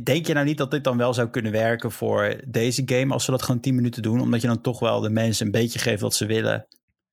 Denk 0.02 0.26
je 0.26 0.34
nou 0.34 0.46
niet 0.46 0.58
dat 0.58 0.70
dit 0.70 0.84
dan 0.84 0.96
wel 0.96 1.14
zou 1.14 1.28
kunnen 1.28 1.52
werken 1.52 1.92
voor 1.92 2.40
deze 2.46 2.82
game... 2.86 3.12
als 3.12 3.24
ze 3.24 3.30
dat 3.30 3.42
gewoon 3.42 3.60
10 3.60 3.74
minuten 3.74 4.02
doen? 4.02 4.20
Omdat 4.20 4.40
je 4.40 4.46
dan 4.46 4.60
toch 4.60 4.78
wel 4.78 5.00
de 5.00 5.10
mensen 5.10 5.46
een 5.46 5.52
beetje 5.52 5.78
geeft 5.78 6.00
wat 6.00 6.14
ze 6.14 6.26
willen. 6.26 6.66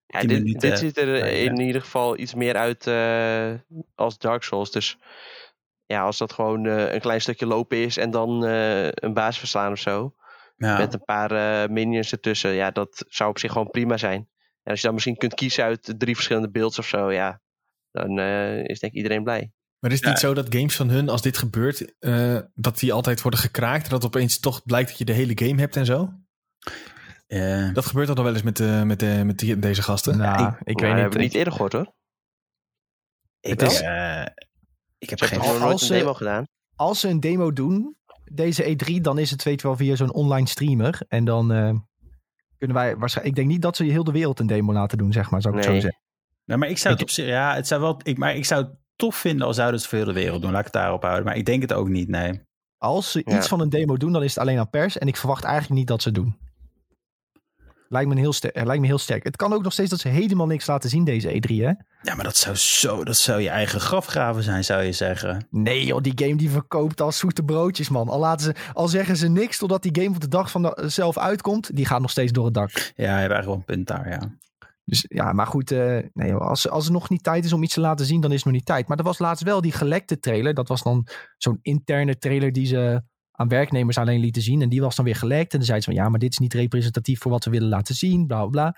Ja, 0.05 0.20
10 0.20 0.30
dit, 0.30 0.39
minuten, 0.39 0.70
dit 0.70 0.80
ziet 0.80 0.97
er 0.97 1.17
ja. 1.17 1.26
in 1.26 1.59
ieder 1.59 1.82
geval 1.82 2.17
iets 2.17 2.34
meer 2.34 2.55
uit 2.55 2.88
eh, 2.88 3.53
als 3.95 4.17
Dark 4.17 4.43
Souls. 4.43 4.72
Dus 4.72 4.97
ja, 5.86 6.01
als 6.01 6.17
dat 6.17 6.34
gewoon 6.34 6.65
eh, 6.65 6.93
een 6.93 7.01
klein 7.01 7.22
stukje 7.22 7.45
lopen 7.45 7.78
is 7.78 7.97
en 7.97 8.11
dan 8.11 8.45
eh, 8.45 8.88
een 8.88 9.13
baas 9.13 9.39
verslaan 9.39 9.72
of 9.72 9.80
zo. 9.80 10.13
Ja. 10.59 10.78
Met 10.78 10.93
een 10.93 11.03
paar 11.03 11.32
eh, 11.32 11.70
minions 11.70 12.11
ertussen. 12.11 12.51
Ja, 12.51 12.72
dat 12.72 13.05
zou 13.07 13.30
op 13.30 13.39
zich 13.39 13.51
gewoon 13.51 13.70
prima 13.70 13.97
zijn. 13.97 14.30
En 14.63 14.72
als 14.72 14.80
je 14.80 14.86
dan 14.86 14.93
misschien 14.93 15.17
kunt 15.17 15.34
kiezen 15.34 15.63
uit 15.63 15.93
drie 15.97 16.15
verschillende 16.15 16.49
beelds 16.49 16.80
of 16.80 16.88
zo, 16.88 17.11
ja, 17.11 17.41
dan 17.91 18.20
eh, 18.20 18.63
is 18.63 18.80
denk 18.80 18.93
ik 18.93 18.97
iedereen 18.97 19.24
blij. 19.24 19.51
Maar 19.80 19.92
is 19.92 19.96
het 19.98 20.06
Ja. 20.06 20.10
niet 20.12 20.20
zo 20.20 20.34
dat 20.34 20.56
games 20.56 20.76
van 20.76 20.90
hun, 20.90 21.10
als 21.10 21.22
dit 21.22 21.38
gebeurt, 21.38 21.98
eh, 22.00 22.40
dat 22.56 22.80
die 22.80 22.94
altijd 22.94 23.22
worden 23.22 23.40
gekraakt? 23.40 23.90
Dat 23.90 24.06
opeens 24.06 24.40
toch 24.40 24.64
blijkt 24.66 24.90
dat 24.90 24.98
je 24.98 25.06
de 25.06 25.14
hele 25.14 25.32
game 25.46 25.60
hebt 25.60 25.76
en 25.76 25.86
zo? 25.86 26.14
Eh, 27.28 27.74
Dat 27.74 27.86
gebeurt 27.86 28.08
dan 28.08 28.24
wel 28.24 28.34
eens 28.34 28.42
met, 28.44 28.58
de, 28.58 28.82
met, 28.86 29.00
de, 29.00 29.22
met 29.26 29.38
die- 29.40 29.60
deze 29.60 29.82
gasten. 29.82 30.18
Nou, 30.18 30.48
ik- 30.48 30.60
ik, 30.64 30.80
weet 30.80 30.94
niet. 30.94 31.02
heb 31.02 31.14
ik 31.14 31.20
niet 31.20 31.34
eerder 31.34 31.54
gehoord 31.54 31.74
hoor. 31.74 31.94
ik, 33.40 33.60
Het 33.60 33.72
is- 33.72 33.82
eh, 33.82 34.26
ik 34.98 35.10
heb 35.10 35.22
geen... 35.22 35.40
als 35.40 35.82
een 35.82 35.88
ze- 35.88 35.94
demo 35.94 36.14
gedaan. 36.14 36.44
Als 36.76 37.00
ze 37.00 37.08
een 37.08 37.20
demo 37.20 37.54
doen, 37.54 37.96
deze 38.32 38.64
E3, 38.64 39.02
dan 39.02 39.18
is 39.18 39.32
het 39.32 39.44
weet 39.44 39.62
je 39.62 39.68
wel 39.68 39.76
via 39.78 39.96
zo'n 39.96 40.14
online 40.14 40.48
streamer. 40.48 41.02
En 41.08 41.26
dan 41.26 41.52
eh, 41.52 41.74
kunnen 42.58 42.78
wij 42.78 42.96
waarschijnlijk... 42.98 43.26
Ik 43.38 43.44
denk 43.44 43.48
niet 43.48 43.62
dat 43.62 43.76
ze 43.76 43.84
heel 43.84 44.04
de 44.04 44.12
wereld 44.12 44.40
een 44.40 44.48
demo 44.48 44.74
laten 44.74 44.98
doen, 44.98 45.12
zeg 45.12 45.30
maar, 45.30 45.42
zou 45.42 45.54
ik 45.58 45.60
het 45.64 45.70
Nee. 45.72 45.82
zo 45.82 45.88
zeggen. 45.88 46.04
Nou, 46.46 46.60
maar 46.60 46.70
ik 46.70 46.78
zou 46.78 46.94
het 46.94 47.04
op 47.04 47.10
zich... 47.10 47.26
Ja, 47.26 47.56
het 47.56 47.68
zou 47.68 47.82
wel... 47.82 48.00
Ik, 48.04 48.18
maar 48.18 48.36
ik 48.36 48.46
zou 48.46 48.64
het 48.64 48.72
tof 49.00 49.16
vinden 49.16 49.47
als 49.47 49.56
zouden 49.56 49.80
ze 49.80 49.86
het 49.86 49.95
voor 49.95 50.04
heel 50.06 50.14
de 50.14 50.20
wereld 50.22 50.41
doen. 50.41 50.52
Laat 50.52 50.60
ik 50.60 50.66
het 50.74 50.82
daarop 50.82 51.02
houden. 51.04 51.26
Maar 51.26 51.36
ik 51.36 51.45
denk 51.45 51.62
het 51.62 51.74
ook 51.74 51.88
niet, 51.89 52.08
nee. 52.08 52.41
Als 52.78 53.12
ze 53.12 53.22
Ja. 53.26 53.38
iets 53.38 53.47
van 53.47 53.60
een 53.60 53.70
demo 53.70 53.97
doen, 53.97 54.12
dan 54.12 54.24
is 54.24 54.30
het 54.36 54.43
alleen 54.43 54.60
aan 54.60 54.70
pers. 54.70 54.97
En 54.97 55.08
ik 55.08 55.18
verwacht 55.18 55.43
eigenlijk 55.43 55.76
niet 55.80 55.88
dat 55.88 56.02
ze 56.02 56.08
het 56.10 56.18
doen. 56.18 56.38
Lijkt 57.91 58.10
me, 58.10 58.20
heel 58.20 58.34
ster- 58.34 58.66
lijkt 58.66 58.82
me 58.82 58.88
heel 58.88 58.97
sterk. 58.97 59.24
Het 59.24 59.36
kan 59.36 59.54
ook 59.54 59.64
nog 59.64 59.74
steeds 59.74 59.89
dat 59.89 60.00
ze 60.00 60.08
helemaal 60.08 60.47
niks 60.47 60.68
laten 60.68 60.89
zien 60.89 61.04
deze 61.04 61.30
E3, 61.30 61.56
hè? 61.56 61.72
Ja, 62.02 62.16
maar 62.16 62.24
dat 62.24 62.38
zou 62.38 62.56
zo... 62.56 63.04
Dat 63.04 63.18
zou 63.18 63.41
je 63.41 63.50
eigen 63.50 63.80
grafgraven 63.80 64.43
zijn, 64.43 64.64
zou 64.64 64.84
je 64.84 64.91
zeggen. 64.91 65.47
Nee 65.52 65.86
joh, 65.86 66.02
die 66.02 66.14
game 66.16 66.36
die 66.36 66.50
verkoopt 66.50 67.02
als 67.02 67.18
zoete 67.18 67.43
broodjes, 67.43 67.89
man. 67.89 68.10
Al, 68.10 68.20
laten 68.20 68.45
ze, 68.45 68.56
al 68.74 68.88
zeggen 68.88 69.18
ze 69.18 69.28
niks 69.28 69.58
totdat 69.58 69.84
die 69.84 69.95
game 70.04 70.16
op 70.16 70.20
de 70.22 70.28
dag 70.28 70.52
van 70.52 70.62
de- 70.62 70.84
zelf 70.86 71.18
uitkomt, 71.18 71.76
die 71.76 71.86
gaat 71.86 72.02
nog 72.02 72.12
steeds 72.12 72.32
door 72.32 72.45
het 72.45 72.54
dak. 72.54 72.72
Ja, 72.72 72.82
je 72.95 73.04
hebt 73.06 73.12
eigenlijk 73.12 73.45
wel 73.45 73.56
een 73.56 73.66
punt 73.66 73.88
daar, 73.88 74.10
ja. 74.10 74.20
Dus 74.90 75.06
ja, 75.08 75.34
maar 75.34 75.48
goed, 75.48 75.72
eh, 75.72 76.00
nee, 76.14 76.34
als, 76.34 76.70
als 76.70 76.86
er 76.86 76.92
nog 76.92 77.10
niet 77.10 77.24
tijd 77.24 77.46
is 77.46 77.54
om 77.54 77.64
iets 77.64 77.74
te 77.74 77.80
laten 77.80 78.06
zien, 78.06 78.22
dan 78.22 78.30
is 78.30 78.36
het 78.36 78.46
nog 78.46 78.54
niet 78.54 78.66
tijd. 78.66 78.88
Maar 78.88 78.98
er 78.98 79.04
was 79.04 79.20
laatst 79.20 79.44
wel 79.44 79.62
die 79.62 79.72
gelekte 79.72 80.20
trailer. 80.20 80.54
Dat 80.54 80.68
was 80.68 80.84
dan 80.84 81.08
zo'n 81.38 81.60
interne 81.62 82.18
trailer 82.18 82.52
die 82.52 82.66
ze 82.66 83.02
aan 83.32 83.48
werknemers 83.48 83.98
alleen 83.98 84.20
lieten 84.20 84.42
zien. 84.42 84.62
En 84.62 84.70
die 84.70 84.82
was 84.82 84.96
dan 84.96 85.06
weer 85.06 85.16
gelekt. 85.16 85.52
En 85.52 85.58
dan 85.58 85.68
zeiden 85.68 85.88
ze 85.88 85.94
van 85.94 86.04
ja, 86.04 86.10
maar 86.10 86.20
dit 86.20 86.32
is 86.32 86.38
niet 86.38 86.54
representatief 86.54 87.22
voor 87.22 87.32
wat 87.32 87.46
we 87.46 87.52
willen 87.52 87.70
laten 87.70 87.96
zien, 87.96 88.28
bla 88.28 88.46
bla 88.46 88.50
bla. 88.50 88.78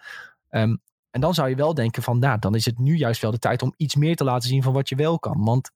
Ehm, 0.49 0.75
en 1.09 1.21
dan 1.21 1.33
zou 1.33 1.49
je 1.49 1.55
wel 1.55 1.73
denken 1.73 2.03
van, 2.03 2.19
nou, 2.19 2.39
dan 2.39 2.55
is 2.55 2.65
het 2.65 2.79
nu 2.79 2.95
juist 2.95 3.21
wel 3.21 3.31
de 3.31 3.39
tijd 3.39 3.61
om 3.61 3.73
iets 3.77 3.95
meer 3.95 4.15
te 4.15 4.23
laten 4.23 4.49
zien 4.49 4.63
van 4.63 4.73
wat 4.73 4.89
je 4.89 4.95
wel 4.95 5.19
kan. 5.19 5.43
Want 5.43 5.71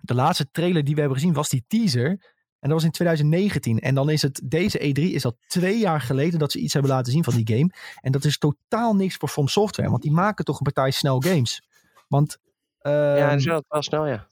de 0.00 0.14
laatste 0.14 0.50
trailer 0.50 0.84
die 0.84 0.94
we 0.94 1.00
hebben 1.00 1.18
gezien 1.18 1.34
was 1.34 1.48
die 1.48 1.64
teaser. 1.66 2.36
En 2.60 2.68
dat 2.68 2.72
was 2.72 2.84
in 2.84 2.90
2019. 2.90 3.78
En 3.78 3.94
dan 3.94 4.10
is 4.10 4.22
het, 4.22 4.40
deze 4.44 4.78
E3 4.78 5.02
is 5.02 5.24
al 5.24 5.38
twee 5.46 5.78
jaar 5.78 6.00
geleden 6.00 6.38
dat 6.38 6.52
ze 6.52 6.58
iets 6.58 6.72
hebben 6.72 6.90
laten 6.90 7.12
zien 7.12 7.24
van 7.24 7.34
die 7.34 7.56
game. 7.56 7.72
En 8.00 8.12
dat 8.12 8.24
is 8.24 8.38
totaal 8.38 8.94
niks 8.94 9.16
voor 9.16 9.28
From 9.28 9.48
Software. 9.48 9.90
Want 9.90 10.02
die 10.02 10.12
maken 10.12 10.44
toch 10.44 10.56
een 10.56 10.72
partij 10.72 10.90
snel 10.90 11.20
games. 11.20 11.62
Want 12.08 12.38
ja, 12.80 13.16
ehm, 13.16 13.28
dat 13.28 13.38
is 13.38 13.44
wel, 13.44 13.82
snel, 13.82 14.06
ja. 14.06 14.26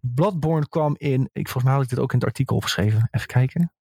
Bloodborne 0.00 0.68
kwam 0.68 0.94
in... 0.98 1.28
Ik, 1.32 1.44
volgens 1.48 1.64
mij 1.64 1.72
had 1.72 1.82
ik 1.82 1.88
dit 1.88 1.98
ook 1.98 2.12
in 2.12 2.18
het 2.18 2.26
artikel 2.26 2.56
opgeschreven. 2.56 3.08
Even 3.10 3.26
kijken. 3.26 3.72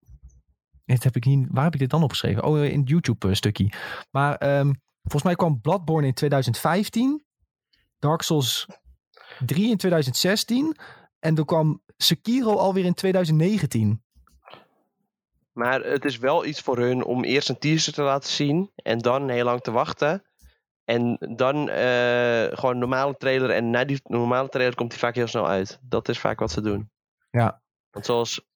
Dit 0.86 1.04
heb 1.04 1.16
ik 1.16 1.26
niet, 1.26 1.48
waar 1.52 1.64
heb 1.64 1.74
ik 1.74 1.80
dit 1.80 1.90
dan 1.90 2.04
opgeschreven? 2.04 2.44
Oh, 2.44 2.64
in 2.64 2.80
het 2.80 2.90
YouTube-stukje. 2.90 3.72
Maar 4.12 4.36
ehm, 4.36 4.74
volgens 5.02 5.24
mij 5.24 5.36
kwam 5.36 5.62
Bloodborne 5.62 6.08
in 6.08 6.14
2015. 6.14 7.26
Dark 8.00 8.22
Souls 8.22 8.68
3 9.46 9.70
in 9.70 9.78
2016. 9.78 10.78
En 11.24 11.36
toen 11.36 11.46
kwam 11.46 11.82
Sekiro 11.98 12.56
alweer 12.56 12.86
in 12.86 12.94
2019. 12.94 14.04
Maar 15.52 15.82
het 15.82 16.06
is 16.06 16.18
wel 16.18 16.46
iets 16.46 16.62
voor 16.62 16.78
hun 16.78 17.04
om 17.04 17.24
eerst 17.24 17.50
een 17.50 17.60
teaser 17.60 17.94
te 17.94 18.02
laten 18.02 18.30
zien 18.30 18.72
en 18.76 18.98
dan 18.98 19.30
heel 19.30 19.44
lang 19.44 19.62
te 19.62 19.72
wachten. 19.72 20.24
En 20.86 21.18
dan 21.36 21.70
eh, 21.70 22.58
gewoon 22.58 22.72
een 22.72 22.80
normale 22.80 23.18
trailer. 23.18 23.50
En 23.50 23.70
na 23.70 23.86
die 23.86 24.00
normale 24.04 24.50
trailer 24.50 24.76
komt 24.76 24.92
hij 24.92 25.00
vaak 25.00 25.16
heel 25.16 25.28
snel 25.28 25.48
uit. 25.48 25.80
Dat 25.82 26.10
is 26.10 26.20
vaak 26.20 26.40
wat 26.40 26.52
ze 26.52 26.62
doen. 26.62 26.92
Ja. 27.32 27.62
Want 27.92 28.06
zoals 28.06 28.48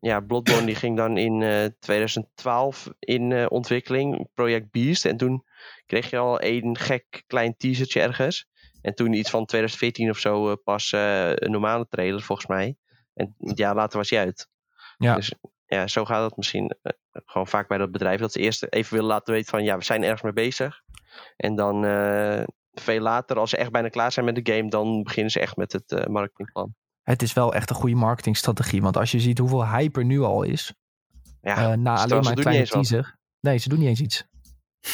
ja, 0.00 0.20
Bloodborne 0.20 0.66
die 0.66 0.74
ging 0.74 0.96
dan 0.96 1.16
in 1.16 1.42
eh, 1.42 1.64
2012 1.78 2.88
in 2.98 3.32
eh, 3.32 3.46
ontwikkeling. 3.48 4.28
Project 4.34 4.70
Beast. 4.70 5.04
En 5.04 5.16
toen 5.16 5.44
kreeg 5.86 6.10
je 6.10 6.18
al 6.18 6.42
een 6.42 6.76
gek 6.78 7.22
klein 7.26 7.56
teasertje 7.56 8.00
ergens. 8.00 8.48
En 8.84 8.94
toen 8.94 9.12
iets 9.12 9.30
van 9.30 9.44
2014 9.46 10.10
of 10.10 10.18
zo 10.18 10.50
eh, 10.50 10.56
pas 10.64 10.92
eh, 10.92 11.30
een 11.34 11.50
normale 11.50 11.86
trailer 11.88 12.22
volgens 12.22 12.46
mij. 12.48 12.76
En 13.14 13.34
een 13.38 13.54
jaar 13.54 13.74
later 13.74 13.98
was 13.98 14.10
hij 14.10 14.18
uit. 14.18 14.48
Ja. 14.96 15.14
Dus 15.14 15.34
ja, 15.66 15.86
zo 15.86 16.04
gaat 16.04 16.24
het 16.24 16.36
misschien 16.36 16.76
eh, 16.82 16.92
gewoon 17.26 17.46
vaak 17.46 17.68
bij 17.68 17.78
dat 17.78 17.90
bedrijf. 17.90 18.20
Dat 18.20 18.32
ze 18.32 18.38
eerst 18.38 18.66
even 18.70 18.94
willen 18.94 19.08
laten 19.08 19.34
weten 19.34 19.50
van 19.50 19.64
ja, 19.64 19.78
we 19.78 19.84
zijn 19.84 20.02
ergens 20.02 20.22
mee 20.22 20.32
bezig. 20.32 20.82
En 21.36 21.54
dan 21.54 21.82
veel 22.72 23.00
later, 23.00 23.38
als 23.38 23.50
ze 23.50 23.56
echt 23.56 23.70
bijna 23.70 23.88
klaar 23.88 24.12
zijn 24.12 24.26
met 24.26 24.44
de 24.44 24.52
game, 24.52 24.70
dan 24.70 25.02
beginnen 25.02 25.32
ze 25.32 25.40
echt 25.40 25.56
met 25.56 25.72
het 25.72 26.08
marketingplan. 26.08 26.74
Het 27.02 27.22
is 27.22 27.32
wel 27.32 27.54
echt 27.54 27.70
een 27.70 27.76
goede 27.76 27.96
marketingstrategie. 27.96 28.82
Want 28.82 28.96
als 28.96 29.10
je 29.10 29.20
ziet 29.20 29.38
hoeveel 29.38 29.68
hype 29.68 29.98
er 29.98 30.04
nu 30.04 30.20
al 30.20 30.42
is. 30.42 30.74
Ja, 31.40 31.76
na 31.76 31.94
alleen 31.94 32.22
maar 32.22 32.32
een 32.32 32.42
kleine 32.42 32.66
teaser. 32.66 33.18
Nee, 33.40 33.58
ze 33.58 33.68
doen 33.68 33.78
niet 33.78 33.88
eens 33.88 34.00
iets. 34.00 34.26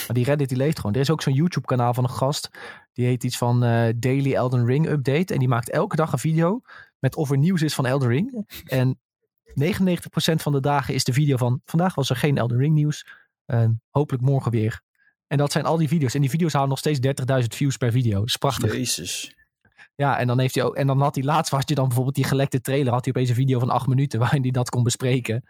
Maar 0.06 0.16
die 0.16 0.24
Reddit 0.24 0.48
die 0.48 0.58
leeft 0.58 0.76
gewoon. 0.76 0.94
Er 0.94 1.00
is 1.00 1.10
ook 1.10 1.22
zo'n 1.22 1.32
YouTube 1.32 1.66
kanaal 1.66 1.94
van 1.94 2.04
een 2.04 2.10
gast. 2.10 2.50
Die 2.92 3.06
heet 3.06 3.24
iets 3.24 3.38
van 3.38 3.64
eh, 3.64 3.88
Daily 3.96 4.34
Elden 4.34 4.66
Ring 4.66 4.88
Update. 4.88 5.32
En 5.32 5.38
die 5.38 5.48
maakt 5.48 5.70
elke 5.70 5.96
dag 5.96 6.12
een 6.12 6.18
video 6.18 6.60
met 6.98 7.16
of 7.16 7.30
er 7.30 7.38
nieuws 7.38 7.62
is 7.62 7.74
van 7.74 7.86
Elden 7.86 8.08
Ring. 8.08 8.46
En 8.64 8.98
van 10.42 10.52
de 10.52 10.60
dagen 10.60 10.94
is 10.94 11.04
de 11.04 11.12
video 11.12 11.36
van 11.36 11.60
vandaag 11.64 11.94
was 11.94 12.10
er 12.10 12.16
geen 12.16 12.38
Elden 12.38 12.58
Ring 12.58 12.74
nieuws. 12.74 13.06
Ehm, 13.46 13.70
hopelijk 13.90 14.22
morgen 14.22 14.50
weer. 14.50 14.80
En 15.26 15.38
dat 15.38 15.52
zijn 15.52 15.64
al 15.64 15.76
die 15.76 15.88
video's. 15.88 16.14
En 16.14 16.20
die 16.20 16.30
video's 16.30 16.52
halen 16.52 16.68
nog 16.68 16.78
steeds 16.78 16.98
30.000 17.00 17.54
views 17.54 17.76
per 17.76 17.92
video. 17.92 18.18
Dat 18.18 18.28
is 18.28 18.36
prachtig. 18.36 18.72
Jezus. 18.72 19.34
Ja, 19.94 20.18
en 20.18 20.26
dan 20.26 20.38
heeft 20.38 20.54
hij 20.54 20.64
ook. 20.64 20.74
En 20.74 20.86
dan 20.86 21.00
had 21.00 21.14
hij 21.14 21.24
laatst, 21.24 21.52
had 21.52 21.68
je 21.68 21.74
dan 21.74 21.84
bijvoorbeeld 21.86 22.14
die 22.16 22.24
gelekte 22.24 22.60
trailer, 22.60 22.92
had 22.92 23.04
hij 23.04 23.14
opeens 23.14 23.28
een 23.28 23.34
video 23.34 23.58
van 23.58 23.70
acht 23.70 23.86
minuten 23.86 24.18
waarin 24.18 24.42
hij 24.42 24.50
dat 24.50 24.70
kon 24.70 24.82
bespreken. 24.82 25.44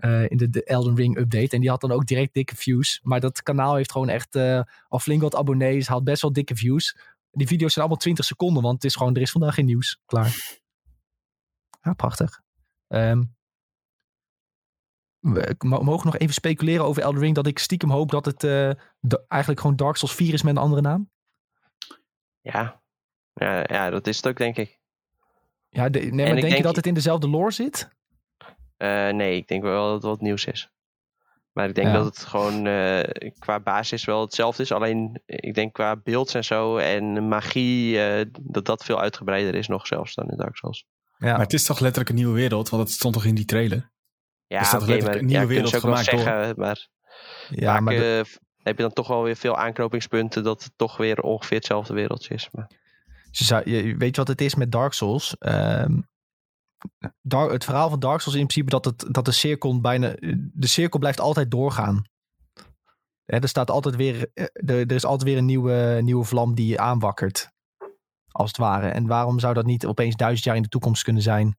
Eh, 0.00 0.30
in 0.30 0.36
de, 0.36 0.50
de 0.50 0.64
Elden 0.64 0.96
Ring 0.96 1.16
update. 1.18 1.54
En 1.54 1.60
die 1.60 1.70
had 1.70 1.80
dan 1.80 1.92
ook 1.92 2.06
direct 2.06 2.34
dikke 2.34 2.56
views. 2.56 3.00
Maar 3.02 3.20
dat 3.20 3.42
kanaal 3.42 3.74
heeft 3.74 3.92
gewoon 3.92 4.08
echt 4.08 4.34
eh, 4.34 4.62
al 4.88 4.98
flink 4.98 5.22
wat 5.22 5.34
abonnees, 5.34 5.86
had 5.86 6.04
best 6.04 6.22
wel 6.22 6.32
dikke 6.32 6.56
views. 6.56 6.96
Die 7.30 7.46
video's 7.46 7.72
zijn 7.72 7.84
allemaal 7.84 8.02
20 8.02 8.24
seconden, 8.24 8.62
want 8.62 8.74
het 8.74 8.84
is 8.84 8.96
gewoon, 8.96 9.14
er 9.14 9.20
is 9.22 9.30
vandaag 9.30 9.54
geen 9.54 9.64
nieuws. 9.64 10.00
Klaar. 10.06 10.58
Ja, 11.82 11.92
prachtig. 11.92 12.40
Ehm, 12.86 13.24
we 15.18 15.54
mo- 15.58 15.82
mogen 15.82 16.06
nog 16.06 16.16
even 16.16 16.34
speculeren 16.34 16.84
over 16.84 17.02
Elden 17.02 17.20
Ring. 17.20 17.34
Dat 17.34 17.46
ik 17.46 17.58
stiekem 17.58 17.90
hoop 17.90 18.10
dat 18.10 18.24
het 18.24 18.44
eh, 18.44 18.70
eigenlijk 19.28 19.60
gewoon 19.60 19.76
Dark 19.76 19.96
Souls 19.96 20.14
4 20.14 20.32
is 20.32 20.42
met 20.42 20.56
een 20.56 20.62
andere 20.62 20.80
naam. 20.82 21.10
Ja. 22.40 22.82
Ja, 23.32 23.58
ja, 23.68 23.90
dat 23.90 24.06
is 24.06 24.16
het 24.16 24.26
ook, 24.28 24.36
denk 24.36 24.56
ik. 24.56 24.80
Ja, 25.68 25.88
de- 25.88 25.98
nee, 25.98 26.10
maar 26.10 26.20
ik 26.26 26.26
denk, 26.34 26.42
je 26.44 26.50
denk- 26.50 26.62
dat 26.62 26.76
het 26.76 26.86
in 26.86 26.94
dezelfde 26.94 27.28
lore 27.28 27.50
zit? 27.50 27.88
Eh, 28.80 29.08
nee, 29.08 29.36
ik 29.36 29.48
denk 29.48 29.62
wel 29.62 29.84
dat 29.84 29.94
het 29.94 30.02
wat 30.02 30.20
nieuws 30.20 30.44
is. 30.44 30.70
Maar 31.52 31.68
ik 31.68 31.74
denk 31.74 31.86
Ja. 31.86 31.92
dat 31.92 32.04
het 32.04 32.18
gewoon 32.18 32.66
eh, 32.66 33.30
qua 33.38 33.60
basis 33.60 34.04
wel 34.04 34.20
hetzelfde 34.20 34.62
is. 34.62 34.72
Alleen 34.72 35.22
ik 35.26 35.54
denk 35.54 35.72
qua 35.72 35.96
beelds 35.96 36.34
en 36.34 36.44
zo 36.44 36.76
en 36.76 37.28
magie, 37.28 38.02
eh, 38.02 38.26
dat 38.40 38.64
dat 38.64 38.84
veel 38.84 39.00
uitgebreider 39.00 39.54
is 39.54 39.68
nog 39.68 39.86
zelfs 39.86 40.14
dan 40.14 40.28
in 40.30 40.36
Dark 40.36 40.56
Souls. 40.56 40.84
Ja, 41.18 41.30
Maar 41.32 41.40
het 41.40 41.52
is 41.52 41.64
toch 41.64 41.80
letterlijk 41.80 42.08
een 42.10 42.16
nieuwe 42.16 42.34
wereld, 42.34 42.68
want 42.68 42.82
het 42.82 42.92
stond 42.92 43.14
toch 43.14 43.24
in 43.24 43.34
die 43.34 43.44
trailer? 43.44 43.90
Ja, 44.46 44.62
staat 44.62 44.82
oké, 44.82 44.90
letterlijk 44.90 45.22
maar 45.22 45.22
een 45.22 45.44
nieuwe 45.46 45.54
ja, 45.54 45.60
ze 45.60 45.76
ook 45.76 45.82
wereld 45.82 45.82
wel 46.04 46.04
gemaakt 46.04 46.24
zeggen, 46.26 46.54
maar 46.56 46.88
ja 47.50 47.72
vaak 47.72 47.80
maar 47.80 47.94
de- 47.94 48.38
heb 48.62 48.76
je 48.76 48.82
dan 48.82 48.92
toch 48.92 49.08
wel 49.08 49.22
weer 49.22 49.36
veel 49.36 49.56
aanknopingspunten 49.56 50.42
dat 50.44 50.62
het 50.64 50.72
toch 50.76 50.96
weer 50.96 51.20
ongeveer 51.20 51.56
hetzelfde 51.56 51.94
wereldje 51.94 52.34
is. 52.34 52.48
Maar, 52.52 52.70
zou, 53.30 53.70
je, 53.70 53.96
weet 53.96 54.10
je 54.14 54.20
wat 54.20 54.28
het 54.28 54.40
is 54.40 54.54
met 54.54 54.72
Dark 54.72 54.92
Souls? 54.92 55.36
Ehm, 55.38 56.00
Dar- 57.22 57.50
het 57.50 57.64
verhaal 57.64 57.90
van 57.90 58.00
Dark 58.00 58.20
Souls 58.20 58.34
is 58.34 58.40
in 58.42 58.46
principe 58.46 58.70
dat, 58.70 58.84
het, 58.84 59.14
dat 59.14 59.24
de 59.24 59.32
cirkel 59.32 59.80
bijna. 59.80 60.14
De 60.52 60.66
cirkel 60.66 60.98
blijft 60.98 61.20
altijd 61.20 61.50
doorgaan. 61.50 62.04
Hè, 63.24 63.38
er 63.38 63.48
staat 63.48 63.70
altijd 63.70 63.96
weer. 63.96 64.30
eh, 64.34 64.44
Er, 64.52 64.80
er 64.80 64.92
is 64.92 65.04
altijd 65.04 65.28
weer 65.28 65.38
een 65.38 65.44
nieuwe, 65.44 65.98
nieuwe 66.02 66.24
vlam 66.24 66.54
die 66.54 66.66
je 66.66 66.78
aanwakkert. 66.78 67.50
Als 68.30 68.48
het 68.48 68.56
ware. 68.56 68.88
En 68.88 69.06
waarom 69.06 69.38
zou 69.38 69.54
dat 69.54 69.64
niet 69.66 69.86
opeens 69.86 70.16
duizend 70.16 70.44
jaar 70.44 70.56
in 70.56 70.62
de 70.62 70.68
toekomst 70.68 71.02
kunnen 71.02 71.22
zijn? 71.22 71.58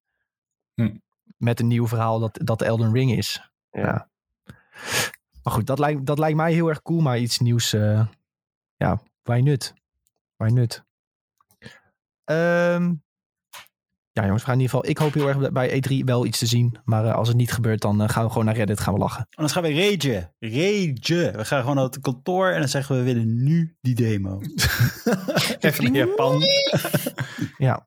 Hm. 0.74 0.98
Met 1.38 1.60
een 1.60 1.68
nieuw 1.68 1.88
verhaal 1.88 2.20
dat, 2.20 2.40
dat 2.44 2.62
Elden 2.62 2.94
Ring 2.94 3.12
is. 3.12 3.52
ja. 3.72 3.82
Ja. 3.82 4.10
Maar 5.44 5.54
goed, 5.54 5.68
dat 5.68 5.80
lijkt, 5.80 6.06
dat 6.06 6.20
lijkt 6.20 6.38
mij 6.38 6.54
heel 6.54 6.68
erg 6.68 6.82
cool. 6.82 7.00
Maar 7.02 7.20
iets 7.20 7.40
nieuws. 7.40 7.74
eh, 7.74 8.08
ja, 8.76 9.02
why 9.24 9.40
nut? 9.40 9.74
Why 10.36 10.50
nut? 10.50 10.84
Ehm, 12.24 12.94
ja, 14.14 14.24
jongens, 14.24 14.42
we 14.42 14.48
gaan 14.50 14.56
in 14.60 14.62
ieder 14.62 14.76
geval. 14.76 14.90
Ik 14.90 14.98
hoop 14.98 15.14
heel 15.14 15.28
erg 15.28 15.52
bij 15.52 15.84
E3 15.84 16.04
wel 16.06 16.26
iets 16.26 16.40
te 16.40 16.46
zien. 16.46 16.78
Maar 16.84 17.06
eh, 17.06 17.14
als 17.16 17.28
het 17.28 17.38
niet 17.38 17.52
gebeurt, 17.52 17.82
dan 17.82 18.02
eh, 18.02 18.10
gaan 18.10 18.24
we 18.24 18.30
gewoon 18.30 18.46
naar 18.46 18.56
Reddit 18.56 18.80
gaan 18.80 18.94
we 18.94 19.00
lachen. 19.00 19.28
Anders 19.36 19.54
gaan 19.54 19.64
we 19.64 19.74
ragen. 19.74 20.32
Ragen. 20.40 21.38
We 21.38 21.46
gaan 21.46 21.60
gewoon 21.60 21.76
naar 21.76 21.84
het 21.86 22.00
kantoor 22.00 22.50
en 22.50 22.60
dan 22.60 22.68
zeggen 22.70 22.96
we, 22.96 23.02
we 23.04 23.14
willen 23.14 23.44
nu 23.44 23.76
die 23.82 23.96
demo. 23.96 24.42
Even 25.60 25.84
naar 25.84 25.94
Japan. 25.94 26.42
Ja. 27.58 27.86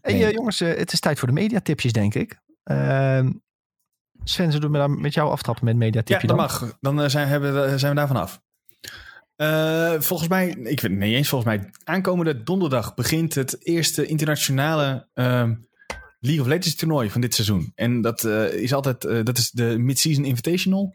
Hey, 0.00 0.12
Nee. 0.12 0.24
eh, 0.26 0.32
jongens, 0.32 0.58
het 0.58 0.92
is 0.92 1.00
tijd 1.00 1.18
voor 1.18 1.28
de 1.28 1.34
mediatipjes, 1.34 1.92
denk 1.92 2.14
ik. 2.14 2.40
Ehm 2.64 3.30
Sven, 4.24 4.52
zullen 4.52 4.70
we 4.72 4.78
dan 4.78 5.00
met 5.00 5.14
jou 5.14 5.30
aftrappen 5.30 5.64
met 5.64 5.74
Ja, 5.74 5.78
mediatipje 5.80 6.26
dat 6.26 6.36
dan? 6.36 6.46
mag. 6.46 6.76
Dan 6.80 7.10
zijn, 7.10 7.28
hebben, 7.28 7.54
we- 7.70 7.78
zijn 7.78 7.92
we 7.92 7.98
daarvan 7.98 8.16
af. 8.16 8.40
Eh, 9.38 9.94
volgens 10.00 10.28
mij, 10.28 10.48
ik 10.48 10.56
weet 10.64 10.82
het 10.82 10.90
niet 10.92 11.02
eens 11.14 11.28
volgens 11.28 11.56
mij, 11.56 11.70
aankomende 11.84 12.42
donderdag 12.42 12.94
begint 12.94 13.34
het 13.34 13.66
eerste 13.66 14.06
internationale 14.06 15.08
ehm, 15.14 15.54
League 16.20 16.40
of 16.42 16.46
Legends 16.46 16.74
toernooi 16.74 17.10
van 17.10 17.20
dit 17.20 17.34
seizoen. 17.34 17.72
En 17.74 18.00
dat 18.00 18.24
eh, 18.24 18.52
is 18.52 18.72
altijd, 18.72 19.04
eh, 19.04 19.24
dat 19.24 19.38
is 19.38 19.50
de 19.50 19.78
Mid-Season 19.78 20.24
Invitational. 20.24 20.94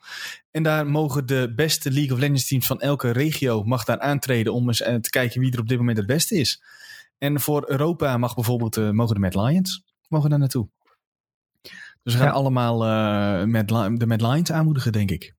En 0.52 0.64
daar 0.64 0.88
mogen 0.88 1.26
de 1.26 1.54
beste 1.56 1.92
League 1.92 2.14
of 2.14 2.20
Legends 2.20 2.48
teams 2.48 2.66
van 2.68 2.82
elke 2.82 3.12
regio 3.12 3.64
mag 3.64 3.84
daar 3.84 4.00
aantreden 4.00 4.54
om 4.54 4.68
eens 4.68 4.78
te 4.78 5.10
kijken 5.10 5.42
wie 5.42 5.52
er 5.54 5.60
op 5.60 5.68
dit 5.68 5.78
moment 5.78 5.98
het 5.98 6.08
beste 6.08 6.36
is. 6.36 6.64
En 7.18 7.40
voor 7.40 7.70
Europa 7.70 8.18
mag 8.18 8.36
bijvoorbeeld, 8.36 8.94
mogen 8.94 9.14
de 9.16 9.22
Mad 9.22 9.36
Lions 9.36 9.84
mogen 10.08 10.30
daar 10.30 10.40
naartoe. 10.40 10.70
Dus 12.04 12.14
we 12.14 12.20
gaan 12.20 12.28
Ja. 12.28 12.34
allemaal 12.34 12.78
de 13.98 14.06
Mad 14.08 14.22
Lions 14.22 14.52
aanmoedigen, 14.52 14.92
denk 14.92 15.12
ik. 15.12 15.34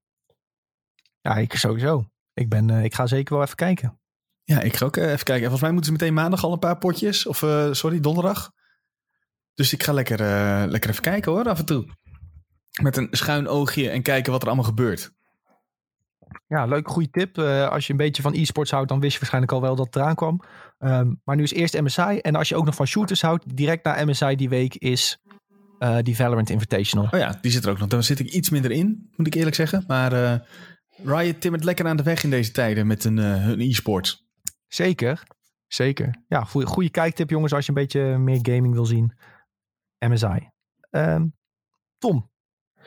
Ja, 1.20 1.36
ik 1.36 1.52
sowieso. 1.52 2.09
Ik, 2.35 2.49
ben, 2.49 2.70
eh, 2.70 2.85
ik 2.85 2.95
ga 2.95 3.07
zeker 3.07 3.35
wel 3.35 3.45
even 3.45 3.57
kijken. 3.57 3.99
Ja, 4.45 4.61
ik 4.61 4.76
ga 4.76 4.85
ook 4.85 4.97
eh, 4.97 5.05
even 5.05 5.24
kijken. 5.24 5.35
En 5.35 5.41
volgens 5.41 5.61
mij 5.61 5.70
moeten 5.72 5.93
ze 5.93 5.99
meteen 5.99 6.14
maandag 6.14 6.45
al 6.45 6.53
een 6.53 6.59
paar 6.59 6.78
potjes. 6.78 7.26
Of 7.26 7.43
eh, 7.43 7.72
sorry, 7.72 8.01
donderdag. 8.01 8.53
Dus 9.55 9.72
ik 9.72 9.82
ga 9.82 9.93
lekker, 9.93 10.18
lekker 10.68 10.91
even 10.91 11.03
kijken 11.03 11.32
hoor, 11.32 11.49
af 11.49 11.59
en 11.59 11.64
toe. 11.64 11.87
Met 12.82 12.97
een 12.97 13.09
schuin 13.11 13.49
oogje 13.49 13.91
en 13.91 14.03
kijken 14.03 14.32
wat 14.32 14.41
er 14.41 14.47
allemaal 14.47 14.66
gebeurt. 14.66 15.12
Ja, 16.47 16.64
leuk, 16.64 16.89
goede 16.89 17.11
tip. 17.11 17.39
Als 17.39 17.87
je 17.87 17.93
een 17.93 17.99
beetje 17.99 18.22
van 18.22 18.35
e-sports 18.35 18.70
houdt, 18.70 18.89
dan 18.89 19.01
wist 19.01 19.12
je 19.12 19.18
waarschijnlijk 19.18 19.53
al 19.53 19.61
wel 19.61 19.76
dat 19.76 19.87
het 19.87 19.97
eraan 19.97 20.14
kwam. 20.14 20.43
Ehm, 20.78 21.14
maar 21.24 21.37
nu 21.37 21.43
is 21.43 21.53
eerst 21.53 21.80
MSI. 21.80 22.18
En 22.18 22.35
als 22.35 22.49
je 22.49 22.57
ook 22.57 22.64
nog 22.64 22.74
van 22.74 22.87
shooters 22.87 23.22
houdt, 23.22 23.57
direct 23.57 23.85
na 23.85 24.05
MSI 24.05 24.37
die 24.37 24.49
week 24.49 24.74
is 24.74 25.18
die 26.03 26.16
Valorant 26.16 26.51
Invitational. 26.51 27.09
Oh 27.11 27.18
ja, 27.18 27.39
die 27.41 27.51
zit 27.51 27.64
er 27.64 27.70
ook 27.70 27.78
nog. 27.78 27.89
Daar 27.89 28.03
zit 28.03 28.18
ik 28.18 28.30
iets 28.30 28.51
minder 28.51 28.70
in, 28.70 29.11
moet 29.16 29.26
ik 29.26 29.35
eerlijk 29.35 29.57
zeggen. 29.57 29.85
Maar 29.87 30.43
Riot 31.03 31.40
timmert 31.40 31.64
lekker 31.64 31.86
aan 31.86 31.97
de 31.97 32.03
weg 32.03 32.24
in 32.24 32.30
deze 32.30 32.51
tijden 32.53 32.86
met 32.86 33.05
een, 33.05 33.18
eh, 33.18 33.24
hun 33.45 33.61
e-sports. 33.61 34.26
Zeker, 34.68 35.22
zeker. 35.66 36.22
Ja, 36.28 36.40
goede, 36.45 36.66
goede 36.66 36.90
kijktip 36.90 37.30
jongens 37.30 37.53
als 37.53 37.66
je 37.66 37.72
een 37.72 37.78
beetje 37.78 38.01
meer 38.18 38.38
gaming 38.42 38.74
wil 38.74 38.86
zien. 38.86 39.12
MSI. 39.99 40.51
Ehm, 40.90 41.26
Tom, 41.99 42.30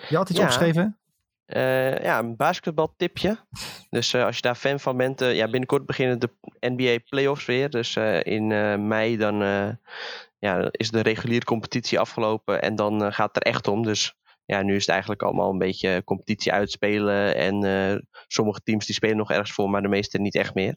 je 0.09 0.15
had 0.15 0.29
iets 0.29 0.39
Ja. 0.39 0.43
opgeschreven? 0.45 0.99
Eh, 1.45 2.03
ja, 2.03 2.19
een 2.19 2.35
basketbaltipje. 2.35 3.37
Dus 3.89 4.13
eh, 4.13 4.23
als 4.25 4.35
je 4.35 4.41
daar 4.41 4.55
fan 4.55 4.79
van 4.79 4.97
bent, 4.97 5.19
ja, 5.19 5.43
binnenkort 5.49 5.85
beginnen 5.85 6.19
de 6.19 6.29
NBA 6.59 6.97
playoffs 7.09 7.45
weer. 7.45 7.69
Dus 7.69 7.95
eh, 7.95 8.19
in 8.23 8.51
eh, 8.51 8.75
mei 8.75 9.17
dan 9.17 9.41
eh, 9.41 9.69
ja, 10.39 10.67
is 10.71 10.91
de 10.91 10.99
reguliere 11.01 11.45
competitie 11.45 11.99
afgelopen 11.99 12.61
en 12.61 12.75
dan 12.75 13.13
gaat 13.13 13.35
het 13.35 13.45
er 13.45 13.51
echt 13.51 13.67
om. 13.67 13.83
Dus 13.83 14.15
ja, 14.47 14.61
nu 14.61 14.75
is 14.75 14.81
het 14.81 14.89
eigenlijk 14.89 15.21
allemaal 15.21 15.51
een 15.51 15.57
beetje 15.57 16.01
competitie 16.03 16.51
uitspelen. 16.51 17.35
En 17.35 17.63
eh, 17.63 17.97
sommige 18.27 18.61
teams 18.63 18.85
die 18.85 18.95
spelen 18.95 19.17
nog 19.17 19.31
ergens 19.31 19.51
voor, 19.51 19.69
maar 19.69 19.81
de 19.81 19.87
meeste 19.87 20.17
niet 20.17 20.35
echt 20.35 20.53
meer. 20.53 20.75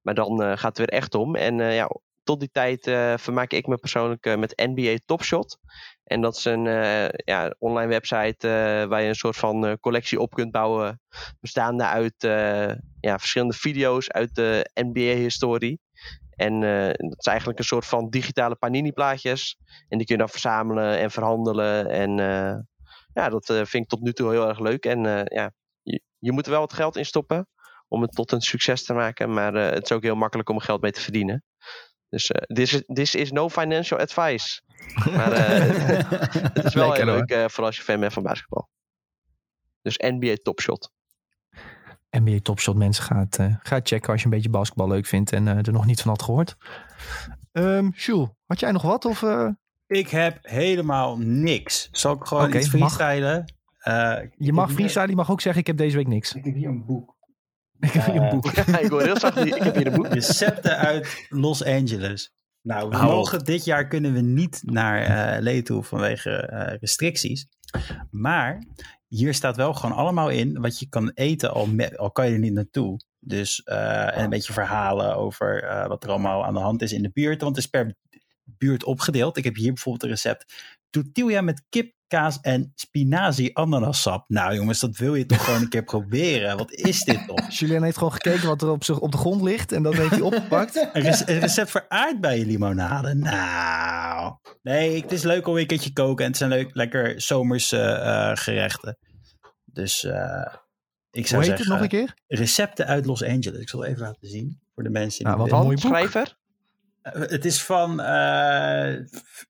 Maar 0.00 0.14
dan 0.14 0.42
eh, 0.42 0.48
gaat 0.48 0.76
het 0.76 0.78
weer 0.78 0.98
echt 0.98 1.14
om. 1.14 1.36
En 1.36 1.60
eh, 1.60 1.74
ja, 1.74 1.88
tot 2.22 2.40
die 2.40 2.50
tijd 2.52 2.82
vermaak 3.20 3.52
ik 3.52 3.66
me 3.66 3.76
persoonlijk 3.76 4.36
met 4.36 4.56
NBA 4.56 4.96
Top 5.04 5.22
Shot. 5.22 5.58
En 6.04 6.20
dat 6.20 6.36
is 6.36 6.44
een 6.44 6.64
ja, 7.24 7.54
online 7.58 7.88
website 7.88 8.48
waar 8.88 9.02
je 9.02 9.08
een 9.08 9.14
soort 9.14 9.36
van 9.36 9.78
collectie 9.80 10.20
op 10.20 10.34
kunt 10.34 10.50
bouwen. 10.50 11.00
Bestaande 11.40 11.84
uit 11.84 12.14
ja, 13.00 13.18
verschillende 13.18 13.54
video's 13.54 14.08
uit 14.08 14.34
de 14.34 14.70
NBA-historie. 14.74 15.80
En 16.30 16.60
dat 16.96 17.18
is 17.18 17.26
eigenlijk 17.26 17.58
een 17.58 17.64
soort 17.64 17.86
van 17.86 18.10
digitale 18.10 18.54
panini-plaatjes. 18.56 19.56
En 19.88 19.98
die 19.98 20.06
kun 20.06 20.16
je 20.16 20.22
dan 20.22 20.30
verzamelen 20.30 20.98
en 20.98 21.10
verhandelen. 21.10 21.88
En 21.88 22.18
ja, 23.20 23.28
dat 23.28 23.48
eh, 23.48 23.56
vind 23.56 23.84
ik 23.84 23.88
tot 23.88 24.00
nu 24.00 24.12
toe 24.12 24.30
heel 24.30 24.48
erg 24.48 24.58
leuk. 24.58 24.84
En 24.84 25.06
eh, 25.06 25.36
ja, 25.36 25.52
je, 25.82 26.02
je 26.18 26.32
moet 26.32 26.44
er 26.44 26.50
wel 26.50 26.60
wat 26.60 26.72
geld 26.72 26.96
in 26.96 27.06
stoppen 27.06 27.48
om 27.88 28.02
het 28.02 28.12
tot 28.12 28.32
een 28.32 28.40
succes 28.40 28.84
te 28.84 28.92
maken. 28.92 29.32
Maar 29.32 29.54
eh, 29.54 29.70
het 29.74 29.84
is 29.84 29.92
ook 29.92 30.02
heel 30.02 30.14
makkelijk 30.14 30.48
om 30.48 30.56
er 30.56 30.62
geld 30.62 30.80
mee 30.80 30.92
te 30.92 31.00
verdienen. 31.00 31.44
Dus 32.08 32.30
eh, 32.30 32.42
this, 32.42 32.72
is, 32.72 32.82
this 32.86 33.14
is 33.14 33.30
no 33.30 33.48
financial 33.48 34.00
advice. 34.00 34.62
Maar 35.04 35.32
eh, 35.32 35.58
het 36.54 36.64
is 36.64 36.74
wel 36.74 36.88
Lekker, 36.88 37.06
heel 37.06 37.16
leuk 37.16 37.30
eh, 37.30 37.48
voor 37.48 37.64
als 37.64 37.76
je 37.76 37.82
fan 37.82 38.00
bent 38.00 38.12
van 38.12 38.22
basketbal. 38.22 38.68
Dus 39.82 39.96
NBA 39.96 40.34
Top 40.42 40.60
Shot. 40.60 40.90
NBA 42.10 42.38
Topshot 42.42 42.76
mensen 42.76 43.04
gaat, 43.04 43.38
eh 43.38 43.54
ga 43.62 43.80
checken 43.82 44.12
als 44.12 44.20
je 44.20 44.24
een 44.24 44.32
beetje 44.32 44.50
basketbal 44.50 44.88
leuk 44.88 45.06
vindt 45.06 45.32
en 45.32 45.48
eh, 45.48 45.56
er 45.56 45.72
nog 45.72 45.86
niet 45.86 46.00
van 46.00 46.10
had 46.10 46.22
gehoord. 46.22 46.56
Ehm 47.52 47.88
Jules, 47.88 48.28
had 48.46 48.60
jij 48.60 48.72
nog 48.72 48.82
wat? 48.82 49.04
Of, 49.04 49.22
eh, 49.22 49.48
Ik 49.90 50.08
heb 50.08 50.38
helemaal 50.42 51.18
niks. 51.18 51.88
Zal 51.92 52.14
ik 52.14 52.24
gewoon 52.24 52.44
Oké, 52.46 52.58
iets 52.58 52.70
mag. 52.74 52.92
freestylen? 52.94 53.54
Eh, 53.78 54.18
je 54.36 54.52
mag 54.52 54.72
freestyle, 54.72 55.08
je 55.08 55.14
mag 55.14 55.30
ook 55.30 55.40
zeggen 55.40 55.60
ik 55.60 55.66
heb 55.66 55.76
deze 55.76 55.96
week 55.96 56.06
niks. 56.06 56.34
Ik 56.34 56.44
heb 56.44 56.54
hier 56.54 56.68
een 56.68 56.84
boek. 56.86 57.16
Ik 57.80 57.90
heb 57.92 58.04
hier 58.04 58.14
een 58.14 58.22
Eh, 58.22 58.30
boek. 58.30 58.46
ik 58.50 58.90
hoor 58.90 59.02
heel 59.02 59.18
zacht, 59.18 59.36
ik 59.36 59.54
heb 59.54 59.74
hier 59.74 59.86
een 59.86 59.92
boek. 59.92 60.06
Recepten 60.22 60.76
uit 60.88 61.26
Los 61.28 61.64
Angeles. 61.64 62.32
Nou, 62.62 62.88
we 62.90 62.96
mogen 63.02 63.44
dit 63.44 63.64
jaar 63.64 63.86
kunnen 63.86 64.12
we 64.12 64.20
niet 64.20 64.62
naar 64.64 65.02
eh 65.02 65.42
Lee 65.42 65.62
toe 65.62 65.82
vanwege 65.82 66.30
eh, 66.30 66.76
restricties. 66.80 67.46
Maar 68.10 68.64
hier 69.06 69.34
staat 69.34 69.56
wel 69.56 69.74
gewoon 69.74 69.96
allemaal 69.96 70.28
in 70.30 70.60
wat 70.60 70.78
je 70.78 70.88
kan 70.88 71.10
eten, 71.14 71.52
al, 71.52 71.66
met, 71.66 71.98
al 71.98 72.10
kan 72.10 72.26
je 72.26 72.32
er 72.32 72.38
niet 72.38 72.52
naartoe. 72.52 73.00
Dus 73.18 73.62
eh, 73.62 74.16
en 74.16 74.22
een 74.24 74.30
beetje 74.30 74.52
verhalen 74.52 75.16
over 75.16 75.62
eh, 75.62 75.86
wat 75.86 76.04
er 76.04 76.10
allemaal 76.10 76.44
aan 76.44 76.54
de 76.54 76.60
hand 76.60 76.82
is 76.82 76.92
in 76.92 77.02
de 77.02 77.10
buurt. 77.12 77.40
Want 77.42 77.56
het 77.56 77.64
is 77.64 77.70
per 77.70 77.94
buurt 78.44 78.84
opgedeeld. 78.84 79.36
Ik 79.36 79.44
heb 79.44 79.54
hier 79.56 79.72
bijvoorbeeld 79.72 80.02
een 80.04 80.08
recept. 80.10 80.52
Tortilla 80.90 81.40
met 81.40 81.62
kip, 81.68 81.92
kaas 82.06 82.40
en 82.40 82.72
spinazie 82.74 83.56
ananassap. 83.56 84.24
Nou 84.28 84.54
jongens, 84.54 84.80
dat 84.80 84.96
wil 84.96 85.14
je 85.14 85.26
toch 85.26 85.44
gewoon 85.44 85.60
een 85.62 85.68
keer 85.68 85.84
proberen. 85.94 86.56
Wat 86.56 86.72
is 86.72 87.02
dit 87.04 87.26
toch? 87.26 87.50
Julien 87.50 87.82
heeft 87.82 87.96
gewoon 87.96 88.12
gekeken 88.12 88.46
wat 88.46 88.62
er 88.62 88.70
op, 88.70 88.84
zich, 88.84 88.98
op 88.98 89.12
de 89.12 89.18
grond 89.18 89.42
ligt 89.42 89.72
en 89.72 89.82
dat 89.82 89.94
heeft 89.94 90.10
hij 90.10 90.20
opgepakt. 90.20 90.76
Een, 90.92 91.02
rec- 91.02 91.26
een 91.28 91.38
recept 91.38 91.70
voor 91.70 91.84
aardbeienlimonade. 91.88 93.14
Nou. 93.14 94.34
Nee, 94.62 95.00
het 95.02 95.12
is 95.12 95.22
leuk 95.22 95.46
om 95.46 95.56
een 95.56 95.66
keertje 95.66 95.92
koken. 95.92 96.24
En 96.24 96.30
het 96.30 96.38
zijn 96.38 96.50
leuk, 96.50 96.74
lekker 96.74 97.20
zomerse 97.20 97.80
eh, 97.82 98.30
gerechten. 98.34 98.98
Dus 99.64 100.04
eh, 100.04 100.12
ik 101.10 101.26
zou 101.26 101.42
Hoe 101.42 101.50
heet 101.50 101.58
het 101.58 101.66
zeggen, 101.66 101.68
nog 101.68 101.80
een 101.80 101.88
keer? 101.88 102.14
recepten 102.26 102.86
uit 102.86 103.06
Los 103.06 103.22
Angeles. 103.24 103.60
Ik 103.60 103.68
zal 103.68 103.84
even 103.84 104.00
laten 104.02 104.28
zien 104.28 104.60
voor 104.74 104.82
de 104.82 104.90
mensen 104.90 105.18
die 105.24 105.26
Nou, 105.34 105.38
wat 105.38 105.50
een 105.58 105.64
mooi 105.64 105.76
boek. 105.80 105.90
Schrijver? 105.92 106.38
Eh, 107.02 107.12
Het 107.12 107.44
is 107.44 107.62
van 107.62 108.00
eh, 108.00 108.94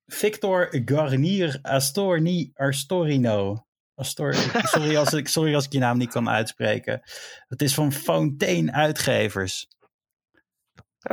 Victor 0.07 0.81
Garnier 0.85 1.59
Astorni 1.61 2.51
Astorino. 2.53 3.65
Astor, 3.95 4.33
sorry, 4.63 4.95
als 4.97 5.13
ik, 5.13 5.27
sorry 5.27 5.55
als 5.55 5.65
ik 5.65 5.71
je 5.71 5.79
naam 5.79 5.97
niet 5.97 6.11
kan 6.11 6.29
uitspreken. 6.29 7.01
Het 7.47 7.61
is 7.61 7.73
van 7.73 7.91
Fontaine 7.91 8.71
Uitgevers. 8.73 9.67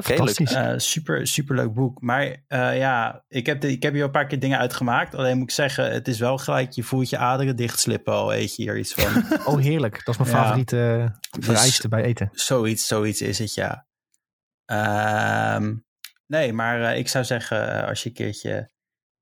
Fantastisch. 0.02 0.52
Eh, 0.52 0.72
super, 0.76 1.26
super 1.26 1.56
leuk 1.56 1.72
boek. 1.74 2.00
Maar 2.00 2.44
eh, 2.46 2.78
ja, 2.78 3.24
ik 3.28 3.46
heb, 3.46 3.60
de, 3.60 3.70
ik 3.70 3.82
heb 3.82 3.92
hier 3.92 4.04
een 4.04 4.10
paar 4.10 4.26
keer 4.26 4.38
dingen 4.38 4.58
uitgemaakt. 4.58 5.14
Alleen 5.14 5.38
moet 5.38 5.48
ik 5.48 5.54
zeggen, 5.54 5.92
het 5.92 6.08
is 6.08 6.18
wel 6.18 6.38
gelijk, 6.38 6.72
je 6.72 6.82
voelt 6.82 7.08
je 7.08 7.18
aderen 7.18 7.56
dichtslippen 7.56 8.12
al, 8.12 8.34
eet 8.34 8.56
je 8.56 8.62
hier 8.62 8.78
iets 8.78 8.94
van. 8.94 9.24
Oh, 9.54 9.58
heerlijk. 9.60 10.04
Dat 10.04 10.14
is 10.14 10.20
mijn 10.20 10.36
Ja. 10.36 10.42
favoriete 10.42 10.76
uh, 11.38 11.44
vereiste 11.44 11.88
bij 11.88 12.02
eten. 12.02 12.28
zoiets, 12.32 12.86
zoiets 12.86 13.20
is 13.22 13.38
het, 13.38 13.54
ja. 13.54 13.86
Ehm, 14.64 15.74
nee, 16.28 16.52
maar 16.52 16.82
eh, 16.82 16.98
ik 16.98 17.08
zou 17.08 17.24
zeggen, 17.24 17.72
eh, 17.72 17.88
als 17.88 18.02
je 18.02 18.08
een 18.08 18.14
keertje 18.14 18.70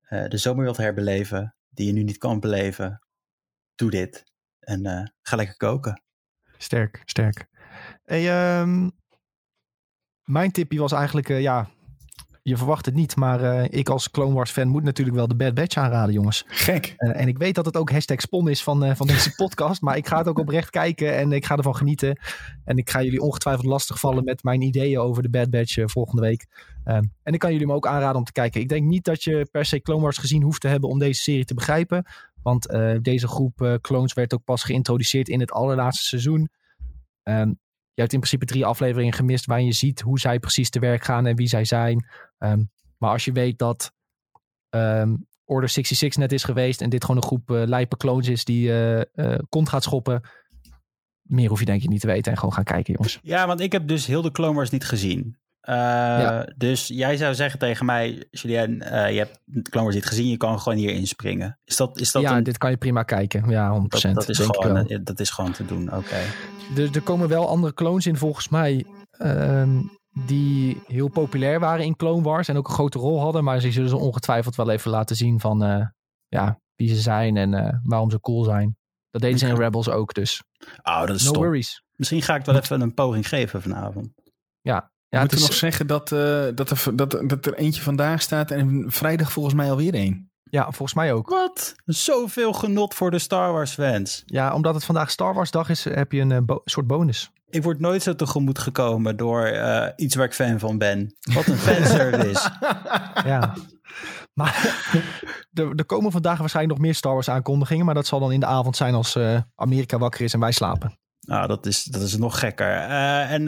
eh, 0.00 0.28
de 0.28 0.36
zomer 0.36 0.64
wilt 0.64 0.76
herbeleven, 0.76 1.56
die 1.68 1.86
je 1.86 1.92
nu 1.92 2.02
niet 2.02 2.18
kan 2.18 2.40
beleven, 2.40 3.06
doe 3.74 3.90
dit. 3.90 4.24
En 4.60 5.12
ga 5.22 5.36
lekker 5.36 5.56
koken. 5.56 6.02
Sterk, 6.58 7.02
sterk. 7.04 7.46
Ehm, 8.04 8.90
mijn 10.24 10.50
tipje 10.50 10.78
was 10.78 10.92
eigenlijk, 10.92 11.28
ja, 11.28 11.70
je 12.46 12.56
verwacht 12.56 12.86
het 12.86 12.94
niet, 12.94 13.16
maar 13.16 13.40
eh, 13.40 13.78
ik 13.78 13.88
als 13.88 14.10
Clone 14.10 14.34
Wars 14.34 14.50
fan 14.50 14.68
moet 14.68 14.82
natuurlijk 14.82 15.16
wel 15.16 15.28
de 15.28 15.36
Bad 15.36 15.54
Batch 15.54 15.76
aanraden, 15.76 16.14
jongens. 16.14 16.44
Gek. 16.46 16.94
En 16.96 17.28
ik 17.28 17.38
weet 17.38 17.54
dat 17.54 17.64
het 17.64 17.76
ook 17.76 17.90
hashtag 17.90 18.20
spon 18.20 18.48
is 18.48 18.62
van, 18.62 18.84
eh, 18.84 18.94
van 18.94 19.06
deze 19.06 19.34
podcast, 19.42 19.80
maar 19.80 19.96
ik 19.96 20.06
ga 20.06 20.18
het 20.18 20.28
ook 20.28 20.38
oprecht 20.38 20.70
kijken 20.70 21.16
en 21.16 21.32
ik 21.32 21.44
ga 21.44 21.56
ervan 21.56 21.76
genieten. 21.76 22.18
En 22.64 22.76
ik 22.76 22.90
ga 22.90 23.02
jullie 23.02 23.20
ongetwijfeld 23.20 23.66
lastigvallen 23.66 24.24
met 24.24 24.42
mijn 24.42 24.60
ideeën 24.60 24.98
over 24.98 25.22
de 25.22 25.30
Bad 25.30 25.50
Batch 25.50 25.76
eh, 25.76 25.84
volgende 25.86 26.22
week. 26.22 26.46
Ehm, 26.84 27.04
en 27.22 27.32
ik 27.32 27.38
kan 27.38 27.50
jullie 27.52 27.66
hem 27.66 27.76
ook 27.76 27.86
aanraden 27.86 28.16
om 28.16 28.24
te 28.24 28.32
kijken. 28.32 28.60
Ik 28.60 28.68
denk 28.68 28.86
niet 28.86 29.04
dat 29.04 29.22
je 29.24 29.48
per 29.50 29.64
se 29.64 29.80
Clone 29.80 30.02
Wars 30.02 30.18
gezien 30.18 30.42
hoeft 30.42 30.60
te 30.60 30.68
hebben 30.68 30.88
om 30.88 30.98
deze 30.98 31.20
serie 31.20 31.44
te 31.44 31.54
begrijpen. 31.54 32.06
Want 32.42 32.68
deze 33.02 33.28
groep 33.28 33.78
clones 33.80 34.12
werd 34.12 34.34
ook 34.34 34.44
pas 34.44 34.62
geïntroduceerd 34.62 35.28
in 35.28 35.40
het 35.40 35.52
allerlaatste 35.52 36.04
seizoen. 36.04 36.48
Ehm, 37.22 37.50
je 37.96 38.02
hebt 38.02 38.12
in 38.12 38.20
principe 38.20 38.44
drie 38.44 38.64
afleveringen 38.64 39.12
gemist 39.12 39.46
waarin 39.46 39.66
je 39.66 39.72
ziet 39.72 40.00
hoe 40.00 40.18
zij 40.18 40.38
precies 40.38 40.70
te 40.70 40.78
werk 40.78 41.04
gaan 41.04 41.26
en 41.26 41.36
wie 41.36 41.48
zij 41.48 41.64
zijn. 41.64 42.06
Ehm, 42.38 42.62
maar 42.98 43.10
als 43.10 43.24
je 43.24 43.32
weet 43.32 43.58
dat 43.58 43.92
ehm, 44.68 45.14
Order 45.44 45.68
66 45.68 46.20
net 46.20 46.32
is 46.32 46.44
geweest 46.44 46.80
en 46.80 46.90
dit 46.90 47.04
gewoon 47.04 47.16
een 47.16 47.26
groep 47.28 47.50
eh 47.50 47.62
lijpe 47.66 47.96
clones 47.96 48.28
is 48.28 48.44
die 48.44 48.72
eh, 48.72 49.38
kont 49.48 49.68
gaat 49.68 49.82
schoppen. 49.82 50.20
Meer 51.22 51.48
hoef 51.48 51.58
je 51.58 51.64
denk 51.64 51.82
ik 51.82 51.88
niet 51.88 52.00
te 52.00 52.06
weten 52.06 52.32
en 52.32 52.38
gewoon 52.38 52.54
gaan 52.54 52.64
kijken 52.64 52.92
jongens. 52.92 53.18
Ja, 53.22 53.46
want 53.46 53.60
ik 53.60 53.72
heb 53.72 53.88
dus 53.88 54.06
heel 54.06 54.22
de 54.22 54.30
Clone 54.30 54.54
Wars 54.54 54.70
niet 54.70 54.84
gezien. 54.84 55.36
Ja. 55.60 56.52
Dus 56.56 56.86
jij 56.86 57.16
zou 57.16 57.34
zeggen 57.34 57.58
tegen 57.58 57.86
mij, 57.86 58.26
Julien, 58.30 58.74
je 58.88 59.18
hebt 59.18 59.40
de 59.44 59.62
Clone 59.62 59.84
Wars 59.84 59.94
niet 59.94 60.06
gezien, 60.06 60.28
je 60.28 60.36
kan 60.36 60.60
gewoon 60.60 60.78
hier 60.78 60.90
inspringen. 60.90 61.58
Is 61.64 61.76
dat, 61.76 62.00
is 62.00 62.12
dat 62.12 62.22
ja, 62.22 62.36
een, 62.36 62.42
dit 62.42 62.58
kan 62.58 62.70
je 62.70 62.76
prima 62.76 63.02
kijken. 63.02 63.50
Ja, 63.50 63.80
100%. 63.82 63.86
dat, 63.88 64.14
dat, 64.14 64.28
is 64.28 64.38
gewoon, 64.38 65.00
dat 65.04 65.20
is 65.20 65.30
gewoon 65.30 65.52
te 65.52 65.64
doen, 65.64 65.94
oké. 65.94 66.16
Er, 66.76 66.94
er 66.94 67.02
komen 67.02 67.28
wel 67.28 67.48
andere 67.48 67.74
clones 67.74 68.06
in 68.06 68.16
volgens 68.16 68.48
mij. 68.48 68.84
ehm, 69.10 69.78
die 70.24 70.82
heel 70.86 71.08
populair 71.08 71.60
waren 71.60 71.84
in 71.84 71.96
Clone 71.96 72.22
Wars. 72.22 72.48
En 72.48 72.56
ook 72.56 72.68
een 72.68 72.74
grote 72.74 72.98
rol 72.98 73.20
hadden. 73.20 73.44
Maar 73.44 73.60
ze 73.60 73.72
zullen 73.72 73.88
ze 73.88 73.96
ongetwijfeld 73.96 74.56
wel 74.56 74.70
even 74.70 74.90
laten 74.90 75.16
zien 75.16 75.40
van 75.40 75.64
eh, 75.64 75.86
ja, 76.28 76.60
wie 76.74 76.88
ze 76.88 77.00
zijn 77.00 77.36
en 77.36 77.54
eh, 77.54 77.78
waarom 77.82 78.10
ze 78.10 78.20
cool 78.20 78.44
zijn. 78.44 78.76
Dat 79.10 79.20
deden 79.22 79.38
ze 79.38 79.46
in 79.46 79.56
Rebels 79.56 79.88
ook. 79.88 80.14
Dus 80.14 80.42
Oh, 80.82 81.06
dat 81.06 81.16
is 81.16 81.24
no 81.24 81.30
top. 81.30 81.42
worries. 81.42 81.82
Misschien 81.92 82.22
ga 82.22 82.34
ik 82.34 82.44
wel 82.44 82.56
even 82.56 82.80
een 82.80 82.94
poging 82.94 83.28
geven 83.28 83.62
vanavond. 83.62 84.12
Ja, 84.60 84.90
het 85.08 85.20
Moeten 85.20 85.38
we 85.38 85.44
is, 85.44 85.50
nog 85.50 85.58
zeggen 85.58 85.86
dat, 85.86 86.12
eh, 86.12 86.46
dat, 86.54 86.70
er, 86.70 86.96
dat, 86.96 87.10
dat 87.26 87.46
er 87.46 87.54
eentje 87.54 87.82
vandaag 87.82 88.22
staat 88.22 88.50
en 88.50 88.84
vrijdag 88.88 89.32
volgens 89.32 89.54
mij 89.54 89.70
alweer 89.70 89.94
één. 89.94 90.30
ja, 90.50 90.62
volgens 90.62 90.94
mij 90.94 91.12
ook. 91.12 91.28
Wat? 91.28 91.74
Zoveel 91.84 92.52
genot 92.52 92.94
voor 92.94 93.10
de 93.10 93.18
Star 93.18 93.52
Wars 93.52 93.72
fans. 93.72 94.22
Ja, 94.26 94.54
omdat 94.54 94.74
het 94.74 94.84
vandaag 94.84 95.10
Star 95.10 95.34
Wars 95.34 95.50
dag 95.50 95.68
is, 95.68 95.84
heb 95.84 96.12
je 96.12 96.20
een 96.20 96.44
bo- 96.44 96.60
soort 96.64 96.86
bonus. 96.86 97.30
Ik 97.50 97.62
word 97.62 97.80
nooit 97.80 98.02
zo 98.02 98.14
tegemoet 98.14 98.58
gekomen 98.58 99.16
door 99.16 99.44
eh, 99.44 99.88
iets 99.96 100.14
waar 100.14 100.26
ik 100.26 100.34
fan 100.34 100.58
van 100.58 100.78
ben. 100.78 101.14
Wat 101.34 101.46
een 101.46 101.56
fanservice. 101.56 102.50
Ja. 103.24 103.54
Maar 104.34 104.54
er, 105.52 105.72
er 105.74 105.84
komen 105.84 106.12
vandaag 106.12 106.38
waarschijnlijk 106.38 106.76
nog 106.76 106.86
meer 106.86 106.94
Star 106.94 107.12
Wars 107.12 107.28
aankondigingen. 107.28 107.84
Maar 107.84 107.94
dat 107.94 108.06
zal 108.06 108.20
dan 108.20 108.32
in 108.32 108.40
de 108.40 108.46
avond 108.46 108.76
zijn 108.76 108.94
als 108.94 109.16
eh, 109.16 109.40
Amerika 109.54 109.98
wakker 109.98 110.20
is 110.20 110.32
en 110.32 110.40
wij 110.40 110.52
slapen. 110.52 110.98
nou, 111.20 111.46
dat 111.46 111.66
is, 111.66 111.84
dat 111.84 112.02
is 112.02 112.16
nog 112.16 112.38
gekker. 112.38 112.70
Eh, 112.76 113.32
en 113.32 113.44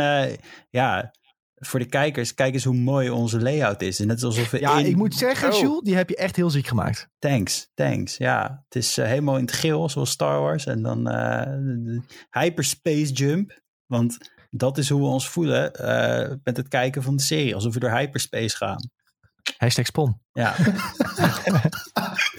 ja, 0.70 1.10
voor 1.54 1.78
de 1.78 1.86
kijkers, 1.86 2.34
kijk 2.34 2.54
eens 2.54 2.64
hoe 2.64 2.74
mooi 2.76 3.10
onze 3.10 3.40
layout 3.40 3.82
is. 3.82 3.98
Net 3.98 4.22
alsof 4.22 4.50
we 4.50 4.60
Ja, 4.60 4.78
in... 4.78 4.86
ik 4.86 4.96
moet 4.96 5.14
zeggen, 5.14 5.52
Oh. 5.52 5.60
Jules, 5.60 5.80
die 5.82 5.96
heb 5.96 6.08
je 6.08 6.16
echt 6.16 6.36
heel 6.36 6.50
ziek 6.50 6.66
gemaakt. 6.66 7.08
Thanks, 7.18 7.70
thanks. 7.74 8.16
Ja, 8.16 8.62
het 8.64 8.76
is 8.76 8.96
helemaal 8.96 9.36
in 9.36 9.44
het 9.44 9.52
geel, 9.52 9.88
zoals 9.88 10.10
Star 10.10 10.40
Wars. 10.40 10.66
En 10.66 10.82
dan 10.82 11.04
de 11.04 12.00
hyperspace 12.30 13.12
jump. 13.12 13.60
Want 13.88 14.18
dat 14.50 14.78
is 14.78 14.88
hoe 14.88 15.00
we 15.00 15.06
ons 15.06 15.28
voelen 15.28 15.74
eh, 15.74 16.36
met 16.44 16.56
het 16.56 16.68
kijken 16.68 17.02
van 17.02 17.16
de 17.16 17.22
serie. 17.22 17.54
Alsof 17.54 17.74
we 17.74 17.80
door 17.80 17.90
hyperspace 17.90 18.56
gaan. 18.56 18.90
Hashtag 19.56 19.86
spon. 19.86 20.20
Ja, 20.32 20.54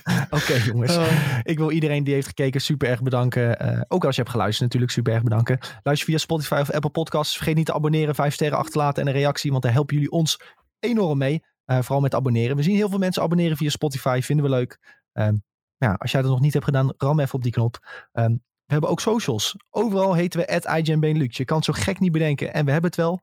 Oké 0.29 0.53
jongens. 0.53 0.97
Ik 1.43 1.57
wil 1.57 1.71
iedereen 1.71 2.03
die 2.03 2.13
heeft 2.13 2.27
gekeken 2.27 2.61
super 2.61 2.89
erg 2.89 3.01
bedanken. 3.01 3.59
Eh, 3.59 3.81
ook 3.87 4.05
als 4.05 4.15
je 4.15 4.21
hebt 4.21 4.33
geluisterd 4.33 4.63
natuurlijk 4.63 4.91
super 4.91 5.13
erg 5.13 5.23
bedanken. 5.23 5.59
Luister 5.83 6.07
via 6.07 6.17
Spotify 6.17 6.59
of 6.61 6.71
Apple 6.71 6.89
Podcasts. 6.89 7.35
Vergeet 7.35 7.55
niet 7.55 7.65
te 7.65 7.73
abonneren, 7.73 8.15
vijf 8.15 8.33
sterren 8.33 8.57
achterlaten 8.57 9.01
en 9.01 9.07
een 9.07 9.13
reactie. 9.13 9.51
Want 9.51 9.63
daar 9.63 9.73
helpen 9.73 9.95
jullie 9.95 10.11
ons 10.11 10.41
enorm 10.79 11.17
mee. 11.17 11.43
Eh, 11.65 11.79
vooral 11.81 12.01
met 12.01 12.15
abonneren. 12.15 12.55
We 12.55 12.63
zien 12.63 12.75
heel 12.75 12.89
veel 12.89 12.97
mensen 12.97 13.23
abonneren 13.23 13.57
via 13.57 13.69
Spotify. 13.69 14.19
Vinden 14.23 14.45
we 14.45 14.51
leuk. 14.51 15.01
Ehm, 15.11 15.35
ja, 15.77 15.93
als 15.93 16.11
jij 16.11 16.21
dat 16.21 16.31
nog 16.31 16.39
niet 16.39 16.53
hebt 16.53 16.65
gedaan, 16.65 16.93
ram 16.97 17.19
even 17.19 17.33
op 17.33 17.43
die 17.43 17.51
knop. 17.51 18.07
Ehm, 18.11 18.35
we 18.69 18.75
hebben 18.75 18.89
ook 18.89 18.99
socials. 18.99 19.55
Overal 19.69 20.13
heten 20.13 20.39
we 20.39 20.61
@IGNBenelux. 20.77 21.37
Je 21.37 21.45
kan 21.45 21.55
het 21.55 21.65
zo 21.65 21.73
gek 21.73 21.99
niet 21.99 22.11
bedenken. 22.11 22.53
En 22.53 22.65
we 22.65 22.71
hebben 22.71 22.89
het 22.89 22.99
wel. 22.99 23.21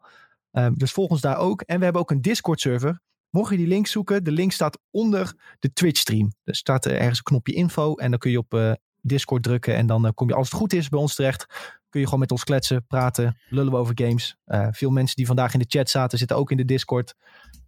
Ehm, 0.51 0.73
dus 0.75 0.93
volg 0.93 1.11
ons 1.11 1.21
daar 1.21 1.37
ook. 1.37 1.61
En 1.61 1.79
we 1.79 1.85
hebben 1.85 2.03
ook 2.03 2.11
een 2.11 2.23
Discord 2.23 2.61
server. 2.61 3.01
Mocht 3.31 3.51
je 3.51 3.57
die 3.57 3.67
link 3.67 3.87
zoeken, 3.87 4.25
de 4.25 4.31
link 4.31 4.53
staat 4.53 4.79
onder 4.91 5.35
de 5.59 5.73
Twitch 5.73 6.01
stream. 6.01 6.35
Er 6.45 6.55
staat 6.55 6.85
er 6.85 6.97
ergens 6.97 7.19
een 7.19 7.25
knopje 7.25 7.53
info 7.53 7.95
en 7.95 8.11
dan 8.11 8.19
kun 8.19 8.31
je 8.31 8.39
op 8.39 8.55
eh, 8.55 8.73
Discord 9.01 9.43
drukken 9.43 9.75
en 9.75 9.87
dan 9.87 10.07
eh, 10.07 10.13
kom 10.15 10.29
je 10.29 10.35
als 10.35 10.51
het 10.51 10.59
goed 10.59 10.73
is 10.73 10.89
bij 10.89 11.01
ons 11.01 11.15
terecht. 11.15 11.47
Kun 11.89 12.01
je 12.01 12.07
gewoon 12.07 12.21
met 12.21 12.31
ons 12.31 12.45
kletsen, 12.45 12.87
praten, 12.87 13.39
lullen 13.49 13.73
we 13.73 13.79
over 13.79 13.93
games. 13.99 14.37
Eh, 14.45 14.69
veel 14.71 14.91
mensen 14.91 15.17
die 15.17 15.27
vandaag 15.27 15.53
in 15.53 15.59
de 15.59 15.67
chat 15.69 15.91
zaten 15.91 16.19
zitten 16.19 16.37
ook 16.37 16.51
in 16.51 16.57
de 16.57 16.65
Discord. 16.65 17.15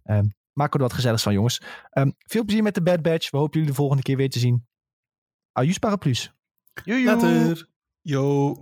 Ehm 0.03 0.25
maak 0.53 0.73
er 0.73 0.79
wat 0.79 0.93
gezelligs 0.93 1.23
van 1.23 1.33
jongens. 1.33 1.61
Ehm, 1.89 2.11
veel 2.17 2.43
plezier 2.43 2.63
met 2.63 2.75
de 2.75 2.81
Bad 2.81 3.01
Batch. 3.01 3.29
We 3.29 3.37
hopen 3.37 3.53
jullie 3.53 3.69
de 3.69 3.75
volgende 3.75 4.03
keer 4.03 4.17
weer 4.17 4.29
te 4.29 4.39
zien. 4.39 4.67
Ajus 5.51 5.77
Paraplus. 5.77 6.38
Joejoe. 6.85 7.15
Later. 7.21 7.67
yo. 8.03 8.57